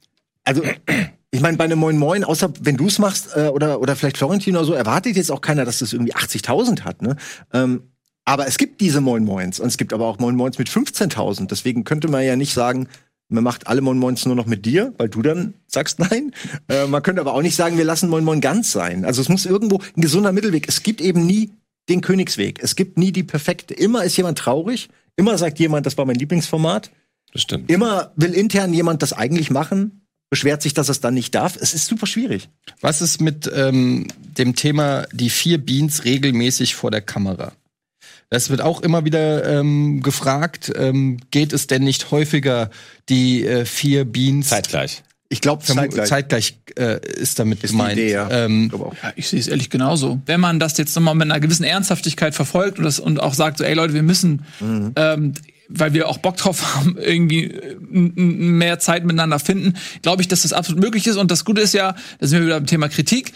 Also, 0.45 0.63
ich 1.33 1.41
meine, 1.41 1.57
bei 1.57 1.65
einem 1.65 1.79
Moin 1.79 1.99
Moin, 1.99 2.23
außer 2.23 2.53
wenn 2.61 2.77
du 2.77 2.87
es 2.87 2.99
machst, 2.99 3.31
äh, 3.35 3.49
oder, 3.49 3.81
oder 3.81 3.97
vielleicht 3.97 4.17
Florentin 4.17 4.57
oder 4.57 4.65
so, 4.65 4.75
erwartet 4.75 5.17
jetzt 5.17 5.33
auch 5.33 5.41
keiner, 5.41 5.65
dass 5.65 5.81
das 5.81 5.93
irgendwie 5.93 6.15
80.000 6.15 6.83
hat, 6.83 7.03
ne? 7.03 7.17
Ähm, 7.53 7.83
aber 8.25 8.47
es 8.49 8.59
gibt 8.59 8.81
diese 8.81 9.01
Moin 9.01 9.25
Moins 9.25 9.61
und 9.61 9.69
es 9.69 9.77
gibt 9.77 9.93
aber 9.93 10.07
auch 10.07 10.19
Moin 10.19 10.35
Moins 10.35 10.59
mit 10.59 10.69
15.000. 10.69 11.47
Deswegen 11.47 11.85
könnte 11.85 12.09
man 12.09 12.25
ja 12.25 12.35
nicht 12.35 12.53
sagen, 12.53 12.89
man 13.29 13.45
macht 13.45 13.69
alle 13.69 13.81
Moin 13.81 13.99
Moins 13.99 14.25
nur 14.27 14.35
noch 14.35 14.47
mit 14.47 14.67
dir, 14.67 14.93
weil 14.99 15.09
du 15.09 15.23
dann 15.23 15.55
sagst 15.67 15.99
nein. 16.11 16.33
Äh, 16.69 16.87
man 16.87 17.03
könnte 17.03 17.21
aber 17.21 17.35
auch 17.35 17.43
nicht 17.43 17.57
sagen, 17.57 17.79
wir 17.79 17.85
lassen 17.85 18.09
Moin 18.09 18.25
Moin 18.25 18.41
ganz 18.41 18.73
sein. 18.73 19.05
Also 19.05 19.21
es 19.21 19.29
muss 19.29 19.47
irgendwo 19.47 19.81
ein 19.97 20.01
gesunder 20.01 20.33
Mittelweg. 20.33 20.69
Es 20.69 20.83
gibt 20.83 21.01
eben 21.01 21.25
nie 21.25 21.51
den 21.89 22.01
Königsweg. 22.01 22.63
Es 22.63 22.77
gibt 22.77 22.99
nie 22.99 23.13
die 23.13 23.23
perfekte. 23.23 23.75
Immer 23.75 24.05
ist 24.05 24.17
jemand 24.17 24.39
traurig. 24.39 24.89
Immer 25.17 25.39
sagt 25.39 25.59
jemand, 25.59 25.87
das 25.87 25.97
war 25.97 26.05
mein 26.05 26.17
Lieblingsformat. 26.17 26.91
Das 27.33 27.43
stimmt. 27.43 27.71
Immer 27.71 28.13
will 28.17 28.33
intern 28.33 28.73
jemand 28.73 29.03
das 29.03 29.13
eigentlich 29.13 29.51
machen 29.51 30.07
beschwert 30.31 30.63
sich, 30.63 30.75
dass 30.75 30.89
es 30.89 31.01
dann 31.01 31.15
nicht 31.15 31.35
darf. 31.35 31.57
Es 31.57 31.75
ist 31.75 31.87
super 31.87 32.07
schwierig. 32.07 32.49
Was 32.81 33.01
ist 33.01 33.21
mit 33.21 33.51
ähm, 33.55 34.09
dem 34.37 34.55
Thema 34.55 35.07
die 35.13 35.31
vier 35.31 35.59
Beans 35.59 36.05
regelmäßig 36.05 36.75
vor 36.75 36.91
der 36.91 37.01
Kamera? 37.01 37.53
Das 38.29 38.51
wird 38.51 38.61
auch 38.61 38.83
immer 38.83 39.05
wieder 39.05 39.61
ähm, 39.61 40.03
gefragt. 40.03 40.73
Ähm, 40.77 41.19
geht 41.31 41.53
es 41.53 41.69
denn 41.69 41.85
nicht 41.85 42.11
häufiger 42.11 42.71
die 43.09 43.47
äh, 43.47 43.65
vier 43.65 44.05
Beans 44.05 44.49
zeitgleich? 44.49 45.05
Ich 45.29 45.41
glaube, 45.41 45.65
zeitgleich, 45.65 46.09
zeitgleich 46.09 46.59
äh, 46.79 47.01
ist 47.05 47.39
damit 47.39 47.65
ist 47.65 47.73
gemeint. 47.73 47.99
Idee, 47.99 48.13
ja. 48.13 48.31
Ähm, 48.31 48.71
ja, 48.73 49.13
ich 49.17 49.29
sehe 49.29 49.41
es 49.41 49.49
ehrlich 49.49 49.71
genauso. 49.71 50.21
Wenn 50.27 50.41
man 50.41 50.61
das 50.61 50.79
jetzt 50.79 50.95
nochmal 50.95 51.15
mit 51.15 51.31
einer 51.31 51.41
gewissen 51.41 51.65
Ernsthaftigkeit 51.65 52.35
verfolgt 52.35 52.79
und, 52.79 52.85
das, 52.85 53.01
und 53.01 53.21
auch 53.21 53.35
sagt, 53.35 53.59
so, 53.59 53.65
ey 53.65 53.75
Leute, 53.75 53.95
wir 53.95 54.05
müssen, 54.05 54.45
mhm. 54.61 54.93
ähm, 54.95 55.33
weil 55.69 55.95
wir 55.95 56.09
auch 56.09 56.19
Bock 56.19 56.37
drauf 56.37 56.63
haben, 56.77 56.97
irgendwie 56.97 57.45
äh, 57.45 57.77
mehr 57.81 58.79
Zeit 58.79 59.05
miteinander 59.05 59.41
finden, 59.41 59.75
glaube 60.03 60.23
ich, 60.23 60.29
dass 60.29 60.43
das 60.43 60.53
absolut 60.53 60.81
möglich 60.81 61.07
ist. 61.09 61.17
Und 61.17 61.31
das 61.31 61.45
Gute 61.45 61.61
ist 61.61 61.75
ja, 61.75 61.97
da 62.21 62.27
sind 62.27 62.41
wir 62.41 62.47
wieder 62.47 62.61
beim 62.61 62.67
Thema 62.67 62.89
Kritik, 62.89 63.33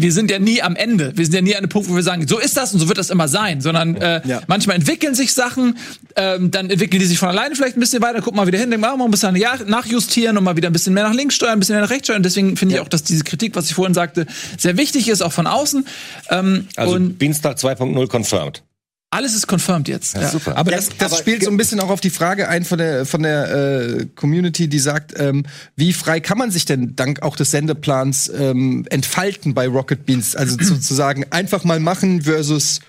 wir 0.00 0.12
sind 0.12 0.30
ja 0.30 0.38
nie 0.38 0.62
am 0.62 0.76
Ende. 0.76 1.12
Wir 1.16 1.24
sind 1.24 1.34
ja 1.34 1.40
nie 1.40 1.54
an 1.54 1.58
einem 1.58 1.68
Punkt, 1.68 1.90
wo 1.90 1.96
wir 1.96 2.04
sagen, 2.04 2.26
so 2.28 2.38
ist 2.38 2.56
das 2.56 2.72
und 2.72 2.78
so 2.78 2.86
wird 2.86 2.98
das 2.98 3.10
immer 3.10 3.26
sein, 3.26 3.60
sondern 3.60 3.96
äh, 3.96 4.22
ja. 4.24 4.40
manchmal 4.46 4.76
entwickeln 4.76 5.16
sich 5.16 5.32
Sachen, 5.32 5.76
ähm, 6.14 6.52
dann 6.52 6.70
entwickeln 6.70 7.00
die 7.00 7.06
sich 7.06 7.18
von 7.18 7.28
alleine 7.28 7.56
vielleicht 7.56 7.76
ein 7.76 7.80
bisschen 7.80 8.00
weiter, 8.00 8.22
gucken 8.22 8.36
mal 8.36 8.46
wieder 8.46 8.58
hin, 8.58 8.70
denken, 8.70 8.80
mal 8.80 8.96
ein 9.00 9.10
bisschen 9.10 9.34
nachjustieren 9.66 10.38
und 10.38 10.44
mal 10.44 10.56
wieder 10.56 10.70
ein 10.70 10.72
bisschen 10.72 10.94
mehr 10.94 11.02
nach 11.02 11.14
links 11.14 11.34
steuern, 11.34 11.54
ein 11.54 11.58
bisschen 11.58 11.74
mehr 11.74 11.82
nach 11.82 11.90
rechts 11.90 12.06
steuern. 12.06 12.22
Deswegen 12.22 12.56
finde 12.56 12.76
ja. 12.76 12.80
ich 12.80 12.86
auch, 12.86 12.88
dass 12.88 13.02
diese 13.02 13.24
Kritik, 13.24 13.56
was 13.56 13.66
ich 13.66 13.74
vorhin 13.74 13.94
sagte, 13.94 14.26
sehr 14.56 14.76
wichtig 14.76 15.08
ist, 15.08 15.20
auch 15.20 15.32
von 15.32 15.48
außen. 15.48 15.84
Ähm, 16.30 16.68
also 16.76 16.96
Dienstag 16.98 17.56
2.0 17.56 18.08
confirmed. 18.08 18.62
Alles 19.10 19.34
ist 19.34 19.46
confirmed 19.46 19.88
jetzt. 19.88 20.16
Ja, 20.16 20.28
Super. 20.28 20.56
Aber 20.56 20.70
das, 20.70 20.90
das 20.98 21.12
aber 21.12 21.20
spielt 21.20 21.42
so 21.42 21.50
ein 21.50 21.56
bisschen 21.56 21.80
auch 21.80 21.88
auf 21.88 22.00
die 22.00 22.10
Frage 22.10 22.48
ein 22.48 22.64
von 22.64 22.76
der 22.78 23.06
von 23.06 23.22
der 23.22 23.50
äh, 23.50 24.06
Community, 24.14 24.68
die 24.68 24.78
sagt, 24.78 25.18
ähm, 25.18 25.46
wie 25.76 25.94
frei 25.94 26.20
kann 26.20 26.36
man 26.36 26.50
sich 26.50 26.66
denn 26.66 26.94
dank 26.94 27.22
auch 27.22 27.34
des 27.34 27.50
Sendeplans 27.50 28.28
ähm, 28.28 28.84
entfalten 28.90 29.54
bei 29.54 29.66
Rocket 29.66 30.04
Beans? 30.04 30.36
Also 30.36 30.56
sozusagen 30.60 31.24
einfach 31.30 31.64
mal 31.64 31.80
machen 31.80 32.22
versus 32.22 32.80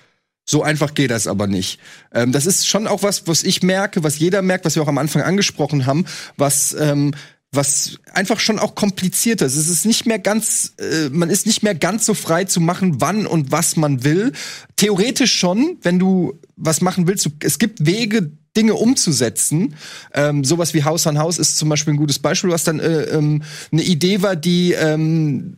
so 0.44 0.62
einfach 0.62 0.94
geht 0.94 1.10
das 1.10 1.26
aber 1.26 1.46
nicht. 1.46 1.80
Ähm, 2.12 2.32
das 2.32 2.44
ist 2.44 2.66
schon 2.66 2.86
auch 2.86 3.02
was, 3.02 3.26
was 3.26 3.42
ich 3.42 3.62
merke, 3.62 4.02
was 4.02 4.18
jeder 4.18 4.42
merkt, 4.42 4.64
was 4.64 4.74
wir 4.74 4.82
auch 4.82 4.88
am 4.88 4.98
Anfang 4.98 5.22
angesprochen 5.22 5.86
haben, 5.86 6.04
was 6.36 6.74
ähm, 6.78 7.14
was 7.52 7.98
einfach 8.12 8.38
schon 8.38 8.58
auch 8.58 8.74
komplizierter 8.74 9.46
ist. 9.46 9.56
Es 9.56 9.68
ist 9.68 9.84
nicht 9.84 10.06
mehr 10.06 10.20
ganz, 10.20 10.74
äh, 10.78 11.08
man 11.10 11.30
ist 11.30 11.46
nicht 11.46 11.62
mehr 11.62 11.74
ganz 11.74 12.06
so 12.06 12.14
frei 12.14 12.44
zu 12.44 12.60
machen, 12.60 13.00
wann 13.00 13.26
und 13.26 13.50
was 13.50 13.76
man 13.76 14.04
will. 14.04 14.32
Theoretisch 14.76 15.34
schon, 15.34 15.78
wenn 15.82 15.98
du 15.98 16.38
was 16.56 16.80
machen 16.80 17.08
willst. 17.08 17.28
Es 17.42 17.58
gibt 17.58 17.84
Wege, 17.84 18.30
Dinge 18.56 18.74
umzusetzen. 18.74 19.74
Ähm, 20.14 20.44
sowas 20.44 20.74
wie 20.74 20.84
Haus 20.84 21.06
an 21.06 21.18
Haus 21.18 21.38
ist 21.38 21.56
zum 21.56 21.68
Beispiel 21.68 21.94
ein 21.94 21.98
gutes 21.98 22.18
Beispiel, 22.18 22.50
was 22.50 22.64
dann 22.64 22.80
äh, 22.80 23.02
ähm, 23.04 23.42
eine 23.72 23.82
Idee 23.82 24.22
war, 24.22 24.36
die 24.36 24.72
ähm, 24.72 25.56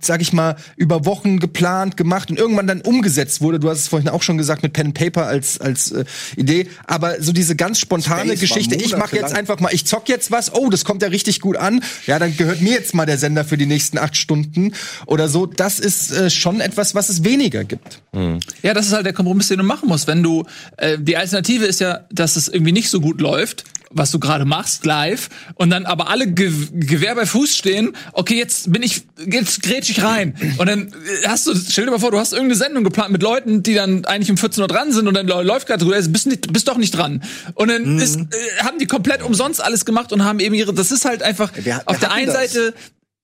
sag 0.00 0.22
ich 0.22 0.32
mal, 0.32 0.56
über 0.76 1.04
Wochen 1.04 1.38
geplant, 1.38 1.96
gemacht 1.96 2.30
und 2.30 2.38
irgendwann 2.38 2.66
dann 2.66 2.80
umgesetzt 2.80 3.40
wurde. 3.40 3.58
Du 3.60 3.68
hast 3.68 3.78
es 3.78 3.88
vorhin 3.88 4.08
auch 4.08 4.22
schon 4.22 4.38
gesagt 4.38 4.62
mit 4.62 4.72
Pen 4.72 4.86
and 4.86 4.94
Paper 4.94 5.26
als 5.26 5.60
als 5.60 5.92
äh, 5.92 6.04
Idee, 6.36 6.68
aber 6.86 7.20
so 7.20 7.32
diese 7.32 7.56
ganz 7.56 7.78
spontane 7.78 8.36
Space 8.36 8.40
Geschichte, 8.40 8.74
ich 8.74 8.96
mache 8.96 9.16
jetzt 9.16 9.34
einfach 9.34 9.60
mal, 9.60 9.72
ich 9.72 9.86
zock 9.86 10.08
jetzt 10.08 10.30
was, 10.30 10.54
oh, 10.54 10.70
das 10.70 10.84
kommt 10.84 11.02
ja 11.02 11.08
richtig 11.08 11.40
gut 11.40 11.56
an. 11.56 11.82
Ja, 12.06 12.18
dann 12.18 12.36
gehört 12.36 12.60
mir 12.60 12.72
jetzt 12.72 12.94
mal 12.94 13.06
der 13.06 13.18
Sender 13.18 13.44
für 13.44 13.56
die 13.56 13.66
nächsten 13.66 13.98
acht 13.98 14.16
Stunden 14.16 14.72
oder 15.06 15.28
so. 15.28 15.46
Das 15.46 15.78
ist 15.78 16.12
äh, 16.12 16.30
schon 16.30 16.60
etwas, 16.60 16.94
was 16.94 17.08
es 17.08 17.24
weniger 17.24 17.64
gibt. 17.64 18.00
Mhm. 18.12 18.40
Ja, 18.62 18.74
das 18.74 18.86
ist 18.86 18.92
halt 18.92 19.06
der 19.06 19.12
Kompromiss, 19.12 19.48
den 19.48 19.58
du 19.58 19.64
machen 19.64 19.88
musst. 19.88 20.06
Wenn 20.06 20.22
du 20.22 20.44
äh, 20.76 20.98
die 20.98 21.16
Alternative 21.16 21.64
ist 21.64 21.80
ja, 21.80 22.00
dass 22.10 22.36
es 22.36 22.48
irgendwie 22.48 22.72
nicht 22.72 22.90
so 22.90 23.00
gut 23.00 23.20
läuft, 23.20 23.64
was 23.94 24.10
du 24.10 24.18
gerade 24.18 24.44
machst, 24.44 24.84
live, 24.84 25.30
und 25.54 25.70
dann 25.70 25.86
aber 25.86 26.08
alle 26.10 26.26
Ge 26.26 26.52
Gewehr 26.72 27.14
bei 27.14 27.26
Fuß 27.26 27.56
stehen, 27.56 27.96
okay, 28.12 28.36
jetzt 28.36 28.72
bin 28.72 28.82
ich, 28.82 29.02
jetzt 29.26 29.62
grätsch 29.62 29.90
ich 29.90 30.02
rein. 30.02 30.34
Und 30.58 30.66
dann 30.66 30.92
hast 31.26 31.46
du, 31.46 31.54
stell 31.54 31.86
dir 31.86 31.92
mal 31.92 31.98
vor, 31.98 32.10
du 32.10 32.18
hast 32.18 32.32
irgendeine 32.32 32.56
Sendung 32.56 32.84
geplant 32.84 33.12
mit 33.12 33.22
Leuten, 33.22 33.62
die 33.62 33.74
dann 33.74 34.04
eigentlich 34.04 34.30
um 34.30 34.36
14 34.36 34.62
Uhr 34.62 34.68
dran 34.68 34.92
sind 34.92 35.08
und 35.08 35.14
dann 35.14 35.26
läuft 35.26 35.66
gerade, 35.66 35.84
du 35.84 35.90
bist, 36.10 36.26
nicht, 36.26 36.52
bist 36.52 36.68
doch 36.68 36.76
nicht 36.76 36.92
dran. 36.92 37.22
Und 37.54 37.68
dann 37.68 37.94
mhm. 37.94 37.98
ist, 37.98 38.16
äh, 38.16 38.62
haben 38.62 38.78
die 38.78 38.86
komplett 38.86 39.22
umsonst 39.22 39.62
alles 39.62 39.84
gemacht 39.84 40.12
und 40.12 40.24
haben 40.24 40.40
eben 40.40 40.54
ihre, 40.54 40.74
das 40.74 40.92
ist 40.92 41.04
halt 41.04 41.22
einfach, 41.22 41.54
wir, 41.54 41.64
wir 41.64 41.82
auf 41.86 41.98
der 41.98 42.12
einen 42.12 42.26
das. 42.26 42.34
Seite 42.34 42.74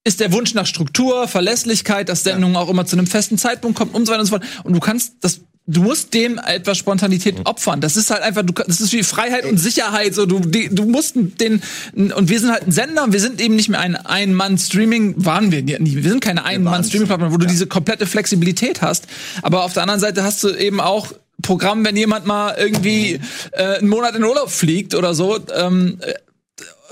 ist 0.04 0.20
der 0.20 0.32
Wunsch 0.32 0.54
nach 0.54 0.66
Struktur, 0.66 1.28
Verlässlichkeit, 1.28 2.08
dass 2.08 2.22
Sendungen 2.22 2.54
ja. 2.54 2.60
auch 2.60 2.70
immer 2.70 2.86
zu 2.86 2.96
einem 2.96 3.06
festen 3.06 3.36
Zeitpunkt 3.36 3.78
kommen 3.78 3.90
und 3.90 4.06
so 4.06 4.12
weiter 4.12 4.20
und 4.20 4.26
so 4.26 4.30
fort. 4.30 4.44
Und 4.64 4.72
du 4.72 4.80
kannst 4.80 5.16
das 5.20 5.42
du 5.70 5.82
musst 5.82 6.12
dem 6.14 6.38
etwas 6.38 6.78
Spontanität 6.78 7.38
mhm. 7.38 7.46
opfern. 7.46 7.80
Das 7.80 7.96
ist 7.96 8.10
halt 8.10 8.22
einfach, 8.22 8.42
du, 8.42 8.52
das 8.52 8.80
ist 8.80 8.92
wie 8.92 9.02
Freiheit 9.02 9.44
und 9.44 9.58
Sicherheit. 9.58 10.14
So, 10.14 10.26
du, 10.26 10.40
die, 10.40 10.68
du 10.70 10.84
musst 10.84 11.14
den, 11.16 11.62
und 11.94 12.28
wir 12.28 12.40
sind 12.40 12.50
halt 12.50 12.66
ein 12.66 12.72
Sender 12.72 13.04
und 13.04 13.12
wir 13.12 13.20
sind 13.20 13.40
eben 13.40 13.56
nicht 13.56 13.68
mehr 13.68 13.80
ein 13.80 13.96
Ein-Mann-Streaming, 13.96 15.24
waren 15.24 15.52
wir 15.52 15.62
nie. 15.62 15.96
Wir 15.96 16.10
sind 16.10 16.20
keine 16.20 16.44
Ein-Mann-Streaming-Plattform, 16.44 17.32
wo 17.32 17.36
du 17.36 17.44
ja. 17.44 17.50
diese 17.50 17.66
komplette 17.66 18.06
Flexibilität 18.06 18.82
hast. 18.82 19.06
Aber 19.42 19.64
auf 19.64 19.72
der 19.72 19.82
anderen 19.82 20.00
Seite 20.00 20.24
hast 20.24 20.42
du 20.42 20.50
eben 20.50 20.80
auch 20.80 21.12
Programm, 21.42 21.84
wenn 21.84 21.96
jemand 21.96 22.26
mal 22.26 22.54
irgendwie 22.58 23.20
äh, 23.52 23.78
einen 23.78 23.88
Monat 23.88 24.14
in 24.14 24.24
Urlaub 24.24 24.50
fliegt 24.50 24.94
oder 24.94 25.14
so. 25.14 25.38
Ähm, 25.54 25.98
äh, 26.00 26.14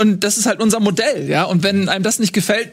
und 0.01 0.22
das 0.22 0.39
ist 0.39 0.47
halt 0.47 0.61
unser 0.61 0.81
Modell, 0.81 1.29
ja. 1.29 1.45
Und 1.45 1.62
wenn 1.64 1.89
einem 1.89 2.05
das 2.05 2.20
nicht 2.20 2.33
gefällt, 2.33 2.70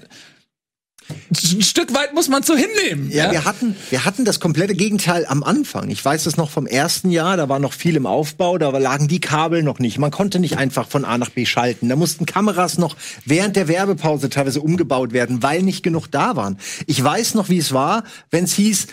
ein 1.32 1.62
Stück 1.62 1.94
weit 1.94 2.14
muss 2.14 2.30
man 2.30 2.44
so 2.44 2.56
hinnehmen. 2.56 3.10
Ja, 3.12 3.26
ja, 3.26 3.32
wir 3.32 3.46
hatten, 3.46 3.76
wir 3.90 4.06
hatten 4.06 4.26
das 4.26 4.40
komplette 4.40 4.76
Gegenteil 4.76 5.26
am 5.28 5.44
Anfang. 5.44 5.90
Ich 5.90 6.04
weiß 6.04 6.26
es 6.26 6.38
noch 6.38 6.50
vom 6.50 6.68
ersten 6.68 7.10
Jahr, 7.10 7.38
da 7.38 7.50
war 7.50 7.60
noch 7.60 7.74
viel 7.74 7.96
im 7.96 8.06
Aufbau, 8.06 8.58
da 8.58 8.70
lagen 8.78 9.08
die 9.08 9.20
Kabel 9.20 9.64
noch 9.64 9.80
nicht. 9.80 9.98
Man 9.98 10.12
konnte 10.12 10.40
nicht 10.40 10.58
einfach 10.58 10.88
von 10.88 11.06
A 11.06 11.18
nach 11.18 11.30
B 11.30 11.46
schalten. 11.46 11.90
Da 11.90 11.96
mussten 11.96 12.26
Kameras 12.26 12.78
noch 12.78 12.96
während 13.26 13.56
der 13.56 13.68
Werbepause 13.68 14.30
teilweise 14.30 14.62
umgebaut 14.62 15.14
werden, 15.14 15.42
weil 15.42 15.64
nicht 15.64 15.84
genug 15.84 16.08
da 16.12 16.36
waren. 16.36 16.58
Ich 16.86 17.04
weiß 17.04 17.36
noch, 17.36 17.50
wie 17.50 17.58
es 17.58 17.74
war, 17.74 18.04
wenn 18.30 18.44
es 18.44 18.54
hieß, 18.54 18.88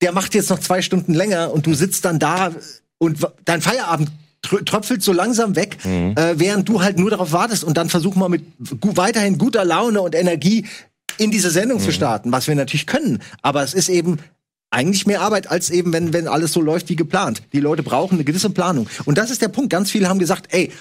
der 0.00 0.12
macht 0.12 0.34
jetzt 0.34 0.50
noch 0.50 0.60
zwei 0.60 0.82
Stunden 0.82 1.14
länger 1.14 1.52
und 1.52 1.66
du 1.66 1.74
sitzt 1.74 2.04
dann 2.04 2.18
da 2.18 2.52
und 2.98 3.18
dein 3.44 3.60
Feierabend 3.60 4.10
tröpfelt 4.42 5.02
so 5.02 5.12
langsam 5.12 5.56
weg, 5.56 5.78
mhm. 5.84 6.14
äh, 6.16 6.38
während 6.38 6.68
du 6.68 6.80
halt 6.80 6.98
nur 6.98 7.10
darauf 7.10 7.32
wartest 7.32 7.64
und 7.64 7.76
dann 7.76 7.88
versuch 7.88 8.14
mal 8.14 8.28
mit 8.28 8.44
gu 8.80 8.96
weiterhin 8.96 9.36
guter 9.36 9.64
Laune 9.64 10.00
und 10.00 10.14
Energie 10.14 10.66
in 11.18 11.30
diese 11.30 11.50
Sendung 11.50 11.78
mhm. 11.78 11.84
zu 11.84 11.92
starten, 11.92 12.32
was 12.32 12.46
wir 12.48 12.54
natürlich 12.54 12.86
können. 12.86 13.20
Aber 13.42 13.62
es 13.62 13.74
ist 13.74 13.88
eben 13.88 14.18
eigentlich 14.70 15.06
mehr 15.06 15.22
Arbeit 15.22 15.50
als 15.50 15.70
eben, 15.70 15.92
wenn, 15.92 16.12
wenn 16.12 16.28
alles 16.28 16.52
so 16.52 16.60
läuft 16.60 16.88
wie 16.88 16.96
geplant. 16.96 17.42
Die 17.52 17.60
Leute 17.60 17.82
brauchen 17.82 18.14
eine 18.14 18.24
gewisse 18.24 18.50
Planung. 18.50 18.88
Und 19.04 19.18
das 19.18 19.30
ist 19.30 19.42
der 19.42 19.48
Punkt. 19.48 19.70
Ganz 19.70 19.90
viele 19.90 20.08
haben 20.08 20.18
gesagt, 20.18 20.52
ey, 20.52 20.72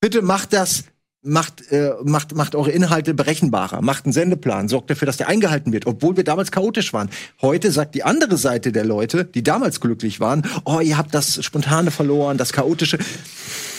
bitte 0.00 0.22
macht 0.22 0.52
das 0.52 0.84
macht, 1.22 1.70
äh, 1.70 1.92
macht, 2.02 2.34
macht 2.34 2.54
eure 2.54 2.70
Inhalte 2.70 3.14
berechenbarer, 3.14 3.82
macht 3.82 4.04
einen 4.06 4.12
Sendeplan, 4.12 4.68
sorgt 4.68 4.90
dafür, 4.90 5.06
dass 5.06 5.16
der 5.16 5.28
eingehalten 5.28 5.72
wird, 5.72 5.86
obwohl 5.86 6.16
wir 6.16 6.24
damals 6.24 6.50
chaotisch 6.50 6.92
waren. 6.92 7.10
Heute 7.42 7.70
sagt 7.72 7.94
die 7.94 8.04
andere 8.04 8.36
Seite 8.36 8.72
der 8.72 8.84
Leute, 8.84 9.24
die 9.24 9.42
damals 9.42 9.80
glücklich 9.80 10.20
waren, 10.20 10.46
oh, 10.64 10.80
ihr 10.80 10.96
habt 10.96 11.14
das 11.14 11.44
Spontane 11.44 11.90
verloren, 11.90 12.38
das 12.38 12.52
Chaotische. 12.52 12.98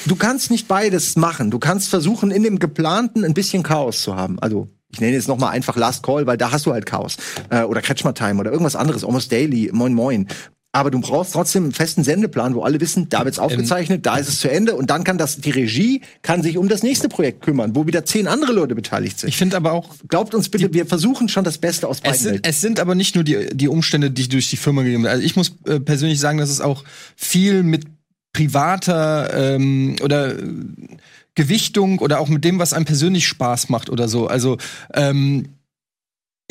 Du 0.05 0.15
kannst 0.15 0.51
nicht 0.51 0.67
beides 0.67 1.15
machen. 1.15 1.51
Du 1.51 1.59
kannst 1.59 1.89
versuchen, 1.89 2.31
in 2.31 2.43
dem 2.43 2.59
Geplanten 2.59 3.23
ein 3.23 3.33
bisschen 3.33 3.63
Chaos 3.63 4.01
zu 4.01 4.15
haben. 4.15 4.39
Also 4.39 4.67
ich 4.91 4.99
nenne 4.99 5.13
jetzt 5.13 5.27
nochmal 5.27 5.51
einfach 5.51 5.75
Last 5.75 6.03
Call, 6.03 6.27
weil 6.27 6.37
da 6.37 6.51
hast 6.51 6.65
du 6.65 6.73
halt 6.73 6.85
Chaos. 6.85 7.17
Äh, 7.49 7.63
oder 7.63 7.81
Kretschmer 7.81 8.13
Time 8.13 8.39
oder 8.39 8.51
irgendwas 8.51 8.75
anderes, 8.75 9.03
Almost 9.03 9.31
Daily, 9.31 9.69
Moin 9.73 9.93
Moin. 9.93 10.27
Aber 10.73 10.89
du 10.89 11.01
brauchst 11.01 11.33
trotzdem 11.33 11.63
einen 11.63 11.73
festen 11.73 12.05
Sendeplan, 12.05 12.55
wo 12.55 12.61
alle 12.61 12.79
wissen, 12.79 13.09
da 13.09 13.25
wird's 13.25 13.39
aufgezeichnet, 13.39 13.97
ähm, 13.97 14.01
da 14.03 14.15
ist 14.15 14.29
es 14.29 14.39
zu 14.39 14.49
Ende 14.49 14.73
und 14.75 14.89
dann 14.89 15.03
kann 15.03 15.17
das 15.17 15.37
die 15.37 15.49
Regie 15.49 16.01
kann 16.21 16.41
sich 16.43 16.57
um 16.57 16.69
das 16.69 16.81
nächste 16.81 17.09
Projekt 17.09 17.41
kümmern, 17.41 17.75
wo 17.75 17.87
wieder 17.87 18.05
zehn 18.05 18.25
andere 18.25 18.53
Leute 18.53 18.73
beteiligt 18.73 19.19
sind. 19.19 19.27
Ich 19.27 19.35
finde 19.35 19.57
aber 19.57 19.73
auch 19.73 19.89
glaubt 20.07 20.33
uns 20.33 20.47
bitte, 20.47 20.73
wir 20.73 20.85
versuchen 20.85 21.27
schon 21.27 21.43
das 21.43 21.57
Beste 21.57 21.89
aus 21.89 21.99
beiden. 21.99 22.15
Es 22.15 22.21
sind, 22.21 22.47
es 22.47 22.61
sind 22.61 22.79
aber 22.79 22.95
nicht 22.95 23.15
nur 23.15 23.25
die 23.25 23.49
die 23.51 23.67
Umstände, 23.67 24.11
die 24.11 24.29
durch 24.29 24.49
die 24.49 24.55
Firma 24.55 24.83
gegeben 24.83 25.03
werden. 25.03 25.15
Also 25.15 25.25
ich 25.25 25.35
muss 25.35 25.57
äh, 25.65 25.81
persönlich 25.81 26.21
sagen, 26.21 26.37
dass 26.37 26.49
es 26.49 26.61
auch 26.61 26.85
viel 27.17 27.63
mit 27.63 27.87
privater 28.31 29.33
ähm, 29.33 29.97
oder 30.01 30.35
Gewichtung 31.35 31.99
oder 31.99 32.19
auch 32.19 32.27
mit 32.27 32.43
dem, 32.43 32.59
was 32.59 32.73
einem 32.73 32.85
persönlich 32.85 33.27
Spaß 33.27 33.69
macht 33.69 33.89
oder 33.89 34.07
so. 34.07 34.27
Also 34.27 34.57
ähm, 34.93 35.60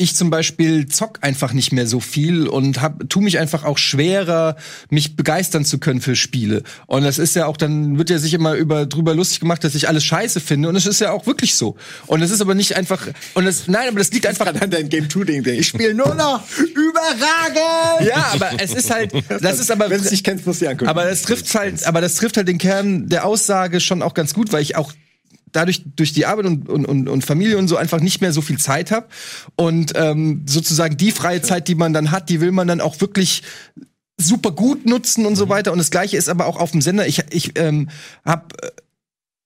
ich 0.01 0.15
zum 0.15 0.29
Beispiel 0.29 0.87
zock 0.87 1.19
einfach 1.21 1.53
nicht 1.53 1.71
mehr 1.71 1.87
so 1.87 1.99
viel 1.99 2.47
und 2.47 2.81
hab, 2.81 3.09
tu 3.09 3.21
mich 3.21 3.39
einfach 3.39 3.63
auch 3.63 3.77
schwerer, 3.77 4.55
mich 4.89 5.15
begeistern 5.15 5.63
zu 5.63 5.77
können 5.77 6.01
für 6.01 6.15
Spiele. 6.15 6.63
Und 6.87 7.03
das 7.03 7.19
ist 7.19 7.35
ja 7.35 7.45
auch, 7.45 7.57
dann 7.57 7.97
wird 7.97 8.09
ja 8.09 8.17
sich 8.17 8.33
immer 8.33 8.55
über, 8.55 8.85
drüber 8.85 9.13
lustig 9.13 9.39
gemacht, 9.39 9.63
dass 9.63 9.75
ich 9.75 9.87
alles 9.87 10.03
scheiße 10.03 10.39
finde. 10.39 10.69
Und 10.69 10.75
es 10.75 10.85
ist 10.85 11.01
ja 11.01 11.11
auch 11.11 11.27
wirklich 11.27 11.55
so. 11.55 11.75
Und 12.07 12.21
es 12.21 12.31
ist 12.31 12.41
aber 12.41 12.55
nicht 12.55 12.75
einfach, 12.75 13.07
und 13.35 13.45
das, 13.45 13.67
nein, 13.67 13.87
aber 13.87 13.99
das 13.99 14.11
liegt 14.11 14.25
einfach 14.25 14.47
an 14.47 14.69
deinem 14.69 14.89
Game 14.89 15.09
2 15.09 15.23
Ding. 15.23 15.45
Ich 15.45 15.67
spiele 15.67 15.93
nur 15.93 16.15
noch 16.15 16.43
überragend. 16.57 18.07
Ja, 18.07 18.31
aber 18.33 18.51
es 18.57 18.73
ist 18.73 18.89
halt, 18.89 19.11
das 19.41 19.59
ist 19.59 19.71
aber, 19.71 19.89
wenn 19.89 20.01
du 20.03 20.09
nicht 20.09 20.25
kennst, 20.25 20.45
musst 20.45 20.61
du 20.61 20.67
angucken. 20.67 20.89
Aber 20.89 21.05
das 21.05 21.21
trifft 21.21 21.53
halt, 21.55 21.85
aber 21.85 22.01
das 22.01 22.15
trifft 22.15 22.37
halt 22.37 22.47
den 22.47 22.57
Kern 22.57 23.07
der 23.07 23.25
Aussage 23.25 23.79
schon 23.79 24.01
auch 24.01 24.13
ganz 24.13 24.33
gut, 24.33 24.51
weil 24.51 24.61
ich 24.61 24.75
auch 24.75 24.93
dadurch 25.51 25.83
durch 25.95 26.13
die 26.13 26.25
Arbeit 26.25 26.45
und, 26.45 26.69
und, 26.69 27.07
und 27.07 27.25
Familie 27.25 27.57
und 27.57 27.67
so 27.67 27.77
einfach 27.77 27.99
nicht 27.99 28.21
mehr 28.21 28.33
so 28.33 28.41
viel 28.41 28.57
Zeit 28.57 28.91
habe 28.91 29.07
und 29.55 29.93
ähm, 29.95 30.43
sozusagen 30.45 30.97
die 30.97 31.11
freie 31.11 31.41
Zeit, 31.41 31.67
die 31.67 31.75
man 31.75 31.93
dann 31.93 32.11
hat, 32.11 32.29
die 32.29 32.41
will 32.41 32.51
man 32.51 32.67
dann 32.67 32.81
auch 32.81 32.99
wirklich 33.01 33.43
super 34.17 34.51
gut 34.51 34.85
nutzen 34.85 35.25
und 35.25 35.35
so 35.35 35.45
mhm. 35.45 35.49
weiter 35.49 35.71
und 35.71 35.77
das 35.77 35.91
gleiche 35.91 36.17
ist 36.17 36.29
aber 36.29 36.45
auch 36.45 36.57
auf 36.57 36.71
dem 36.71 36.81
Sender. 36.81 37.07
Ich 37.07 37.23
ich 37.31 37.57
ähm, 37.57 37.89
habe 38.25 38.55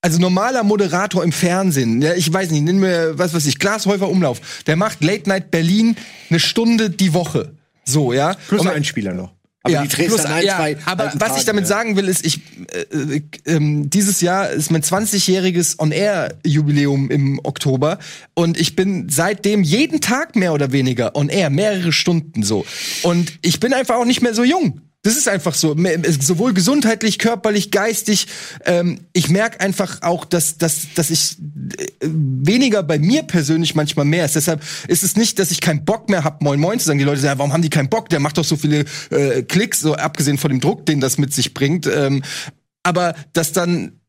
also 0.02 0.20
normaler 0.20 0.64
Moderator 0.64 1.24
im 1.24 1.32
Fernsehen, 1.32 2.02
ja, 2.02 2.14
ich 2.14 2.32
weiß 2.32 2.52
nicht, 2.52 2.64
nimm 2.64 2.80
mir 2.80 3.18
was 3.18 3.34
was 3.34 3.46
ich 3.46 3.60
Glashäufer 3.60 4.10
Umlauf, 4.10 4.64
der 4.68 4.76
macht 4.76 5.04
Late 5.04 5.30
Night 5.30 5.52
Berlin 5.52 5.96
eine 6.30 6.40
Stunde 6.40 6.90
die 6.90 7.14
Woche. 7.14 7.54
So, 7.86 8.14
ja. 8.14 8.36
Plus 8.48 8.66
ein 8.66 8.84
Spieler 8.84 9.14
noch. 9.14 9.35
Aber 9.66 9.74
ja, 9.74 9.82
die 9.82 9.88
plus, 9.88 10.22
dann 10.22 10.32
ein, 10.32 10.46
ja, 10.46 10.58
zwei 10.58 10.78
aber 10.86 11.06
was 11.16 11.30
Tage, 11.30 11.40
ich 11.40 11.46
damit 11.46 11.64
ja. 11.64 11.70
sagen 11.70 11.96
will, 11.96 12.08
ist, 12.08 12.24
ich 12.24 12.40
äh, 12.72 13.16
äh, 13.46 13.60
dieses 13.60 14.22
Jahr 14.22 14.52
ist 14.52 14.70
mein 14.70 14.84
20-jähriges 14.84 15.80
On-Air-Jubiläum 15.80 17.10
im 17.10 17.40
Oktober 17.44 17.98
und 18.36 18.60
ich 18.60 18.76
bin 18.76 19.10
seitdem 19.10 19.64
jeden 19.64 20.02
Tag 20.02 20.36
mehr 20.36 20.54
oder 20.54 20.72
weniger 20.72 21.16
On-Air, 21.16 21.50
mehrere 21.50 21.92
Stunden 21.92 22.44
so. 22.44 22.64
Und 23.02 23.40
ich 23.42 23.60
bin 23.60 23.74
einfach 23.74 23.96
auch 23.96 24.06
nicht 24.06 24.22
mehr 24.22 24.36
so 24.36 24.44
jung. 24.44 24.82
Das 25.06 25.16
ist 25.16 25.30
einfach 25.30 25.54
so, 25.54 25.76
sowohl 26.20 26.56
gesundheitlich, 26.56 27.20
körperlich, 27.20 27.70
geistig. 27.70 28.26
Ähm, 28.66 29.02
ich 29.14 29.30
merke 29.30 29.60
einfach 29.60 30.02
auch, 30.02 30.26
dass, 30.26 30.58
dass, 30.58 30.88
dass 30.96 31.12
ich 31.12 31.38
äh, 31.78 31.86
weniger 32.02 32.82
bei 32.82 32.98
mir 32.98 33.22
persönlich 33.22 33.76
manchmal 33.76 34.06
mehr 34.06 34.26
ist. 34.26 34.36
Deshalb 34.36 34.64
ist 34.88 35.04
es 35.04 35.16
nicht, 35.16 35.38
dass 35.38 35.52
ich 35.52 35.62
keinen 35.62 35.86
Bock 35.86 36.10
mehr 36.10 36.24
hab, 36.24 36.42
Moin 36.42 36.60
Moin 36.60 36.80
zu 36.80 36.88
sagen. 36.88 36.98
Die 36.98 37.06
Leute 37.06 37.22
sagen, 37.22 37.38
warum 37.38 37.54
haben 37.54 37.62
die 37.62 37.70
keinen 37.70 37.88
Bock? 37.88 38.10
Der 38.10 38.20
macht 38.20 38.40
doch 38.40 38.44
so 38.44 38.56
viele 38.56 38.86
äh, 39.12 39.44
Klicks, 39.44 39.80
so 39.80 39.94
abgesehen 39.94 40.40
von 40.40 40.50
dem 40.50 40.60
Druck, 40.60 40.88
den 40.88 41.02
das 41.02 41.20
mit 41.20 41.32
sich 41.32 41.54
bringt. 41.54 41.86
Ähm, 41.86 42.24
aber 42.82 43.14
dass 43.34 43.52
dann, 43.52 44.00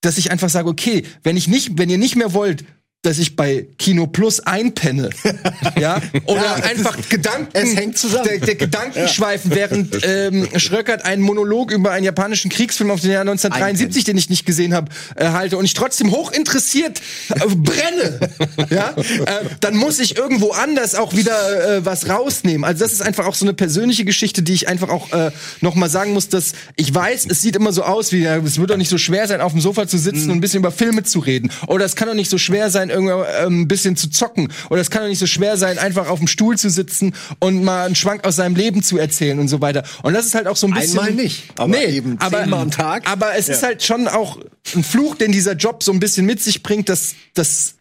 dass 0.00 0.18
ich 0.18 0.32
einfach 0.32 0.50
sage, 0.50 0.68
okay, 0.68 1.04
wenn 1.22 1.36
ich 1.36 1.46
nicht, 1.46 1.78
wenn 1.78 1.90
ihr 1.90 1.98
nicht 1.98 2.16
mehr 2.16 2.34
wollt, 2.34 2.64
dass 3.02 3.18
ich 3.18 3.34
bei 3.34 3.66
Kino 3.78 4.06
Plus 4.06 4.40
einpenne. 4.40 5.08
ja? 5.80 6.02
Oder 6.26 6.42
ja, 6.42 6.54
einfach 6.56 6.98
ist, 6.98 7.08
Gedanken. 7.08 7.48
Es 7.54 7.74
hängt 7.74 7.96
zusammen. 7.96 8.28
Der, 8.28 8.38
der 8.40 8.54
Gedankenschweifen, 8.56 9.50
ja. 9.50 9.56
während 9.56 9.98
ähm, 10.02 10.48
Schröckert 10.56 11.06
einen 11.06 11.22
Monolog 11.22 11.70
über 11.70 11.92
einen 11.92 12.04
japanischen 12.04 12.50
Kriegsfilm 12.50 12.90
auf 12.90 13.00
den 13.00 13.12
Jahr 13.12 13.22
1973, 13.22 14.04
den 14.04 14.18
ich 14.18 14.28
nicht 14.28 14.44
gesehen 14.44 14.74
habe, 14.74 14.90
äh, 15.16 15.28
halte 15.28 15.56
und 15.56 15.64
ich 15.64 15.72
trotzdem 15.72 16.10
hoch 16.10 16.30
interessiert 16.30 17.00
äh, 17.30 17.46
brenne, 17.48 18.20
ja? 18.68 18.94
Äh, 18.98 19.46
dann 19.60 19.76
muss 19.76 19.98
ich 19.98 20.18
irgendwo 20.18 20.50
anders 20.50 20.94
auch 20.94 21.16
wieder 21.16 21.78
äh, 21.78 21.84
was 21.86 22.06
rausnehmen. 22.06 22.64
Also 22.64 22.84
das 22.84 22.92
ist 22.92 23.00
einfach 23.00 23.26
auch 23.26 23.34
so 23.34 23.46
eine 23.46 23.54
persönliche 23.54 24.04
Geschichte, 24.04 24.42
die 24.42 24.52
ich 24.52 24.68
einfach 24.68 24.90
auch 24.90 25.10
äh, 25.12 25.30
noch 25.62 25.74
mal 25.74 25.88
sagen 25.88 26.12
muss, 26.12 26.28
dass 26.28 26.52
ich 26.76 26.94
weiß, 26.94 27.28
es 27.30 27.40
sieht 27.40 27.56
immer 27.56 27.72
so 27.72 27.82
aus, 27.82 28.12
wie 28.12 28.26
es 28.26 28.58
wird 28.58 28.68
doch 28.68 28.76
nicht 28.76 28.90
so 28.90 28.98
schwer 28.98 29.26
sein, 29.26 29.40
auf 29.40 29.52
dem 29.52 29.62
Sofa 29.62 29.88
zu 29.88 29.96
sitzen 29.96 30.24
mhm. 30.24 30.30
und 30.32 30.36
ein 30.36 30.40
bisschen 30.42 30.58
über 30.58 30.70
Filme 30.70 31.02
zu 31.02 31.20
reden. 31.20 31.50
Oder 31.66 31.86
es 31.86 31.96
kann 31.96 32.06
doch 32.06 32.14
nicht 32.14 32.30
so 32.30 32.36
schwer 32.36 32.68
sein, 32.68 32.89
sein, 32.90 33.06
irgendwie 33.06 33.30
ähm, 33.44 33.62
ein 33.62 33.68
bisschen 33.68 33.96
zu 33.96 34.10
zocken. 34.10 34.52
Oder 34.68 34.80
es 34.80 34.90
kann 34.90 35.02
doch 35.02 35.08
nicht 35.08 35.18
so 35.18 35.26
schwer 35.26 35.56
sein, 35.56 35.78
einfach 35.78 36.08
auf 36.08 36.18
dem 36.18 36.28
Stuhl 36.28 36.56
zu 36.58 36.70
sitzen 36.70 37.14
und 37.38 37.64
mal 37.64 37.86
einen 37.86 37.94
Schwank 37.94 38.24
aus 38.24 38.36
seinem 38.36 38.56
Leben 38.56 38.82
zu 38.82 38.98
erzählen 38.98 39.38
und 39.38 39.48
so 39.48 39.60
weiter. 39.60 39.84
Und 40.02 40.14
das 40.14 40.26
ist 40.26 40.34
halt 40.34 40.46
auch 40.46 40.56
so 40.56 40.66
ein 40.66 40.74
bisschen. 40.74 40.98
Einmal 40.98 41.14
nicht, 41.14 41.44
aber 41.56 41.68
nee, 41.68 41.86
eben 41.86 42.18
zehnmal 42.18 42.60
am 42.60 42.70
Tag. 42.70 43.10
Aber 43.10 43.34
es 43.36 43.46
ja. 43.46 43.54
ist 43.54 43.62
halt 43.62 43.82
schon 43.82 44.08
auch 44.08 44.38
ein 44.74 44.84
Fluch, 44.84 45.16
den 45.16 45.32
dieser 45.32 45.52
Job 45.52 45.82
so 45.82 45.92
ein 45.92 46.00
bisschen 46.00 46.26
mit 46.26 46.42
sich 46.42 46.62
bringt, 46.62 46.88
dass, 46.88 47.14
dass 47.34 47.74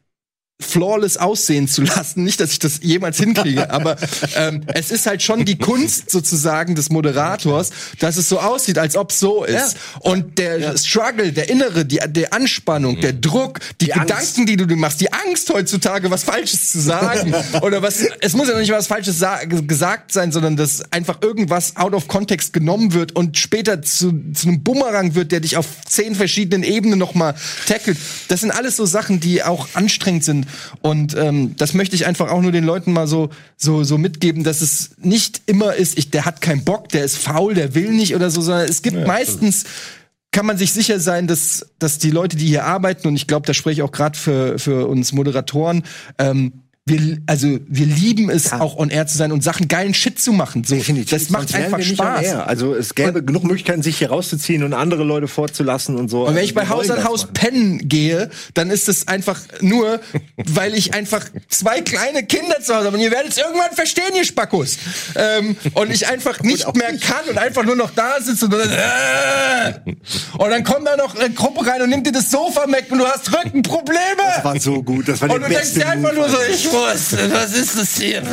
flawless 0.61 1.15
aussehen 1.15 1.67
zu 1.67 1.83
lassen. 1.83 2.23
Nicht, 2.23 2.41
dass 2.41 2.51
ich 2.51 2.59
das 2.59 2.79
jemals 2.83 3.17
hinkriege, 3.17 3.69
aber 3.71 3.95
ähm, 4.35 4.61
es 4.67 4.91
ist 4.91 5.05
halt 5.05 5.23
schon 5.23 5.45
die 5.45 5.57
Kunst 5.57 6.11
sozusagen 6.11 6.75
des 6.75 6.89
Moderators, 6.89 7.69
dass 7.99 8.17
es 8.17 8.27
so 8.27 8.39
aussieht, 8.39 8.77
als 8.77 8.97
ob 8.97 9.11
so 9.11 9.45
ist. 9.45 9.55
Ja. 9.73 10.01
Und 10.01 10.37
der 10.37 10.59
ja. 10.59 10.77
Struggle, 10.77 11.31
der 11.31 11.49
innere, 11.49 11.85
die 11.85 11.99
der 12.05 12.33
Anspannung, 12.33 12.95
mhm. 12.95 13.01
der 13.01 13.13
Druck, 13.13 13.59
die, 13.79 13.85
die 13.85 13.91
Gedanken, 13.91 14.11
Angst. 14.11 14.37
die 14.37 14.57
du 14.57 14.75
machst, 14.75 14.99
die 14.99 15.11
Angst 15.13 15.49
heutzutage, 15.49 16.11
was 16.11 16.23
Falsches 16.25 16.71
zu 16.71 16.79
sagen 16.81 17.33
oder 17.61 17.81
was. 17.81 17.99
Es 18.19 18.33
muss 18.33 18.49
ja 18.49 18.59
nicht 18.59 18.71
was 18.71 18.87
Falsches 18.87 19.23
gesagt 19.65 20.11
sein, 20.11 20.31
sondern 20.31 20.57
dass 20.57 20.91
einfach 20.91 21.21
irgendwas 21.21 21.77
out 21.77 21.93
of 21.93 22.07
context 22.07 22.51
genommen 22.51 22.93
wird 22.93 23.13
und 23.13 23.37
später 23.37 23.81
zu, 23.81 24.11
zu 24.33 24.47
einem 24.47 24.61
Bumerang 24.61 25.15
wird, 25.15 25.31
der 25.31 25.39
dich 25.39 25.55
auf 25.55 25.65
zehn 25.87 26.15
verschiedenen 26.15 26.63
Ebenen 26.63 26.99
nochmal 26.99 27.35
tackelt. 27.65 27.97
Das 28.27 28.41
sind 28.41 28.51
alles 28.51 28.75
so 28.75 28.85
Sachen, 28.85 29.21
die 29.21 29.41
auch 29.43 29.69
anstrengend 29.73 30.25
sind 30.25 30.48
und 30.81 31.15
ähm, 31.15 31.55
das 31.57 31.73
möchte 31.73 31.95
ich 31.95 32.05
einfach 32.05 32.31
auch 32.31 32.41
nur 32.41 32.51
den 32.51 32.63
Leuten 32.63 32.93
mal 32.93 33.07
so, 33.07 33.29
so, 33.57 33.83
so 33.83 33.97
mitgeben, 33.97 34.43
dass 34.43 34.61
es 34.61 34.91
nicht 34.97 35.41
immer 35.45 35.75
ist, 35.75 35.97
ich, 35.97 36.11
der 36.11 36.25
hat 36.25 36.41
keinen 36.41 36.63
Bock, 36.63 36.89
der 36.89 37.03
ist 37.03 37.17
faul, 37.17 37.53
der 37.53 37.75
will 37.75 37.91
nicht 37.91 38.15
oder 38.15 38.29
so, 38.29 38.41
sondern 38.41 38.67
es 38.67 38.81
gibt 38.81 38.97
ja, 38.97 39.07
meistens 39.07 39.65
kann 40.31 40.45
man 40.45 40.57
sich 40.57 40.73
sicher 40.73 40.99
sein, 40.99 41.27
dass, 41.27 41.65
dass 41.79 41.97
die 41.97 42.11
Leute, 42.11 42.37
die 42.37 42.45
hier 42.45 42.65
arbeiten, 42.65 43.07
und 43.07 43.15
ich 43.15 43.27
glaube, 43.27 43.47
da 43.47 43.53
spreche 43.53 43.81
ich 43.81 43.81
auch 43.81 43.91
gerade 43.91 44.17
für, 44.17 44.59
für 44.59 44.87
uns 44.87 45.11
Moderatoren, 45.11 45.83
ähm, 46.17 46.53
wir, 46.89 47.17
also 47.27 47.59
wir 47.67 47.85
lieben 47.85 48.29
es 48.29 48.51
ja. 48.51 48.59
auch 48.59 48.77
on 48.77 48.89
air 48.89 49.07
zu 49.07 49.17
sein 49.17 49.31
und 49.31 49.43
Sachen 49.43 49.67
geilen 49.67 49.93
Shit 49.93 50.19
zu 50.19 50.33
machen. 50.33 50.63
So, 50.63 50.75
Definitiv. 50.75 51.09
Das 51.09 51.29
macht 51.29 51.53
einfach 51.53 51.81
Spaß. 51.81 52.33
Also 52.35 52.75
es 52.75 52.95
gäbe 52.95 53.19
und, 53.19 53.27
genug 53.27 53.43
Möglichkeiten, 53.43 53.81
sich 53.81 53.97
hier 53.97 54.09
rauszuziehen 54.09 54.63
und 54.63 54.73
andere 54.73 55.03
Leute 55.03 55.27
vorzulassen 55.27 55.95
und 55.95 56.09
so. 56.09 56.27
Und 56.27 56.35
wenn 56.35 56.43
ich 56.43 56.53
bei 56.53 56.67
Haus 56.67 56.89
an 56.89 57.03
Haus 57.03 57.27
pennen 57.33 57.87
gehe, 57.87 58.29
dann 58.53 58.69
ist 58.71 58.89
es 58.89 59.07
einfach 59.07 59.39
nur, 59.61 59.99
weil 60.35 60.73
ich 60.73 60.93
einfach 60.93 61.25
zwei 61.47 61.81
kleine 61.81 62.23
Kinder 62.23 62.59
zu 62.61 62.75
Hause 62.75 62.87
habe. 62.87 62.97
Und 62.97 63.03
ihr 63.03 63.11
werdet 63.11 63.31
es 63.31 63.37
irgendwann 63.37 63.71
verstehen, 63.71 64.15
ihr 64.15 64.25
Spackos. 64.25 64.77
Ähm, 65.15 65.55
und 65.73 65.91
ich 65.91 66.07
einfach 66.07 66.41
nicht 66.41 66.75
mehr 66.75 66.91
nicht. 66.91 67.03
kann 67.03 67.25
und 67.29 67.37
einfach 67.37 67.63
nur 67.63 67.75
noch 67.75 67.91
da 67.91 68.19
sitze 68.19 68.45
und 68.45 68.53
dann, 68.53 68.71
äh, 68.71 69.91
und 70.37 70.49
dann 70.49 70.63
kommt 70.63 70.87
da 70.87 70.97
noch 70.97 71.15
eine 71.15 71.29
Gruppe 71.33 71.65
rein 71.65 71.81
und 71.81 71.89
nimmt 71.89 72.07
dir 72.07 72.11
das 72.11 72.31
Sofa 72.31 72.69
weg 72.71 72.87
und 72.89 72.99
du 72.99 73.05
hast 73.05 73.31
Rückenprobleme. 73.31 73.99
Das 74.35 74.43
war 74.43 74.59
so 74.59 74.81
gut. 74.81 75.07
Das 75.07 75.21
war 75.21 75.29
und 75.29 75.43
du 75.43 75.49
denkst 75.49 75.73
dir 75.73 75.87
einfach 75.87 76.13
nur 76.13 76.29
so, 76.29 76.37
ich 76.51 76.71
Wurst, 76.79 77.13
was 77.31 77.53
ist 77.53 77.77
das 77.77 77.97
hier? 77.97 78.23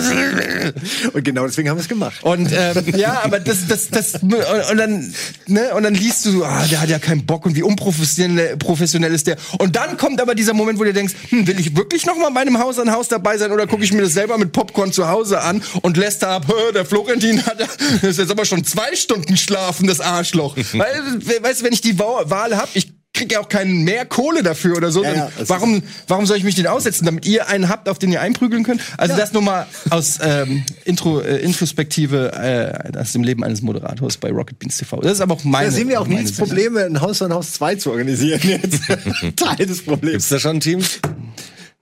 Und 1.12 1.24
genau 1.24 1.46
deswegen 1.46 1.68
haben 1.68 1.76
wir 1.76 1.82
es 1.82 1.88
gemacht. 1.88 2.22
Und 2.22 2.50
ähm, 2.52 2.84
ja, 2.96 3.20
aber 3.24 3.40
das, 3.40 3.66
das, 3.66 3.90
das 3.90 4.14
und, 4.22 4.34
und 4.34 4.76
dann, 4.76 5.14
ne, 5.46 5.74
und 5.74 5.82
dann 5.82 5.94
liest 5.94 6.24
du, 6.26 6.44
ah, 6.44 6.64
der 6.70 6.80
hat 6.80 6.88
ja 6.88 6.98
keinen 6.98 7.26
Bock 7.26 7.46
und 7.46 7.56
wie 7.56 7.62
unprofessionell 7.62 8.56
professionell 8.56 9.12
ist 9.12 9.26
der. 9.26 9.36
Und 9.58 9.76
dann 9.76 9.96
kommt 9.96 10.20
aber 10.20 10.34
dieser 10.34 10.54
Moment, 10.54 10.78
wo 10.78 10.84
du 10.84 10.92
denkst, 10.92 11.14
hm, 11.30 11.46
will 11.46 11.58
ich 11.58 11.76
wirklich 11.76 12.06
noch 12.06 12.16
mal 12.16 12.30
bei 12.30 12.40
einem 12.40 12.58
Haus 12.58 12.78
an 12.78 12.90
Haus 12.92 13.08
dabei 13.08 13.38
sein 13.38 13.52
oder 13.52 13.66
gucke 13.66 13.84
ich 13.84 13.92
mir 13.92 14.02
das 14.02 14.12
selber 14.12 14.38
mit 14.38 14.52
Popcorn 14.52 14.92
zu 14.92 15.08
Hause 15.08 15.40
an 15.40 15.62
und 15.82 15.96
lässt 15.96 16.22
da 16.22 16.36
ab, 16.36 16.46
der 16.74 16.84
Florentin 16.84 17.44
hat 17.44 17.56
das 17.60 18.02
ist 18.02 18.18
jetzt 18.18 18.30
aber 18.30 18.44
schon 18.44 18.64
zwei 18.64 18.94
Stunden 18.94 19.36
schlafen, 19.36 19.86
das 19.86 20.00
Arschloch. 20.00 20.56
Weil, 20.56 21.02
weißt 21.42 21.60
du, 21.60 21.64
wenn 21.64 21.72
ich 21.72 21.80
die 21.80 21.98
Wahl 21.98 22.56
habe, 22.56 22.68
ich 22.74 22.95
kriege 23.16 23.34
ja 23.34 23.40
auch 23.40 23.48
keinen 23.48 23.82
mehr 23.82 24.06
Kohle 24.06 24.42
dafür 24.42 24.76
oder 24.76 24.92
so. 24.92 25.02
Ja, 25.02 25.14
ja, 25.14 25.30
warum, 25.46 25.82
warum 26.06 26.26
soll 26.26 26.36
ich 26.36 26.44
mich 26.44 26.54
den 26.54 26.66
aussetzen, 26.66 27.04
damit 27.04 27.26
ihr 27.26 27.48
einen 27.48 27.68
habt, 27.68 27.88
auf 27.88 27.98
den 27.98 28.12
ihr 28.12 28.20
einprügeln 28.20 28.62
könnt? 28.62 28.80
Also 28.96 29.14
ja. 29.14 29.18
das 29.20 29.32
nur 29.32 29.42
mal 29.42 29.66
aus 29.90 30.18
ähm, 30.22 30.62
Intro, 30.84 31.20
äh, 31.20 31.38
Introspektive 31.38 32.32
äh, 32.32 32.98
aus 32.98 33.12
dem 33.12 33.24
Leben 33.24 33.42
eines 33.42 33.62
Moderators 33.62 34.18
bei 34.18 34.30
Rocket 34.30 34.58
Beans 34.58 34.76
TV. 34.76 35.00
Das 35.00 35.12
ist 35.12 35.20
aber 35.20 35.34
auch 35.34 35.44
meine. 35.44 35.66
Da 35.66 35.72
sehen 35.72 35.88
wir 35.88 36.00
auch 36.00 36.06
nie 36.06 36.22
das 36.22 36.32
Problem, 36.32 36.76
ein 36.76 37.00
Haus 37.00 37.22
an 37.22 37.32
Haus 37.32 37.52
2 37.54 37.76
zu 37.76 37.90
organisieren 37.90 38.40
jetzt. 38.42 38.82
Teil 39.36 39.66
des 39.66 39.82
Problems. 39.82 40.12
Gibt's 40.12 40.28
da 40.28 40.38
schon 40.38 40.56
ein 40.56 40.60
Team? 40.60 40.84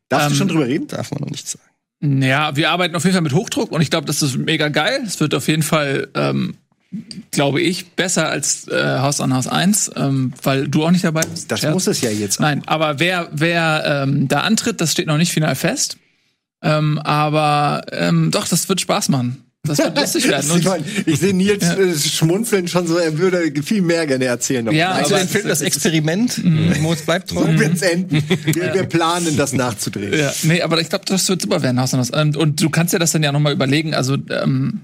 Darfst 0.08 0.26
ähm, 0.26 0.32
du 0.32 0.34
schon 0.36 0.48
drüber 0.48 0.66
reden? 0.66 0.86
Darf 0.86 1.10
man 1.10 1.20
noch 1.20 1.30
nicht 1.30 1.48
sagen. 1.48 1.64
Ja, 2.22 2.54
wir 2.54 2.70
arbeiten 2.70 2.94
auf 2.96 3.04
jeden 3.04 3.14
Fall 3.14 3.22
mit 3.22 3.32
Hochdruck 3.32 3.72
und 3.72 3.80
ich 3.80 3.90
glaube, 3.90 4.06
das 4.06 4.20
ist 4.20 4.36
mega 4.36 4.68
geil. 4.68 5.02
Es 5.06 5.20
wird 5.20 5.34
auf 5.34 5.48
jeden 5.48 5.62
Fall 5.62 6.08
ähm, 6.14 6.56
glaube 7.30 7.60
ich, 7.60 7.92
besser 7.92 8.28
als 8.28 8.68
äh, 8.68 8.98
Haus 8.98 9.20
an 9.20 9.34
Haus 9.34 9.46
1, 9.46 9.92
ähm, 9.96 10.32
weil 10.42 10.68
du 10.68 10.84
auch 10.84 10.90
nicht 10.90 11.04
dabei 11.04 11.22
bist. 11.22 11.50
Das 11.50 11.60
Scherz. 11.60 11.74
muss 11.74 11.86
es 11.86 12.00
ja 12.00 12.10
jetzt. 12.10 12.40
Nein, 12.40 12.62
aber 12.66 12.98
wer, 13.00 13.28
wer 13.32 14.04
ähm, 14.04 14.28
da 14.28 14.40
antritt, 14.40 14.80
das 14.80 14.92
steht 14.92 15.06
noch 15.06 15.18
nicht 15.18 15.32
final 15.32 15.54
fest. 15.54 15.98
Ähm, 16.62 16.98
aber 16.98 17.82
ähm, 17.92 18.30
doch, 18.30 18.48
das 18.48 18.68
wird 18.68 18.80
Spaß 18.80 19.10
machen. 19.10 19.44
Das 19.66 19.78
wird 19.78 19.98
lustig 19.98 20.28
werden. 20.28 20.50
ich, 20.58 20.64
mein, 20.64 20.84
ich 21.06 21.20
sehe 21.20 21.34
Nils 21.34 21.62
ja. 21.62 21.74
Äh, 21.74 21.96
schmunzeln 21.96 22.68
schon 22.68 22.86
so, 22.86 22.96
er 22.96 23.18
würde 23.18 23.50
viel 23.62 23.82
mehr 23.82 24.06
gerne 24.06 24.26
erzählen. 24.26 24.70
Ja, 24.72 24.92
also 24.92 25.16
den 25.16 25.28
Film 25.28 25.48
Das 25.48 25.62
Experiment, 25.62 26.38
mhm. 26.44 26.74
Moos 26.80 27.02
bleibt 27.02 27.30
treu. 27.30 27.40
So 27.40 27.58
wird's 27.58 27.82
enden. 27.82 28.22
Wir, 28.44 28.66
ja. 28.66 28.74
wir, 28.74 28.84
planen, 28.84 29.36
das 29.36 29.52
nachzudrehen. 29.52 30.18
Ja, 30.18 30.32
nee, 30.42 30.60
aber 30.60 30.80
ich 30.80 30.88
glaube, 30.90 31.04
das 31.06 31.28
wird 31.28 31.42
super 31.42 31.62
werden, 31.62 31.80
Haus 31.80 31.94
an 31.94 32.00
Haus. 32.00 32.10
Und, 32.10 32.36
und 32.36 32.62
du 32.62 32.68
kannst 32.68 32.92
ja 32.92 32.98
das 32.98 33.12
dann 33.12 33.22
ja 33.22 33.32
nochmal 33.32 33.52
überlegen, 33.52 33.94
also 33.94 34.16
ähm, 34.30 34.82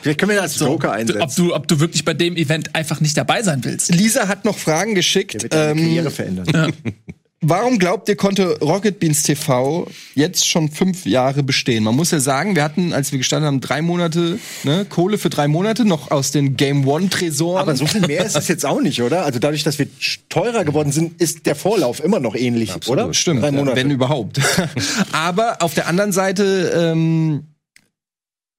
Vielleicht 0.00 0.18
können 0.18 0.30
wir 0.30 0.36
das 0.36 0.52
als 0.52 0.60
Joker 0.60 0.88
so, 0.88 0.94
einsetzen. 0.94 1.22
Ob 1.22 1.34
du, 1.34 1.54
ob 1.54 1.68
du 1.68 1.80
wirklich 1.80 2.04
bei 2.04 2.14
dem 2.14 2.36
Event 2.36 2.74
einfach 2.74 3.00
nicht 3.00 3.16
dabei 3.16 3.42
sein 3.42 3.62
willst. 3.64 3.94
Lisa 3.94 4.28
hat 4.28 4.44
noch 4.44 4.56
Fragen 4.58 4.94
geschickt. 4.94 5.34
Der 5.34 5.42
wird 5.42 5.54
ähm, 5.54 5.76
Karriere 5.78 6.10
verändern. 6.10 6.46
Ja. 6.52 6.68
Warum 7.44 7.80
glaubt 7.80 8.08
ihr, 8.08 8.14
konnte 8.14 8.60
Rocket 8.60 9.00
Beans 9.00 9.24
TV 9.24 9.88
jetzt 10.14 10.46
schon 10.46 10.70
fünf 10.70 11.04
Jahre 11.06 11.42
bestehen? 11.42 11.82
Man 11.82 11.96
muss 11.96 12.12
ja 12.12 12.20
sagen, 12.20 12.54
wir 12.54 12.62
hatten, 12.62 12.92
als 12.92 13.10
wir 13.10 13.18
gestanden 13.18 13.48
haben, 13.48 13.60
drei 13.60 13.82
Monate 13.82 14.38
ne, 14.62 14.86
Kohle 14.88 15.18
für 15.18 15.28
drei 15.28 15.48
Monate 15.48 15.84
noch 15.84 16.12
aus 16.12 16.30
den 16.30 16.56
Game 16.56 16.86
One 16.86 17.10
Tresoren. 17.10 17.60
Aber 17.60 17.74
so 17.74 17.84
viel 17.84 18.02
mehr 18.02 18.24
ist 18.24 18.36
es 18.36 18.46
jetzt 18.46 18.64
auch 18.64 18.80
nicht, 18.80 19.02
oder? 19.02 19.24
Also 19.24 19.40
dadurch, 19.40 19.64
dass 19.64 19.80
wir 19.80 19.88
teurer 20.28 20.64
geworden 20.64 20.92
sind, 20.92 21.20
ist 21.20 21.44
der 21.46 21.56
Vorlauf 21.56 22.02
immer 22.02 22.20
noch 22.20 22.36
ähnlich, 22.36 22.72
Absolut. 22.72 23.06
oder? 23.06 23.12
Stimmt, 23.14 23.42
wenn 23.42 23.90
überhaupt. 23.90 24.40
Aber 25.12 25.62
auf 25.62 25.74
der 25.74 25.88
anderen 25.88 26.12
Seite 26.12 26.72
ähm, 26.76 27.42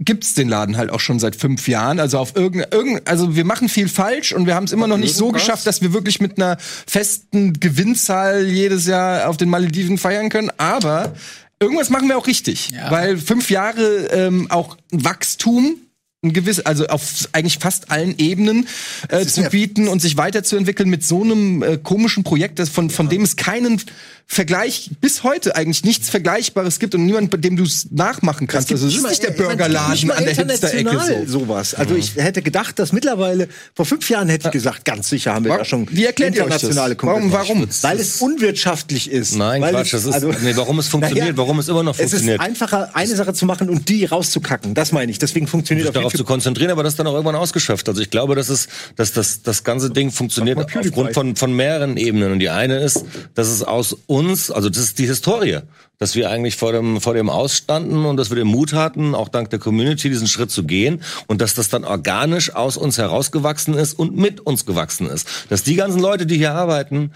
gibt's 0.06 0.34
den 0.34 0.50
Laden 0.50 0.78
halt 0.78 0.90
auch 0.90 1.00
schon 1.00 1.20
seit 1.20 1.36
fünf 1.36 1.68
Jahren. 1.68 2.00
Also 2.00 2.18
auf 2.20 2.36
irgendein, 2.36 2.72
irgend, 2.72 3.08
also 3.08 3.36
wir 3.36 3.46
machen 3.46 3.70
viel 3.70 3.88
falsch 3.88 4.34
und 4.34 4.46
wir 4.46 4.56
haben 4.56 4.66
es 4.66 4.72
immer 4.72 4.88
noch 4.88 4.98
nicht 4.98 5.16
so 5.16 5.32
geschafft, 5.32 5.68
dass 5.68 5.82
wir 5.82 5.94
wirklich 5.94 6.22
mit 6.22 6.38
einer 6.38 6.58
festen 6.60 7.60
Gewinnzahl 7.60 8.48
jedes 8.48 8.86
Jahr 8.88 9.30
auf 9.30 9.38
den 9.38 9.50
Malediven 9.50 9.98
feiern 9.98 10.30
können. 10.30 10.52
Aber 10.58 11.14
irgendwas 11.60 11.90
machen 11.90 12.08
wir 12.08 12.18
auch 12.18 12.28
richtig, 12.28 12.72
ja. 12.72 12.92
weil 12.92 13.18
fünf 13.18 13.50
Jahre 13.50 14.08
ähm, 14.12 14.50
auch 14.50 14.78
Wachstum 14.92 15.78
ein 16.24 16.34
gewiss, 16.34 16.60
also 16.62 16.88
auf 16.88 17.28
eigentlich 17.34 17.60
fast 17.60 17.92
allen 17.92 18.18
Ebenen 18.18 18.68
äh, 19.10 19.26
zu 19.26 19.44
bieten 19.50 19.88
und 19.88 20.02
sich 20.02 20.18
weiterzuentwickeln 20.18 20.90
mit 20.90 21.04
so 21.04 21.22
einem 21.24 21.62
äh, 21.62 21.78
komischen 21.78 22.24
Projekt, 22.24 22.60
das 22.60 22.70
von, 22.70 22.90
von 22.90 23.10
dem 23.10 23.24
es 23.24 23.36
keinen 23.36 23.82
Vergleich 24.26 24.90
bis 25.02 25.24
heute 25.24 25.56
eigentlich 25.56 25.84
nichts 25.84 26.10
Vergleichbares 26.10 26.80
gibt 26.80 26.96
und 26.96 27.06
niemand, 27.06 27.30
bei 27.30 27.38
dem 27.38 27.58
du 27.58 27.64
es 27.64 27.92
nachmachen 27.92 28.48
kannst. 28.48 28.72
Also 28.72 28.88
es 28.88 28.96
ist 28.96 29.08
nicht 29.08 29.22
der 29.22 29.32
Burgerladen 29.32 30.12
an 30.12 30.24
der 30.24 30.34
Hipster-Ecke 30.34 31.26
so. 31.28 31.40
sowas. 31.40 31.76
Also 31.76 31.96
ich 31.96 32.16
hätte 32.16 32.42
gedacht, 32.42 32.80
dass 32.80 32.94
mittlerweile 32.94 33.48
vor 33.76 33.86
fünf 33.86 34.10
Jahren 34.10 34.30
hätte 34.30 34.48
ich 34.48 34.52
gesagt, 34.54 34.86
ganz 34.86 35.10
sicher 35.10 35.34
haben 35.34 35.46
wir 35.46 35.50
warum, 35.50 35.60
da 35.60 35.66
schon 35.66 35.88
wie 35.92 36.06
erklärt 36.06 36.36
internationale 36.36 36.96
Warum? 37.00 37.32
Warum? 37.32 37.68
Weil 37.82 38.00
es 38.00 38.22
unwirtschaftlich 38.22 39.12
ist. 39.12 39.36
Nein, 39.36 39.62
weil 39.62 39.74
Quatsch. 39.74 39.94
Es, 39.94 40.04
das 40.04 40.06
ist, 40.06 40.14
also, 40.14 40.34
nee, 40.42 40.56
warum 40.56 40.80
es 40.80 40.88
funktioniert, 40.94 41.26
naja, 41.26 41.38
warum 41.38 41.60
es 41.60 41.68
immer 41.68 41.84
noch 41.84 41.96
funktioniert. 41.96 42.40
Es 42.40 42.46
ist 42.46 42.50
einfacher, 42.50 42.96
eine 42.96 43.16
Sache 43.16 43.34
zu 43.34 43.46
machen 43.46 43.70
und 43.70 43.90
die 43.90 44.06
rauszukacken. 44.06 44.74
Das 44.74 44.94
meine 44.94 45.12
ich. 45.12 45.20
Deswegen 45.20 45.48
funktioniert 45.48 45.88
sich 45.88 45.94
darauf 45.94 46.13
zu 46.18 46.24
konzentrieren, 46.24 46.72
aber 46.72 46.84
das 46.84 46.94
ist 46.94 47.00
dann 47.00 47.08
auch 47.08 47.14
irgendwann 47.14 47.36
ausgeschöpft. 47.36 47.90
Also 47.90 48.02
ich 48.02 48.10
glaube, 48.10 48.36
dass 48.36 48.50
es, 48.50 48.68
dass 48.96 49.12
das, 49.12 49.42
das 49.42 49.64
ganze 49.64 49.90
Ding 49.90 50.12
funktioniert 50.12 50.58
aufgrund 50.58 51.14
von, 51.14 51.36
von 51.36 51.54
mehreren 51.54 51.98
Ebenen. 51.98 52.32
Und 52.32 52.40
die 52.40 52.50
eine 52.50 52.78
ist, 52.78 53.06
dass 53.36 53.48
es 53.50 53.64
aus 53.64 53.96
uns 54.08 54.52
also 54.54 54.70
das 54.70 54.84
ist 54.84 55.00
die 55.00 55.08
Historie, 55.08 55.60
dass 56.00 56.16
wir 56.16 56.30
eigentlich 56.30 56.56
vor 56.56 56.72
dem, 56.72 57.02
vor 57.02 57.14
dem 57.14 57.30
Ausstanden 57.30 58.06
und 58.06 58.18
dass 58.18 58.30
wir 58.30 58.36
den 58.36 58.48
Mut 58.48 58.74
hatten, 58.74 59.16
auch 59.16 59.30
dank 59.30 59.50
der 59.50 59.60
Community 59.60 60.10
diesen 60.10 60.28
Schritt 60.28 60.52
zu 60.52 60.64
gehen 60.64 61.02
und 61.28 61.42
dass 61.42 61.54
das 61.56 61.70
dann 61.70 61.84
organisch 61.84 62.56
aus 62.56 62.78
uns 62.78 62.98
herausgewachsen 62.98 63.74
ist 63.74 63.98
und 63.98 64.16
mit 64.16 64.42
uns 64.42 64.66
gewachsen 64.66 65.08
ist. 65.08 65.28
Dass 65.50 65.64
die 65.64 65.76
ganzen 65.76 66.02
Leute, 66.02 66.26
die 66.26 66.38
hier 66.38 66.54
arbeiten, 66.54 67.12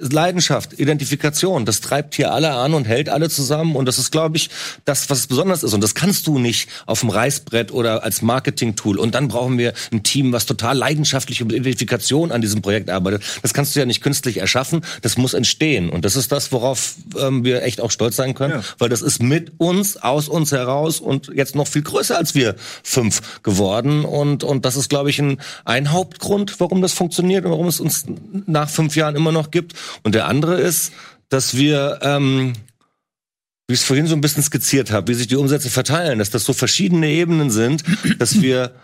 Leidenschaft, 0.00 0.78
Identifikation, 0.78 1.64
das 1.64 1.80
treibt 1.80 2.14
hier 2.14 2.32
alle 2.32 2.52
an 2.52 2.74
und 2.74 2.86
hält 2.86 3.08
alle 3.08 3.28
zusammen. 3.28 3.76
Und 3.76 3.86
das 3.86 3.98
ist, 3.98 4.10
glaube 4.10 4.36
ich, 4.36 4.50
das, 4.84 5.10
was 5.10 5.26
besonders 5.26 5.62
ist. 5.62 5.74
Und 5.74 5.82
das 5.82 5.94
kannst 5.94 6.26
du 6.26 6.38
nicht 6.38 6.68
auf 6.86 7.00
dem 7.00 7.10
Reißbrett 7.10 7.72
oder 7.72 8.04
als 8.04 8.22
Marketing-Tool. 8.22 8.98
Und 8.98 9.14
dann 9.14 9.28
brauchen 9.28 9.58
wir 9.58 9.72
ein 9.92 10.02
Team, 10.02 10.32
was 10.32 10.46
total 10.46 10.76
leidenschaftlich 10.76 11.42
und 11.42 11.52
Identifikation 11.52 12.32
an 12.32 12.40
diesem 12.40 12.62
Projekt 12.62 12.90
arbeitet. 12.90 13.22
Das 13.42 13.54
kannst 13.54 13.74
du 13.74 13.80
ja 13.80 13.86
nicht 13.86 14.02
künstlich 14.02 14.38
erschaffen, 14.38 14.82
das 15.02 15.16
muss 15.16 15.34
entstehen. 15.34 15.90
Und 15.90 16.04
das 16.04 16.16
ist 16.16 16.32
das, 16.32 16.52
worauf 16.52 16.94
ähm, 17.18 17.44
wir 17.44 17.62
echt 17.62 17.80
auch 17.80 17.90
stolz 17.90 18.16
sein 18.16 18.34
können, 18.34 18.54
ja. 18.54 18.64
weil 18.78 18.88
das 18.88 19.02
ist 19.02 19.22
mit 19.22 19.52
uns, 19.58 19.96
aus 19.96 20.28
uns 20.28 20.52
heraus 20.52 21.00
und 21.00 21.30
jetzt 21.34 21.54
noch 21.54 21.66
viel 21.66 21.82
größer 21.82 22.16
als 22.16 22.34
wir 22.34 22.54
fünf 22.82 23.42
geworden. 23.42 24.04
Und, 24.04 24.44
und 24.44 24.64
das 24.64 24.76
ist, 24.76 24.88
glaube 24.88 25.10
ich, 25.10 25.18
ein, 25.18 25.40
ein 25.64 25.92
Hauptgrund, 25.92 26.60
warum 26.60 26.82
das 26.82 26.92
funktioniert 26.92 27.44
und 27.44 27.50
warum 27.50 27.66
es 27.66 27.80
uns 27.80 28.04
nach 28.46 28.68
fünf 28.68 28.96
Jahren 28.96 29.16
immer 29.16 29.32
noch 29.32 29.50
gibt 29.50 29.74
und 30.02 30.14
der 30.14 30.26
andere 30.26 30.60
ist, 30.60 30.92
dass 31.28 31.56
wir, 31.56 31.98
ähm, 32.02 32.54
wie 33.66 33.74
ich 33.74 33.80
es 33.80 33.86
vorhin 33.86 34.06
so 34.06 34.14
ein 34.14 34.20
bisschen 34.20 34.42
skizziert 34.42 34.90
habe, 34.90 35.08
wie 35.08 35.14
sich 35.14 35.26
die 35.26 35.36
Umsätze 35.36 35.70
verteilen, 35.70 36.18
dass 36.18 36.30
das 36.30 36.44
so 36.44 36.52
verschiedene 36.52 37.08
Ebenen 37.08 37.50
sind, 37.50 37.84
dass 38.18 38.40
wir 38.40 38.74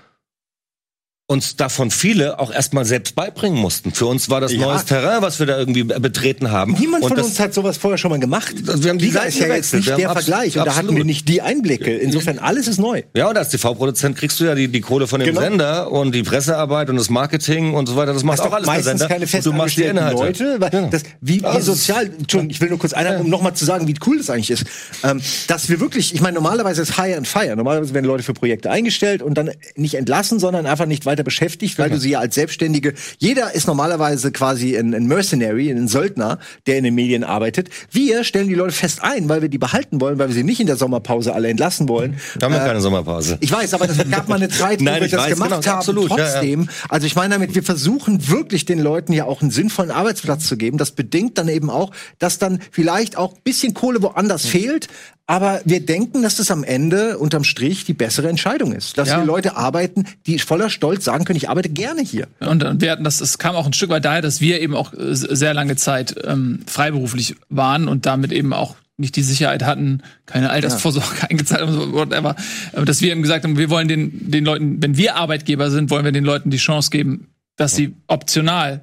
uns 1.27 1.57
davon 1.57 1.91
viele 1.91 2.39
auch 2.39 2.53
erstmal 2.53 2.85
selbst 2.85 3.15
beibringen 3.15 3.59
mussten. 3.59 3.93
Für 3.93 4.05
uns 4.05 4.29
war 4.29 4.43
das 4.43 4.53
ja. 4.53 4.59
neues 4.59 4.85
Terrain, 4.85 5.23
was 5.23 5.39
wir 5.39 5.47
da 5.47 5.59
irgendwie 5.59 5.83
betreten 5.85 6.51
haben. 6.51 6.77
Niemand 6.79 7.03
und 7.03 7.15
von 7.15 7.25
uns 7.25 7.41
hat 7.41 7.55
sowas 7.55 7.79
vorher 7.79 7.97
schon 7.97 8.11
mal 8.11 8.21
gemacht. 8.21 8.55
Wir 8.55 8.91
haben 8.91 8.99
die 8.99 9.07
Liga 9.07 9.23
ist 9.23 9.39
ja 9.39 9.47
jetzt 9.47 9.73
nicht 9.73 9.89
der 9.89 10.11
Vergleich 10.11 10.59
und 10.59 10.67
da 10.67 10.77
hatten 10.77 10.95
wir 10.95 11.05
nicht 11.05 11.27
die 11.31 11.41
Einblicke. 11.41 11.97
Insofern 11.97 12.39
alles 12.39 12.69
ist 12.69 12.79
neu. 12.79 13.05
Ja, 13.17 13.31
und 13.31 13.39
als 13.39 13.49
TV-Produzent 13.49 14.19
kriegst 14.19 14.39
du 14.39 14.45
ja 14.45 14.55
die, 14.55 14.69
die 14.69 14.83
Kohle 14.83 15.07
von 15.07 15.19
dem 15.19 15.31
genau. 15.31 15.41
Sender 15.41 15.91
und 15.91 16.15
die 16.15 16.23
Pressearbeit 16.23 16.91
und 16.91 16.97
das 16.97 17.09
Marketing 17.09 17.73
und 17.73 17.87
so 17.87 17.97
weiter. 17.97 18.13
Das 18.13 18.23
machst 18.23 18.43
auch 18.43 18.53
alles 18.53 18.67
meistens 18.67 18.85
der 18.85 18.99
Sender. 18.99 19.27
keine 19.27 19.39
und 19.39 19.47
du 19.47 19.53
machst 19.55 19.79
die 19.79 19.85
Inhalte. 19.85 20.23
Leute, 20.23 20.61
weil 20.61 20.75
ja. 20.75 20.87
das, 20.89 21.05
wie, 21.23 21.43
wie 21.43 21.61
sozial. 21.63 22.05
Entschuldigung, 22.05 22.51
ich 22.51 22.61
will 22.61 22.69
nur 22.69 22.79
kurz 22.79 22.93
einhaken, 22.93 23.23
um 23.23 23.31
nochmal 23.31 23.55
zu 23.55 23.65
sagen, 23.65 23.89
wie 23.89 23.95
cool 24.07 24.19
das 24.19 24.29
eigentlich 24.29 24.51
ist, 24.51 24.65
ähm, 25.03 25.23
dass 25.47 25.71
wir 25.71 25.81
wirklich. 25.81 26.15
Ich 26.15 26.21
meine, 26.21 26.35
normalerweise 26.35 26.83
ist 26.83 27.01
Hire 27.01 27.17
and 27.17 27.27
Fire. 27.27 27.57
Normalerweise 27.57 27.95
werden 27.95 28.05
Leute 28.05 28.23
für 28.23 28.35
Projekte 28.35 28.71
eingestellt 28.71 29.23
und 29.23 29.39
dann 29.39 29.53
nicht 29.75 29.95
entlassen, 29.95 30.39
sondern 30.39 30.67
einfach 30.67 30.85
nicht 30.85 31.07
weiter 31.07 31.14
beschäftigt, 31.23 31.79
weil 31.79 31.91
du 31.91 31.99
sie 31.99 32.11
ja 32.11 32.21
als 32.21 32.35
Selbstständige, 32.35 32.95
jeder 33.19 33.55
ist 33.55 33.67
normalerweise 33.67 34.33
quasi 34.33 34.77
ein, 34.77 34.95
ein 34.95 35.07
Mercenary, 35.07 35.71
ein 35.71 35.89
Söldner, 35.89 36.39
der 36.67 36.79
in 36.79 36.85
den 36.85 36.95
Medien 36.95 37.25
arbeitet. 37.25 37.69
Wir 37.91 38.25
stellen 38.25 38.49
die 38.49 38.55
Leute 38.55 38.73
fest 38.73 39.03
ein, 39.03 39.29
weil 39.29 39.43
wir 39.43 39.49
die 39.49 39.59
behalten 39.59 40.01
wollen, 40.01 40.19
weil 40.19 40.29
wir 40.29 40.35
sie 40.35 40.45
nicht 40.45 40.61
in 40.61 40.67
der 40.67 40.77
Sommerpause 40.77 41.35
alle 41.35 41.49
entlassen 41.49 41.89
wollen. 41.89 42.17
Wir 42.39 42.47
haben 42.47 42.55
ja 42.55 42.65
äh, 42.65 42.67
keine 42.67 42.81
Sommerpause. 42.81 43.39
Ich 43.41 43.53
weiß, 43.53 43.75
aber 43.75 43.87
das 43.87 43.99
gab 44.11 44.29
mal 44.29 44.37
eine 44.37 44.49
Zeit, 44.49 44.81
wo 44.81 44.85
Nein, 44.85 45.03
wir 45.03 45.09
das 45.09 45.21
weiß, 45.21 45.35
gemacht 45.35 45.51
genau, 45.51 45.67
haben. 45.67 45.79
Absolut, 45.79 46.09
Trotzdem, 46.09 46.61
ja, 46.63 46.67
ja. 46.67 46.73
also 46.89 47.07
ich 47.07 47.15
meine 47.15 47.35
damit, 47.35 47.55
wir 47.55 47.63
versuchen 47.63 48.29
wirklich 48.29 48.65
den 48.65 48.79
Leuten 48.79 49.13
ja 49.13 49.25
auch 49.27 49.43
einen 49.43 49.51
sinnvollen 49.51 49.91
Arbeitsplatz 49.91 50.47
zu 50.47 50.57
geben. 50.57 50.79
Das 50.79 50.93
bedingt 50.93 51.39
dann 51.39 51.49
eben 51.49 51.71
auch, 51.71 51.93
dass 52.19 52.39
dann 52.39 52.61
vielleicht 52.71 53.17
auch 53.17 53.39
bisschen 53.39 53.75
Kohle 53.75 54.03
woanders 54.03 54.45
mhm. 54.45 54.49
fehlt, 54.49 54.89
aber 55.27 55.63
wir 55.65 55.85
denken, 55.85 56.23
dass 56.23 56.37
das 56.37 56.51
am 56.51 56.65
Ende 56.65 57.19
unterm 57.19 57.45
Strich 57.45 57.85
die 57.85 57.95
bessere 57.95 58.29
Entscheidung 58.29 58.73
ist. 58.73 58.99
Dass 58.99 59.09
ja. 59.09 59.19
wir 59.19 59.25
Leute 59.25 59.57
arbeiten, 59.57 60.05
die 60.27 60.39
voller 60.39 60.69
Stolz 60.69 61.05
sagen 61.05 61.25
können, 61.25 61.39
ich 61.39 61.49
arbeite 61.49 61.71
gerne 61.71 62.03
hier. 62.03 62.29
Und, 62.41 62.63
und 62.63 62.83
wir 62.83 62.91
hatten 62.91 63.05
das, 63.05 63.23
es 63.23 63.39
kam 63.39 63.57
auch 63.57 63.65
ein 63.65 63.73
Stück 63.73 63.89
weit 63.89 64.05
daher, 64.05 64.21
dass 64.21 64.43
wir 64.43 64.61
eben 64.61 64.77
auch 64.77 64.93
äh, 64.93 65.15
sehr 65.15 65.55
lange 65.55 65.77
Zeit 65.77 66.15
ähm, 66.25 66.61
freiberuflich 66.67 67.37
waren 67.49 67.89
und 67.89 68.05
damit 68.05 68.33
eben 68.33 68.53
auch 68.53 68.77
nicht 68.97 69.17
die 69.17 69.23
Sicherheit 69.23 69.65
hatten, 69.65 70.03
keine 70.27 70.51
Altersvorsorge 70.51 71.17
ja. 71.23 71.29
eingezahlt 71.31 71.63
haben, 71.63 71.93
whatever. 71.93 72.37
Aber 72.75 72.85
dass 72.85 73.01
wir 73.01 73.11
eben 73.11 73.23
gesagt 73.23 73.45
haben, 73.45 73.57
wir 73.57 73.71
wollen 73.71 73.89
den, 73.89 74.31
den 74.31 74.45
Leuten, 74.45 74.83
wenn 74.83 74.97
wir 74.99 75.17
Arbeitgeber 75.17 75.71
sind, 75.71 75.91
wollen 75.91 76.05
wir 76.05 76.13
den 76.13 76.25
Leuten 76.25 76.51
die 76.51 76.59
Chance 76.59 76.91
geben, 76.91 77.29
dass 77.57 77.75
sie 77.75 77.95
optional, 78.09 78.83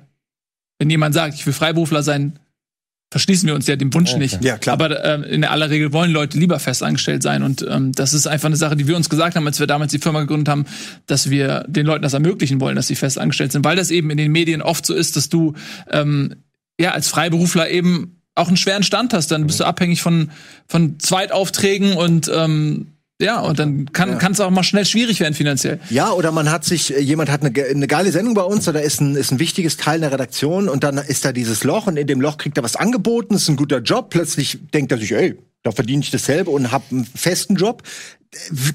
wenn 0.79 0.89
jemand 0.89 1.13
sagt, 1.13 1.35
ich 1.35 1.45
will 1.45 1.53
Freiberufler 1.53 2.01
sein, 2.01 2.39
verschließen 3.11 3.45
wir 3.45 3.55
uns 3.55 3.67
ja 3.67 3.75
dem 3.75 3.93
Wunsch 3.93 4.11
okay. 4.11 4.19
nicht. 4.19 4.43
Ja, 4.43 4.57
klar. 4.57 4.73
Aber 4.73 5.03
ähm, 5.03 5.23
in 5.23 5.43
aller 5.43 5.69
Regel 5.69 5.91
wollen 5.91 6.11
Leute 6.11 6.39
lieber 6.39 6.59
festangestellt 6.59 7.21
sein. 7.21 7.43
Und 7.43 7.65
ähm, 7.69 7.91
das 7.91 8.13
ist 8.13 8.25
einfach 8.25 8.47
eine 8.47 8.55
Sache, 8.55 8.77
die 8.77 8.87
wir 8.87 8.95
uns 8.95 9.09
gesagt 9.09 9.35
haben, 9.35 9.45
als 9.45 9.59
wir 9.59 9.67
damals 9.67 9.91
die 9.91 9.99
Firma 9.99 10.21
gegründet 10.21 10.47
haben, 10.47 10.65
dass 11.07 11.29
wir 11.29 11.65
den 11.67 11.85
Leuten 11.85 12.03
das 12.03 12.13
ermöglichen 12.13 12.61
wollen, 12.61 12.77
dass 12.77 12.87
sie 12.87 12.95
festangestellt 12.95 13.51
sind. 13.51 13.65
Weil 13.65 13.75
das 13.75 13.91
eben 13.91 14.09
in 14.09 14.17
den 14.17 14.31
Medien 14.31 14.61
oft 14.61 14.85
so 14.85 14.95
ist, 14.95 15.17
dass 15.17 15.27
du 15.27 15.53
ähm, 15.91 16.35
ja 16.79 16.91
als 16.91 17.09
Freiberufler 17.09 17.69
eben 17.69 18.21
auch 18.35 18.47
einen 18.47 18.57
schweren 18.57 18.83
Stand 18.83 19.13
hast. 19.13 19.29
Dann 19.29 19.45
bist 19.45 19.59
du 19.59 19.65
abhängig 19.65 20.01
von, 20.01 20.31
von 20.67 20.97
Zweitaufträgen 20.99 21.93
und 21.93 22.31
ähm, 22.33 22.90
ja, 23.21 23.39
und 23.39 23.59
dann 23.59 23.91
kann 23.93 24.19
ja. 24.19 24.29
es 24.29 24.39
auch 24.39 24.49
mal 24.49 24.63
schnell 24.63 24.85
schwierig 24.85 25.19
werden 25.19 25.33
finanziell. 25.33 25.79
Ja, 25.89 26.11
oder 26.11 26.31
man 26.31 26.51
hat 26.51 26.65
sich, 26.65 26.95
äh, 26.95 26.99
jemand 26.99 27.29
hat 27.29 27.43
eine, 27.43 27.53
eine 27.63 27.87
geile 27.87 28.11
Sendung 28.11 28.33
bei 28.33 28.43
uns, 28.43 28.67
oder 28.67 28.81
ist 28.81 29.01
ein, 29.01 29.15
ist 29.15 29.31
ein 29.31 29.39
wichtiges 29.39 29.77
Teil 29.77 29.99
der 29.99 30.11
Redaktion 30.11 30.67
und 30.67 30.83
dann 30.83 30.97
ist 30.97 31.25
da 31.25 31.31
dieses 31.31 31.63
Loch 31.63 31.87
und 31.87 31.97
in 31.97 32.07
dem 32.07 32.21
Loch 32.21 32.37
kriegt 32.37 32.57
er 32.57 32.63
was 32.63 32.75
angeboten, 32.75 33.35
ist 33.35 33.47
ein 33.49 33.55
guter 33.55 33.79
Job, 33.79 34.09
plötzlich 34.09 34.59
denkt 34.73 34.91
er 34.91 34.97
sich, 34.97 35.11
ey, 35.13 35.37
da 35.63 35.71
verdiene 35.71 36.01
ich 36.01 36.11
dasselbe 36.11 36.51
und 36.51 36.71
habe 36.71 36.85
einen 36.91 37.05
festen 37.05 37.55
Job 37.55 37.83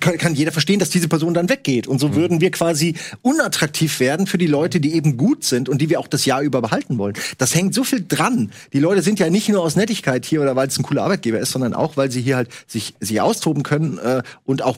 kann, 0.01 0.35
jeder 0.35 0.53
verstehen, 0.53 0.79
dass 0.79 0.91
diese 0.91 1.09
Person 1.09 1.33
dann 1.33 1.49
weggeht. 1.49 1.87
Und 1.87 1.99
so 1.99 2.09
mhm. 2.09 2.15
würden 2.15 2.41
wir 2.43 2.51
quasi 2.51 2.95
unattraktiv 3.23 4.01
werden 4.01 4.27
für 4.27 4.37
die 4.37 4.47
Leute, 4.47 4.81
die 4.81 4.95
eben 4.95 5.17
gut 5.17 5.45
sind 5.45 5.71
und 5.71 5.81
die 5.81 5.89
wir 5.89 5.99
auch 5.99 6.09
das 6.09 6.27
Jahr 6.27 6.43
über 6.43 6.61
behalten 6.61 6.99
wollen. 6.99 7.15
Das 7.39 7.55
hängt 7.55 7.73
so 7.73 7.83
viel 7.83 8.05
dran. 8.07 8.53
Die 8.75 8.81
Leute 8.81 9.01
sind 9.01 9.19
ja 9.19 9.31
nicht 9.31 9.49
nur 9.49 9.63
aus 9.63 9.75
Nettigkeit 9.75 10.27
hier 10.27 10.43
oder 10.43 10.57
weil 10.57 10.69
es 10.69 10.79
ein 10.79 10.83
cooler 10.83 11.05
Arbeitgeber 11.05 11.39
ist, 11.39 11.53
sondern 11.53 11.73
auch, 11.73 11.97
weil 11.97 12.11
sie 12.11 12.21
hier 12.21 12.37
halt 12.37 12.51
sich, 12.67 12.95
sich 13.01 13.21
austoben 13.21 13.63
können 13.63 13.97
äh, 13.97 14.23
und 14.45 14.61
auch 14.61 14.77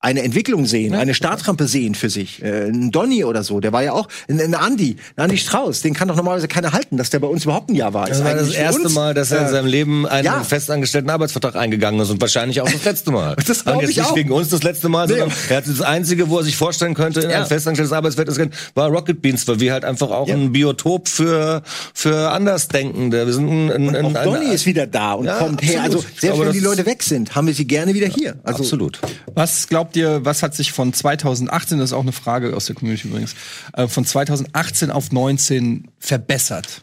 eine 0.00 0.22
Entwicklung 0.22 0.66
sehen, 0.66 0.92
ja. 0.92 0.98
eine 0.98 1.14
Startrampe 1.14 1.66
sehen 1.66 1.94
für 1.94 2.10
sich. 2.10 2.42
Äh, 2.42 2.68
ein 2.68 2.90
Donny 2.92 3.24
oder 3.24 3.42
so, 3.42 3.60
der 3.60 3.72
war 3.72 3.82
ja 3.82 3.92
auch, 3.92 4.08
ein, 4.28 4.40
ein 4.40 4.54
Andi, 4.54 4.96
ein 5.16 5.24
Andi 5.24 5.38
Strauß, 5.38 5.80
den 5.80 5.94
kann 5.94 6.06
doch 6.08 6.16
normalerweise 6.16 6.48
keiner 6.48 6.72
halten, 6.72 6.96
dass 6.96 7.10
der 7.10 7.18
bei 7.18 7.26
uns 7.26 7.44
überhaupt 7.44 7.70
ein 7.70 7.74
Jahr 7.74 7.94
war. 7.94 8.06
Das 8.06 8.22
war 8.22 8.34
das 8.34 8.52
erste 8.52 8.88
Mal, 8.90 9.14
dass 9.14 9.32
er 9.32 9.40
in 9.40 9.46
äh, 9.46 9.50
seinem 9.50 9.66
Leben 9.66 10.06
einen 10.06 10.26
ja. 10.26 10.44
festangestellten 10.44 11.10
Arbeitsvertrag 11.10 11.56
eingegangen 11.56 11.98
ist 12.00 12.10
und 12.10 12.20
wahrscheinlich 12.20 12.60
auch 12.60 12.70
das 12.70 12.84
letzte 12.84 13.10
Mal. 13.10 13.36
das 13.46 13.64
glaube 13.64 13.82
ich 13.82 13.96
nicht 13.96 14.02
auch. 14.02 14.14
wegen 14.14 14.32
uns 14.32 14.50
das 14.50 14.62
letzte 14.62 14.88
Mal, 14.88 15.08
sondern 15.08 15.32
er 15.48 15.56
hat 15.56 15.66
das 15.66 15.80
einzige, 15.80 16.28
wo 16.28 16.38
er 16.38 16.44
sich 16.44 16.56
vorstellen 16.56 16.94
könnte, 16.94 17.20
in 17.20 17.30
ja. 17.30 17.40
ein 17.40 17.46
festangestelltes 17.46 17.92
Arbeitsverhältnis 17.92 18.50
war 18.74 18.88
Rocket 18.88 19.20
Beans, 19.22 19.48
weil 19.48 19.60
wir 19.60 19.72
halt 19.72 19.84
einfach 19.84 20.10
auch 20.10 20.28
ja. 20.28 20.34
ein 20.34 20.52
Biotop 20.52 21.08
für 21.08 21.62
für 21.94 22.30
Andersdenkende. 22.30 23.26
Wir 23.26 23.32
sind 23.32 23.48
ein, 23.48 23.70
ein, 23.72 24.04
und 24.04 24.16
auch 24.16 24.20
ein, 24.20 24.24
Donny 24.24 24.54
ist 24.54 24.66
wieder 24.66 24.86
da 24.86 25.14
und 25.14 25.26
kommt 25.26 25.62
her. 25.62 25.82
Also 25.82 26.04
selbst 26.18 26.40
wenn 26.40 26.52
die 26.52 26.60
Leute 26.60 26.86
weg 26.86 27.02
sind, 27.02 27.34
haben 27.34 27.46
wir 27.46 27.54
sie 27.54 27.66
gerne 27.66 27.94
wieder 27.94 28.06
hier. 28.06 28.36
Also, 28.44 28.62
absolut. 28.62 29.00
Was 29.34 29.66
glaubt 29.66 29.95
ihr, 29.96 30.24
was 30.24 30.42
hat 30.42 30.54
sich 30.54 30.72
von 30.72 30.92
2018, 30.92 31.78
das 31.78 31.90
ist 31.90 31.94
auch 31.94 32.02
eine 32.02 32.12
Frage 32.12 32.54
aus 32.54 32.66
der 32.66 32.76
Community 32.76 33.08
übrigens, 33.08 33.34
äh, 33.72 33.88
von 33.88 34.04
2018 34.04 34.90
auf 34.90 35.12
19 35.12 35.88
verbessert? 35.98 36.82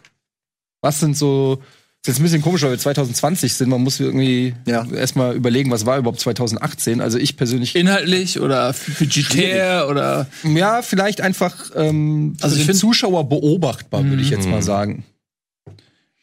Was 0.82 1.00
sind 1.00 1.18
so 1.18 1.62
ist 2.06 2.08
jetzt 2.08 2.20
ein 2.20 2.24
bisschen 2.24 2.42
komisch, 2.42 2.62
weil 2.64 2.72
wir 2.72 2.78
2020 2.78 3.54
sind. 3.54 3.70
Man 3.70 3.82
muss 3.82 3.98
irgendwie 3.98 4.54
ja. 4.66 4.86
erstmal 4.94 5.38
überlegen, 5.38 5.72
was 5.72 5.86
war 5.86 5.98
überhaupt 5.98 6.20
2018. 6.20 7.00
Also 7.00 7.18
ich 7.18 7.38
persönlich. 7.38 7.78
Inhaltlich 7.78 8.42
oder 8.42 8.76
budgetär 9.00 9.88
oder. 9.90 10.28
Ja, 10.44 10.82
vielleicht 10.82 11.22
einfach 11.22 11.72
ähm, 11.78 12.36
also 12.42 12.58
für 12.58 12.66
den 12.66 12.76
Zuschauer 12.76 13.30
beobachtbar, 13.30 14.04
würde 14.04 14.22
ich 14.22 14.30
jetzt 14.30 14.50
mal 14.50 14.58
mhm. 14.58 14.64
sagen. 14.64 15.04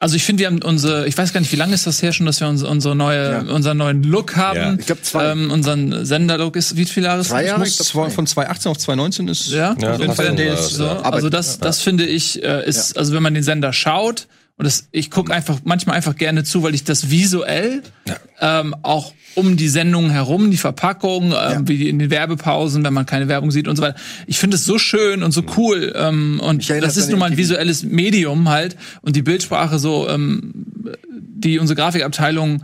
Also 0.02 0.16
ich 0.16 0.24
finde, 0.24 0.40
wir 0.40 0.46
haben 0.46 0.62
unsere, 0.62 1.06
ich 1.06 1.18
weiß 1.18 1.34
gar 1.34 1.40
nicht, 1.40 1.52
wie 1.52 1.56
lange 1.56 1.74
ist 1.74 1.86
das 1.86 2.00
her 2.00 2.14
schon, 2.14 2.24
dass 2.24 2.40
wir 2.40 2.48
unsere, 2.48 2.70
unsere 2.70 2.96
neue, 2.96 3.32
ja. 3.32 3.40
unseren 3.54 3.76
neuen 3.76 4.02
Look 4.02 4.34
haben. 4.34 4.56
Ja. 4.56 4.74
Ich 4.78 4.86
glaube 4.86 5.02
zwei. 5.02 5.32
Ähm, 5.32 5.50
unseren 5.50 6.06
Senderlook 6.06 6.56
ist 6.56 6.78
wie 6.78 6.86
viele 6.86 7.08
Jahre? 7.08 7.22
Zwei 7.22 7.44
Jahre. 7.44 7.64
Glaub, 7.64 8.10
von 8.10 8.26
2018 8.26 8.70
auf 8.70 8.78
2019 8.78 9.28
ist. 9.28 9.48
Ja, 9.50 9.76
ja 9.78 9.92
auf 9.92 10.00
jeden 10.00 10.14
Fall. 10.14 10.56
So. 10.56 10.88
Also 10.88 11.28
das, 11.28 11.58
das 11.58 11.82
finde 11.82 12.06
ich 12.06 12.42
äh, 12.42 12.66
ist, 12.66 12.96
also 12.96 13.12
wenn 13.12 13.22
man 13.22 13.34
den 13.34 13.42
Sender 13.42 13.74
schaut, 13.74 14.26
und 14.60 14.64
das, 14.64 14.88
ich 14.92 15.10
gucke 15.10 15.32
einfach 15.32 15.60
manchmal 15.64 15.96
einfach 15.96 16.14
gerne 16.16 16.44
zu, 16.44 16.62
weil 16.62 16.74
ich 16.74 16.84
das 16.84 17.08
visuell 17.08 17.82
ja. 18.06 18.60
ähm, 18.60 18.76
auch 18.82 19.14
um 19.34 19.56
die 19.56 19.70
Sendung 19.70 20.10
herum, 20.10 20.50
die 20.50 20.58
Verpackung, 20.58 21.28
ähm, 21.28 21.32
ja. 21.32 21.60
wie 21.64 21.88
in 21.88 21.98
den 21.98 22.10
Werbepausen, 22.10 22.84
wenn 22.84 22.92
man 22.92 23.06
keine 23.06 23.26
Werbung 23.26 23.50
sieht 23.52 23.66
und 23.68 23.76
so 23.76 23.82
weiter. 23.82 23.98
Ich 24.26 24.38
finde 24.38 24.56
es 24.56 24.66
so 24.66 24.76
schön 24.78 25.22
und 25.22 25.32
so 25.32 25.44
cool. 25.56 25.94
Ähm, 25.96 26.40
und 26.44 26.68
das 26.68 26.98
ist 26.98 27.08
nun 27.08 27.20
mal 27.20 27.30
ein 27.30 27.38
visuelles 27.38 27.84
Medium 27.84 28.50
halt. 28.50 28.76
Und 29.00 29.16
die 29.16 29.22
Bildsprache 29.22 29.78
so, 29.78 30.06
ähm, 30.10 30.52
die 31.08 31.58
unsere 31.58 31.78
Grafikabteilung 31.78 32.62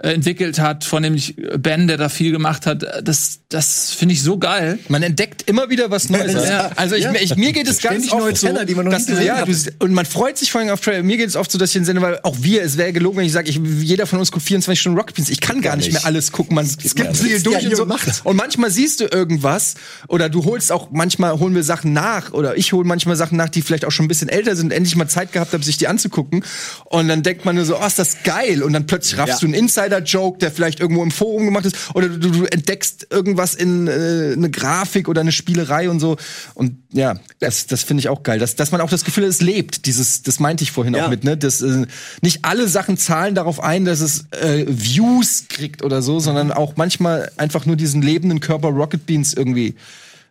entwickelt 0.00 0.60
hat, 0.60 0.84
von 0.84 1.02
nämlich 1.02 1.34
Ben, 1.58 1.88
der 1.88 1.96
da 1.96 2.08
viel 2.08 2.30
gemacht 2.30 2.66
hat. 2.66 2.86
Das, 3.02 3.40
das 3.48 3.90
finde 3.90 4.14
ich 4.14 4.22
so 4.22 4.38
geil. 4.38 4.78
Man 4.88 5.02
entdeckt 5.02 5.42
immer 5.50 5.70
wieder 5.70 5.90
was 5.90 6.08
Neues. 6.08 6.34
Ja. 6.34 6.70
Also 6.76 6.94
ich, 6.94 7.04
ich, 7.20 7.36
mir 7.36 7.52
geht 7.52 7.66
es 7.66 7.80
ganz 7.80 8.12
oft 8.12 8.36
so, 8.36 8.46
Teller, 8.46 8.64
die 8.64 8.76
man 8.76 8.84
noch 8.84 8.92
dass, 8.92 9.08
nicht 9.08 9.22
ja, 9.22 9.44
du, 9.44 9.52
und 9.80 9.92
man 9.92 10.06
freut 10.06 10.38
sich 10.38 10.52
vor 10.52 10.60
allem 10.60 10.70
auf 10.70 10.80
Trailer. 10.80 11.02
Mir 11.02 11.16
geht 11.16 11.28
es 11.28 11.34
oft 11.34 11.50
so, 11.50 11.58
dass 11.58 11.70
ich 11.70 11.74
den 11.74 11.84
Sende, 11.84 12.00
weil 12.00 12.20
auch 12.22 12.36
wir, 12.40 12.62
es 12.62 12.76
wäre 12.76 12.92
gelogen, 12.92 13.18
wenn 13.18 13.26
ich 13.26 13.32
sage, 13.32 13.50
ich, 13.50 13.58
jeder 13.80 14.06
von 14.06 14.20
uns 14.20 14.30
guckt 14.30 14.46
24 14.46 14.80
Stunden 14.80 14.98
Rocket 14.98 15.16
Beans. 15.16 15.30
Ich 15.30 15.40
kann 15.40 15.62
gar 15.62 15.74
nicht 15.74 15.90
mehr 15.92 16.04
alles 16.06 16.30
gucken. 16.30 16.54
Man 16.54 16.66
skippt 16.66 17.16
viel 17.16 17.42
durch 17.42 17.66
und 17.66 17.76
so. 17.76 17.86
Macht. 17.86 18.20
Und 18.24 18.36
manchmal 18.36 18.70
siehst 18.70 19.00
du 19.00 19.06
irgendwas 19.06 19.74
oder 20.06 20.28
du 20.28 20.44
holst 20.44 20.70
auch, 20.70 20.90
manchmal 20.92 21.40
holen 21.40 21.56
wir 21.56 21.64
Sachen 21.64 21.92
nach 21.92 22.32
oder 22.32 22.56
ich 22.56 22.72
hole 22.72 22.86
manchmal 22.86 23.16
Sachen 23.16 23.36
nach, 23.36 23.48
die 23.48 23.62
vielleicht 23.62 23.84
auch 23.84 23.90
schon 23.90 24.04
ein 24.04 24.08
bisschen 24.08 24.28
älter 24.28 24.54
sind, 24.54 24.72
endlich 24.72 24.94
mal 24.94 25.08
Zeit 25.08 25.32
gehabt 25.32 25.54
habe, 25.54 25.64
sich 25.64 25.76
die 25.76 25.88
anzugucken. 25.88 26.44
Und 26.84 27.08
dann 27.08 27.24
denkt 27.24 27.44
man 27.44 27.56
nur 27.56 27.64
so, 27.64 27.80
oh, 27.80 27.86
ist 27.86 27.98
das 27.98 28.22
geil. 28.22 28.62
Und 28.62 28.74
dann 28.74 28.86
plötzlich 28.86 29.18
raffst 29.18 29.34
ja. 29.34 29.38
du 29.40 29.46
einen 29.46 29.54
Insider 29.54 29.87
Insider-Joke, 29.88 30.38
der 30.38 30.50
vielleicht 30.50 30.80
irgendwo 30.80 31.02
im 31.02 31.10
Forum 31.10 31.44
gemacht 31.44 31.66
ist, 31.66 31.76
oder 31.94 32.08
du, 32.08 32.30
du 32.30 32.44
entdeckst 32.44 33.06
irgendwas 33.10 33.54
in 33.54 33.86
äh, 33.86 34.32
eine 34.34 34.50
Grafik 34.50 35.08
oder 35.08 35.20
eine 35.20 35.32
Spielerei 35.32 35.90
und 35.90 36.00
so. 36.00 36.16
Und 36.54 36.78
ja, 36.92 37.18
das, 37.40 37.66
das 37.66 37.82
finde 37.82 38.00
ich 38.02 38.08
auch 38.08 38.22
geil, 38.22 38.38
dass, 38.38 38.56
dass 38.56 38.70
man 38.70 38.80
auch 38.80 38.90
das 38.90 39.04
Gefühl 39.04 39.24
hat, 39.24 39.30
es 39.30 39.40
lebt. 39.40 39.86
Dieses, 39.86 40.22
das 40.22 40.40
meinte 40.40 40.64
ich 40.64 40.72
vorhin 40.72 40.94
ja. 40.94 41.06
auch 41.06 41.10
mit, 41.10 41.24
ne? 41.24 41.36
Das, 41.36 41.60
äh, 41.60 41.86
nicht 42.22 42.44
alle 42.44 42.68
Sachen 42.68 42.96
zahlen 42.96 43.34
darauf 43.34 43.60
ein, 43.60 43.84
dass 43.84 44.00
es 44.00 44.26
äh, 44.30 44.64
Views 44.68 45.44
kriegt 45.48 45.82
oder 45.82 46.02
so, 46.02 46.20
sondern 46.20 46.52
auch 46.52 46.76
manchmal 46.76 47.30
einfach 47.36 47.66
nur 47.66 47.76
diesen 47.76 48.02
lebenden 48.02 48.40
Körper 48.40 48.68
Rocket 48.68 49.06
Beans 49.06 49.34
irgendwie. 49.34 49.74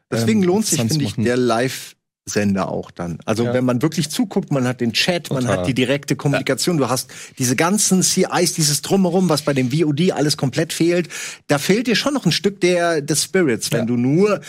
Deswegen 0.09 0.41
ähm, 0.41 0.47
lohnt 0.47 0.65
sich, 0.65 0.79
finde 0.79 1.03
ich, 1.03 1.15
der 1.15 1.37
Live 1.37 1.96
Sender 2.27 2.69
auch 2.69 2.91
dann. 2.91 3.19
Also 3.25 3.45
ja. 3.45 3.53
wenn 3.53 3.65
man 3.65 3.81
wirklich 3.81 4.09
zuguckt, 4.09 4.51
man 4.51 4.67
hat 4.67 4.81
den 4.81 4.93
Chat, 4.93 5.25
Total. 5.27 5.43
man 5.43 5.51
hat 5.51 5.67
die 5.67 5.73
direkte 5.73 6.15
Kommunikation, 6.15 6.77
du 6.77 6.89
hast 6.89 7.11
diese 7.39 7.55
ganzen 7.55 8.03
CIs, 8.03 8.53
dieses 8.53 8.81
Drumherum, 8.81 9.29
was 9.29 9.41
bei 9.41 9.53
dem 9.53 9.71
VOD 9.71 10.11
alles 10.11 10.37
komplett 10.37 10.73
fehlt. 10.73 11.09
Da 11.47 11.57
fehlt 11.57 11.87
dir 11.87 11.95
schon 11.95 12.13
noch 12.13 12.25
ein 12.25 12.31
Stück 12.31 12.61
der 12.61 13.01
des 13.01 13.23
Spirits, 13.23 13.71
wenn 13.71 13.81
ja. 13.81 13.85
du 13.85 13.97
nur 13.97 14.41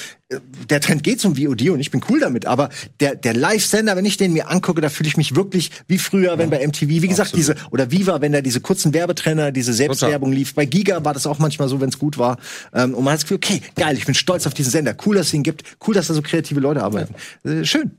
der 0.68 0.80
Trend 0.80 1.02
geht 1.02 1.20
zum 1.20 1.36
VOD 1.36 1.70
und 1.70 1.80
ich 1.80 1.90
bin 1.90 2.02
cool 2.10 2.20
damit, 2.20 2.44
aber 2.44 2.68
der, 3.00 3.14
der 3.14 3.32
Live-Sender, 3.32 3.96
wenn 3.96 4.04
ich 4.04 4.18
den 4.18 4.34
mir 4.34 4.50
angucke, 4.50 4.82
da 4.82 4.90
fühle 4.90 5.08
ich 5.08 5.16
mich 5.16 5.34
wirklich 5.34 5.70
wie 5.86 5.96
früher, 5.96 6.36
wenn 6.36 6.50
bei 6.50 6.66
MTV, 6.66 6.88
wie 6.88 7.00
gesagt, 7.08 7.32
Absolut. 7.32 7.56
diese, 7.56 7.70
oder 7.70 7.90
Viva, 7.90 8.20
wenn 8.20 8.32
da 8.32 8.42
diese 8.42 8.60
kurzen 8.60 8.92
Werbetrenner, 8.92 9.52
diese 9.52 9.72
Selbstwerbung 9.72 10.30
lief. 10.32 10.54
Bei 10.54 10.66
Giga 10.66 11.02
war 11.02 11.14
das 11.14 11.26
auch 11.26 11.38
manchmal 11.38 11.68
so, 11.68 11.80
wenn 11.80 11.88
es 11.88 11.98
gut 11.98 12.18
war. 12.18 12.36
Ähm, 12.74 12.94
und 12.94 13.04
man 13.04 13.12
hat 13.12 13.20
das 13.20 13.24
Gefühl, 13.24 13.38
okay, 13.38 13.62
geil, 13.74 13.96
ich 13.96 14.04
bin 14.04 14.14
stolz 14.14 14.46
auf 14.46 14.52
diesen 14.52 14.70
Sender. 14.70 14.94
Cool, 15.06 15.16
dass 15.16 15.28
es 15.28 15.34
ihn 15.34 15.42
gibt. 15.42 15.62
Cool, 15.86 15.94
dass 15.94 16.08
da 16.08 16.14
so 16.14 16.20
kreative 16.20 16.60
Leute 16.60 16.82
arbeiten. 16.82 17.14
Ja. 17.44 17.52
Äh, 17.52 17.64
schön. 17.64 17.92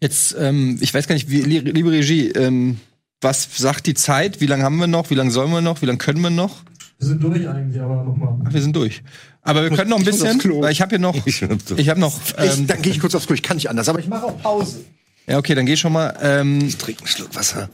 Jetzt, 0.00 0.34
ähm, 0.38 0.78
ich 0.80 0.94
weiß 0.94 1.06
gar 1.08 1.14
nicht, 1.14 1.30
wie, 1.30 1.42
liebe 1.42 1.90
Regie, 1.90 2.28
ähm, 2.28 2.78
was 3.20 3.48
sagt 3.56 3.86
die 3.86 3.94
Zeit? 3.94 4.40
Wie 4.40 4.46
lange 4.46 4.62
haben 4.62 4.78
wir 4.78 4.86
noch? 4.86 5.10
Wie 5.10 5.14
lange 5.14 5.30
sollen 5.30 5.50
wir 5.50 5.60
noch? 5.60 5.82
Wie 5.82 5.86
lange 5.86 5.98
können 5.98 6.20
wir 6.20 6.30
noch? 6.30 6.62
Wir 6.98 7.08
sind 7.08 7.22
durch 7.22 7.46
eigentlich, 7.48 7.80
aber 7.80 8.02
nochmal. 8.04 8.38
Ach, 8.46 8.52
wir 8.52 8.62
sind 8.62 8.74
durch. 8.74 9.02
Aber 9.42 9.62
wir 9.62 9.70
können 9.70 9.90
noch 9.90 9.98
ein 9.98 10.04
bisschen, 10.04 10.40
weil 10.62 10.72
ich 10.72 10.80
habe 10.80 10.90
hier 10.90 10.98
noch, 10.98 11.26
ich 11.26 11.42
habe 11.88 12.00
noch. 12.00 12.18
Ähm, 12.38 12.48
ich, 12.62 12.66
dann 12.66 12.82
gehe 12.82 12.92
ich 12.92 13.00
kurz 13.00 13.14
aufs 13.14 13.26
Klo. 13.26 13.34
Ich 13.34 13.42
kann 13.42 13.56
nicht 13.58 13.68
anders, 13.68 13.88
aber 13.88 13.98
ich 13.98 14.08
mache 14.08 14.24
auch 14.26 14.40
Pause. 14.42 14.84
Ja, 15.26 15.38
okay, 15.38 15.54
dann 15.54 15.66
geh 15.66 15.76
schon 15.76 15.92
mal. 15.92 16.16
Ähm, 16.22 16.60
ich 16.66 16.76
trinke 16.78 17.00
einen 17.00 17.08
Schluck 17.08 17.34
Wasser. 17.34 17.68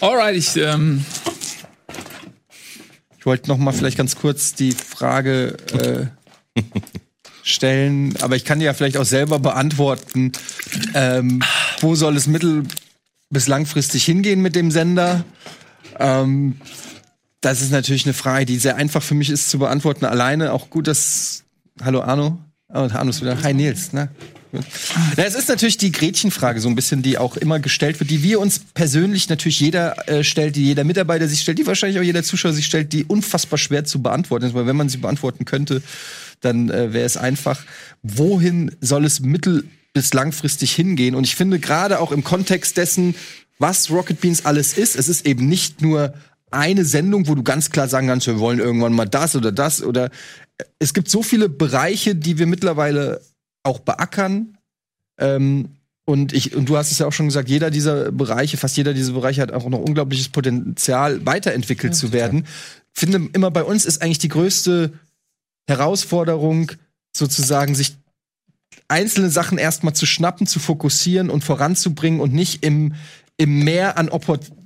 Alright, 0.00 0.36
ich. 0.36 0.56
Ähm 0.56 1.04
ich 3.18 3.26
wollte 3.26 3.48
noch 3.48 3.58
mal 3.58 3.72
vielleicht 3.72 3.98
ganz 3.98 4.16
kurz 4.16 4.54
die 4.54 4.72
Frage 4.72 5.56
äh, 6.54 6.60
stellen, 7.42 8.14
aber 8.20 8.36
ich 8.36 8.44
kann 8.44 8.58
die 8.58 8.64
ja 8.66 8.74
vielleicht 8.74 8.96
auch 8.96 9.04
selber 9.04 9.38
beantworten. 9.38 10.32
Ähm, 10.94 11.40
wo 11.80 11.94
soll 11.94 12.16
es 12.16 12.26
mittel- 12.26 12.64
bis 13.30 13.48
langfristig 13.48 14.04
hingehen 14.04 14.40
mit 14.40 14.54
dem 14.56 14.70
Sender? 14.70 15.24
Ähm, 15.98 16.60
das 17.40 17.62
ist 17.62 17.70
natürlich 17.70 18.04
eine 18.04 18.14
Frage, 18.14 18.46
die 18.46 18.58
sehr 18.58 18.76
einfach 18.76 19.02
für 19.02 19.14
mich 19.14 19.30
ist 19.30 19.50
zu 19.50 19.58
beantworten. 19.58 20.04
Alleine 20.04 20.52
auch 20.52 20.70
gut, 20.70 20.86
dass. 20.86 21.44
Hallo 21.80 22.00
Arno. 22.00 22.38
Oh, 22.68 22.88
Arno 22.92 23.10
ist 23.10 23.20
wieder. 23.20 23.40
Hi 23.42 23.54
Nils. 23.54 23.92
Ne? 23.92 24.10
Ja, 25.16 25.24
es 25.24 25.34
ist 25.34 25.48
natürlich 25.48 25.76
die 25.76 25.92
Gretchenfrage 25.92 26.60
so 26.60 26.68
ein 26.68 26.74
bisschen, 26.74 27.02
die 27.02 27.18
auch 27.18 27.36
immer 27.36 27.60
gestellt 27.60 28.00
wird, 28.00 28.10
die 28.10 28.22
wir 28.22 28.40
uns 28.40 28.58
persönlich 28.58 29.28
natürlich 29.28 29.60
jeder 29.60 30.08
äh, 30.08 30.24
stellt, 30.24 30.56
die 30.56 30.64
jeder 30.64 30.84
Mitarbeiter 30.84 31.28
sich 31.28 31.40
stellt, 31.40 31.58
die 31.58 31.66
wahrscheinlich 31.66 31.98
auch 31.98 32.04
jeder 32.04 32.22
Zuschauer 32.22 32.52
sich 32.52 32.66
stellt, 32.66 32.92
die 32.92 33.04
unfassbar 33.04 33.58
schwer 33.58 33.84
zu 33.84 34.02
beantworten 34.02 34.46
ist, 34.46 34.54
weil 34.54 34.66
wenn 34.66 34.76
man 34.76 34.88
sie 34.88 34.98
beantworten 34.98 35.44
könnte, 35.44 35.82
dann 36.40 36.70
äh, 36.70 36.92
wäre 36.92 37.04
es 37.04 37.16
einfach, 37.16 37.60
wohin 38.02 38.74
soll 38.80 39.04
es 39.04 39.20
mittel- 39.20 39.64
bis 39.92 40.14
langfristig 40.14 40.72
hingehen? 40.72 41.14
Und 41.14 41.24
ich 41.24 41.36
finde 41.36 41.58
gerade 41.58 42.00
auch 42.00 42.12
im 42.12 42.24
Kontext 42.24 42.76
dessen, 42.76 43.14
was 43.58 43.90
Rocket 43.90 44.20
Beans 44.20 44.44
alles 44.46 44.78
ist, 44.78 44.96
es 44.96 45.08
ist 45.08 45.26
eben 45.26 45.48
nicht 45.48 45.82
nur 45.82 46.14
eine 46.50 46.84
Sendung, 46.84 47.28
wo 47.28 47.34
du 47.34 47.42
ganz 47.42 47.70
klar 47.70 47.88
sagen 47.88 48.08
kannst, 48.08 48.26
wir 48.26 48.38
wollen 48.38 48.58
irgendwann 48.58 48.92
mal 48.92 49.06
das 49.06 49.36
oder 49.36 49.52
das 49.52 49.82
oder 49.82 50.10
es 50.78 50.94
gibt 50.94 51.08
so 51.08 51.22
viele 51.22 51.48
Bereiche, 51.48 52.14
die 52.14 52.38
wir 52.38 52.46
mittlerweile 52.46 53.20
auch 53.62 53.78
beackern. 53.80 54.58
Ähm, 55.18 55.70
und 56.04 56.32
ich, 56.32 56.56
und 56.56 56.68
du 56.68 56.76
hast 56.76 56.90
es 56.90 56.98
ja 56.98 57.06
auch 57.06 57.12
schon 57.12 57.26
gesagt, 57.26 57.48
jeder 57.48 57.70
dieser 57.70 58.10
Bereiche, 58.10 58.56
fast 58.56 58.76
jeder 58.76 58.94
dieser 58.94 59.12
Bereiche 59.12 59.42
hat 59.42 59.52
auch 59.52 59.68
noch 59.68 59.80
unglaubliches 59.80 60.30
Potenzial, 60.30 61.24
weiterentwickelt 61.26 61.92
ja, 61.92 61.98
zu 61.98 62.12
werden. 62.12 62.46
Ich 62.94 63.00
finde 63.00 63.28
immer 63.34 63.50
bei 63.50 63.62
uns 63.62 63.84
ist 63.84 64.00
eigentlich 64.00 64.18
die 64.18 64.28
größte 64.28 64.92
Herausforderung, 65.66 66.72
sozusagen, 67.14 67.74
sich 67.74 67.96
einzelne 68.88 69.28
Sachen 69.28 69.58
erstmal 69.58 69.94
zu 69.94 70.06
schnappen, 70.06 70.46
zu 70.46 70.60
fokussieren 70.60 71.28
und 71.28 71.44
voranzubringen 71.44 72.20
und 72.20 72.32
nicht 72.32 72.64
im, 72.64 72.94
im 73.36 73.64
Meer 73.64 73.98
an 73.98 74.08
Opportunitäten 74.08 74.57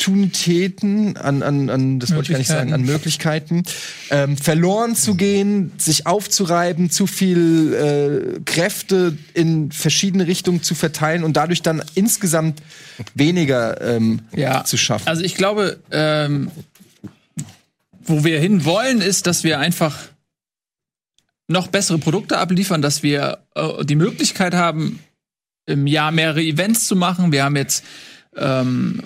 Opportunitäten, 0.00 1.18
an, 1.18 1.42
an, 1.42 1.68
an 1.68 1.98
das 1.98 2.14
wollte 2.14 2.28
ich 2.28 2.30
gar 2.30 2.38
nicht 2.38 2.48
sagen, 2.48 2.72
an 2.72 2.82
Möglichkeiten, 2.82 3.64
ähm, 4.10 4.38
verloren 4.38 4.96
zu 4.96 5.14
gehen, 5.14 5.72
sich 5.76 6.06
aufzureiben, 6.06 6.88
zu 6.88 7.06
viel 7.06 7.74
äh, 7.74 8.40
Kräfte 8.46 9.18
in 9.34 9.70
verschiedene 9.72 10.26
Richtungen 10.26 10.62
zu 10.62 10.74
verteilen 10.74 11.22
und 11.22 11.36
dadurch 11.36 11.60
dann 11.60 11.82
insgesamt 11.94 12.62
weniger 13.14 13.78
ähm, 13.82 14.22
ja. 14.34 14.64
zu 14.64 14.78
schaffen. 14.78 15.06
Also 15.06 15.22
ich 15.22 15.34
glaube, 15.34 15.78
ähm, 15.90 16.50
wo 18.02 18.24
wir 18.24 18.40
hin 18.40 18.64
wollen, 18.64 19.02
ist, 19.02 19.26
dass 19.26 19.44
wir 19.44 19.58
einfach 19.58 19.98
noch 21.46 21.66
bessere 21.66 21.98
Produkte 21.98 22.38
abliefern, 22.38 22.80
dass 22.80 23.02
wir 23.02 23.40
äh, 23.54 23.84
die 23.84 23.96
Möglichkeit 23.96 24.54
haben, 24.54 25.00
im 25.66 25.86
Jahr 25.86 26.10
mehrere 26.10 26.40
Events 26.40 26.86
zu 26.86 26.96
machen. 26.96 27.32
Wir 27.32 27.44
haben 27.44 27.56
jetzt 27.56 27.84
ähm, 28.34 29.02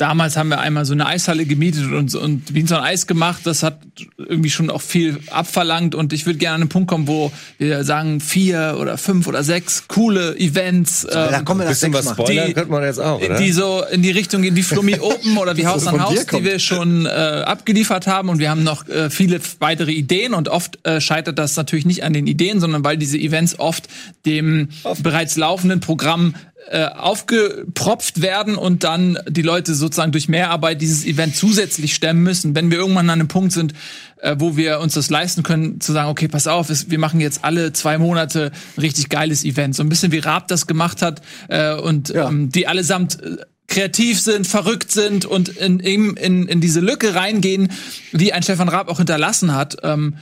damals 0.00 0.36
haben 0.36 0.48
wir 0.48 0.60
einmal 0.60 0.84
so 0.84 0.92
eine 0.92 1.06
Eishalle 1.06 1.44
gemietet 1.44 1.92
und, 1.92 2.14
und 2.14 2.54
Beans 2.54 2.72
on 2.72 2.78
Eis 2.78 3.06
gemacht. 3.06 3.42
Das 3.44 3.62
hat 3.62 3.80
irgendwie 4.16 4.50
schon 4.50 4.70
auch 4.70 4.80
viel 4.80 5.18
abverlangt 5.30 5.94
und 5.94 6.12
ich 6.12 6.26
würde 6.26 6.38
gerne 6.38 6.56
an 6.56 6.60
einen 6.62 6.70
Punkt 6.70 6.88
kommen, 6.88 7.06
wo 7.06 7.32
wir 7.58 7.84
sagen 7.84 8.20
vier 8.20 8.78
oder 8.80 8.96
fünf 8.96 9.26
oder 9.26 9.42
sechs 9.42 9.88
coole 9.88 10.36
Events. 10.38 11.04
Ähm, 11.04 11.10
da 11.10 11.42
kommen 11.42 11.60
wir 11.60 11.68
das 11.68 11.82
was 11.92 12.10
spoilern 12.10 12.46
die, 12.48 12.54
könnte 12.54 12.70
man 12.70 12.82
jetzt 12.82 13.00
auch, 13.00 13.20
oder? 13.20 13.38
Die 13.38 13.52
so 13.52 13.82
in 13.90 14.02
die 14.02 14.10
Richtung 14.10 14.42
gehen 14.42 14.56
wie 14.56 14.62
Flummi 14.62 14.98
Open 15.00 15.36
oder 15.36 15.56
wie 15.56 15.66
Haus 15.66 15.86
an 15.86 16.02
Haus, 16.02 16.26
die 16.26 16.44
wir 16.44 16.58
schon 16.58 17.04
äh, 17.06 17.08
abgeliefert 17.08 18.06
haben 18.06 18.28
und 18.28 18.38
wir 18.38 18.50
haben 18.50 18.62
noch 18.62 18.88
äh, 18.88 19.10
viele 19.10 19.40
weitere 19.58 19.92
Ideen 19.92 20.32
und 20.32 20.48
oft 20.48 20.78
äh, 20.86 21.00
scheitert 21.00 21.38
das 21.38 21.56
natürlich 21.56 21.84
nicht 21.84 22.04
an 22.04 22.12
den 22.12 22.26
Ideen, 22.26 22.60
sondern 22.60 22.84
weil 22.84 22.96
diese 22.96 23.18
Events 23.18 23.58
oft 23.58 23.88
dem 24.24 24.68
oft. 24.84 25.02
bereits 25.02 25.36
laufenden 25.36 25.80
Programm 25.80 26.34
äh, 26.68 26.86
aufgepropft 26.86 28.22
werden 28.22 28.56
und 28.56 28.84
dann 28.84 29.18
die 29.28 29.42
Leute 29.42 29.74
sozusagen 29.74 30.12
durch 30.12 30.28
Mehrarbeit 30.28 30.80
dieses 30.80 31.04
Event 31.04 31.34
zusätzlich 31.34 31.94
stemmen 31.94 32.22
müssen. 32.22 32.54
Wenn 32.54 32.70
wir 32.70 32.78
irgendwann 32.78 33.10
an 33.10 33.20
einem 33.20 33.28
Punkt 33.28 33.52
sind, 33.52 33.72
äh, 34.18 34.36
wo 34.38 34.56
wir 34.56 34.80
uns 34.80 34.94
das 34.94 35.10
leisten 35.10 35.42
können, 35.42 35.80
zu 35.80 35.92
sagen, 35.92 36.10
okay, 36.10 36.28
pass 36.28 36.46
auf, 36.46 36.68
wir 36.68 36.98
machen 36.98 37.20
jetzt 37.20 37.44
alle 37.44 37.72
zwei 37.72 37.98
Monate 37.98 38.52
ein 38.76 38.80
richtig 38.80 39.08
geiles 39.08 39.44
Event. 39.44 39.74
So 39.74 39.82
ein 39.82 39.88
bisschen 39.88 40.12
wie 40.12 40.18
Raab 40.18 40.48
das 40.48 40.66
gemacht 40.66 41.02
hat 41.02 41.22
äh, 41.48 41.74
und 41.74 42.10
ja. 42.10 42.28
ähm, 42.28 42.50
die 42.50 42.66
allesamt 42.66 43.22
äh, 43.22 43.36
kreativ 43.70 44.20
sind, 44.20 44.46
verrückt 44.46 44.90
sind 44.90 45.24
und 45.24 45.48
in, 45.48 45.80
in, 45.80 46.16
in, 46.16 46.60
diese 46.60 46.80
Lücke 46.80 47.14
reingehen, 47.14 47.70
die 48.12 48.32
ein 48.32 48.42
Stefan 48.42 48.68
Raab 48.68 48.88
auch 48.88 48.98
hinterlassen 48.98 49.54
hat, 49.54 49.78
ähm, 49.82 50.16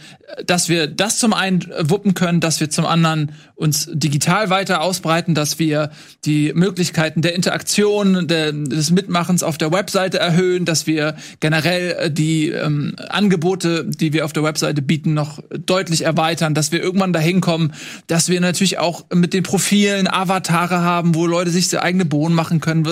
dass 0.47 0.69
wir 0.69 0.87
das 0.87 1.19
zum 1.19 1.33
einen 1.33 1.65
wuppen 1.81 2.15
können, 2.15 2.41
dass 2.41 2.61
wir 2.61 2.71
zum 2.71 2.85
anderen 2.87 3.33
uns 3.55 3.89
digital 3.93 4.51
weiter 4.51 4.83
ausbreiten, 4.83 5.35
dass 5.35 5.59
wir 5.59 5.91
die 6.25 6.53
Möglichkeiten 6.55 7.23
der 7.23 7.35
Interaktion, 7.35 8.29
der, 8.29 8.53
des 8.53 8.91
Mitmachens 8.91 9.43
auf 9.43 9.59
der 9.59 9.73
Webseite 9.73 10.19
erhöhen, 10.19 10.65
dass 10.65 10.87
wir 10.87 11.17
generell 11.41 11.97
äh, 11.99 12.11
die 12.11 12.51
ähm, 12.51 12.95
Angebote, 13.09 13.85
die 13.85 14.13
wir 14.13 14.27
auf 14.27 14.33
der 14.33 14.45
Webseite 14.45 14.83
bieten, 14.83 15.15
noch 15.15 15.43
deutlich 15.51 16.05
erweitern, 16.05 16.55
dass 16.55 16.71
wir 16.71 16.83
irgendwann 16.83 17.15
dahin 17.15 17.41
kommen, 17.41 17.73
dass 18.07 18.29
wir 18.29 18.41
natürlich 18.41 18.79
auch 18.79 19.07
mit 19.13 19.33
den 19.33 19.43
Profilen 19.43 20.07
Avatare 20.07 20.83
haben, 20.83 21.15
wo 21.15 21.27
Leute 21.27 21.51
sich 21.51 21.69
eigene 21.81 22.05
Bohnen 22.05 22.35
machen 22.35 22.61
können 22.61 22.85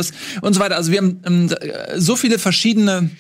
und 0.46 0.54
so 0.54 0.60
weiter. 0.60 0.76
Also 0.76 0.92
wir 0.92 0.98
haben 0.98 1.20
ähm, 1.24 1.50
so 1.96 2.16
viele 2.16 2.38
verschiedene 2.38 3.10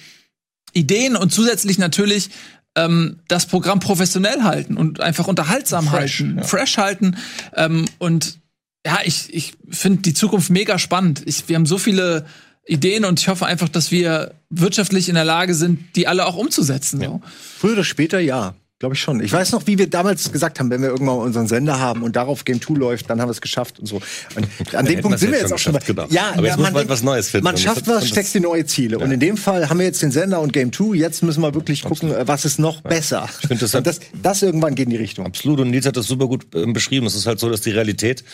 Ideen 0.72 1.16
und 1.16 1.32
zusätzlich 1.32 1.78
natürlich 1.78 2.30
ähm, 2.76 3.18
das 3.28 3.46
Programm 3.46 3.80
professionell 3.80 4.42
halten 4.42 4.76
und 4.76 5.00
einfach 5.00 5.26
unterhaltsam 5.26 5.88
fresh, 5.88 6.20
halten, 6.20 6.38
ja. 6.38 6.44
fresh 6.44 6.78
halten 6.78 7.16
ähm, 7.54 7.86
und 7.98 8.38
ja, 8.86 9.00
ich, 9.04 9.34
ich 9.34 9.54
finde 9.68 10.02
die 10.02 10.14
Zukunft 10.14 10.50
mega 10.50 10.78
spannend. 10.78 11.22
Ich, 11.26 11.48
wir 11.48 11.56
haben 11.56 11.66
so 11.66 11.76
viele 11.76 12.24
Ideen 12.64 13.04
und 13.04 13.18
ich 13.18 13.26
hoffe 13.26 13.44
einfach, 13.44 13.68
dass 13.68 13.90
wir 13.90 14.34
wirtschaftlich 14.48 15.08
in 15.08 15.16
der 15.16 15.24
Lage 15.24 15.54
sind, 15.54 15.96
die 15.96 16.06
alle 16.06 16.26
auch 16.26 16.36
umzusetzen. 16.36 17.00
Ja. 17.00 17.08
So. 17.08 17.22
Früher 17.58 17.72
oder 17.72 17.84
später 17.84 18.20
ja. 18.20 18.54
Glaube 18.78 18.94
ich 18.94 19.00
schon. 19.00 19.20
Ich 19.22 19.32
weiß 19.32 19.52
noch, 19.52 19.66
wie 19.66 19.78
wir 19.78 19.88
damals 19.88 20.30
gesagt 20.30 20.60
haben, 20.60 20.68
wenn 20.68 20.82
wir 20.82 20.90
irgendwann 20.90 21.16
unseren 21.16 21.46
Sender 21.46 21.80
haben 21.80 22.02
und 22.02 22.14
darauf 22.14 22.44
Game 22.44 22.60
2 22.60 22.74
läuft, 22.74 23.08
dann 23.08 23.22
haben 23.22 23.28
wir 23.28 23.32
es 23.32 23.40
geschafft 23.40 23.80
und 23.80 23.86
so. 23.86 24.02
Und 24.34 24.74
an 24.74 24.84
dem 24.84 25.00
Punkt 25.00 25.18
sind 25.18 25.32
wir 25.32 25.38
jetzt 25.38 25.50
auch 25.50 25.58
schon. 25.58 25.78
Genau. 25.86 26.04
Ja, 26.10 26.32
aber 26.34 26.42
jetzt 26.42 26.58
ja, 26.58 26.62
muss 26.62 26.72
man 26.72 26.86
was 26.86 27.02
Neues 27.02 27.30
finden. 27.30 27.44
Man 27.44 27.56
schafft 27.56 27.88
was, 27.88 28.06
steckt 28.06 28.34
die 28.34 28.40
neue 28.40 28.66
Ziele. 28.66 28.98
Ja. 28.98 29.04
Und 29.04 29.12
in 29.12 29.20
dem 29.20 29.38
Fall 29.38 29.70
haben 29.70 29.78
wir 29.78 29.86
jetzt 29.86 30.02
den 30.02 30.10
Sender 30.10 30.42
und 30.42 30.52
Game 30.52 30.74
2. 30.74 30.94
Jetzt 30.94 31.22
müssen 31.22 31.40
wir 31.40 31.54
wirklich 31.54 31.84
gucken, 31.84 32.10
Absolut. 32.10 32.28
was 32.28 32.44
ist 32.44 32.58
noch 32.58 32.84
ja. 32.84 32.90
besser. 32.90 33.28
Ich 33.40 33.48
finde 33.48 33.62
das, 33.62 33.74
und 33.74 33.86
das, 33.86 34.00
das 34.22 34.42
irgendwann 34.42 34.74
geht 34.74 34.88
in 34.88 34.90
die 34.90 34.96
Richtung. 34.96 35.24
Absolut. 35.24 35.60
Und 35.60 35.70
Nils 35.70 35.86
hat 35.86 35.96
das 35.96 36.06
super 36.06 36.26
gut 36.26 36.54
äh, 36.54 36.66
beschrieben. 36.66 37.06
Es 37.06 37.14
ist 37.14 37.26
halt 37.26 37.40
so, 37.40 37.48
dass 37.48 37.62
die 37.62 37.70
Realität, 37.70 38.24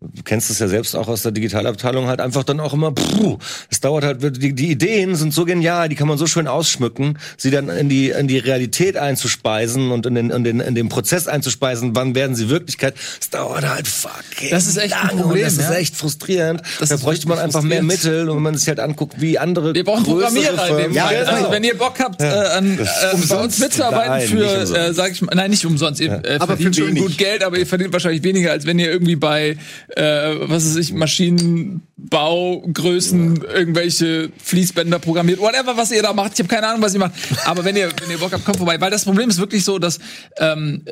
du 0.00 0.22
kennst 0.22 0.50
es 0.50 0.58
ja 0.58 0.68
selbst 0.68 0.94
auch 0.94 1.08
aus 1.08 1.22
der 1.22 1.32
Digitalabteilung, 1.32 2.06
halt 2.06 2.20
einfach 2.20 2.44
dann 2.44 2.60
auch 2.60 2.74
immer, 2.74 2.92
puh, 2.92 3.38
es 3.70 3.80
dauert 3.80 4.04
halt, 4.04 4.42
die, 4.42 4.52
die 4.52 4.70
Ideen 4.70 5.16
sind 5.16 5.32
so 5.32 5.44
genial, 5.44 5.88
die 5.88 5.94
kann 5.94 6.06
man 6.06 6.18
so 6.18 6.26
schön 6.26 6.46
ausschmücken, 6.46 7.18
sie 7.36 7.50
dann 7.50 7.70
in 7.70 7.88
die, 7.88 8.10
in 8.10 8.28
die 8.28 8.38
Realität 8.38 8.96
einzuspeisen 8.96 9.90
und 9.90 10.04
in 10.04 10.14
den, 10.14 10.30
in 10.30 10.44
den 10.44 10.60
in 10.60 10.74
dem 10.74 10.88
Prozess 10.88 11.28
einzuspeisen, 11.28 11.96
wann 11.96 12.14
werden 12.14 12.36
sie 12.36 12.50
Wirklichkeit. 12.50 12.94
Es 13.20 13.30
dauert 13.30 13.66
halt 13.66 13.88
fucking 13.88 14.50
Das 14.50 14.66
ist 14.66 14.76
echt 14.76 14.94
ein 14.94 15.16
Problem. 15.18 15.44
das 15.44 15.56
ja? 15.56 15.70
ist 15.70 15.76
echt 15.76 15.96
frustrierend. 15.96 16.62
Das 16.78 16.90
da 16.90 16.96
bräuchte 16.96 17.28
man 17.28 17.38
einfach 17.38 17.62
mehr 17.62 17.82
Mittel 17.82 18.28
und 18.28 18.36
wenn 18.36 18.42
man 18.42 18.56
sich 18.56 18.68
halt 18.68 18.80
anguckt, 18.80 19.20
wie 19.20 19.38
andere 19.38 19.74
Wir 19.74 19.84
brauchen 19.84 20.04
Programmierer 20.04 20.68
in 20.68 20.76
dem 20.76 20.92
ja, 20.92 21.06
Fall. 21.06 21.24
Also 21.24 21.50
wenn 21.50 21.64
ihr 21.64 21.76
Bock 21.76 21.94
habt, 22.00 22.20
ja. 22.20 22.44
äh, 22.44 22.48
an, 22.58 22.78
äh, 22.78 23.26
bei 23.28 23.36
uns 23.36 23.58
mitzuarbeiten 23.58 24.28
für, 24.28 24.44
äh, 24.44 24.92
sag 24.92 25.12
ich 25.12 25.22
mal, 25.22 25.34
nein, 25.34 25.50
nicht 25.50 25.64
umsonst. 25.64 26.00
Ihr 26.00 26.20
äh, 26.24 26.36
aber 26.38 26.56
verdient 26.56 26.76
schon 26.76 26.94
gut 26.94 27.16
Geld, 27.16 27.42
aber 27.42 27.58
ihr 27.58 27.66
verdient 27.66 27.92
wahrscheinlich 27.92 28.22
weniger, 28.22 28.52
als 28.52 28.66
wenn 28.66 28.78
ihr 28.78 28.90
irgendwie 28.90 29.16
bei, 29.16 29.56
äh, 29.94 30.34
was 30.40 30.66
weiß 30.66 30.76
ich, 30.76 30.94
Maschinenbaugrößen 30.94 33.42
irgendwelche 33.42 34.30
Fließbänder 34.42 34.98
programmiert, 34.98 35.38
whatever, 35.38 35.76
was 35.76 35.92
ihr 35.92 36.02
da 36.02 36.14
macht. 36.14 36.32
Ich 36.34 36.40
habe 36.40 36.48
keine 36.48 36.66
Ahnung, 36.68 36.82
was 36.82 36.94
ihr 36.94 37.00
macht. 37.00 37.12
Aber 37.44 37.64
wenn 37.64 37.76
ihr, 37.76 37.90
wenn 38.00 38.10
ihr 38.10 38.18
Bock 38.18 38.32
habt, 38.32 38.44
kommt 38.44 38.56
vorbei. 38.56 38.80
Weil 38.80 38.90
das 38.90 39.04
Problem 39.04 39.28
ist 39.28 39.38
wirklich 39.38 39.64
so, 39.64 39.78
dass 39.78 39.98
äh, 40.36 40.56
ähm, 40.56 40.82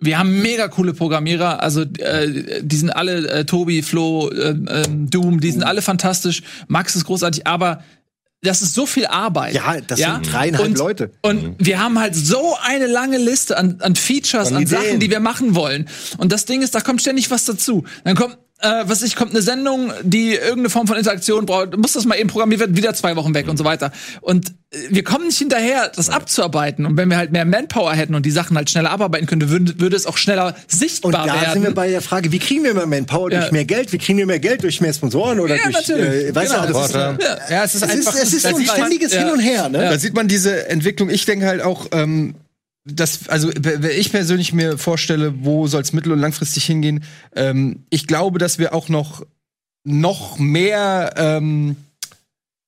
wir 0.00 0.18
haben 0.18 0.42
mega 0.42 0.68
coole 0.68 0.94
Programmierer, 0.94 1.62
also 1.62 1.82
äh, 1.82 2.62
die 2.62 2.76
sind 2.76 2.90
alle, 2.90 3.28
äh, 3.28 3.44
Tobi, 3.44 3.82
Flo, 3.82 4.30
äh, 4.30 4.50
äh, 4.50 4.84
Doom, 4.88 5.40
die 5.40 5.50
sind 5.50 5.62
alle 5.62 5.82
fantastisch. 5.82 6.42
Max 6.68 6.96
ist 6.96 7.04
großartig, 7.04 7.46
aber 7.46 7.82
das 8.42 8.62
ist 8.62 8.74
so 8.74 8.86
viel 8.86 9.06
Arbeit. 9.06 9.54
Ja, 9.54 9.80
das 9.80 9.98
ja? 9.98 10.14
sind 10.14 10.32
dreieinhalb 10.32 10.68
und, 10.68 10.78
Leute. 10.78 11.10
Und 11.22 11.42
mhm. 11.42 11.54
wir 11.58 11.82
haben 11.82 11.98
halt 11.98 12.14
so 12.14 12.56
eine 12.62 12.86
lange 12.86 13.18
Liste 13.18 13.56
an, 13.56 13.80
an 13.80 13.96
Features, 13.96 14.48
an, 14.48 14.58
an 14.58 14.66
Sachen, 14.66 15.00
die 15.00 15.10
wir 15.10 15.20
machen 15.20 15.54
wollen. 15.54 15.88
Und 16.18 16.30
das 16.30 16.44
Ding 16.44 16.62
ist, 16.62 16.74
da 16.74 16.80
kommt 16.80 17.00
ständig 17.00 17.30
was 17.30 17.44
dazu. 17.46 17.84
Dann 18.04 18.14
kommt 18.14 18.38
äh, 18.60 18.84
was 18.86 19.02
ich 19.02 19.14
kommt 19.14 19.30
eine 19.30 19.42
Sendung, 19.42 19.92
die 20.02 20.34
irgendeine 20.34 20.70
Form 20.70 20.86
von 20.86 20.96
Interaktion 20.96 21.46
braucht, 21.46 21.76
muss 21.76 21.92
das 21.92 22.04
mal 22.06 22.16
eben 22.16 22.28
programmiert 22.28 22.60
werden, 22.60 22.76
wieder 22.76 22.92
zwei 22.92 23.14
Wochen 23.14 23.32
weg 23.34 23.44
mhm. 23.46 23.52
und 23.52 23.56
so 23.56 23.64
weiter. 23.64 23.92
Und 24.20 24.48
äh, 24.70 24.78
wir 24.90 25.04
kommen 25.04 25.26
nicht 25.26 25.38
hinterher, 25.38 25.92
das 25.94 26.10
abzuarbeiten. 26.10 26.84
Und 26.84 26.96
wenn 26.96 27.08
wir 27.08 27.16
halt 27.16 27.30
mehr 27.30 27.44
Manpower 27.44 27.94
hätten 27.94 28.14
und 28.14 28.26
die 28.26 28.30
Sachen 28.30 28.56
halt 28.56 28.68
schneller 28.68 28.90
abarbeiten 28.90 29.26
könnten, 29.26 29.48
würde, 29.48 29.78
würde 29.78 29.94
es 29.94 30.06
auch 30.06 30.16
schneller 30.16 30.56
sichtbar 30.66 31.12
werden. 31.12 31.22
Und 31.22 31.28
da 31.28 31.40
werden. 31.40 31.52
sind 31.52 31.62
wir 31.62 31.74
bei 31.74 31.90
der 31.90 32.02
Frage, 32.02 32.32
wie 32.32 32.38
kriegen 32.40 32.64
wir 32.64 32.74
mehr 32.74 32.86
Manpower 32.86 33.30
ja. 33.30 33.40
durch 33.40 33.52
mehr 33.52 33.64
Geld? 33.64 33.92
Wie 33.92 33.98
kriegen 33.98 34.18
wir 34.18 34.26
mehr 34.26 34.40
Geld 34.40 34.64
durch 34.64 34.80
mehr 34.80 34.92
Sponsoren 34.92 35.38
oder 35.38 35.56
ja, 35.56 35.62
durch, 35.62 35.76
natürlich. 35.76 36.24
äh, 36.26 36.34
weißt 36.34 36.52
genau. 36.52 36.66
du, 36.66 36.72
das 36.72 36.86
ist, 36.86 36.94
ja. 36.94 37.18
ja, 37.50 37.64
es 37.64 37.74
ist 37.74 37.82
es 37.82 37.90
einfach, 37.90 38.14
ist, 38.14 38.22
es 38.22 38.32
ist 38.34 38.42
so 38.42 38.56
ein 38.56 38.64
ständiges 38.64 39.14
Hin 39.14 39.30
und 39.30 39.40
Her, 39.40 39.68
ne? 39.68 39.78
Da 39.78 39.98
sieht 39.98 40.14
man 40.14 40.26
diese 40.26 40.68
Entwicklung. 40.68 41.10
Ich 41.10 41.24
denke 41.26 41.46
halt 41.46 41.62
auch, 41.62 41.86
ähm, 41.92 42.34
das, 42.92 43.28
also 43.28 43.50
wenn 43.58 43.90
ich 43.90 44.10
persönlich 44.10 44.52
mir 44.52 44.78
vorstelle, 44.78 45.44
wo 45.44 45.66
soll 45.66 45.82
es 45.82 45.92
mittel- 45.92 46.12
und 46.12 46.20
langfristig 46.20 46.64
hingehen, 46.64 47.04
ähm, 47.34 47.84
ich 47.90 48.06
glaube, 48.06 48.38
dass 48.38 48.58
wir 48.58 48.74
auch 48.74 48.88
noch 48.88 49.24
noch 49.84 50.38
mehr 50.38 51.14
ähm, 51.16 51.76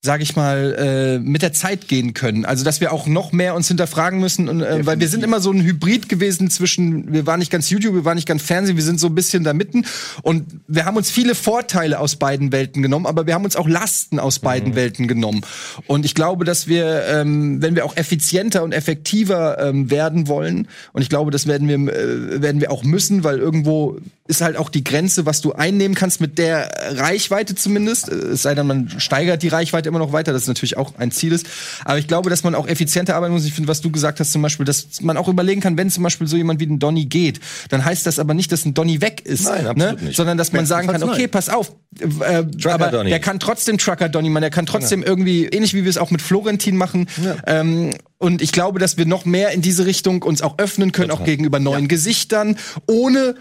sage 0.02 0.22
ich 0.22 0.34
mal, 0.34 0.74
äh, 0.78 1.18
mit 1.18 1.42
der 1.42 1.52
Zeit 1.52 1.86
gehen 1.86 2.14
können. 2.14 2.46
Also 2.46 2.64
dass 2.64 2.80
wir 2.80 2.90
auch 2.90 3.06
noch 3.06 3.32
mehr 3.32 3.54
uns 3.54 3.68
hinterfragen 3.68 4.18
müssen, 4.18 4.48
und, 4.48 4.62
äh, 4.62 4.86
weil 4.86 4.98
wir 4.98 5.08
sind 5.08 5.22
immer 5.22 5.40
so 5.40 5.52
ein 5.52 5.62
Hybrid 5.62 6.08
gewesen 6.08 6.48
zwischen, 6.48 7.12
wir 7.12 7.26
waren 7.26 7.38
nicht 7.38 7.52
ganz 7.52 7.68
YouTube, 7.68 7.94
wir 7.94 8.04
waren 8.06 8.14
nicht 8.14 8.26
ganz 8.26 8.42
Fernsehen, 8.42 8.76
wir 8.76 8.82
sind 8.82 8.98
so 8.98 9.08
ein 9.08 9.14
bisschen 9.14 9.44
da 9.44 9.52
mitten 9.52 9.84
und 10.22 10.46
wir 10.66 10.86
haben 10.86 10.96
uns 10.96 11.10
viele 11.10 11.34
Vorteile 11.34 12.00
aus 12.00 12.16
beiden 12.16 12.50
Welten 12.50 12.82
genommen, 12.82 13.04
aber 13.04 13.26
wir 13.26 13.34
haben 13.34 13.44
uns 13.44 13.56
auch 13.56 13.68
Lasten 13.68 14.18
aus 14.18 14.38
beiden 14.38 14.70
mhm. 14.70 14.76
Welten 14.76 15.06
genommen. 15.06 15.42
Und 15.86 16.06
ich 16.06 16.14
glaube, 16.14 16.46
dass 16.46 16.66
wir, 16.66 17.04
ähm, 17.06 17.60
wenn 17.60 17.74
wir 17.74 17.84
auch 17.84 17.96
effizienter 17.98 18.62
und 18.62 18.72
effektiver 18.72 19.58
ähm, 19.60 19.90
werden 19.90 20.28
wollen, 20.28 20.68
und 20.94 21.02
ich 21.02 21.10
glaube, 21.10 21.30
das 21.30 21.46
werden 21.46 21.68
wir, 21.68 21.76
äh, 21.76 22.40
werden 22.40 22.62
wir 22.62 22.70
auch 22.70 22.84
müssen, 22.84 23.22
weil 23.22 23.38
irgendwo 23.38 23.98
ist 24.30 24.40
halt 24.40 24.56
auch 24.56 24.70
die 24.70 24.84
Grenze, 24.84 25.26
was 25.26 25.40
du 25.40 25.52
einnehmen 25.52 25.94
kannst 25.94 26.20
mit 26.20 26.38
der 26.38 26.70
Reichweite 26.92 27.54
zumindest. 27.54 28.08
Es 28.08 28.42
sei 28.42 28.54
denn, 28.54 28.66
man 28.66 28.88
steigert 28.98 29.42
die 29.42 29.48
Reichweite 29.48 29.88
immer 29.88 29.98
noch 29.98 30.12
weiter, 30.12 30.32
das 30.32 30.46
natürlich 30.46 30.76
auch 30.76 30.94
ein 30.96 31.10
Ziel 31.10 31.32
ist. 31.32 31.46
Aber 31.84 31.98
ich 31.98 32.06
glaube, 32.06 32.30
dass 32.30 32.44
man 32.44 32.54
auch 32.54 32.66
effizienter 32.66 33.16
arbeiten 33.16 33.34
muss. 33.34 33.44
Ich 33.44 33.52
finde, 33.52 33.68
was 33.68 33.80
du 33.80 33.90
gesagt 33.90 34.20
hast 34.20 34.32
zum 34.32 34.40
Beispiel, 34.40 34.64
dass 34.64 35.02
man 35.02 35.16
auch 35.16 35.28
überlegen 35.28 35.60
kann, 35.60 35.76
wenn 35.76 35.90
zum 35.90 36.04
Beispiel 36.04 36.28
so 36.28 36.36
jemand 36.36 36.60
wie 36.60 36.66
ein 36.66 36.78
Donny 36.78 37.06
geht, 37.06 37.40
dann 37.68 37.84
heißt 37.84 38.06
das 38.06 38.18
aber 38.18 38.32
nicht, 38.32 38.52
dass 38.52 38.64
ein 38.64 38.72
Donny 38.72 39.00
weg 39.00 39.22
ist, 39.24 39.44
Nein, 39.44 39.76
ne? 39.76 39.96
Sondern 40.12 40.38
dass 40.38 40.52
man 40.52 40.64
sagen 40.64 40.86
kann, 40.88 41.02
okay, 41.02 41.26
pass 41.26 41.48
auf, 41.48 41.72
äh, 41.98 42.44
aber 42.68 42.88
Donny. 42.88 43.10
der 43.10 43.18
kann 43.18 43.40
trotzdem 43.40 43.78
Trucker 43.78 44.08
Donny, 44.08 44.30
man, 44.30 44.42
der 44.42 44.50
kann 44.50 44.66
trotzdem 44.66 45.00
ja. 45.00 45.08
irgendwie, 45.08 45.46
ähnlich 45.46 45.74
wie 45.74 45.82
wir 45.82 45.90
es 45.90 45.98
auch 45.98 46.10
mit 46.10 46.22
Florentin 46.22 46.76
machen, 46.76 47.08
ja. 47.22 47.36
ähm, 47.46 47.92
und 48.18 48.42
ich 48.42 48.52
glaube, 48.52 48.78
dass 48.78 48.98
wir 48.98 49.06
noch 49.06 49.24
mehr 49.24 49.50
in 49.52 49.62
diese 49.62 49.86
Richtung 49.86 50.22
uns 50.22 50.42
auch 50.42 50.58
öffnen 50.58 50.92
können, 50.92 51.08
Total. 51.08 51.22
auch 51.22 51.26
gegenüber 51.26 51.58
neuen 51.58 51.84
ja. 51.84 51.88
Gesichtern, 51.88 52.56
ohne 52.86 53.34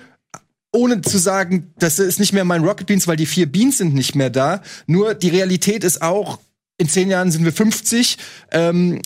ohne 0.72 1.02
zu 1.02 1.18
sagen, 1.18 1.74
das 1.80 2.00
ist 2.00 2.20
nicht 2.20 2.34
mehr 2.34 2.46
mein 2.46 2.64
Rocket 2.64 2.88
Beans, 2.88 3.08
weil 3.08 3.18
die 3.18 3.26
vier 3.26 3.52
Beans 3.52 3.78
sind 3.78 3.94
nicht 3.94 4.16
mehr 4.16 4.30
da. 4.30 4.62
Nur 4.88 5.14
die 5.14 5.30
Realität 5.30 5.84
ist 5.84 6.02
auch, 6.02 6.40
in 6.78 6.88
zehn 6.88 7.10
Jahren 7.10 7.32
sind 7.32 7.44
wir 7.44 7.54
50. 7.54 8.18
Ähm, 8.52 9.02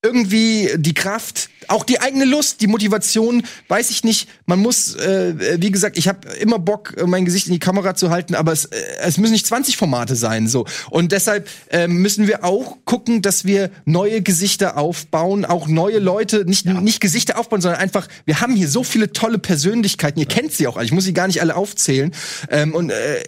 irgendwie 0.00 0.70
die 0.76 0.94
Kraft, 0.94 1.50
auch 1.66 1.82
die 1.82 2.00
eigene 2.00 2.24
Lust, 2.24 2.60
die 2.60 2.68
Motivation, 2.68 3.42
weiß 3.66 3.90
ich 3.90 4.04
nicht. 4.04 4.28
Man 4.46 4.60
muss, 4.60 4.94
äh, 4.94 5.60
wie 5.60 5.72
gesagt, 5.72 5.98
ich 5.98 6.06
habe 6.06 6.28
immer 6.40 6.60
Bock, 6.60 6.94
mein 7.04 7.24
Gesicht 7.24 7.48
in 7.48 7.52
die 7.52 7.58
Kamera 7.58 7.96
zu 7.96 8.10
halten, 8.10 8.36
aber 8.36 8.52
es, 8.52 8.66
äh, 8.66 8.76
es 9.00 9.18
müssen 9.18 9.32
nicht 9.32 9.46
20 9.46 9.76
Formate 9.76 10.14
sein, 10.14 10.46
so. 10.46 10.66
Und 10.90 11.10
deshalb 11.10 11.48
äh, 11.70 11.88
müssen 11.88 12.28
wir 12.28 12.44
auch 12.44 12.76
gucken, 12.84 13.22
dass 13.22 13.44
wir 13.44 13.70
neue 13.86 14.22
Gesichter 14.22 14.78
aufbauen, 14.78 15.44
auch 15.44 15.66
neue 15.66 15.98
Leute, 15.98 16.44
nicht 16.44 16.66
ja. 16.66 16.80
nicht 16.80 17.00
Gesichter 17.00 17.36
aufbauen, 17.36 17.60
sondern 17.60 17.80
einfach, 17.80 18.06
wir 18.24 18.40
haben 18.40 18.54
hier 18.54 18.68
so 18.68 18.84
viele 18.84 19.12
tolle 19.12 19.38
Persönlichkeiten. 19.38 20.20
Ihr 20.20 20.28
ja. 20.28 20.34
kennt 20.34 20.52
sie 20.52 20.68
auch 20.68 20.76
alle. 20.76 20.86
Ich 20.86 20.92
muss 20.92 21.04
sie 21.04 21.14
gar 21.14 21.26
nicht 21.26 21.40
alle 21.40 21.56
aufzählen. 21.56 22.14
Ähm, 22.50 22.72
und 22.72 22.90
äh, 22.90 23.24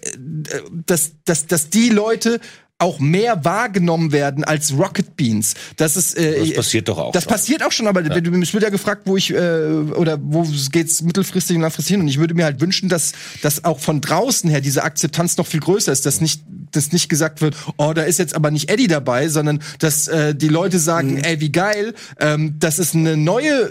dass, 0.86 1.12
dass, 1.24 1.48
dass 1.48 1.68
die 1.68 1.88
Leute 1.88 2.40
auch 2.80 2.98
mehr 2.98 3.44
wahrgenommen 3.44 4.12
werden 4.12 4.44
als 4.44 4.76
Rocket 4.76 5.16
Beans. 5.16 5.54
Das 5.76 5.96
ist 5.96 6.16
äh, 6.16 6.40
das 6.40 6.54
passiert 6.54 6.88
doch 6.88 6.98
auch. 6.98 7.12
Das 7.12 7.24
schon. 7.24 7.32
passiert 7.32 7.62
auch 7.62 7.72
schon, 7.72 7.86
aber 7.86 8.02
ja. 8.02 8.30
mich 8.30 8.54
wird 8.54 8.62
ja 8.62 8.70
gefragt, 8.70 9.02
wo 9.04 9.16
ich 9.16 9.32
äh, 9.32 9.36
oder 9.36 10.18
wo 10.20 10.46
geht's 10.72 11.02
mittelfristig 11.02 11.56
und 11.56 11.62
langfristig 11.62 11.94
hin 11.94 12.00
und 12.00 12.08
ich 12.08 12.18
würde 12.18 12.34
mir 12.34 12.44
halt 12.44 12.60
wünschen, 12.60 12.88
dass 12.88 13.12
dass 13.42 13.64
auch 13.64 13.78
von 13.78 14.00
draußen 14.00 14.48
her 14.50 14.60
diese 14.60 14.82
Akzeptanz 14.82 15.36
noch 15.36 15.46
viel 15.46 15.60
größer 15.60 15.92
ist, 15.92 16.06
dass 16.06 16.20
nicht 16.20 16.42
dass 16.72 16.92
nicht 16.92 17.08
gesagt 17.08 17.40
wird, 17.40 17.56
oh, 17.76 17.92
da 17.92 18.02
ist 18.02 18.18
jetzt 18.18 18.34
aber 18.34 18.50
nicht 18.50 18.70
Eddie 18.70 18.86
dabei, 18.86 19.28
sondern 19.28 19.60
dass 19.78 20.08
äh, 20.08 20.34
die 20.34 20.48
Leute 20.48 20.78
sagen, 20.78 21.14
mhm. 21.14 21.24
ey, 21.24 21.40
wie 21.40 21.52
geil, 21.52 21.94
ähm, 22.18 22.54
das 22.58 22.78
ist 22.78 22.94
eine 22.94 23.16
neue 23.16 23.70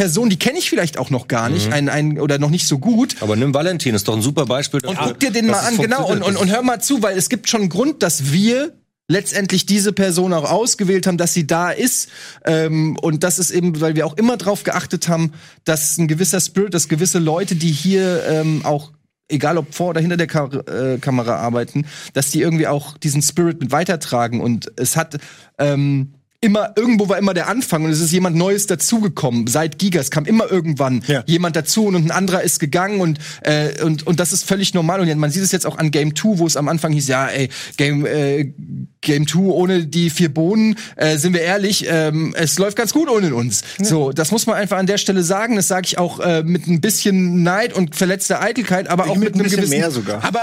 Person, 0.00 0.30
die 0.30 0.38
kenne 0.38 0.58
ich 0.58 0.70
vielleicht 0.70 0.96
auch 0.96 1.10
noch 1.10 1.28
gar 1.28 1.50
nicht, 1.50 1.66
mhm. 1.66 1.72
ein, 1.74 1.88
ein, 1.90 2.20
oder 2.20 2.38
noch 2.38 2.48
nicht 2.48 2.66
so 2.66 2.78
gut. 2.78 3.16
Aber 3.20 3.36
nimm 3.36 3.52
Valentin, 3.52 3.94
ist 3.94 4.08
doch 4.08 4.16
ein 4.16 4.22
super 4.22 4.46
Beispiel. 4.46 4.80
Und 4.86 4.96
guck 4.96 5.20
dir 5.20 5.30
den 5.30 5.46
mal 5.46 5.58
an, 5.58 5.76
genau, 5.76 6.10
und, 6.10 6.22
und, 6.22 6.36
und 6.36 6.50
hör 6.50 6.62
mal 6.62 6.80
zu, 6.80 7.02
weil 7.02 7.18
es 7.18 7.28
gibt 7.28 7.50
schon 7.50 7.60
einen 7.60 7.68
Grund, 7.68 8.02
dass 8.02 8.32
wir 8.32 8.72
letztendlich 9.08 9.66
diese 9.66 9.92
Person 9.92 10.32
auch 10.32 10.50
ausgewählt 10.50 11.06
haben, 11.06 11.18
dass 11.18 11.34
sie 11.34 11.46
da 11.46 11.70
ist. 11.70 12.08
Ähm, 12.46 12.96
und 13.02 13.24
das 13.24 13.38
ist 13.38 13.50
eben, 13.50 13.78
weil 13.82 13.94
wir 13.94 14.06
auch 14.06 14.16
immer 14.16 14.38
darauf 14.38 14.62
geachtet 14.62 15.08
haben, 15.08 15.34
dass 15.64 15.98
ein 15.98 16.08
gewisser 16.08 16.40
Spirit, 16.40 16.72
dass 16.72 16.88
gewisse 16.88 17.18
Leute, 17.18 17.54
die 17.54 17.70
hier 17.70 18.24
ähm, 18.26 18.64
auch 18.64 18.92
egal 19.28 19.58
ob 19.58 19.74
vor 19.74 19.90
oder 19.90 20.00
hinter 20.00 20.16
der 20.16 20.28
Ka 20.28 20.46
äh, 20.46 20.96
Kamera 20.96 21.36
arbeiten, 21.36 21.84
dass 22.14 22.30
die 22.30 22.40
irgendwie 22.40 22.68
auch 22.68 22.96
diesen 22.96 23.20
Spirit 23.20 23.60
mit 23.60 23.70
weitertragen. 23.70 24.40
Und 24.40 24.72
es 24.76 24.96
hat 24.96 25.18
ähm, 25.58 26.14
immer, 26.42 26.72
irgendwo 26.76 27.08
war 27.08 27.18
immer 27.18 27.34
der 27.34 27.48
Anfang 27.48 27.84
und 27.84 27.90
es 27.90 28.00
ist 28.00 28.12
jemand 28.12 28.34
Neues 28.34 28.66
dazugekommen. 28.66 29.46
Seit 29.46 29.78
Gigas 29.78 30.10
kam 30.10 30.24
immer 30.24 30.50
irgendwann 30.50 31.02
ja. 31.06 31.22
jemand 31.26 31.54
dazu 31.54 31.86
und 31.86 31.96
ein 31.96 32.10
anderer 32.10 32.42
ist 32.42 32.60
gegangen 32.60 33.00
und, 33.00 33.18
äh, 33.42 33.82
und, 33.82 34.06
und 34.06 34.20
das 34.20 34.32
ist 34.32 34.44
völlig 34.44 34.72
normal. 34.72 35.00
Und 35.00 35.18
man 35.18 35.30
sieht 35.30 35.42
es 35.42 35.52
jetzt 35.52 35.66
auch 35.66 35.76
an 35.76 35.90
Game 35.90 36.16
2, 36.16 36.38
wo 36.38 36.46
es 36.46 36.56
am 36.56 36.68
Anfang 36.68 36.92
hieß, 36.92 37.08
ja, 37.08 37.26
ey, 37.26 37.50
Game, 37.76 38.06
äh, 38.06 38.54
Game 39.02 39.26
2 39.26 39.38
ohne 39.38 39.86
die 39.86 40.10
vier 40.10 40.32
Bohnen, 40.32 40.76
äh, 40.96 41.16
sind 41.16 41.32
wir 41.32 41.40
ehrlich, 41.40 41.86
ähm, 41.88 42.34
es 42.36 42.58
läuft 42.58 42.76
ganz 42.76 42.92
gut 42.92 43.08
ohne 43.08 43.34
uns. 43.34 43.62
Ja. 43.78 43.86
So, 43.86 44.12
das 44.12 44.30
muss 44.30 44.46
man 44.46 44.56
einfach 44.56 44.76
an 44.76 44.86
der 44.86 44.98
Stelle 44.98 45.22
sagen. 45.22 45.56
Das 45.56 45.68
sage 45.68 45.86
ich 45.86 45.98
auch 45.98 46.20
äh, 46.20 46.42
mit 46.42 46.66
ein 46.66 46.80
bisschen 46.80 47.42
Neid 47.42 47.72
und 47.72 47.96
verletzter 47.96 48.42
Eitelkeit, 48.42 48.88
aber 48.88 49.04
ich 49.04 49.10
auch 49.10 49.16
mit, 49.16 49.34
mit 49.36 49.46
einem 49.46 49.50
gewissen, 49.50 49.70
mehr 49.70 49.90
sogar. 49.90 50.22
Aber, 50.22 50.42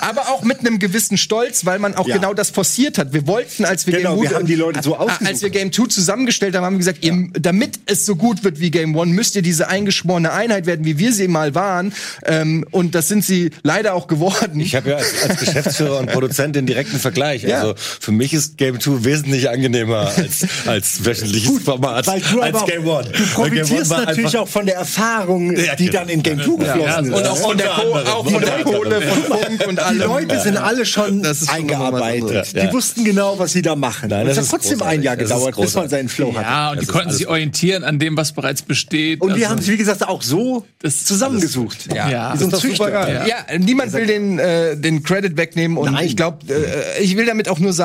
aber 0.00 0.22
auch 0.30 0.42
mit 0.42 0.60
einem 0.60 0.78
gewissen 0.78 1.16
Stolz, 1.16 1.64
weil 1.64 1.78
man 1.78 1.94
auch 1.94 2.08
ja. 2.08 2.16
genau 2.16 2.34
das 2.34 2.50
forciert 2.50 2.98
hat. 2.98 3.12
Wir 3.12 3.26
wollten, 3.26 3.64
als 3.64 3.86
wir 3.86 3.96
genau, 3.96 4.16
Game 4.16 4.30
wir 4.30 4.36
haben 4.36 4.46
die 4.46 4.54
Leute 4.56 4.82
so 4.82 4.96
ausgesucht 4.96 5.26
als 5.26 5.42
wir 5.42 5.50
Game 5.50 5.72
2 5.72 5.86
zusammengestellt 5.86 6.56
haben, 6.56 6.64
haben 6.64 6.74
wir 6.74 6.78
gesagt, 6.78 7.04
ja. 7.04 7.14
ihr, 7.14 7.28
damit 7.34 7.78
es 7.86 8.04
so 8.04 8.16
gut 8.16 8.42
wird 8.42 8.58
wie 8.58 8.70
Game 8.70 8.98
1, 8.98 9.12
müsst 9.12 9.36
ihr 9.36 9.42
diese 9.42 9.68
eingeschworene 9.68 10.32
Einheit 10.32 10.66
werden, 10.66 10.84
wie 10.84 10.98
wir 10.98 11.12
sie 11.12 11.28
mal 11.28 11.54
waren. 11.54 11.92
Ähm, 12.24 12.66
und 12.72 12.94
das 12.96 13.08
sind 13.08 13.24
sie 13.24 13.50
leider 13.62 13.94
auch 13.94 14.08
geworden. 14.08 14.58
Ich 14.60 14.74
habe 14.74 14.90
ja 14.90 14.96
als, 14.96 15.22
als, 15.22 15.38
Geschäftsführer 15.38 15.98
und 16.00 16.10
Produzent 16.10 16.56
den 16.56 16.66
direkten 16.66 16.98
Vergleich. 16.98 17.44
Ja. 17.44 17.60
Also 17.60 17.74
für 18.00 18.12
mich 18.12 18.32
ist 18.32 18.58
Game 18.58 18.80
2 18.80 19.04
wesentlich 19.04 19.48
angenehmer 19.48 20.10
als, 20.16 20.46
als 20.66 21.04
wöchentliches 21.04 21.48
gut, 21.48 21.62
Format, 21.62 22.06
weil 22.06 22.20
du 22.20 22.40
als 22.40 22.64
Game 22.64 22.88
1. 22.88 23.08
Du 23.08 23.24
profitierst 23.34 23.90
natürlich 23.90 24.36
auch 24.36 24.48
von 24.48 24.66
der 24.66 24.76
Erfahrung, 24.76 25.56
ja, 25.56 25.74
die 25.74 25.90
dann 25.90 26.08
in 26.08 26.22
Game 26.22 26.40
2 26.40 26.64
geflossen 26.64 27.12
ist. 27.12 27.18
Und 27.18 27.26
auch 27.26 27.36
von 27.36 27.56
der, 27.56 27.78
auch 27.78 28.30
von 28.30 28.40
der 28.40 28.62
Kohle 28.62 29.00
von 29.02 29.22
Funk 29.22 29.66
und 29.68 29.78
allem. 29.78 29.98
Die 29.98 30.04
Leute 30.04 30.40
sind 30.40 30.56
alle 30.56 30.86
schon 30.86 31.26
eingearbeitet. 31.48 32.54
Die 32.54 32.72
wussten 32.72 33.04
genau, 33.04 33.38
was 33.38 33.52
sie 33.52 33.62
da 33.62 33.76
machen. 33.76 34.08
Nein, 34.10 34.26
das 34.26 34.38
hat 34.38 34.48
trotzdem 34.48 34.82
ein 34.82 35.02
Jahr 35.02 35.16
gedauert, 35.16 35.56
bis 35.56 35.74
man 35.74 35.88
seinen 35.88 36.08
Flow 36.08 36.34
hat. 36.34 36.42
Ja, 36.42 36.70
und 36.70 36.76
das 36.76 36.86
die 36.86 36.92
konnten 36.92 37.12
sich 37.12 37.26
orientieren 37.28 37.84
an 37.84 37.98
dem, 37.98 38.16
was 38.16 38.32
bereits 38.32 38.62
besteht. 38.62 39.20
Und 39.20 39.30
wir 39.30 39.34
also, 39.34 39.48
haben 39.50 39.58
es, 39.58 39.68
wie 39.68 39.76
gesagt, 39.76 40.06
auch 40.06 40.22
so 40.22 40.66
zusammengesucht. 40.82 41.88
Ja, 41.94 42.08
ja. 42.08 42.36
So 42.36 42.48
ja. 42.48 43.26
ja, 43.26 43.58
niemand 43.58 43.92
will 43.92 44.06
den, 44.06 44.38
äh, 44.38 44.76
den 44.76 45.02
Credit 45.02 45.36
wegnehmen 45.36 45.76
und 45.76 45.92
Nein. 45.92 46.06
ich 46.06 46.16
glaube, 46.16 46.38
äh, 46.48 47.02
ich 47.02 47.16
will 47.16 47.26
damit 47.26 47.48
auch 47.48 47.58
nur 47.58 47.72
sagen, 47.72 47.81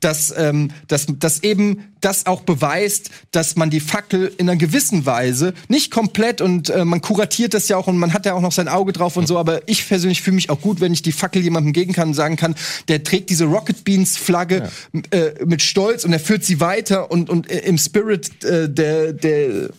dass, 0.00 0.34
ähm, 0.36 0.70
dass, 0.88 1.06
dass 1.18 1.42
eben 1.42 1.84
das 2.00 2.26
auch 2.26 2.42
beweist, 2.42 3.10
dass 3.30 3.56
man 3.56 3.70
die 3.70 3.80
Fackel 3.80 4.32
in 4.36 4.48
einer 4.48 4.58
gewissen 4.58 5.06
Weise, 5.06 5.54
nicht 5.68 5.90
komplett 5.90 6.40
und 6.40 6.70
äh, 6.70 6.84
man 6.84 7.00
kuratiert 7.00 7.54
das 7.54 7.68
ja 7.68 7.76
auch 7.76 7.86
und 7.86 7.98
man 7.98 8.12
hat 8.12 8.26
ja 8.26 8.34
auch 8.34 8.40
noch 8.40 8.52
sein 8.52 8.68
Auge 8.68 8.92
drauf 8.92 9.16
und 9.16 9.26
so, 9.26 9.38
aber 9.38 9.66
ich 9.66 9.86
persönlich 9.86 10.22
fühle 10.22 10.34
mich 10.34 10.50
auch 10.50 10.60
gut, 10.60 10.80
wenn 10.80 10.92
ich 10.92 11.02
die 11.02 11.12
Fackel 11.12 11.42
jemandem 11.42 11.72
geben 11.72 11.92
kann 11.92 12.08
und 12.08 12.14
sagen 12.14 12.36
kann, 12.36 12.54
der 12.88 13.02
trägt 13.02 13.30
diese 13.30 13.44
Rocket 13.44 13.84
Beans 13.84 14.16
Flagge 14.16 14.70
ja. 14.92 15.00
äh, 15.18 15.44
mit 15.44 15.62
Stolz 15.62 16.04
und 16.04 16.12
er 16.12 16.20
führt 16.20 16.44
sie 16.44 16.60
weiter 16.60 17.10
und, 17.10 17.30
und 17.30 17.50
äh, 17.50 17.60
im 17.60 17.78
Spirit 17.78 18.44
äh, 18.44 18.68
der, 18.68 19.12
der 19.12 19.70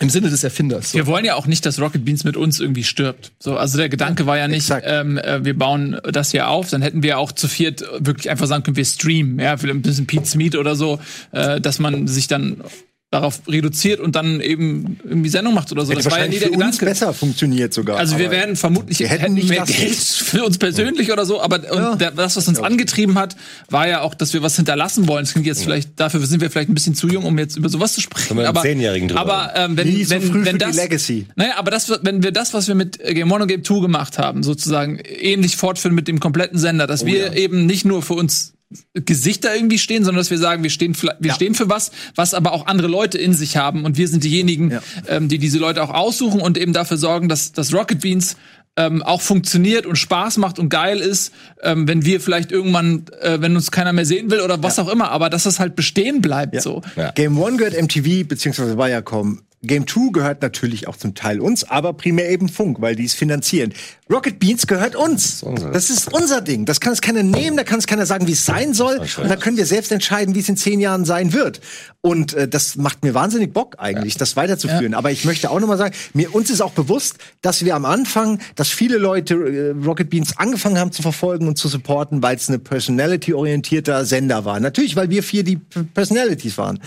im 0.00 0.10
Sinne 0.10 0.30
des 0.30 0.44
Erfinders. 0.44 0.92
So. 0.92 0.98
Wir 0.98 1.06
wollen 1.06 1.24
ja 1.24 1.34
auch 1.34 1.46
nicht, 1.46 1.64
dass 1.66 1.80
Rocket 1.80 2.04
Beans 2.04 2.24
mit 2.24 2.36
uns 2.36 2.60
irgendwie 2.60 2.84
stirbt. 2.84 3.32
So, 3.38 3.56
also 3.56 3.78
der 3.78 3.88
Gedanke 3.88 4.26
war 4.26 4.36
ja 4.38 4.48
nicht, 4.48 4.72
ähm, 4.84 5.18
äh, 5.18 5.44
wir 5.44 5.56
bauen 5.58 5.98
das 6.04 6.30
hier 6.30 6.48
auf, 6.48 6.70
dann 6.70 6.82
hätten 6.82 7.02
wir 7.02 7.18
auch 7.18 7.32
zu 7.32 7.48
viert 7.48 7.84
wirklich 7.98 8.30
einfach 8.30 8.46
sagen 8.46 8.62
können, 8.62 8.76
wir 8.76 8.84
streamen, 8.84 9.38
ja, 9.38 9.56
vielleicht 9.56 9.76
ein 9.76 9.82
bisschen 9.82 10.06
Pete's 10.06 10.34
Meat 10.34 10.56
oder 10.56 10.76
so, 10.76 11.00
äh, 11.32 11.60
dass 11.60 11.78
man 11.78 12.06
sich 12.06 12.28
dann 12.28 12.62
darauf 13.10 13.40
reduziert 13.48 14.00
und 14.00 14.16
dann 14.16 14.40
eben 14.42 15.00
irgendwie 15.02 15.30
Sendung 15.30 15.54
macht 15.54 15.72
oder 15.72 15.86
so. 15.86 15.92
Hätte 15.92 16.02
das 16.02 16.12
war 16.12 16.20
ja 16.20 16.28
nie 16.28 16.38
der 16.38 16.50
Gedanke. 16.50 16.66
Uns 16.66 16.78
besser 16.78 17.14
funktioniert 17.14 17.72
sogar. 17.72 17.96
Also 17.96 18.18
wir 18.18 18.30
werden 18.30 18.54
vermutlich 18.54 18.98
wir 18.98 19.08
hätten 19.08 19.32
nicht 19.32 19.48
mehr 19.48 19.64
Geld 19.64 19.94
für 19.94 20.44
uns 20.44 20.58
persönlich 20.58 21.10
oder 21.10 21.24
so, 21.24 21.40
aber 21.40 21.64
ja. 21.64 21.96
der, 21.96 22.10
das, 22.10 22.36
was 22.36 22.46
uns 22.48 22.60
angetrieben 22.60 23.18
hat, 23.18 23.34
war 23.70 23.88
ja 23.88 24.02
auch, 24.02 24.14
dass 24.14 24.34
wir 24.34 24.42
was 24.42 24.56
hinterlassen 24.56 25.08
wollen. 25.08 25.24
Das 25.24 25.32
klingt 25.32 25.46
jetzt 25.46 25.60
ja. 25.60 25.64
vielleicht 25.64 25.98
dafür 25.98 26.20
sind 26.26 26.42
wir 26.42 26.50
vielleicht 26.50 26.68
ein 26.68 26.74
bisschen 26.74 26.94
zu 26.94 27.08
jung, 27.08 27.24
um 27.24 27.38
jetzt 27.38 27.56
über 27.56 27.70
sowas 27.70 27.94
zu 27.94 28.02
sprechen. 28.02 28.38
Aber, 28.40 28.60
Zehnjährigen 28.60 29.08
drüber. 29.08 29.20
aber 29.22 29.52
ähm, 29.56 29.78
wenn, 29.78 29.88
nie 29.88 30.10
wenn, 30.10 30.20
so 30.20 30.28
früh 30.28 30.44
wenn 30.44 30.58
das, 30.58 30.76
Legacy. 30.76 31.26
Naja, 31.34 31.52
aber 31.56 31.70
das, 31.70 31.90
wenn 32.02 32.22
wir 32.22 32.32
das, 32.32 32.52
was 32.52 32.68
wir 32.68 32.74
mit 32.74 32.98
Game 32.98 33.32
One 33.32 33.42
und 33.42 33.48
Game 33.48 33.62
Two 33.62 33.80
gemacht 33.80 34.18
haben, 34.18 34.42
sozusagen 34.42 34.98
ähnlich 34.98 35.56
fortführen 35.56 35.94
mit 35.94 36.08
dem 36.08 36.20
kompletten 36.20 36.58
Sender, 36.58 36.86
dass 36.86 37.04
oh, 37.04 37.06
wir 37.06 37.28
ja. 37.28 37.32
eben 37.32 37.64
nicht 37.64 37.86
nur 37.86 38.02
für 38.02 38.14
uns 38.14 38.52
Gesichter 38.92 39.54
irgendwie 39.54 39.78
stehen, 39.78 40.04
sondern 40.04 40.20
dass 40.20 40.30
wir 40.30 40.38
sagen, 40.38 40.62
wir 40.62 40.70
stehen, 40.70 40.94
wir 41.00 41.16
ja. 41.22 41.34
stehen 41.34 41.54
für 41.54 41.70
was, 41.70 41.90
was 42.14 42.34
aber 42.34 42.52
auch 42.52 42.66
andere 42.66 42.88
Leute 42.88 43.16
in 43.16 43.32
sich 43.32 43.56
haben 43.56 43.84
und 43.84 43.96
wir 43.96 44.08
sind 44.08 44.24
diejenigen, 44.24 44.72
ja. 44.72 44.82
ähm, 45.06 45.28
die 45.28 45.38
diese 45.38 45.58
Leute 45.58 45.82
auch 45.82 45.90
aussuchen 45.90 46.40
und 46.40 46.58
eben 46.58 46.74
dafür 46.74 46.98
sorgen, 46.98 47.28
dass, 47.28 47.52
dass 47.52 47.72
Rocket 47.72 48.02
Beans 48.02 48.36
ähm, 48.76 49.02
auch 49.02 49.22
funktioniert 49.22 49.86
und 49.86 49.96
Spaß 49.96 50.36
macht 50.36 50.58
und 50.58 50.68
geil 50.68 50.98
ist, 50.98 51.32
ähm, 51.62 51.88
wenn 51.88 52.04
wir 52.04 52.20
vielleicht 52.20 52.52
irgendwann, 52.52 53.06
äh, 53.20 53.40
wenn 53.40 53.56
uns 53.56 53.70
keiner 53.70 53.92
mehr 53.94 54.04
sehen 54.04 54.30
will 54.30 54.40
oder 54.40 54.62
was 54.62 54.76
ja. 54.76 54.84
auch 54.84 54.88
immer, 54.88 55.10
aber 55.10 55.30
dass 55.30 55.46
es 55.46 55.58
halt 55.58 55.74
bestehen 55.74 56.20
bleibt 56.20 56.60
so. 56.60 56.82
Game 57.14 57.38
One 57.38 57.56
gehört 57.56 57.80
MTV 57.80 58.28
beziehungsweise 58.28 58.76
Viacom 58.76 59.40
Game 59.62 59.86
2 59.86 60.12
gehört 60.12 60.42
natürlich 60.42 60.86
auch 60.86 60.96
zum 60.96 61.14
Teil 61.14 61.40
uns, 61.40 61.64
aber 61.64 61.92
primär 61.92 62.30
eben 62.30 62.48
Funk, 62.48 62.80
weil 62.80 62.94
die 62.94 63.04
es 63.04 63.14
finanzieren. 63.14 63.74
Rocket 64.10 64.38
Beans 64.38 64.66
gehört 64.66 64.94
uns. 64.96 65.44
Das 65.72 65.90
ist 65.90 66.12
unser 66.12 66.40
Ding. 66.40 66.64
Das 66.64 66.80
kann 66.80 66.92
es 66.92 67.00
keiner 67.00 67.22
nehmen, 67.22 67.56
da 67.56 67.64
kann 67.64 67.78
es 67.78 67.86
keiner 67.86 68.06
sagen, 68.06 68.26
wie 68.26 68.32
es 68.32 68.46
sein 68.46 68.72
soll. 68.72 68.98
Und 68.98 69.28
da 69.28 69.36
können 69.36 69.56
wir 69.56 69.66
selbst 69.66 69.92
entscheiden, 69.92 70.34
wie 70.34 70.40
es 70.40 70.48
in 70.48 70.56
zehn 70.56 70.80
Jahren 70.80 71.04
sein 71.04 71.32
wird. 71.32 71.60
Und 72.00 72.32
äh, 72.34 72.46
das 72.48 72.76
macht 72.76 73.02
mir 73.02 73.12
wahnsinnig 73.12 73.52
Bock 73.52 73.74
eigentlich, 73.78 74.14
ja. 74.14 74.18
das 74.20 74.36
weiterzuführen. 74.36 74.92
Ja. 74.92 74.98
Aber 74.98 75.10
ich 75.10 75.24
möchte 75.24 75.50
auch 75.50 75.58
noch 75.58 75.66
mal 75.66 75.76
sagen, 75.76 75.94
mir 76.14 76.34
uns 76.34 76.48
ist 76.48 76.62
auch 76.62 76.72
bewusst, 76.72 77.16
dass 77.42 77.64
wir 77.64 77.74
am 77.74 77.84
Anfang, 77.84 78.38
dass 78.54 78.68
viele 78.68 78.98
Leute 78.98 79.34
äh, 79.34 79.84
Rocket 79.84 80.08
Beans 80.08 80.38
angefangen 80.38 80.78
haben 80.78 80.92
zu 80.92 81.02
verfolgen 81.02 81.48
und 81.48 81.58
zu 81.58 81.68
supporten, 81.68 82.22
weil 82.22 82.36
es 82.36 82.48
eine 82.48 82.60
personality-orientierter 82.60 84.04
Sender 84.04 84.44
war. 84.44 84.60
Natürlich, 84.60 84.96
weil 84.96 85.10
wir 85.10 85.22
vier 85.22 85.42
die 85.42 85.56
Personalities 85.56 86.56
waren. 86.56 86.78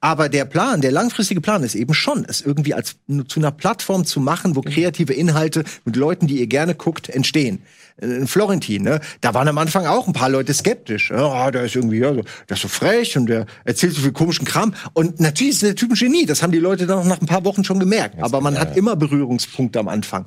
Aber 0.00 0.28
der 0.28 0.44
Plan, 0.44 0.80
der 0.80 0.92
langfristige 0.92 1.40
Plan 1.40 1.62
ist 1.62 1.74
eben 1.74 1.92
schon, 1.92 2.19
es 2.28 2.40
irgendwie 2.40 2.74
als 2.74 2.96
zu 3.28 3.40
einer 3.40 3.50
Plattform 3.50 4.04
zu 4.04 4.20
machen, 4.20 4.56
wo 4.56 4.60
kreative 4.62 5.12
Inhalte 5.12 5.64
mit 5.84 5.96
Leuten, 5.96 6.26
die 6.26 6.38
ihr 6.40 6.46
gerne 6.46 6.74
guckt, 6.74 7.08
entstehen. 7.08 7.62
In 8.00 8.26
Florentin, 8.26 8.82
ne? 8.82 9.00
Da 9.20 9.34
waren 9.34 9.46
am 9.46 9.58
Anfang 9.58 9.86
auch 9.86 10.06
ein 10.06 10.14
paar 10.14 10.30
Leute 10.30 10.54
skeptisch. 10.54 11.10
Ja, 11.10 11.50
der 11.50 11.64
ist 11.64 11.76
irgendwie, 11.76 11.98
ja, 11.98 12.14
so, 12.14 12.22
der 12.48 12.56
ist 12.56 12.62
so 12.62 12.68
frech 12.68 13.16
und 13.18 13.26
der 13.26 13.44
erzählt 13.64 13.94
so 13.94 14.00
viel 14.00 14.12
komischen 14.12 14.46
Kram. 14.46 14.74
Und 14.94 15.20
natürlich 15.20 15.54
ist 15.54 15.62
der 15.62 15.74
Typ 15.74 15.90
ein 15.90 15.96
Genie. 15.96 16.24
Das 16.24 16.42
haben 16.42 16.52
die 16.52 16.58
Leute 16.58 16.86
dann 16.86 16.98
auch 16.98 17.04
nach 17.04 17.20
ein 17.20 17.26
paar 17.26 17.44
Wochen 17.44 17.62
schon 17.62 17.78
gemerkt. 17.78 18.18
Aber 18.22 18.40
man 18.40 18.58
hat 18.58 18.76
immer 18.76 18.96
Berührungspunkte 18.96 19.78
am 19.78 19.88
Anfang. 19.88 20.26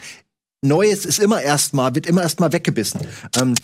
Neues 0.62 1.06
ist 1.06 1.20
immer 1.20 1.42
erstmal, 1.42 1.96
wird 1.96 2.06
immer 2.06 2.22
erstmal 2.22 2.54
weggebissen. 2.54 3.02
Ähm, 3.40 3.56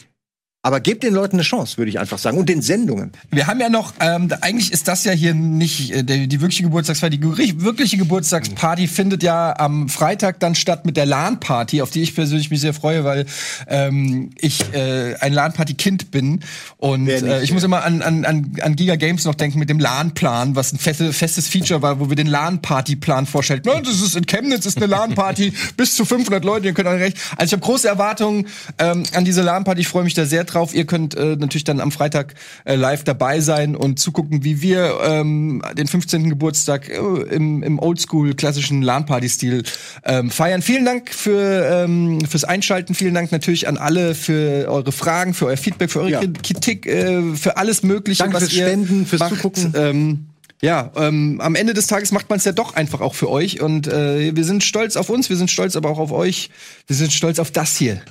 aber 0.62 0.82
gebt 0.82 1.04
den 1.04 1.14
Leuten 1.14 1.38
eine 1.38 1.44
Chance, 1.44 1.78
würde 1.78 1.90
ich 1.90 2.00
einfach 2.00 2.18
sagen. 2.18 2.38
Und 2.38 2.50
den 2.50 2.62
Sendungen. 2.62 3.14
Wir 3.32 3.48
haben 3.48 3.62
ja 3.62 3.70
noch, 3.70 3.94
ähm, 4.02 4.30
eigentlich 4.42 4.74
ist 4.74 4.90
das 4.90 5.06
ja 5.06 5.14
hier 5.14 5.34
nicht 5.34 5.92
äh, 5.92 6.04
die, 6.04 6.28
die 6.28 6.42
wirkliche 6.42 6.64
Geburtstagsfeier. 6.64 7.10
Die 7.10 7.22
wirkliche 7.64 7.96
Geburtstagsparty 7.96 8.88
findet 8.88 9.24
ja 9.24 9.58
am 9.58 9.88
Freitag 9.88 10.42
dann 10.42 10.56
statt 10.56 10.86
mit 10.86 10.98
der 10.98 11.06
LAN-Party, 11.06 11.82
auf 11.82 11.92
die 11.92 12.02
ich 12.02 12.14
persönlich 12.14 12.50
mich 12.50 12.60
sehr 12.60 12.74
freue, 12.74 13.06
weil 13.06 13.26
ähm, 13.68 14.32
ich 14.38 14.74
äh, 14.74 15.16
ein 15.22 15.32
LAN-Party-Kind 15.32 16.12
bin. 16.12 16.42
Und 16.76 17.06
nicht, 17.06 17.24
äh, 17.24 17.42
ich 17.42 17.50
ja. 17.50 17.54
muss 17.54 17.64
immer 17.64 17.86
an, 17.86 18.02
an, 18.02 18.26
an 18.26 18.76
Giga 18.76 18.98
Games 18.98 19.24
noch 19.24 19.36
denken 19.36 19.60
mit 19.60 19.70
dem 19.70 19.80
LAN-Plan, 19.80 20.58
was 20.58 20.74
ein 20.74 20.78
feste, 20.78 21.14
festes 21.14 21.48
Feature 21.48 21.82
war, 21.82 22.02
wo 22.02 22.10
wir 22.10 22.18
den 22.18 22.28
LAN-Party-Plan 22.28 23.28
vorstellen. 23.28 23.62
No, 23.64 23.80
das 23.80 24.02
ist 24.02 24.18
in 24.18 24.26
Chemnitz, 24.26 24.66
ist 24.66 24.76
eine 24.76 24.88
LAN-Party, 24.88 25.54
bis 25.78 25.96
zu 25.96 26.04
500 26.04 26.44
Leute, 26.44 26.66
ihr 26.66 26.74
könnt 26.74 26.90
alle 26.90 27.00
recht. 27.00 27.18
Also 27.38 27.46
ich 27.46 27.54
habe 27.54 27.66
große 27.66 27.88
Erwartungen 27.88 28.48
ähm, 28.78 29.04
an 29.14 29.24
diese 29.24 29.42
LAN-Party, 29.42 29.80
ich 29.80 29.88
freue 29.88 30.04
mich 30.04 30.16
da 30.16 30.26
sehr 30.26 30.49
drauf. 30.54 30.74
Ihr 30.74 30.86
könnt 30.86 31.16
äh, 31.16 31.36
natürlich 31.36 31.64
dann 31.64 31.80
am 31.80 31.92
Freitag 31.92 32.36
äh, 32.66 32.76
live 32.76 33.04
dabei 33.04 33.40
sein 33.40 33.76
und 33.76 34.00
zugucken, 34.00 34.44
wie 34.44 34.62
wir 34.62 35.00
ähm, 35.04 35.62
den 35.78 35.88
15. 35.88 36.30
Geburtstag 36.30 36.90
äh, 36.90 36.96
im, 36.96 37.64
im 37.64 37.80
Oldschool 37.80 38.34
klassischen 38.36 38.82
LAN-Party-Stil 38.82 39.64
ähm, 40.04 40.30
feiern. 40.30 40.62
Vielen 40.62 40.86
Dank 40.86 41.14
für 41.14 41.84
ähm, 41.84 42.20
fürs 42.26 42.44
Einschalten. 42.44 42.96
Vielen 42.96 43.14
Dank 43.14 43.32
natürlich 43.32 43.68
an 43.68 43.78
alle 43.78 44.16
für 44.16 44.68
eure 44.70 44.92
Fragen, 44.92 45.34
für 45.34 45.48
euer 45.48 45.58
Feedback, 45.58 45.92
für 45.92 46.02
eure 46.02 46.10
ja. 46.12 46.22
Kritik, 46.44 46.86
äh, 46.86 47.36
für 47.36 47.58
alles 47.58 47.84
Mögliche, 47.84 48.24
Danke 48.24 48.36
was 48.36 48.44
fürs 48.44 48.54
ihr 48.54 48.68
Spenden, 48.68 49.06
fürs 49.06 49.20
macht. 49.20 49.36
Zugucken. 49.36 49.74
Ähm, 49.76 50.26
ja, 50.62 50.92
ähm, 50.98 51.40
am 51.42 51.56
Ende 51.56 51.74
des 51.74 51.88
Tages 51.88 52.12
macht 52.12 52.30
man 52.30 52.38
es 52.38 52.44
ja 52.44 52.52
doch 52.52 52.76
einfach 52.76 53.00
auch 53.00 53.16
für 53.16 53.30
euch 53.30 53.62
und 53.62 53.88
äh, 53.88 54.36
wir 54.36 54.44
sind 54.44 54.64
stolz 54.64 54.98
auf 54.98 55.10
uns, 55.10 55.30
wir 55.30 55.38
sind 55.38 55.50
stolz 55.50 55.78
aber 55.78 55.90
auch 55.90 56.00
auf 56.00 56.12
euch, 56.12 56.50
wir 56.86 56.98
sind 56.98 57.14
stolz 57.14 57.40
auf 57.40 57.52
das 57.52 57.78
hier. 57.78 58.02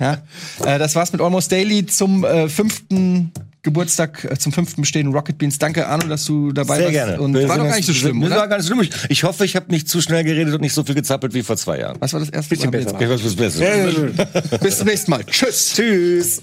Ja? 0.00 0.22
äh, 0.64 0.78
das 0.78 0.94
war's 0.94 1.12
mit 1.12 1.20
Almost 1.20 1.50
Daily 1.52 1.86
zum 1.86 2.24
äh, 2.24 2.48
fünften 2.48 3.32
Geburtstag, 3.62 4.24
äh, 4.24 4.38
zum 4.38 4.52
fünften 4.52 4.82
Bestehen 4.82 5.12
Rocket 5.12 5.38
Beans. 5.38 5.58
Danke, 5.58 5.86
Arno, 5.86 6.06
dass 6.06 6.24
du 6.26 6.52
dabei 6.52 6.76
Sehr 6.76 6.84
warst. 6.84 6.92
gerne. 6.92 7.20
Und 7.20 7.34
war 7.34 7.58
doch 7.58 7.64
gar 7.64 7.76
nicht 7.76 7.86
so 7.86 7.94
schlimm, 7.94 8.22
oder? 8.22 8.36
War 8.36 8.48
gar 8.48 8.58
nicht 8.58 8.66
so 8.66 8.74
schlimm. 8.74 8.88
Ich 9.08 9.24
hoffe, 9.24 9.44
ich 9.44 9.56
habe 9.56 9.70
nicht 9.70 9.88
zu 9.88 10.00
schnell 10.00 10.22
geredet 10.22 10.54
und 10.54 10.60
nicht 10.60 10.74
so 10.74 10.84
viel 10.84 10.94
gezappelt 10.94 11.34
wie 11.34 11.42
vor 11.42 11.56
zwei 11.56 11.80
Jahren. 11.80 11.96
Was 12.00 12.12
war 12.12 12.20
das 12.20 12.28
erste 12.28 12.50
Bisschen 12.50 12.70
besser. 12.70 13.00
Ich 13.00 13.08
weiß, 13.08 13.24
was 13.24 13.34
besser. 13.34 14.58
Bis 14.58 14.78
zum 14.78 14.86
nächsten 14.86 15.10
Mal. 15.10 15.24
Tschüss. 15.24 15.74
Tschüss. 15.74 16.42